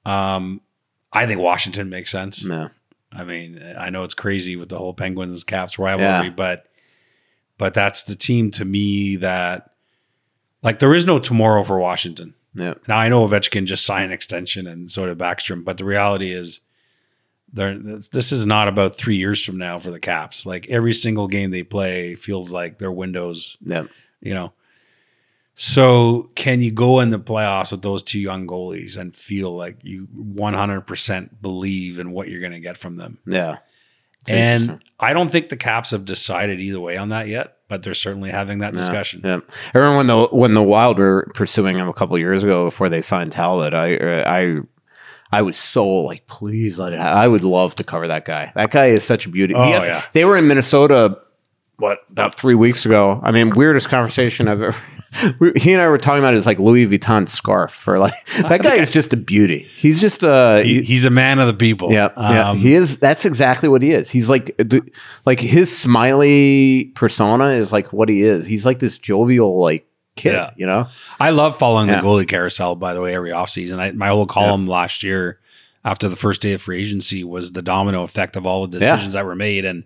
Um, 0.04 0.60
I 1.12 1.24
think 1.26 1.40
Washington 1.40 1.88
makes 1.88 2.10
sense. 2.10 2.44
No. 2.44 2.68
I 3.12 3.24
mean, 3.24 3.62
I 3.78 3.90
know 3.90 4.02
it's 4.02 4.14
crazy 4.14 4.56
with 4.56 4.68
the 4.68 4.78
whole 4.78 4.92
Penguins 4.94 5.32
and 5.32 5.46
Caps 5.46 5.78
rivalry, 5.78 6.26
Yeah. 6.28 6.30
but 6.30 6.64
but 7.56 7.74
that's 7.74 8.04
the 8.04 8.14
team 8.14 8.50
to 8.52 8.64
me 8.64 9.16
that 9.16 9.70
like 10.62 10.78
there 10.78 10.94
is 10.94 11.06
no 11.06 11.18
tomorrow 11.18 11.64
for 11.64 11.78
Washington. 11.78 12.34
Yep. 12.54 12.82
Now 12.88 12.98
I 12.98 13.08
know 13.08 13.26
Ovechkin 13.26 13.64
just 13.66 13.84
signed 13.86 14.06
an 14.06 14.12
extension 14.12 14.66
and 14.66 14.90
so 14.90 15.06
did 15.06 15.18
Backstrom, 15.18 15.64
but 15.64 15.76
the 15.78 15.84
reality 15.84 16.32
is 16.32 16.60
there 17.52 17.78
this, 17.78 18.08
this 18.08 18.30
is 18.32 18.44
not 18.46 18.68
about 18.68 18.94
three 18.94 19.16
years 19.16 19.42
from 19.44 19.56
now 19.58 19.78
for 19.78 19.90
the 19.90 20.00
Caps. 20.00 20.44
Like 20.44 20.68
every 20.68 20.92
single 20.92 21.28
game 21.28 21.50
they 21.50 21.62
play 21.62 22.14
feels 22.14 22.52
like 22.52 22.78
their 22.78 22.92
windows, 22.92 23.56
Yeah. 23.64 23.84
you 24.20 24.34
know. 24.34 24.52
So 25.60 26.30
can 26.36 26.62
you 26.62 26.70
go 26.70 27.00
in 27.00 27.10
the 27.10 27.18
playoffs 27.18 27.72
with 27.72 27.82
those 27.82 28.04
two 28.04 28.20
young 28.20 28.46
goalies 28.46 28.96
and 28.96 29.14
feel 29.16 29.56
like 29.56 29.78
you 29.82 30.06
100% 30.16 31.42
believe 31.42 31.98
in 31.98 32.12
what 32.12 32.28
you're 32.28 32.38
going 32.38 32.52
to 32.52 32.60
get 32.60 32.76
from 32.76 32.96
them? 32.96 33.18
Yeah. 33.26 33.56
And. 34.28 34.80
I 35.00 35.12
don't 35.12 35.32
think 35.32 35.48
the 35.48 35.56
Caps 35.56 35.90
have 35.90 36.04
decided 36.04 36.60
either 36.60 36.78
way 36.78 36.96
on 36.96 37.08
that 37.08 37.26
yet, 37.26 37.56
but 37.66 37.82
they're 37.82 37.94
certainly 37.94 38.30
having 38.30 38.60
that 38.60 38.72
discussion. 38.72 39.20
Yeah. 39.24 39.40
I 39.74 39.78
remember 39.78 39.96
when 39.96 40.06
the 40.06 40.26
when 40.36 40.54
the 40.54 40.62
Wild 40.62 40.98
were 40.98 41.28
pursuing 41.34 41.76
him 41.76 41.88
a 41.88 41.92
couple 41.92 42.14
of 42.14 42.20
years 42.20 42.44
ago 42.44 42.64
before 42.66 42.88
they 42.88 43.00
signed 43.00 43.32
Talbot. 43.32 43.74
I 43.74 43.96
uh, 43.96 44.24
I 44.30 44.58
I 45.32 45.42
was 45.42 45.56
so 45.56 45.88
like, 45.88 46.26
please 46.26 46.78
let 46.78 46.92
it. 46.92 47.00
Ha-. 47.00 47.04
I 47.04 47.26
would 47.26 47.42
love 47.44 47.74
to 47.76 47.84
cover 47.84 48.06
that 48.08 48.24
guy. 48.24 48.52
That 48.54 48.70
guy 48.70 48.86
is 48.86 49.02
such 49.04 49.26
a 49.26 49.28
beauty. 49.28 49.54
Oh, 49.54 49.62
had- 49.62 49.84
yeah. 49.84 50.04
They 50.12 50.24
were 50.24 50.36
in 50.36 50.46
Minnesota. 50.46 51.18
What 51.78 51.98
about 52.10 52.34
three 52.34 52.56
weeks 52.56 52.84
ago? 52.86 53.20
I 53.22 53.30
mean, 53.32 53.50
weirdest 53.50 53.88
conversation 53.88 54.48
I've 54.48 54.62
ever. 54.62 54.76
We- 55.40 55.52
He 55.56 55.72
and 55.72 55.80
I 55.82 55.88
were 55.88 55.98
talking 55.98 56.18
about 56.20 56.34
his 56.34 56.46
like 56.46 56.58
Louis 56.58 56.86
Vuitton 56.86 57.28
scarf 57.28 57.72
for 57.72 57.98
like 57.98 58.12
that 58.42 58.62
guy 58.62 58.74
is 58.76 58.90
just 58.90 59.12
a 59.12 59.16
beauty. 59.16 59.60
He's 59.60 60.00
just 60.00 60.22
a 60.22 60.62
He, 60.64 60.82
he's 60.82 61.04
a 61.04 61.10
man 61.10 61.38
of 61.38 61.46
the 61.46 61.54
people. 61.54 61.92
yeah, 61.92 62.08
yeah. 62.16 62.50
Um, 62.50 62.58
He 62.58 62.74
is. 62.74 62.98
That's 62.98 63.24
exactly 63.24 63.68
what 63.68 63.82
he 63.82 63.92
is. 63.92 64.10
He's 64.10 64.28
like, 64.30 64.50
like 65.26 65.40
his 65.40 65.76
smiley 65.76 66.86
persona 66.94 67.46
is 67.50 67.72
like 67.72 67.92
what 67.92 68.08
he 68.08 68.22
is. 68.22 68.46
He's 68.46 68.64
like 68.66 68.78
this 68.78 68.98
jovial 68.98 69.60
like 69.60 69.86
kid. 70.16 70.32
Yeah. 70.32 70.50
You 70.56 70.66
know. 70.66 70.88
I 71.20 71.30
love 71.30 71.58
following 71.58 71.88
Yeah. 71.88 72.00
the 72.00 72.06
goalie 72.06 72.28
carousel, 72.28 72.76
by 72.76 72.94
the 72.94 73.00
way, 73.00 73.14
every 73.14 73.30
offseason. 73.30 73.78
I, 73.78 73.92
my 73.92 74.08
whole 74.08 74.26
column 74.26 74.66
last 74.66 75.02
year 75.02 75.38
after 75.84 76.08
the 76.08 76.16
first 76.16 76.42
day 76.42 76.52
of 76.52 76.60
free 76.60 76.80
agency 76.80 77.22
was 77.24 77.52
the 77.52 77.62
domino 77.62 78.02
effect 78.02 78.36
of 78.36 78.46
all 78.46 78.66
the 78.66 78.78
Yeah. 78.78 78.92
decisions 78.92 79.12
that 79.14 79.24
were 79.24 79.36
made. 79.36 79.64
And 79.64 79.84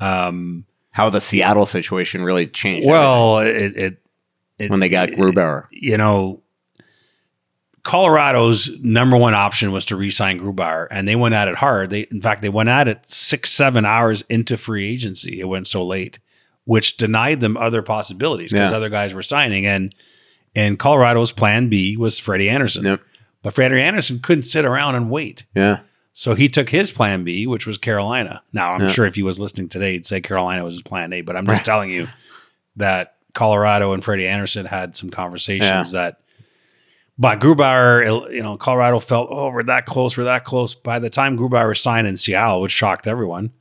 um, 0.00 0.64
How 0.90 1.10
the 1.10 1.20
Seattle 1.20 1.64
situation 1.66 2.24
really 2.24 2.46
changed. 2.48 2.86
well, 2.88 3.38
it, 3.38 3.76
it, 3.76 3.98
it 4.62 4.70
when 4.70 4.80
they 4.80 4.88
got 4.88 5.08
Grubauer. 5.10 5.66
you 5.70 5.96
know, 5.96 6.42
Colorado's 7.82 8.70
number 8.80 9.16
one 9.16 9.34
option 9.34 9.72
was 9.72 9.84
to 9.86 9.96
re-sign 9.96 10.38
Grubauer, 10.38 10.86
and 10.90 11.08
they 11.08 11.16
went 11.16 11.34
at 11.34 11.48
it 11.48 11.56
hard. 11.56 11.90
They, 11.90 12.02
in 12.02 12.20
fact, 12.20 12.40
they 12.42 12.48
went 12.48 12.68
at 12.68 12.86
it 12.86 13.04
six, 13.06 13.50
seven 13.50 13.84
hours 13.84 14.22
into 14.28 14.56
free 14.56 14.86
agency. 14.88 15.40
It 15.40 15.44
went 15.48 15.66
so 15.66 15.84
late, 15.84 16.20
which 16.64 16.96
denied 16.96 17.40
them 17.40 17.56
other 17.56 17.82
possibilities 17.82 18.52
because 18.52 18.70
Yeah. 18.70 18.76
other 18.76 18.88
guys 18.88 19.14
were 19.14 19.22
signing. 19.22 19.66
And 19.66 19.94
and 20.54 20.78
Colorado's 20.78 21.32
plan 21.32 21.68
B 21.70 21.96
was 21.96 22.18
Freddie 22.18 22.50
Andersen, 22.50 22.84
Yep. 22.84 23.00
but 23.42 23.54
Freddie 23.54 23.80
Andersen 23.80 24.20
couldn't 24.20 24.42
sit 24.44 24.66
around 24.66 24.94
and 24.96 25.08
wait. 25.10 25.44
Yeah. 25.54 25.78
So 26.12 26.34
he 26.34 26.46
took 26.50 26.68
his 26.68 26.90
plan 26.90 27.24
B, 27.24 27.46
which 27.46 27.66
was 27.66 27.78
Carolina. 27.78 28.42
Now, 28.52 28.70
I'm 28.72 28.82
Yeah. 28.82 28.88
sure 28.90 29.06
if 29.06 29.14
he 29.14 29.22
was 29.22 29.40
listening 29.40 29.70
today, 29.70 29.92
he'd 29.92 30.04
say 30.04 30.20
Carolina 30.20 30.62
was 30.62 30.74
his 30.74 30.82
plan 30.82 31.10
A, 31.14 31.22
but 31.22 31.36
I'm 31.38 31.46
just 31.46 31.64
telling 31.64 31.88
you 31.90 32.06
that 32.76 33.14
Colorado 33.34 33.92
and 33.92 34.04
Freddie 34.04 34.28
Andersen 34.28 34.66
had 34.66 34.94
some 34.94 35.10
conversations 35.10 35.92
that, 35.92 36.18
but 37.18 37.40
Grubauer, 37.40 38.30
you 38.32 38.42
know, 38.42 38.56
Colorado 38.56 38.98
felt, 38.98 39.28
oh, 39.30 39.50
we're 39.50 39.62
that 39.64 39.86
close, 39.86 40.16
we're 40.16 40.24
that 40.24 40.44
close. 40.44 40.74
By 40.74 40.98
the 40.98 41.10
time 41.10 41.36
Grubauer 41.38 41.76
signed 41.78 42.06
in 42.06 42.16
Seattle, 42.16 42.60
which 42.60 42.72
shocked 42.72 43.06
everyone, 43.06 43.52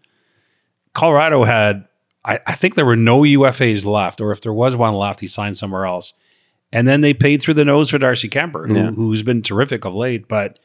Colorado 0.93 1.43
had, 1.43 1.85
I, 2.25 2.39
I 2.45 2.53
think 2.53 2.75
there 2.75 2.85
were 2.85 2.95
no 2.95 3.21
UFAs 3.21 3.85
left, 3.85 4.19
or 4.21 4.31
if 4.31 4.41
there 4.41 4.53
was 4.53 4.75
one 4.75 4.93
left, 4.93 5.19
he 5.19 5.27
signed 5.27 5.57
somewhere 5.57 5.85
else. 5.85 6.13
And 6.73 6.87
then 6.87 7.01
they 7.01 7.13
paid 7.13 7.41
through 7.41 7.55
the 7.55 7.65
nose 7.65 7.89
for 7.89 7.97
Darcy 7.97 8.29
Kuemper, 8.29 8.69
who, 8.69 8.75
Yeah. 8.77 8.91
who's 8.91 9.23
been 9.23 9.41
terrific 9.41 9.85
of 9.85 9.93
late, 9.95 10.27
but 10.27 10.59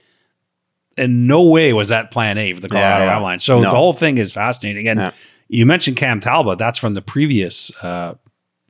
in 0.96 1.26
no 1.26 1.44
way 1.44 1.72
was 1.72 1.88
that 1.90 2.10
plan 2.10 2.38
A 2.38 2.54
for 2.54 2.60
the 2.60 2.68
Colorado 2.68 3.04
Yeah, 3.04 3.10
yeah. 3.10 3.14
Avalanche. 3.16 3.44
So 3.44 3.60
No. 3.60 3.70
the 3.70 3.76
whole 3.76 3.92
thing 3.92 4.18
is 4.18 4.32
fascinating. 4.32 4.88
And 4.88 4.98
Yeah. 5.00 5.10
you 5.48 5.66
mentioned 5.66 5.96
Cam 5.96 6.20
Talbot. 6.20 6.58
That's 6.58 6.78
from 6.78 6.94
the 6.94 7.02
previous 7.02 7.70
uh, 7.82 8.14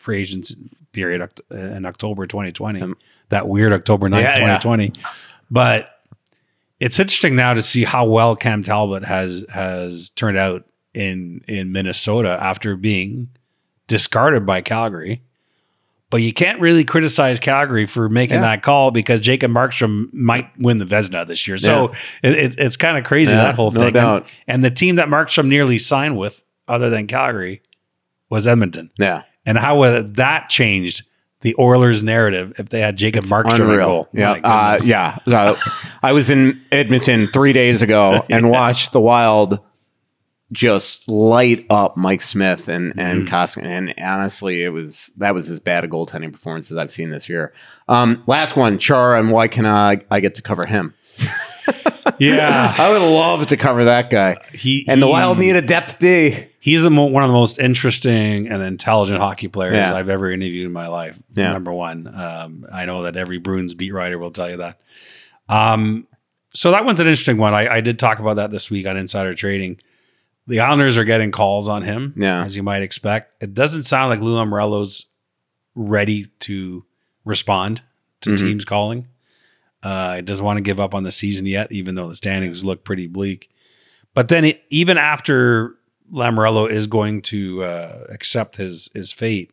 free 0.06 0.20
agents 0.22 0.54
period 0.92 1.28
in 1.50 1.84
October 1.84 2.26
2020. 2.26 2.80
Um, 2.80 2.96
that 3.28 3.48
weird 3.48 3.72
October 3.72 4.08
9th, 4.08 4.20
Yeah, 4.22 4.38
yeah. 4.38 4.58
2020. 4.58 4.92
But 5.50 5.90
it's 6.80 6.98
interesting 7.00 7.36
now 7.36 7.54
to 7.54 7.60
see 7.62 7.84
how 7.84 8.06
well 8.06 8.36
Cam 8.36 8.62
Talbot 8.62 9.02
has 9.04 9.44
has 9.52 10.10
turned 10.10 10.38
out 10.38 10.64
in 10.94 11.42
in 11.48 11.72
Minnesota 11.72 12.38
after 12.40 12.76
being 12.76 13.28
discarded 13.88 14.46
by 14.46 14.60
Calgary. 14.62 15.22
But 16.08 16.18
you 16.22 16.32
can't 16.32 16.60
really 16.60 16.84
criticize 16.84 17.40
Calgary 17.40 17.84
for 17.84 18.08
making 18.08 18.36
Yeah. 18.36 18.42
that 18.42 18.62
call 18.62 18.92
because 18.92 19.20
Jacob 19.20 19.50
Markstrom 19.50 20.12
might 20.14 20.48
win 20.56 20.78
the 20.78 20.84
Vezina 20.84 21.26
this 21.26 21.48
year. 21.48 21.58
So 21.58 21.92
it, 22.22 22.32
it's 22.38 22.56
it's 22.56 22.76
kind 22.76 22.96
of 22.96 23.02
crazy 23.04 23.32
Yeah, 23.32 23.42
that 23.42 23.54
whole 23.56 23.72
no 23.72 23.80
thing. 23.80 23.92
doubt. 23.94 24.22
And, 24.46 24.56
and 24.56 24.64
the 24.64 24.70
team 24.70 24.96
that 24.96 25.08
Markstrom 25.08 25.48
nearly 25.48 25.78
signed 25.78 26.16
with, 26.16 26.44
other 26.68 26.90
than 26.90 27.06
Calgary, 27.08 27.60
was 28.30 28.46
Edmonton. 28.46 28.90
Yeah. 28.98 29.22
And 29.46 29.56
how 29.56 29.78
would 29.78 30.16
that 30.16 30.48
changed 30.50 31.06
the 31.40 31.54
Oilers' 31.58 32.02
narrative 32.02 32.54
if 32.58 32.68
they 32.68 32.80
had 32.80 32.96
Jacob 32.96 33.24
Markstrom 33.24 33.60
Unreal. 33.60 33.86
goal? 33.86 34.08
Yeah. 34.12 34.32
Uh, 34.32 34.78
yeah. 34.84 35.18
So 35.28 35.56
I 36.02 36.12
was 36.12 36.28
in 36.30 36.60
Edmonton 36.72 37.26
three 37.28 37.52
days 37.52 37.80
ago 37.82 38.20
and 38.30 38.50
watched 38.50 38.92
the 38.92 39.00
Wild 39.00 39.64
just 40.52 41.08
light 41.08 41.66
up 41.70 41.96
Mike 41.96 42.22
Smith 42.22 42.68
and 42.68 42.92
and 42.96 43.26
Mm-hmm. 43.26 43.34
Koskinen. 43.34 43.66
And 43.66 43.94
honestly, 43.98 44.62
it 44.62 44.68
was 44.70 45.10
that 45.16 45.34
was 45.34 45.50
as 45.50 45.58
bad 45.60 45.84
a 45.84 45.88
goaltending 45.88 46.32
performance 46.32 46.70
as 46.70 46.78
I've 46.78 46.90
seen 46.90 47.10
this 47.10 47.28
year. 47.28 47.52
Um, 47.88 48.22
last 48.26 48.56
one, 48.56 48.78
Chara, 48.78 49.18
and 49.18 49.30
why 49.30 49.48
can 49.48 49.66
I 49.66 50.00
I 50.10 50.20
get 50.20 50.34
to 50.36 50.42
cover 50.42 50.66
him? 50.66 50.94
Yeah, 52.18 52.74
I 52.78 52.90
would 52.90 53.00
love 53.02 53.46
to 53.46 53.56
cover 53.56 53.84
that 53.84 54.10
guy. 54.10 54.36
he 54.52 54.84
And 54.88 55.00
the 55.02 55.06
he- 55.06 55.12
Wild 55.12 55.38
need 55.38 55.56
a 55.56 55.62
depth 55.62 55.98
D. 55.98 56.46
He's 56.60 56.82
the 56.82 56.90
mo- 56.90 57.06
one 57.06 57.22
of 57.22 57.28
the 57.28 57.34
most 57.34 57.58
interesting 57.60 58.48
and 58.48 58.62
intelligent 58.62 59.20
hockey 59.20 59.46
players 59.48 59.74
Yeah. 59.76 59.94
I've 59.94 60.08
ever 60.08 60.30
interviewed 60.30 60.66
in 60.66 60.72
my 60.72 60.88
life. 60.88 61.18
Yeah. 61.34 61.52
Number 61.52 61.72
one, 61.72 62.08
um, 62.12 62.66
I 62.72 62.86
know 62.86 63.02
that 63.04 63.16
every 63.16 63.38
Bruins 63.38 63.74
beat 63.74 63.92
writer 63.92 64.18
will 64.18 64.32
tell 64.32 64.50
you 64.50 64.56
that. 64.56 64.80
Um, 65.48 66.08
so 66.54 66.72
that 66.72 66.84
one's 66.84 66.98
an 67.00 67.06
interesting 67.06 67.36
one. 67.36 67.54
I, 67.54 67.68
I 67.76 67.80
did 67.80 67.98
talk 67.98 68.18
about 68.18 68.36
that 68.36 68.50
this 68.50 68.70
week 68.70 68.86
on 68.86 68.96
Insider 68.96 69.34
Trading. 69.34 69.78
The 70.48 70.60
Islanders 70.60 70.96
are 70.96 71.04
getting 71.04 71.30
calls 71.32 71.68
on 71.68 71.82
him, 71.82 72.14
Yeah. 72.16 72.44
as 72.44 72.56
you 72.56 72.62
might 72.62 72.82
expect. 72.82 73.36
It 73.40 73.52
doesn't 73.54 73.82
sound 73.82 74.10
like 74.10 74.20
Lou 74.20 74.36
Lamoriello's 74.36 75.06
ready 75.74 76.26
to 76.40 76.84
respond 77.24 77.82
to 78.22 78.30
Mhm. 78.30 78.38
teams 78.38 78.64
calling. 78.64 79.06
Uh, 79.82 80.16
he 80.16 80.22
doesn't 80.22 80.44
want 80.44 80.56
to 80.56 80.62
give 80.62 80.80
up 80.80 80.94
on 80.94 81.02
the 81.02 81.12
season 81.12 81.46
yet, 81.46 81.70
even 81.70 81.94
though 81.94 82.08
the 82.08 82.16
standings 82.16 82.64
look 82.64 82.84
pretty 82.84 83.06
bleak. 83.06 83.50
But 84.14 84.28
then, 84.28 84.44
it, 84.46 84.62
even 84.70 84.98
after 84.98 85.76
Lamoriello 86.12 86.68
is 86.70 86.86
going 86.86 87.22
to 87.22 87.62
uh, 87.62 88.06
accept 88.08 88.56
his 88.56 88.88
his 88.94 89.12
fate, 89.12 89.52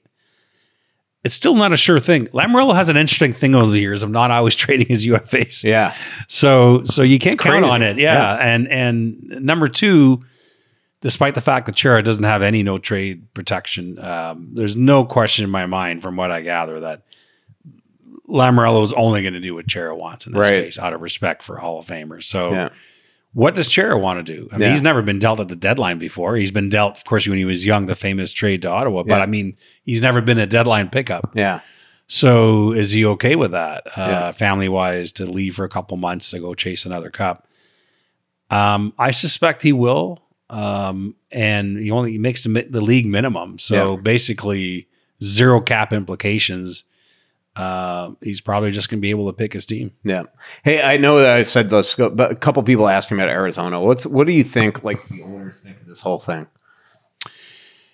it's 1.23 1.35
still 1.35 1.55
not 1.55 1.71
a 1.71 1.77
sure 1.77 1.99
thing. 1.99 2.27
Lamoriello 2.27 2.75
has 2.75 2.89
an 2.89 2.97
interesting 2.97 3.33
thing 3.33 3.55
over 3.55 3.71
the 3.71 3.79
years 3.79 4.03
of 4.03 4.09
not 4.09 4.31
always 4.31 4.55
trading 4.63 4.87
his 4.87 5.05
UFAs. 5.05 5.63
Yeah. 5.63 5.95
So 6.27 6.83
so 6.83 7.01
you 7.01 7.19
can't 7.19 7.39
count 7.39 7.65
on 7.65 7.81
it. 7.81 7.97
Yeah. 7.97 8.35
And 8.35 8.67
and 8.67 9.23
number 9.41 9.67
two, 9.67 10.23
despite 11.01 11.35
the 11.35 11.41
fact 11.41 11.65
that 11.65 11.75
Chara 11.75 12.01
doesn't 12.01 12.23
have 12.23 12.41
any 12.41 12.63
no 12.63 12.77
trade 12.77 13.33
protection, 13.33 13.99
um, 13.99 14.51
there's 14.53 14.75
no 14.75 15.05
question 15.05 15.43
in 15.43 15.51
my 15.51 15.65
mind, 15.65 16.01
from 16.01 16.15
what 16.15 16.31
I 16.31 16.41
gather, 16.41 16.79
that 16.81 17.03
Lamoriello 18.29 18.83
is 18.83 18.93
only 18.93 19.21
going 19.21 19.33
to 19.33 19.39
do 19.39 19.53
what 19.55 19.67
Chara 19.67 19.95
wants 19.95 20.25
in 20.25 20.33
this 20.33 20.39
Right. 20.39 20.53
case, 20.65 20.79
out 20.79 20.93
of 20.93 21.01
respect 21.01 21.43
for 21.43 21.57
Hall 21.57 21.79
of 21.79 21.85
Famers. 21.85 22.23
So. 22.23 22.51
Yeah. 22.51 22.69
What 23.35 23.55
does 23.55 23.67
Chara 23.67 23.97
want 23.97 24.23
to 24.23 24.33
do? 24.35 24.47
I 24.51 24.57
mean, 24.57 24.61
Yeah. 24.67 24.71
he's 24.73 24.83
never 24.83 25.01
been 25.01 25.17
dealt 25.17 25.39
at 25.39 25.47
the 25.47 25.55
deadline 25.55 25.97
before. 25.97 26.35
He's 26.35 26.51
been 26.51 26.69
dealt, 26.69 26.97
of 26.99 27.03
course, 27.03 27.27
when 27.27 27.39
he 27.39 27.45
was 27.45 27.65
young, 27.65 27.87
the 27.87 27.95
famous 27.95 28.31
trade 28.31 28.61
to 28.61 28.69
Ottawa. 28.69 29.01
But 29.01 29.15
Yeah. 29.15 29.23
I 29.23 29.25
mean, 29.25 29.57
he's 29.83 30.03
never 30.03 30.21
been 30.21 30.37
a 30.37 30.45
deadline 30.45 30.89
pickup. 30.89 31.31
Yeah. 31.33 31.61
So 32.05 32.73
is 32.73 32.91
he 32.91 33.03
okay 33.07 33.35
with 33.35 33.51
that, 33.53 33.87
uh, 33.97 34.33
family 34.33 34.69
wise, 34.69 35.11
to 35.13 35.25
leave 35.25 35.55
for 35.55 35.65
a 35.65 35.69
couple 35.69 35.97
months 35.97 36.29
to 36.29 36.37
go 36.39 36.53
chase 36.53 36.85
another 36.85 37.09
cup? 37.09 37.47
Um, 38.51 38.93
I 38.99 39.09
suspect 39.09 39.63
he 39.63 39.73
will. 39.73 40.21
Um, 40.51 41.15
and 41.31 41.79
he 41.79 41.89
only 41.89 42.11
he 42.11 42.17
makes 42.19 42.43
the, 42.43 42.67
the 42.69 42.81
league 42.81 43.07
minimum. 43.07 43.57
So 43.57 43.97
basically, 43.97 44.87
zero 45.23 45.59
cap 45.59 45.91
implications. 45.91 46.83
Uh, 47.55 48.11
he's 48.21 48.41
probably 48.41 48.71
just 48.71 48.89
going 48.89 48.97
to 48.99 49.01
be 49.01 49.11
able 49.11 49.27
to 49.27 49.33
pick 49.33 49.53
his 49.53 49.65
team. 49.65 49.91
Yeah. 50.03 50.23
Hey, 50.63 50.81
I 50.81 50.97
know 50.97 51.19
that 51.19 51.37
I 51.37 51.43
said 51.43 51.69
this, 51.69 51.93
but 51.95 52.31
a 52.31 52.35
couple 52.35 52.63
people 52.63 52.87
asking 52.89 53.17
about 53.19 53.29
Arizona. 53.29 53.79
What's 53.79 54.05
what 54.07 54.25
do 54.25 54.33
you 54.33 54.43
think? 54.43 54.83
Like 54.83 55.07
the 55.09 55.21
owners 55.23 55.61
think 55.61 55.79
of 55.81 55.85
this 55.85 55.99
whole 55.99 56.17
thing? 56.19 56.47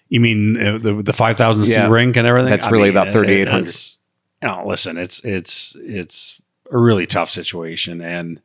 You 0.07 0.19
mean 0.21 0.55
uh, 0.57 0.77
the 0.77 0.93
the 1.03 1.13
five 1.13 1.37
thousand 1.37 1.65
seat 1.65 1.73
Yeah. 1.73 1.89
rink 1.89 2.15
and 2.15 2.25
everything? 2.25 2.49
That's 2.49 2.71
really 2.71 2.89
about 2.89 3.09
3,800. 3.09 3.59
it's- 3.59 3.97
You 4.41 4.47
know, 4.47 4.63
listen, 4.65 4.97
it's 4.97 5.23
it's 5.25 5.75
it's 5.81 6.41
a 6.71 6.77
really 6.77 7.05
tough 7.05 7.29
situation, 7.29 8.01
and 8.01 8.41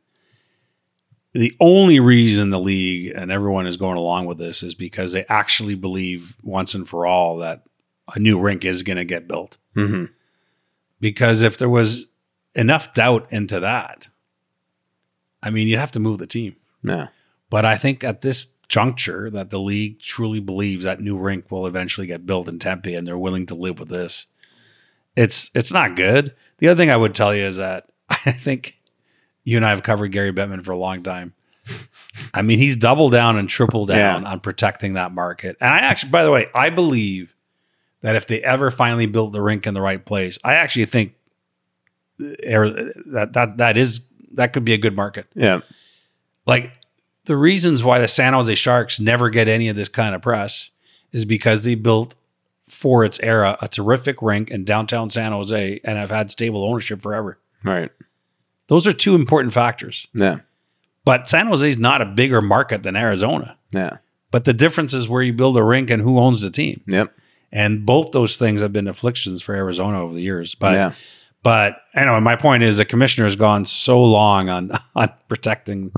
the 1.33 1.53
only 1.59 1.99
reason 1.99 2.49
the 2.49 2.59
league 2.59 3.13
and 3.15 3.31
everyone 3.31 3.67
is 3.67 3.77
going 3.77 3.97
along 3.97 4.25
with 4.25 4.37
this 4.37 4.63
is 4.63 4.75
because 4.75 5.11
they 5.13 5.25
actually 5.29 5.75
believe 5.75 6.35
once 6.43 6.73
and 6.75 6.87
for 6.87 7.05
all 7.05 7.37
that 7.37 7.63
a 8.13 8.19
new 8.19 8.39
rink 8.39 8.63
is 8.65 8.83
going 8.83 8.97
to 8.97 9.05
get 9.05 9.27
built. 9.27 9.57
Mm-hmm. 9.75 10.05
Because 11.05 11.43
if 11.43 11.59
there 11.59 11.69
was 11.69 12.07
enough 12.55 12.95
doubt 12.95 13.27
into 13.29 13.59
that, 13.59 14.07
I 15.43 15.51
mean, 15.51 15.67
you'd 15.67 15.77
have 15.77 15.91
to 15.91 15.99
move 15.99 16.17
the 16.17 16.25
team. 16.25 16.55
Yeah. 16.83 17.09
But 17.51 17.63
I 17.63 17.77
think 17.77 18.03
at 18.03 18.21
this 18.21 18.47
juncture 18.69 19.29
that 19.29 19.51
the 19.51 19.59
league 19.59 19.99
truly 19.99 20.39
believes 20.39 20.83
that 20.83 20.99
new 20.99 21.15
rink 21.15 21.51
will 21.51 21.67
eventually 21.67 22.07
get 22.07 22.25
built 22.25 22.47
in 22.47 22.57
Tempe 22.57 22.95
and 22.95 23.05
they're 23.05 23.19
willing 23.19 23.45
to 23.45 23.53
live 23.53 23.77
with 23.77 23.89
this. 23.89 24.25
It's 25.15 25.51
it's 25.53 25.71
not 25.71 25.95
good. 25.95 26.33
The 26.57 26.69
other 26.69 26.77
thing 26.79 26.89
I 26.89 26.97
would 26.97 27.13
tell 27.13 27.35
you 27.35 27.43
is 27.43 27.57
that 27.57 27.85
I 28.09 28.31
think 28.31 28.79
you 29.43 29.57
and 29.57 29.65
I 29.65 29.69
have 29.69 29.83
covered 29.83 30.11
Gary 30.11 30.33
Bettman 30.33 30.65
for 30.65 30.71
a 30.71 30.77
long 30.77 31.03
time. 31.03 31.35
I 32.33 32.41
mean, 32.41 32.57
he's 32.57 32.77
doubled 32.77 33.11
down 33.11 33.37
and 33.37 33.47
tripled 33.47 33.89
down 33.89 34.23
Yeah. 34.23 34.27
on 34.31 34.39
protecting 34.39 34.93
that 34.93 35.11
market. 35.11 35.55
And 35.61 35.71
I 35.71 35.77
actually, 35.81 36.09
by 36.09 36.23
the 36.23 36.31
way, 36.31 36.47
I 36.55 36.71
believe 36.71 37.34
that 38.05 38.15
if 38.15 38.27
they 38.27 38.41
ever 38.43 38.69
finally 38.71 39.05
built 39.07 39.31
the 39.33 39.41
rink 39.41 39.65
in 39.67 39.73
the 39.73 39.81
right 39.81 40.03
place, 40.05 40.37
I 40.43 40.53
actually 40.55 40.85
think 40.85 41.13
uh, 42.21 42.25
er, 42.49 42.91
that 43.07 43.33
that 43.33 43.57
that 43.57 43.77
is 43.77 44.01
that 44.33 44.53
could 44.53 44.65
be 44.65 44.73
a 44.73 44.77
good 44.77 44.95
market 44.95 45.27
Yeah. 45.33 45.61
like 46.45 46.71
the 47.25 47.35
reasons 47.37 47.83
why 47.83 47.99
the 47.99 48.07
San 48.07 48.33
Jose 48.33 48.53
Sharks 48.55 48.99
never 48.99 49.29
get 49.29 49.47
any 49.47 49.69
of 49.69 49.75
this 49.75 49.89
kind 49.89 50.13
of 50.13 50.21
press 50.21 50.69
is 51.11 51.25
because 51.25 51.63
they 51.63 51.75
built 51.75 52.15
for 52.67 53.03
its 53.05 53.19
era 53.21 53.57
a 53.61 53.67
terrific 53.67 54.21
rink 54.21 54.51
in 54.51 54.63
downtown 54.65 55.09
San 55.09 55.31
Jose 55.31 55.79
and 55.83 55.97
have 55.97 56.11
had 56.11 56.29
stable 56.29 56.63
ownership 56.63 57.01
forever. 57.01 57.39
Right. 57.63 57.91
Those 58.67 58.85
are 58.87 58.93
two 58.93 59.15
important 59.15 59.53
factors. 59.53 60.07
Yeah. 60.13 60.39
But 61.03 61.27
San 61.27 61.47
Jose 61.47 61.67
is 61.69 61.77
not 61.77 62.01
a 62.01 62.05
bigger 62.05 62.41
market 62.41 62.83
than 62.83 62.95
Arizona. 62.95 63.57
Yeah. 63.71 63.97
But 64.31 64.45
the 64.45 64.53
difference 64.53 64.93
is 64.93 65.07
where 65.07 65.21
you 65.23 65.33
build 65.33 65.57
a 65.57 65.63
rink 65.63 65.89
and 65.89 66.01
who 66.01 66.19
owns 66.19 66.41
the 66.41 66.49
team. 66.49 66.81
Yep. 66.87 67.13
And 67.55 67.85
both 67.85 68.11
those 68.11 68.35
things 68.37 68.59
have 68.61 68.73
been 68.73 68.87
afflictions 68.87 69.41
for 69.41 69.55
Arizona 69.55 70.01
over 70.03 70.13
the 70.13 70.21
years. 70.21 70.53
But 70.55 70.73
yeah. 70.73 70.91
but 71.41 71.77
anyway, 71.95 72.19
my 72.19 72.35
point 72.35 72.63
is 72.63 72.75
the 72.77 72.83
commissioner 72.85 73.25
has 73.25 73.37
gone 73.37 73.63
so 73.63 74.03
long 74.03 74.49
on 74.49 74.71
on 74.95 75.09
protecting 75.29 75.91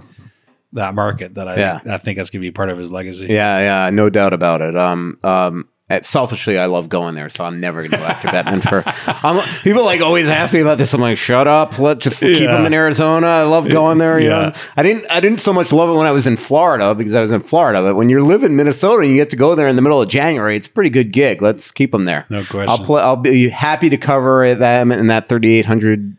that 0.73 0.93
market 0.93 1.33
that 1.33 1.47
I 1.47 1.55
Yeah. 1.57 1.79
think, 1.79 1.93
I 1.93 1.97
think 1.97 2.17
that's 2.17 2.29
going 2.29 2.41
to 2.41 2.47
be 2.47 2.51
part 2.51 2.69
of 2.69 2.77
his 2.77 2.91
legacy. 2.91 3.25
Yeah. 3.27 3.57
Yeah. 3.85 3.89
No 3.89 4.09
doubt 4.09 4.33
about 4.33 4.61
it. 4.61 4.77
Um. 4.77 5.17
Um. 5.23 5.67
Selfishly, 6.01 6.57
I 6.59 6.65
love 6.65 6.89
going 6.89 7.15
there, 7.15 7.29
so 7.29 7.45
I'm 7.45 7.59
never 7.61 7.79
going 7.79 7.91
to 7.91 7.97
go 7.97 8.03
after 8.03 8.27
Bettman 8.27 8.61
for. 8.61 8.83
I'm, 9.25 9.41
people 9.63 9.85
like 9.85 10.01
always 10.01 10.29
ask 10.29 10.53
me 10.53 10.59
about 10.59 10.77
this. 10.77 10.93
I'm 10.93 10.99
like, 10.99 11.17
shut 11.17 11.47
up. 11.47 11.79
Let 11.79 11.99
just 11.99 12.19
keep 12.19 12.41
Yeah. 12.41 12.59
him 12.59 12.65
in 12.65 12.73
Arizona. 12.73 13.27
I 13.27 13.43
love 13.43 13.69
going 13.69 13.97
there. 13.97 14.19
You 14.19 14.27
Yeah. 14.29 14.39
know, 14.49 14.53
I 14.75 14.83
didn't. 14.83 15.05
I 15.09 15.19
didn't 15.21 15.39
so 15.39 15.53
much 15.53 15.71
love 15.71 15.87
it 15.89 15.93
when 15.93 16.05
I 16.05 16.11
was 16.11 16.27
in 16.27 16.35
Florida 16.35 16.93
because 16.93 17.15
I 17.15 17.21
was 17.21 17.31
in 17.31 17.39
Florida. 17.41 17.81
But 17.81 17.95
when 17.95 18.09
you 18.09 18.19
live 18.19 18.43
in 18.43 18.55
Minnesota 18.57 19.03
and 19.03 19.11
you 19.11 19.15
get 19.15 19.29
to 19.29 19.37
go 19.37 19.55
there 19.55 19.67
in 19.69 19.77
the 19.77 19.81
middle 19.81 20.01
of 20.01 20.09
January, 20.09 20.57
it's 20.57 20.67
a 20.67 20.71
pretty 20.71 20.89
good 20.89 21.11
gig. 21.13 21.41
Let's 21.41 21.71
keep 21.71 21.93
him 21.93 22.03
there. 22.03 22.25
No 22.29 22.43
question. 22.43 22.67
I'll 22.69 22.79
play. 22.79 23.01
I'll 23.01 23.15
be 23.15 23.47
happy 23.47 23.89
to 23.89 23.97
cover 23.97 24.53
them 24.55 24.91
in 24.91 25.07
that 25.07 25.29
3,800 25.29 26.16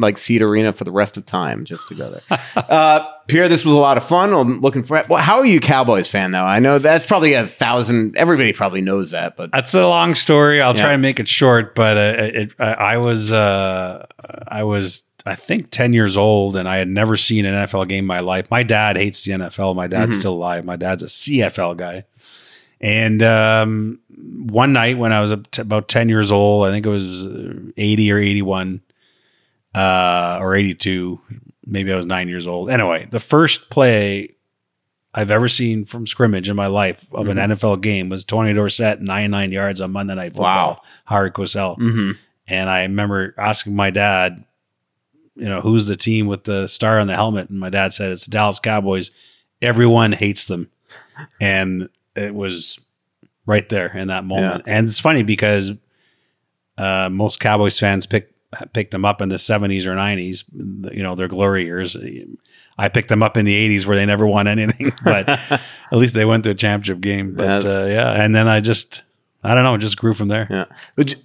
like 0.00 0.18
seat 0.18 0.42
arena 0.42 0.72
for 0.72 0.84
the 0.84 0.90
rest 0.90 1.16
of 1.16 1.24
time 1.26 1.64
just 1.64 1.86
to 1.88 1.94
go 1.94 2.10
there. 2.10 2.38
uh, 2.68 3.06
Pierre, 3.28 3.48
this 3.48 3.64
was 3.64 3.74
a 3.74 3.78
lot 3.78 3.96
of 3.96 4.04
fun. 4.04 4.32
I'm 4.32 4.60
looking 4.60 4.82
for. 4.82 5.04
Well, 5.08 5.22
how 5.22 5.38
are 5.38 5.46
you, 5.46 5.60
Cowboys 5.60 6.08
fan 6.08 6.32
though? 6.32 6.42
I 6.44 6.58
know 6.58 6.78
that's 6.78 7.06
probably 7.06 7.34
a 7.34 7.46
thousand. 7.46 8.16
Everybody 8.16 8.52
probably 8.52 8.80
knows 8.80 9.12
that, 9.12 9.36
but 9.36 9.52
That's 9.52 9.72
a 9.74 9.86
long 9.86 10.14
story. 10.16 10.60
I'll 10.60 10.74
Yeah. 10.74 10.82
try 10.82 10.92
and 10.94 11.02
make 11.02 11.20
it 11.20 11.28
short, 11.28 11.74
but 11.76 11.96
uh, 11.96 12.14
it, 12.18 12.54
I, 12.58 12.72
I 12.72 12.96
was 12.96 13.30
uh, 13.30 14.04
I 14.48 14.64
was 14.64 15.04
I 15.26 15.34
think 15.36 15.70
ten 15.70 15.92
years 15.92 16.16
old, 16.16 16.56
and 16.56 16.68
I 16.68 16.78
had 16.78 16.88
never 16.88 17.16
seen 17.16 17.44
an 17.44 17.54
NFL 17.66 17.86
game 17.88 18.04
in 18.04 18.06
my 18.06 18.20
life. 18.20 18.50
My 18.50 18.62
dad 18.62 18.96
hates 18.96 19.22
the 19.24 19.32
NFL. 19.32 19.76
My 19.76 19.86
dad's 19.86 20.12
Mm-hmm. 20.12 20.18
still 20.18 20.32
alive. 20.34 20.64
My 20.64 20.76
dad's 20.76 21.02
a 21.02 21.06
CFL 21.06 21.76
guy. 21.76 22.04
And 22.82 23.22
um, 23.22 24.00
one 24.08 24.72
night 24.72 24.96
when 24.96 25.12
I 25.12 25.20
was 25.20 25.32
about 25.32 25.88
ten 25.88 26.08
years 26.08 26.32
old, 26.32 26.66
I 26.66 26.70
think 26.70 26.86
it 26.86 26.88
was 26.88 27.26
uh, 27.26 27.54
eighty 27.76 28.10
or 28.10 28.16
eighty-one 28.18 28.80
uh, 29.74 30.38
or 30.40 30.54
eighty-two. 30.54 31.20
Maybe 31.66 31.92
I 31.92 31.96
was 31.96 32.06
nine 32.06 32.28
years 32.28 32.46
old. 32.46 32.70
Anyway, 32.70 33.06
the 33.10 33.20
first 33.20 33.70
play 33.70 34.34
I've 35.14 35.30
ever 35.30 35.46
seen 35.48 35.84
from 35.84 36.06
scrimmage 36.06 36.48
in 36.48 36.56
my 36.56 36.66
life 36.68 37.06
of 37.12 37.28
an 37.28 37.36
NFL 37.36 37.80
game 37.80 38.08
was 38.08 38.24
Tony 38.24 38.52
Dorsett, 38.54 39.00
99 39.00 39.50
yards 39.52 39.80
on 39.80 39.90
Monday 39.92 40.14
Night 40.14 40.32
Football, 40.32 40.70
Wow. 40.74 40.80
Howard 41.04 41.34
Cosell. 41.34 41.76
Mhm. 41.78 42.16
And 42.46 42.70
I 42.70 42.82
remember 42.82 43.34
asking 43.38 43.74
my 43.76 43.90
dad, 43.90 44.44
you 45.36 45.48
know, 45.48 45.60
who's 45.60 45.86
the 45.86 45.96
team 45.96 46.26
with 46.26 46.44
the 46.44 46.66
star 46.68 46.98
on 47.00 47.06
the 47.08 47.14
helmet? 47.16 47.50
And 47.50 47.58
my 47.60 47.70
dad 47.70 47.92
said, 47.92 48.10
it's 48.12 48.24
the 48.24 48.30
Dallas 48.30 48.58
Cowboys. 48.60 49.10
Everyone 49.62 50.12
hates 50.12 50.44
them. 50.46 50.70
And 51.40 51.88
it 52.16 52.34
was 52.34 52.78
right 53.46 53.68
there 53.68 53.96
in 53.96 54.08
that 54.08 54.24
moment. 54.24 54.64
And 54.66 54.88
it's 54.88 55.00
funny 55.00 55.22
because 55.24 55.72
uh, 56.78 57.08
most 57.10 57.40
Cowboys 57.40 57.78
fans 57.78 58.06
pick 58.06 58.32
picked 58.72 58.90
them 58.90 59.04
up 59.04 59.22
in 59.22 59.28
the 59.28 59.36
70s 59.36 59.86
or 59.86 59.94
90s, 59.94 60.44
you 60.92 61.02
know, 61.02 61.14
their 61.14 61.28
glory 61.28 61.64
years. 61.64 61.96
I 62.76 62.88
picked 62.88 63.08
them 63.08 63.22
up 63.22 63.36
in 63.36 63.44
the 63.44 63.78
80s 63.78 63.86
where 63.86 63.96
they 63.96 64.06
never 64.06 64.26
won 64.26 64.48
anything, 64.48 64.92
but 65.04 65.28
at 65.28 65.62
least 65.92 66.14
they 66.14 66.24
went 66.24 66.44
to 66.44 66.50
a 66.50 66.54
championship 66.54 67.00
game. 67.00 67.34
But 67.34 67.64
uh, 67.64 67.86
yeah, 67.86 68.10
and 68.10 68.34
then 68.34 68.48
I 68.48 68.60
just 68.60 69.02
I 69.42 69.54
don't 69.54 69.64
know. 69.64 69.74
It 69.74 69.78
just 69.78 69.96
grew 69.96 70.12
from 70.12 70.28
there. 70.28 70.46
Yeah. 70.50 70.64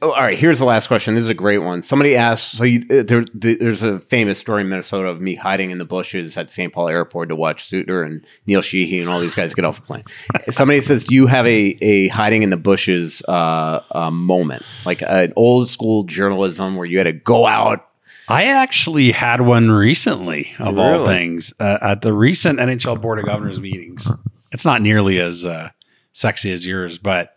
Oh, 0.01 0.11
all 0.11 0.21
right. 0.21 0.37
Here's 0.37 0.59
the 0.59 0.65
last 0.65 0.87
question. 0.87 1.15
This 1.15 1.25
is 1.25 1.29
a 1.29 1.33
great 1.33 1.57
one. 1.57 1.81
Somebody 1.81 2.15
asked. 2.15 2.51
So 2.51 2.63
you, 2.63 2.85
uh, 2.89 3.03
there, 3.03 3.25
there's 3.33 3.83
a 3.83 3.99
famous 3.99 4.39
story 4.39 4.61
in 4.61 4.69
Minnesota 4.69 5.09
of 5.09 5.19
me 5.19 5.35
hiding 5.35 5.71
in 5.71 5.79
the 5.79 5.85
bushes 5.85 6.37
at 6.37 6.49
St. 6.49 6.71
Paul 6.71 6.87
Airport 6.87 7.27
to 7.29 7.35
watch 7.35 7.65
Suter 7.65 8.03
and 8.03 8.25
Neil 8.47 8.61
Sheehy 8.61 9.01
and 9.01 9.09
all 9.09 9.19
these 9.19 9.35
guys 9.35 9.53
get 9.53 9.65
off 9.65 9.75
the 9.75 9.81
plane. 9.81 10.03
Somebody 10.49 10.79
says, 10.79 11.03
"Do 11.03 11.13
you 11.13 11.27
have 11.27 11.45
a 11.45 11.77
a 11.81 12.07
hiding 12.07 12.43
in 12.43 12.51
the 12.51 12.57
bushes 12.57 13.21
uh, 13.27 13.81
uh, 13.91 14.11
moment, 14.11 14.63
like 14.85 15.01
an 15.01 15.33
old 15.35 15.67
school 15.67 16.03
journalism 16.03 16.77
where 16.77 16.85
you 16.85 16.97
had 16.97 17.05
to 17.05 17.13
go 17.13 17.45
out?" 17.45 17.89
I 18.27 18.45
actually 18.45 19.11
had 19.11 19.41
one 19.41 19.69
recently, 19.69 20.53
of 20.57 20.79
all 20.79 21.05
things, 21.05 21.53
uh, 21.59 21.77
at 21.81 22.01
the 22.01 22.11
recent 22.11 22.59
NHL 22.59 22.99
Board 22.99 23.19
of 23.19 23.25
Governors 23.25 23.59
meetings. 23.59 24.09
It's 24.51 24.65
not 24.65 24.81
nearly 24.81 25.19
as 25.19 25.45
uh, 25.45 25.69
sexy 26.11 26.51
as 26.51 26.65
yours, 26.65 26.97
but 26.97 27.34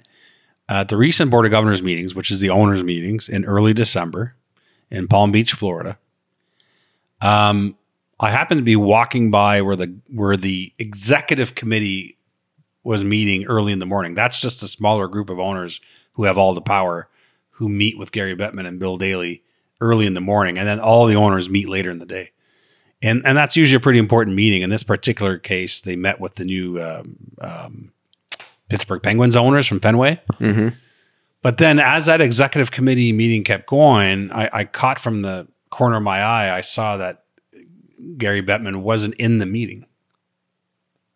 at 0.69 0.89
the 0.89 0.97
recent 0.97 1.31
Board 1.31 1.47
of 1.47 1.51
Governors 1.51 1.83
meetings, 1.83 2.15
which 2.15 2.31
is 2.31 2.41
the 2.41 2.51
owners' 2.51 2.83
meetings 2.83 3.29
in 3.29 3.45
early 3.45 3.73
December 3.73 4.35
in 4.91 5.09
Palm 5.09 5.33
Beach, 5.33 5.53
Florida, 5.53 5.99
um, 7.21 7.77
I 8.21 8.31
happened 8.31 8.59
to 8.59 8.65
be 8.65 8.77
walking 8.77 9.31
by 9.31 9.63
where 9.63 9.77
the 9.77 9.97
where 10.09 10.37
the 10.37 10.73
executive 10.79 11.55
committee 11.55 12.19
was 12.83 13.05
meeting 13.05 13.47
early 13.47 13.73
in 13.73 13.79
the 13.79 13.87
morning. 13.87 14.15
That's 14.15 14.41
just 14.41 14.63
a 14.63 14.69
smaller 14.69 15.09
group 15.09 15.31
of 15.31 15.39
owners 15.39 15.81
who 16.13 16.25
have 16.25 16.39
all 16.39 16.55
the 16.55 16.61
power, 16.61 17.09
who 17.51 17.69
meet 17.69 17.99
with 17.99 18.13
Gary 18.13 18.35
Bettman 18.35 18.67
and 18.67 18.81
Bill 18.81 18.99
Daly 18.99 19.45
early 19.81 20.07
in 20.07 20.15
the 20.15 20.21
morning, 20.21 20.59
and 20.59 20.67
then 20.67 20.81
all 20.81 21.07
the 21.07 21.15
owners 21.15 21.49
meet 21.49 21.69
later 21.69 21.91
in 21.91 21.99
the 21.99 22.07
day. 22.07 22.33
And 23.01 23.23
and 23.25 23.37
that's 23.37 23.57
usually 23.57 23.77
a 23.77 23.81
pretty 23.81 24.01
important 24.01 24.35
meeting. 24.35 24.63
In 24.63 24.71
this 24.71 24.83
particular 24.83 25.39
case, 25.39 25.81
they 25.81 25.95
met 25.95 26.19
with 26.19 26.35
the 26.35 26.45
new 26.45 26.83
um, 26.83 27.17
um, 27.41 27.93
Pittsburgh 28.69 29.03
Penguins 29.03 29.37
owners 29.37 29.67
from 29.67 29.81
Fenway. 29.81 30.21
But 31.41 31.59
then, 31.59 31.79
as 31.79 32.07
that 32.07 32.21
executive 32.21 32.71
committee 32.71 33.13
meeting 33.13 33.45
kept 33.45 33.69
going, 33.69 34.33
I, 34.33 34.51
I 34.53 34.65
caught 34.65 34.99
from 34.99 35.23
the 35.23 35.47
corner 35.71 35.97
of 35.97 36.03
my 36.03 36.21
eye, 36.21 36.57
I 36.57 36.63
saw 36.63 36.97
that 36.97 37.25
Gary 38.17 38.43
Bettman 38.43 38.83
wasn't 38.83 39.15
in 39.15 39.39
the 39.39 39.47
meeting. 39.47 39.87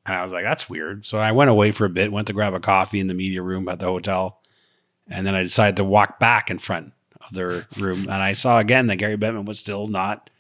And 0.07 0.17
I 0.17 0.23
was 0.23 0.33
like, 0.33 0.45
that's 0.45 0.69
weird. 0.69 1.07
So 1.07 1.19
I 1.19 1.33
went 1.33 1.51
away 1.51 1.71
for 1.71 1.85
a 1.85 1.91
bit, 1.91 2.13
went 2.13 2.27
to 2.29 2.33
grab 2.33 2.55
a 2.55 2.61
coffee 2.61 3.01
in 3.01 3.07
the 3.07 3.15
media 3.15 3.43
room 3.43 3.69
at 3.69 3.79
the 3.79 3.87
hotel. 3.87 4.41
And 5.09 5.27
then 5.27 5.35
I 5.35 5.43
decided 5.43 5.77
to 5.77 5.85
walk 5.85 6.19
back 6.19 6.51
in 6.51 6.59
front 6.59 6.93
of 7.21 7.35
their 7.35 7.67
room. 7.79 8.03
And 8.03 8.11
I 8.13 8.33
saw 8.33 8.59
again 8.59 8.87
that 8.89 8.97
Gary 8.97 9.17
Bettman 9.17 9.45
was 9.45 9.59
still 9.59 9.89
not 9.89 10.31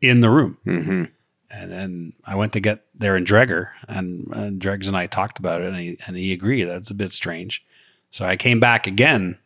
in 0.00 0.20
the 0.20 0.30
room. 0.30 0.58
Mm-hmm. 0.66 1.04
And 1.50 1.70
then 1.72 2.12
I 2.26 2.34
went 2.34 2.52
to 2.52 2.60
get 2.60 2.84
Darren 2.98 3.24
Dreger, 3.24 3.68
and, 3.88 4.26
and 4.32 4.60
Dregs 4.60 4.86
and 4.86 4.96
I 4.96 5.06
talked 5.06 5.38
about 5.38 5.62
it, 5.62 5.68
and 5.68 5.76
he, 5.76 5.98
and 6.06 6.14
he 6.16 6.32
agreed 6.32 6.64
that's 6.64 6.90
a 6.90 6.94
bit 6.94 7.12
strange. 7.12 7.64
So 8.10 8.26
I 8.26 8.36
came 8.36 8.60
back 8.60 8.86
again 8.86 9.38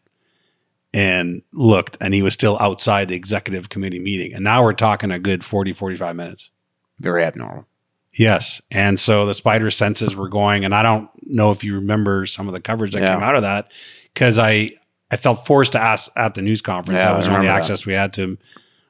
and 0.94 1.42
looked, 1.52 1.96
and 2.00 2.12
he 2.12 2.22
was 2.22 2.34
still 2.34 2.58
outside 2.60 3.08
the 3.08 3.14
executive 3.14 3.68
committee 3.68 3.98
meeting. 3.98 4.34
And 4.34 4.44
now 4.44 4.62
we're 4.62 4.72
talking 4.74 5.10
a 5.10 5.18
good 5.18 5.44
40, 5.44 5.72
45 5.72 6.16
minutes. 6.16 6.50
Very 6.98 7.24
abnormal. 7.24 7.66
Yes. 8.14 8.60
And 8.70 9.00
so 9.00 9.24
the 9.24 9.32
spider 9.34 9.70
senses 9.70 10.14
were 10.14 10.28
going, 10.28 10.64
and 10.64 10.74
I 10.74 10.82
don't 10.82 11.08
know 11.22 11.50
if 11.50 11.64
you 11.64 11.76
remember 11.76 12.26
some 12.26 12.46
of 12.46 12.52
the 12.52 12.60
coverage 12.60 12.92
that 12.92 13.02
Yeah. 13.02 13.14
came 13.14 13.22
out 13.22 13.36
of 13.36 13.42
that 13.42 13.72
because 14.12 14.38
I, 14.38 14.72
I 15.10 15.16
felt 15.16 15.46
forced 15.46 15.72
to 15.72 15.80
ask 15.80 16.10
at 16.16 16.34
the 16.34 16.42
news 16.42 16.60
conference. 16.60 17.00
Yeah, 17.00 17.10
that 17.10 17.16
was 17.16 17.24
the 17.26 17.30
only 17.30 17.46
remember 17.46 17.54
that. 17.58 17.64
access 17.64 17.86
we 17.86 17.94
had 17.94 18.12
to 18.14 18.22
him 18.22 18.38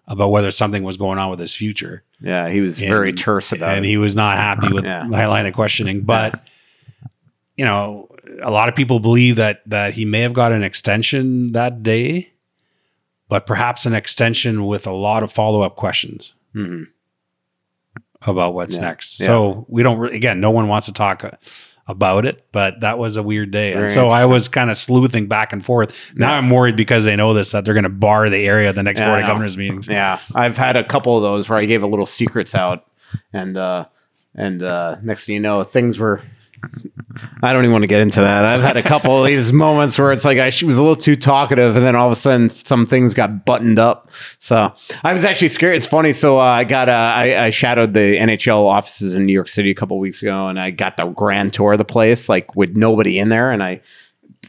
about 0.09 0.31
whether 0.31 0.51
something 0.51 0.83
was 0.83 0.97
going 0.97 1.19
on 1.19 1.31
with 1.31 1.39
his 1.39 1.55
future 1.55 2.03
Yeah, 2.23 2.49
he 2.49 2.61
was 2.61 2.79
very 2.79 3.13
terse 3.13 3.53
about 3.53 3.77
and 3.77 3.85
it. 3.85 3.89
he 3.89 3.97
was 3.97 4.15
not 4.15 4.37
happy 4.37 4.73
with 4.73 4.85
Yeah. 4.85 5.03
my 5.05 5.27
line 5.27 5.47
of 5.47 5.55
questioning. 5.55 6.03
But 6.03 6.41
you 7.57 7.65
know, 7.65 8.09
a 8.43 8.51
lot 8.51 8.69
of 8.69 8.75
people 8.75 9.01
believe 9.01 9.37
that 9.37 9.63
that 9.67 9.95
he 9.95 10.05
may 10.05 10.21
have 10.21 10.33
got 10.33 10.53
an 10.53 10.63
extension 10.63 11.53
that 11.53 11.83
day, 11.83 12.33
but 13.29 13.47
perhaps 13.47 13.87
an 13.87 13.95
extension 13.95 14.67
with 14.67 14.87
a 14.87 14.93
lot 14.93 15.23
of 15.23 15.33
follow 15.33 15.63
up 15.63 15.77
questions 15.77 16.35
Mhm. 16.55 16.87
about 18.23 18.55
what's 18.55 18.77
Yeah. 18.77 18.83
next. 18.83 19.21
Yeah. 19.21 19.27
So 19.27 19.67
we 19.69 19.83
don't 19.83 19.99
re- 19.99 20.15
again, 20.15 20.41
no 20.41 20.51
one 20.51 20.69
wants 20.69 20.87
to 20.87 20.93
talk. 20.93 21.25
About 21.93 22.25
it, 22.25 22.47
but 22.53 22.81
that 22.81 22.99
was 22.99 23.17
a 23.17 23.23
weird 23.23 23.51
day, 23.51 23.73
Very 23.73 23.85
and 23.85 23.93
so 23.93 24.09
I 24.09 24.25
was 24.25 24.49
kind 24.49 24.71
of 24.71 24.77
sleuthing 24.77 25.29
back 25.29 25.53
and 25.53 25.65
forth. 25.65 26.15
Now 26.17 26.33
I'm 26.33 26.49
worried 26.49 26.75
because 26.75 27.05
they 27.05 27.17
know 27.17 27.35
this 27.35 27.53
that 27.53 27.65
they're 27.65 27.75
going 27.75 27.85
to 27.85 27.91
bar 27.91 28.29
the 28.31 28.47
area 28.47 28.71
at 28.71 28.75
the 28.75 28.83
next 28.83 28.99
Yeah, 28.99 29.11
board 29.11 29.23
of 29.23 29.27
governors 29.29 29.57
meetings. 29.57 29.87
Yeah, 29.89 30.19
I've 30.35 30.57
had 30.57 30.77
a 30.77 30.85
couple 30.85 31.17
of 31.17 31.23
those 31.23 31.49
where 31.51 31.59
I 31.59 31.67
gave 31.67 31.83
a 31.83 31.87
little 31.87 32.07
secrets 32.07 32.55
out, 32.55 32.87
and 33.33 33.57
uh, 33.57 33.87
and 34.35 34.63
uh, 34.63 34.97
next 35.03 35.27
thing 35.27 35.35
you 35.35 35.41
know, 35.41 35.63
things 35.63 35.99
were. 35.99 36.21
I 37.43 37.53
don't 37.53 37.65
even 37.65 37.73
want 37.73 37.83
to 37.83 37.89
get 37.89 38.01
into 38.01 38.21
that. 38.21 38.45
I've 38.45 38.63
had 38.63 38.77
a 38.77 38.83
couple 38.83 39.19
of 39.19 39.27
these 39.27 39.53
moments 39.53 39.99
where 39.99 40.13
it's 40.13 40.25
like 40.25 40.39
I 40.39 40.47
was 40.47 40.63
a 40.63 40.67
little 40.83 40.97
too 40.97 41.17
talkative, 41.17 41.77
and 41.77 41.85
then 41.85 41.95
all 41.95 42.07
of 42.07 42.13
a 42.13 42.17
sudden 42.17 42.51
some 42.51 42.87
things 42.87 43.15
got 43.15 43.45
buttoned 43.45 43.79
up. 43.79 44.11
So 44.39 44.73
I 45.05 45.13
was 45.13 45.25
actually 45.25 45.49
scared. 45.49 45.77
It's 45.77 45.87
funny. 45.87 46.13
So 46.13 46.39
uh, 46.39 46.43
I 46.43 46.65
got 46.65 46.89
uh, 46.89 46.93
I, 46.93 47.47
I 47.47 47.51
shadowed 47.51 47.95
the 47.95 48.17
NHL 48.17 48.65
offices 48.65 49.17
in 49.17 49.27
New 49.27 49.33
York 49.33 49.49
City 49.49 49.71
a 49.71 49.75
couple 49.75 49.97
of 49.97 50.01
weeks 50.01 50.23
ago, 50.23 50.49
and 50.49 50.59
I 50.59 50.71
got 50.71 50.97
the 50.97 51.07
grand 51.07 51.53
tour 51.53 51.73
of 51.73 51.79
the 51.79 51.85
place, 51.85 52.29
like 52.29 52.57
with 52.57 52.77
nobody 52.77 53.19
in 53.19 53.29
there, 53.29 53.51
and 53.51 53.63
I 53.63 53.83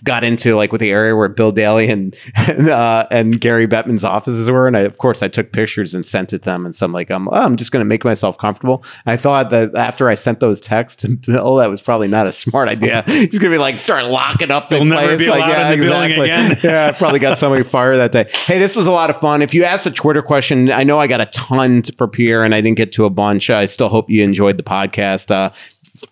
got 0.03 0.23
into 0.23 0.55
like 0.55 0.71
with 0.71 0.81
the 0.81 0.91
area 0.91 1.15
where 1.15 1.29
Bill 1.29 1.51
Daly 1.51 1.87
and 1.89 2.15
and, 2.47 2.69
uh, 2.69 3.07
and 3.11 3.39
Gary 3.39 3.67
Bettman's 3.67 4.03
offices 4.03 4.49
were, 4.49 4.67
and 4.67 4.75
I, 4.75 4.81
of 4.81 4.97
course 4.97 5.23
I 5.23 5.27
took 5.27 5.51
pictures 5.51 5.93
and 5.93 6.05
sent 6.05 6.33
it 6.33 6.39
to 6.39 6.45
them. 6.45 6.65
And 6.65 6.75
so 6.75 6.85
I'm 6.85 6.93
like, 6.93 7.09
I'm, 7.09 7.27
oh, 7.27 7.31
I'm 7.31 7.55
just 7.55 7.71
going 7.71 7.81
to 7.81 7.85
make 7.85 8.03
myself 8.03 8.37
comfortable. 8.37 8.83
I 9.05 9.17
thought 9.17 9.49
that 9.51 9.75
after 9.75 10.09
I 10.09 10.15
sent 10.15 10.39
those 10.39 10.59
texts 10.59 11.01
to 11.03 11.15
Bill, 11.15 11.55
that 11.57 11.69
was 11.69 11.81
probably 11.81 12.07
not 12.07 12.27
a 12.27 12.31
smart 12.31 12.69
idea. 12.69 13.03
He's 13.07 13.39
going 13.39 13.51
to 13.51 13.55
be 13.55 13.57
like, 13.57 13.77
start 13.77 14.05
locking 14.05 14.51
up 14.51 14.69
the 14.69 14.77
He'll 14.77 14.85
never 14.85 15.15
place. 15.15 15.19
be 15.19 15.29
like, 15.29 15.43
allowed 15.43 15.73
in 15.73 15.79
the 15.79 15.85
building 15.85 16.11
again. 16.21 16.57
yeah, 16.63 16.87
I 16.87 16.91
probably 16.97 17.19
got 17.19 17.37
somebody 17.37 17.63
fired 17.63 17.97
that 17.97 18.11
day. 18.11 18.29
Hey, 18.45 18.59
this 18.59 18.75
was 18.75 18.87
a 18.87 18.91
lot 18.91 19.09
of 19.09 19.19
fun. 19.19 19.41
If 19.41 19.53
you 19.53 19.63
asked 19.63 19.85
a 19.85 19.91
Twitter 19.91 20.21
question, 20.21 20.71
I 20.71 20.83
know 20.83 20.99
I 20.99 21.07
got 21.07 21.21
a 21.21 21.27
ton 21.27 21.83
for 21.97 22.07
Pierre, 22.07 22.43
and 22.43 22.53
I 22.53 22.61
didn't 22.61 22.77
get 22.77 22.91
to 22.93 23.05
a 23.05 23.09
bunch. 23.09 23.49
I 23.49 23.65
still 23.65 23.89
hope 23.89 24.09
you 24.09 24.23
enjoyed 24.23 24.57
the 24.57 24.63
podcast. 24.63 25.31
Uh, 25.31 25.51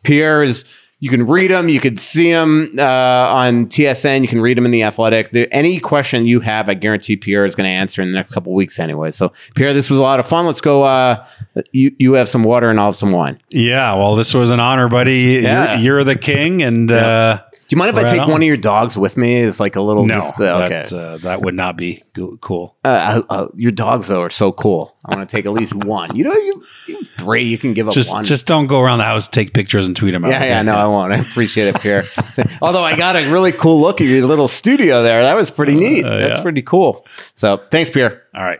Pierre 0.04 0.44
is. 0.44 0.66
You 1.02 1.10
can 1.10 1.26
read 1.26 1.50
them. 1.50 1.68
You 1.68 1.80
can 1.80 1.98
see 1.98 2.32
them 2.32 2.76
uh, 2.78 2.84
on 2.84 3.66
TSN. 3.66 4.22
You 4.22 4.28
can 4.28 4.40
read 4.40 4.56
them 4.56 4.66
in 4.66 4.72
the 4.72 4.84
Athletic. 4.84 5.32
There, 5.32 5.48
any 5.52 5.80
question 5.80 6.28
you 6.28 6.42
have, 6.42 6.70
I 6.70 6.76
guarantee 6.76 7.18
Pierre 7.18 7.44
is 7.44 7.56
going 7.56 7.66
to 7.66 7.72
answer 7.72 8.04
in 8.04 8.10
the 8.10 8.14
next 8.14 8.32
couple 8.34 8.52
of 8.54 8.56
weeks 8.56 8.80
anyway. 8.80 9.10
So, 9.10 9.34
Pierre, 9.56 9.74
this 9.74 9.90
was 9.90 9.98
a 9.98 10.02
lot 10.04 10.20
of 10.20 10.28
fun. 10.28 10.46
Let's 10.46 10.62
go. 10.62 10.84
Uh, 10.84 11.26
you 11.72 11.96
you 11.98 12.14
have 12.14 12.30
some 12.30 12.44
water 12.44 12.70
and 12.70 12.80
I'll 12.80 12.86
have 12.86 12.96
some 12.96 13.12
wine. 13.12 13.42
Yeah, 13.50 13.96
well, 13.96 14.16
this 14.16 14.36
was 14.36 14.52
an 14.52 14.60
honor, 14.60 14.90
buddy. 14.90 15.42
Yeah. 15.42 15.74
You're, 15.74 15.96
you're 15.96 16.04
the 16.04 16.16
king, 16.16 16.62
and 16.62 16.92
uh, 16.92 17.38
Do 17.38 17.51
you 17.72 17.78
mind 17.78 17.96
if 17.96 18.04
I 18.04 18.08
take 18.08 18.22
on. 18.22 18.32
one 18.32 18.42
of 18.42 18.48
your 18.48 18.58
dogs 18.58 18.98
with 18.98 19.18
me? 19.18 19.42
It's 19.42 19.60
like 19.60 19.76
a 19.76 19.82
little. 19.82 20.06
no, 20.06 20.20
just, 20.20 20.40
uh, 20.40 20.64
okay. 20.66 20.70
that, 20.70 20.94
uh, 20.94 21.18
that 21.18 21.42
would 21.42 21.56
not 21.56 21.78
be 21.78 22.04
cool. 22.42 22.78
Uh, 22.84 23.22
uh, 23.30 23.48
your 23.56 23.72
dogs 23.72 24.08
though 24.08 24.22
are 24.22 24.30
so 24.30 24.52
cool. 24.52 24.96
I 25.06 25.16
want 25.16 25.28
to 25.30 25.36
take 25.36 25.46
at 25.46 25.52
least 25.52 25.74
one. 25.74 26.16
You 26.16 26.26
know, 26.26 26.34
you, 26.34 26.64
you 26.88 27.04
three. 27.18 27.44
You 27.44 27.58
can 27.58 27.74
give 27.74 27.88
up 27.88 27.94
Just 27.94 28.14
one. 28.14 28.24
just 28.24 28.46
don't 28.46 28.68
go 28.68 28.80
around 28.80 29.00
the 29.00 29.06
house, 29.06 29.28
take 29.28 29.54
pictures, 29.54 29.88
and 29.88 29.96
tweet 29.96 30.14
them 30.14 30.26
out. 30.26 30.32
yeah, 30.32 30.44
yeah. 30.44 30.62
No, 30.62 30.76
I 30.76 30.86
won't. 30.86 31.12
I 31.12 31.18
appreciate 31.18 31.68
it, 31.68 31.82
Pierre. 31.82 32.04
Although 32.62 32.84
I 32.84 32.96
got 32.96 33.16
a 33.16 33.32
really 33.32 33.52
cool 33.52 33.82
look 33.82 34.02
at 34.02 34.08
your 34.08 34.26
little 34.28 34.48
studio 34.48 35.02
there. 35.04 35.22
That 35.24 35.36
was 35.36 35.50
pretty 35.50 35.76
neat. 35.76 36.04
That's 36.04 36.38
yeah. 36.38 36.42
pretty 36.42 36.62
cool. 36.62 37.06
So 37.36 37.58
thanks, 37.58 37.90
Pierre. 37.90 38.24
All 38.36 38.44
right. 38.44 38.60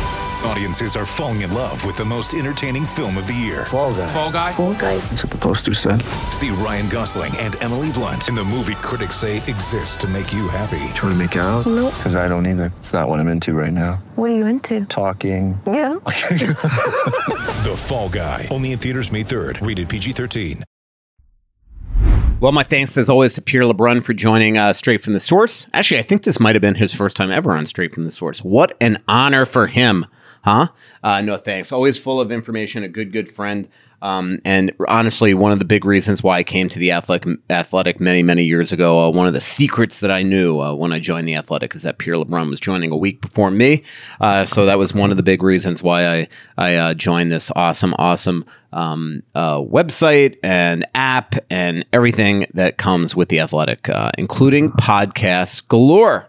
Audiences 0.45 0.95
are 0.95 1.05
falling 1.05 1.41
in 1.41 1.53
love 1.53 1.85
with 1.85 1.95
the 1.95 2.05
most 2.05 2.33
entertaining 2.33 2.85
film 2.85 3.17
of 3.17 3.27
the 3.27 3.33
year. 3.33 3.65
Fall 3.65 3.93
guy. 3.93 4.07
Fall 4.07 4.31
Guy? 4.31 4.51
Fall 4.51 4.73
guy. 4.73 4.97
That's 4.97 5.23
what 5.23 5.31
the 5.31 5.37
poster 5.37 5.73
said. 5.73 6.01
See 6.31 6.49
Ryan 6.49 6.89
Gosling 6.89 7.35
and 7.37 7.61
Emily 7.63 7.91
Blunt 7.91 8.27
in 8.27 8.35
the 8.35 8.43
movie 8.43 8.75
critics 8.75 9.15
say 9.17 9.37
exists 9.37 9.95
to 9.97 10.07
make 10.07 10.33
you 10.33 10.47
happy. 10.47 10.79
Trying 10.95 11.11
to 11.11 11.15
make 11.15 11.35
it 11.35 11.39
out? 11.39 11.65
Nope. 11.67 11.93
Because 11.95 12.15
I 12.15 12.27
don't 12.27 12.47
either. 12.47 12.73
It's 12.79 12.91
not 12.91 13.07
what 13.07 13.19
I'm 13.19 13.27
into 13.27 13.53
right 13.53 13.73
now. 13.73 14.01
What 14.15 14.31
are 14.31 14.35
you 14.35 14.45
into? 14.47 14.85
Talking. 14.85 15.59
Yeah. 15.67 15.99
The 17.61 17.75
Fall 17.77 18.09
Guy. 18.09 18.47
Only 18.49 18.71
in 18.71 18.79
theaters 18.79 19.11
May 19.11 19.23
3rd. 19.23 19.65
Rated 19.65 19.87
PG 19.89 20.13
13. 20.13 20.63
Well, 22.39 22.51
my 22.51 22.63
thanks 22.63 22.97
as 22.97 23.07
always 23.07 23.35
to 23.35 23.41
Pierre 23.43 23.61
LeBrun 23.63 24.03
for 24.03 24.15
joining 24.15 24.57
uh, 24.57 24.73
Straight 24.73 25.01
from 25.01 25.13
the 25.13 25.19
Source. 25.19 25.69
Actually, 25.75 25.99
I 25.99 26.03
think 26.03 26.23
this 26.23 26.39
might 26.39 26.55
have 26.55 26.61
been 26.61 26.73
his 26.73 26.91
first 26.91 27.15
time 27.15 27.29
ever 27.29 27.51
on 27.51 27.67
Straight 27.67 27.93
from 27.93 28.03
the 28.03 28.09
Source. 28.09 28.43
What 28.43 28.75
an 28.81 28.97
honor 29.07 29.45
for 29.45 29.67
him, 29.67 30.07
huh? 30.43 30.67
Uh, 31.03 31.21
no 31.21 31.37
thanks. 31.37 31.71
Always 31.71 31.97
full 31.97 32.19
of 32.19 32.31
information, 32.31 32.83
a 32.83 32.87
good, 32.87 33.11
good 33.11 33.29
friend. 33.29 33.67
Um, 34.01 34.39
and 34.45 34.71
honestly, 34.87 35.33
one 35.33 35.51
of 35.51 35.59
the 35.59 35.65
big 35.65 35.85
reasons 35.85 36.23
why 36.23 36.37
I 36.37 36.43
came 36.43 36.69
to 36.69 36.79
the 36.79 36.91
athletic, 36.91 37.37
athletic 37.49 37.99
many, 37.99 38.23
many 38.23 38.43
years 38.43 38.71
ago, 38.71 38.99
uh, 38.99 39.11
one 39.11 39.27
of 39.27 39.33
the 39.33 39.41
secrets 39.41 39.99
that 39.99 40.09
I 40.09 40.23
knew 40.23 40.59
uh, 40.59 40.73
when 40.73 40.91
I 40.91 40.99
joined 40.99 41.27
the 41.27 41.35
athletic 41.35 41.75
is 41.75 41.83
that 41.83 41.99
Pierre 41.99 42.15
LeBrun 42.15 42.49
was 42.49 42.59
joining 42.59 42.91
a 42.91 42.97
week 42.97 43.21
before 43.21 43.51
me. 43.51 43.83
Uh, 44.19 44.43
so 44.43 44.65
that 44.65 44.79
was 44.79 44.95
one 44.95 45.11
of 45.11 45.17
the 45.17 45.23
big 45.23 45.43
reasons 45.43 45.83
why 45.83 46.07
I, 46.07 46.27
I 46.57 46.75
uh, 46.75 46.93
joined 46.95 47.31
this 47.31 47.51
awesome, 47.55 47.93
awesome 47.99 48.45
um, 48.73 49.21
uh, 49.35 49.59
website 49.59 50.37
and 50.41 50.85
app 50.95 51.35
and 51.51 51.85
everything 51.93 52.47
that 52.55 52.77
comes 52.77 53.15
with 53.15 53.29
the 53.29 53.39
athletic, 53.39 53.87
uh, 53.87 54.11
including 54.17 54.71
podcasts 54.71 55.67
galore. 55.67 56.27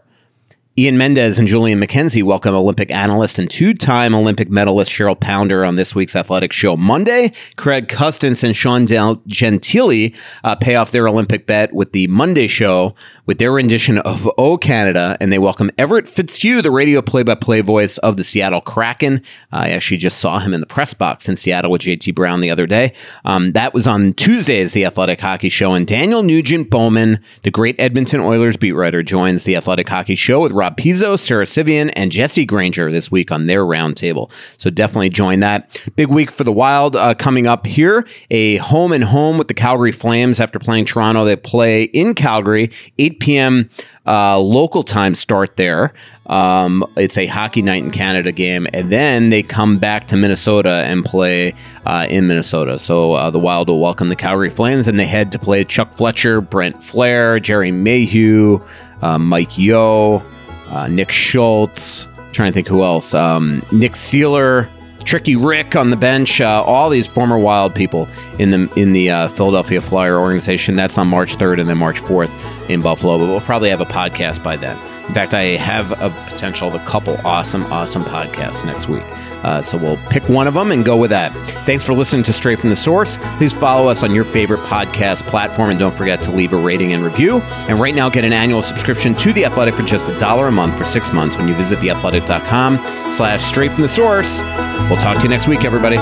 Ian 0.78 0.97
Mendes 0.97 1.39
and 1.39 1.47
Julian 1.47 1.78
McKenzie 1.78 2.23
welcome 2.23 2.55
Olympic 2.55 2.90
analyst 2.90 3.39
and 3.39 3.51
two 3.51 3.74
time 3.74 4.15
Olympic 4.15 4.51
medalist 4.51 4.90
Cheryl 4.90 5.20
Pounder 5.20 5.66
on 5.66 5.77
this 5.77 5.94
week's 5.94 6.16
athletic 6.16 6.51
show. 6.51 6.78
Monday, 6.78 7.32
Craig 7.57 7.89
Custance 7.89 8.43
and 8.43 8.57
Sean 8.57 8.86
Gentille 8.86 10.15
uh, 10.44 10.57
pay 10.57 10.77
off 10.77 10.90
their 10.90 11.07
Olympic 11.07 11.47
bet 11.47 11.74
with 11.74 11.93
the 11.93 12.07
Monday 12.07 12.47
show 12.47 12.94
with 13.27 13.39
their 13.39 13.53
rendition 13.53 13.99
of 13.99 14.28
O 14.39 14.57
Canada, 14.57 15.16
and 15.20 15.31
they 15.31 15.39
welcome 15.39 15.70
Everett 15.77 16.09
Fitzhugh, 16.09 16.62
the 16.62 16.70
radio 16.70 17.03
play 17.03 17.23
by 17.23 17.35
play 17.35 17.61
voice 17.61 17.99
of 17.99 18.16
the 18.16 18.24
Seattle 18.24 18.62
Kraken. 18.62 19.23
I 19.53 19.70
actually 19.70 19.99
just 19.99 20.20
saw 20.20 20.39
him 20.39 20.55
in 20.55 20.61
the 20.61 20.66
press 20.66 20.94
box 20.94 21.28
in 21.28 21.36
Seattle 21.36 21.70
with 21.70 21.82
JT 21.82 22.15
Brown 22.15 22.40
the 22.40 22.51
other 22.51 22.66
day. 22.66 22.94
Um, 23.27 23.53
that 23.53 23.74
was 23.74 23.86
on 23.86 24.15
Tuesday's 24.15 24.73
The 24.73 24.86
Athletic 24.86 25.20
Hockey 25.20 25.51
Show, 25.51 25.74
and 25.74 25.86
Daniel 25.86 26.23
Nugent 26.23 26.70
Bowman, 26.70 27.20
the 27.43 27.51
great 27.51 27.77
Edmonton 27.78 28.20
Oilers 28.20 28.57
beat 28.57 28.73
writer, 28.73 29.03
joins 29.03 29.44
The 29.44 29.55
Athletic 29.55 29.89
Hockey 29.89 30.15
Show 30.15 30.40
with 30.40 30.53
Rob 30.62 30.76
Pizzo, 30.76 31.18
Sara 31.18 31.44
Civian, 31.44 31.90
and 31.90 32.12
Jesse 32.12 32.44
Granger 32.44 32.93
this 32.93 33.10
week 33.10 33.32
on 33.32 33.48
their 33.48 33.64
roundtable. 33.64 34.30
So 34.59 34.70
definitely 34.70 35.10
join 35.10 35.40
that. 35.40 35.82
Big 35.97 36.06
week 36.06 36.30
for 36.30 36.44
the 36.44 36.52
Wild 36.52 36.94
uh, 36.94 37.14
coming 37.14 37.48
up 37.48 37.66
here. 37.66 38.06
A 38.30 38.59
home 38.59 38.93
and 38.93 39.02
home 39.02 39.39
with 39.39 39.48
the 39.48 39.55
Calgary 39.55 39.90
Flames 39.90 40.39
after 40.39 40.60
playing 40.60 40.84
Toronto. 40.84 41.24
They 41.24 41.34
play 41.34 41.82
in 41.82 42.14
Calgary, 42.14 42.70
8 42.97 43.18
p.m. 43.18 43.70
Uh, 44.06 44.39
local 44.39 44.84
time 44.84 45.16
start 45.16 45.56
there. 45.56 45.94
Um, 46.26 46.86
it's 46.97 47.18
a 47.18 47.26
hockey 47.26 47.60
night 47.60 47.82
in 47.82 47.90
Canada 47.90 48.30
game, 48.30 48.68
and 48.72 48.93
then 48.93 49.30
they 49.30 49.43
come 49.43 49.78
back 49.78 50.06
to 50.06 50.16
Minnesota 50.16 50.84
and 50.86 51.05
play 51.05 51.55
uh, 51.86 52.06
in 52.09 52.28
Minnesota. 52.28 52.78
So 52.78 53.14
uh, 53.14 53.30
the 53.30 53.40
Wild 53.40 53.66
will 53.66 53.80
welcome 53.80 54.10
the 54.10 54.16
Calgary 54.16 54.48
Flames, 54.48 54.86
and 54.86 54.97
they 54.97 55.06
head 55.06 55.32
to 55.32 55.40
play 55.40 55.64
Chuck 55.64 55.93
Fletcher, 55.93 56.40
Brent 56.40 56.76
Flahr, 56.76 57.43
Gerry 57.43 57.72
Mayhew, 57.72 58.60
uh, 59.02 59.18
Mike 59.18 59.59
Yeo, 59.59 60.22
uh, 60.73 60.89
Nick 60.89 61.11
Schultz. 61.11 62.09
trying 62.32 62.51
to 62.51 62.55
think 62.55 62.66
who 62.66 62.82
else. 62.82 63.15
Um, 63.15 63.62
Nick 63.70 63.93
Seeler. 63.93 64.69
Tricky 65.05 65.35
Rick 65.35 65.74
on 65.74 65.90
the 65.90 65.97
bench, 65.97 66.40
uh, 66.40 66.62
all 66.65 66.89
these 66.89 67.09
former 67.09 67.36
Wild 67.36 67.74
people 67.74 68.09
in 68.39 68.53
the 68.53 68.73
in 68.77 68.93
the 68.93 69.11
uh, 69.11 69.28
Philadelphia 69.31 69.81
Flyer 69.81 70.16
organization. 70.16 70.77
That's 70.77 70.97
on 70.97 71.09
March 71.09 71.36
3rd 71.36 71.61
and 71.61 71.69
then 71.69 71.78
March 71.78 72.01
4th 72.01 72.31
in 72.70 72.82
Buffalo. 72.82 73.19
But 73.19 73.27
we'll 73.27 73.40
probably 73.40 73.69
have 73.70 73.81
a 73.81 73.85
podcast 73.85 74.44
by 74.44 74.57
then. 74.57 74.77
In 75.09 75.15
fact, 75.15 75.35
I 75.35 75.57
have 75.57 75.90
a 76.01 76.11
potential 76.31 76.69
of 76.69 76.74
a 76.74 76.85
couple 76.85 77.16
awesome, 77.24 77.65
awesome 77.65 78.05
podcasts 78.05 78.65
next 78.65 78.89
week. 78.89 79.03
Uh, 79.43 79.60
so 79.62 79.77
we'll 79.77 79.98
pick 80.09 80.28
one 80.28 80.47
of 80.47 80.55
them 80.55 80.73
and 80.73 80.85
go 80.85 80.97
with 80.97 81.10
that. 81.10 81.32
Thanks 81.66 81.85
for 81.85 81.94
listening 81.94 82.23
to 82.24 82.32
Straight 82.32 82.59
from 82.59 82.70
the 82.70 82.77
Source. 82.77 83.19
Please 83.39 83.52
follow 83.52 83.89
us 83.89 84.02
on 84.02 84.14
your 84.14 84.24
favorite 84.24 84.60
podcast 84.60 85.23
platform 85.27 85.70
and 85.70 85.78
don't 85.78 85.97
forget 85.97 86.23
to 86.23 86.31
leave 86.31 86.52
a 86.52 86.56
rating 86.56 86.93
and 86.93 87.05
review. 87.05 87.40
And 87.69 87.81
right 87.81 87.94
now, 87.94 88.09
get 88.09 88.24
an 88.24 88.32
annual 88.32 88.62
subscription 88.62 89.14
to 89.16 89.32
The 89.32 89.44
Athletic 89.44 89.74
for 89.74 89.82
just 89.82 90.09
a 90.09 90.19
dollar 90.19 90.48
a 90.48 90.52
month 90.52 90.78
for 90.78 90.85
six 90.85 91.12
months 91.12 91.36
when 91.36 91.48
you 91.48 91.55
visit 91.55 91.78
theathletic.com 91.81 92.78
slash 93.10 93.43
straight 93.43 93.73
from 93.73 93.82
the 93.82 93.89
source. 93.89 94.40
We'll 94.89 94.98
talk 94.98 95.19
to 95.19 95.23
you 95.24 95.28
next 95.28 95.48
week, 95.48 95.64
everybody. 95.64 95.97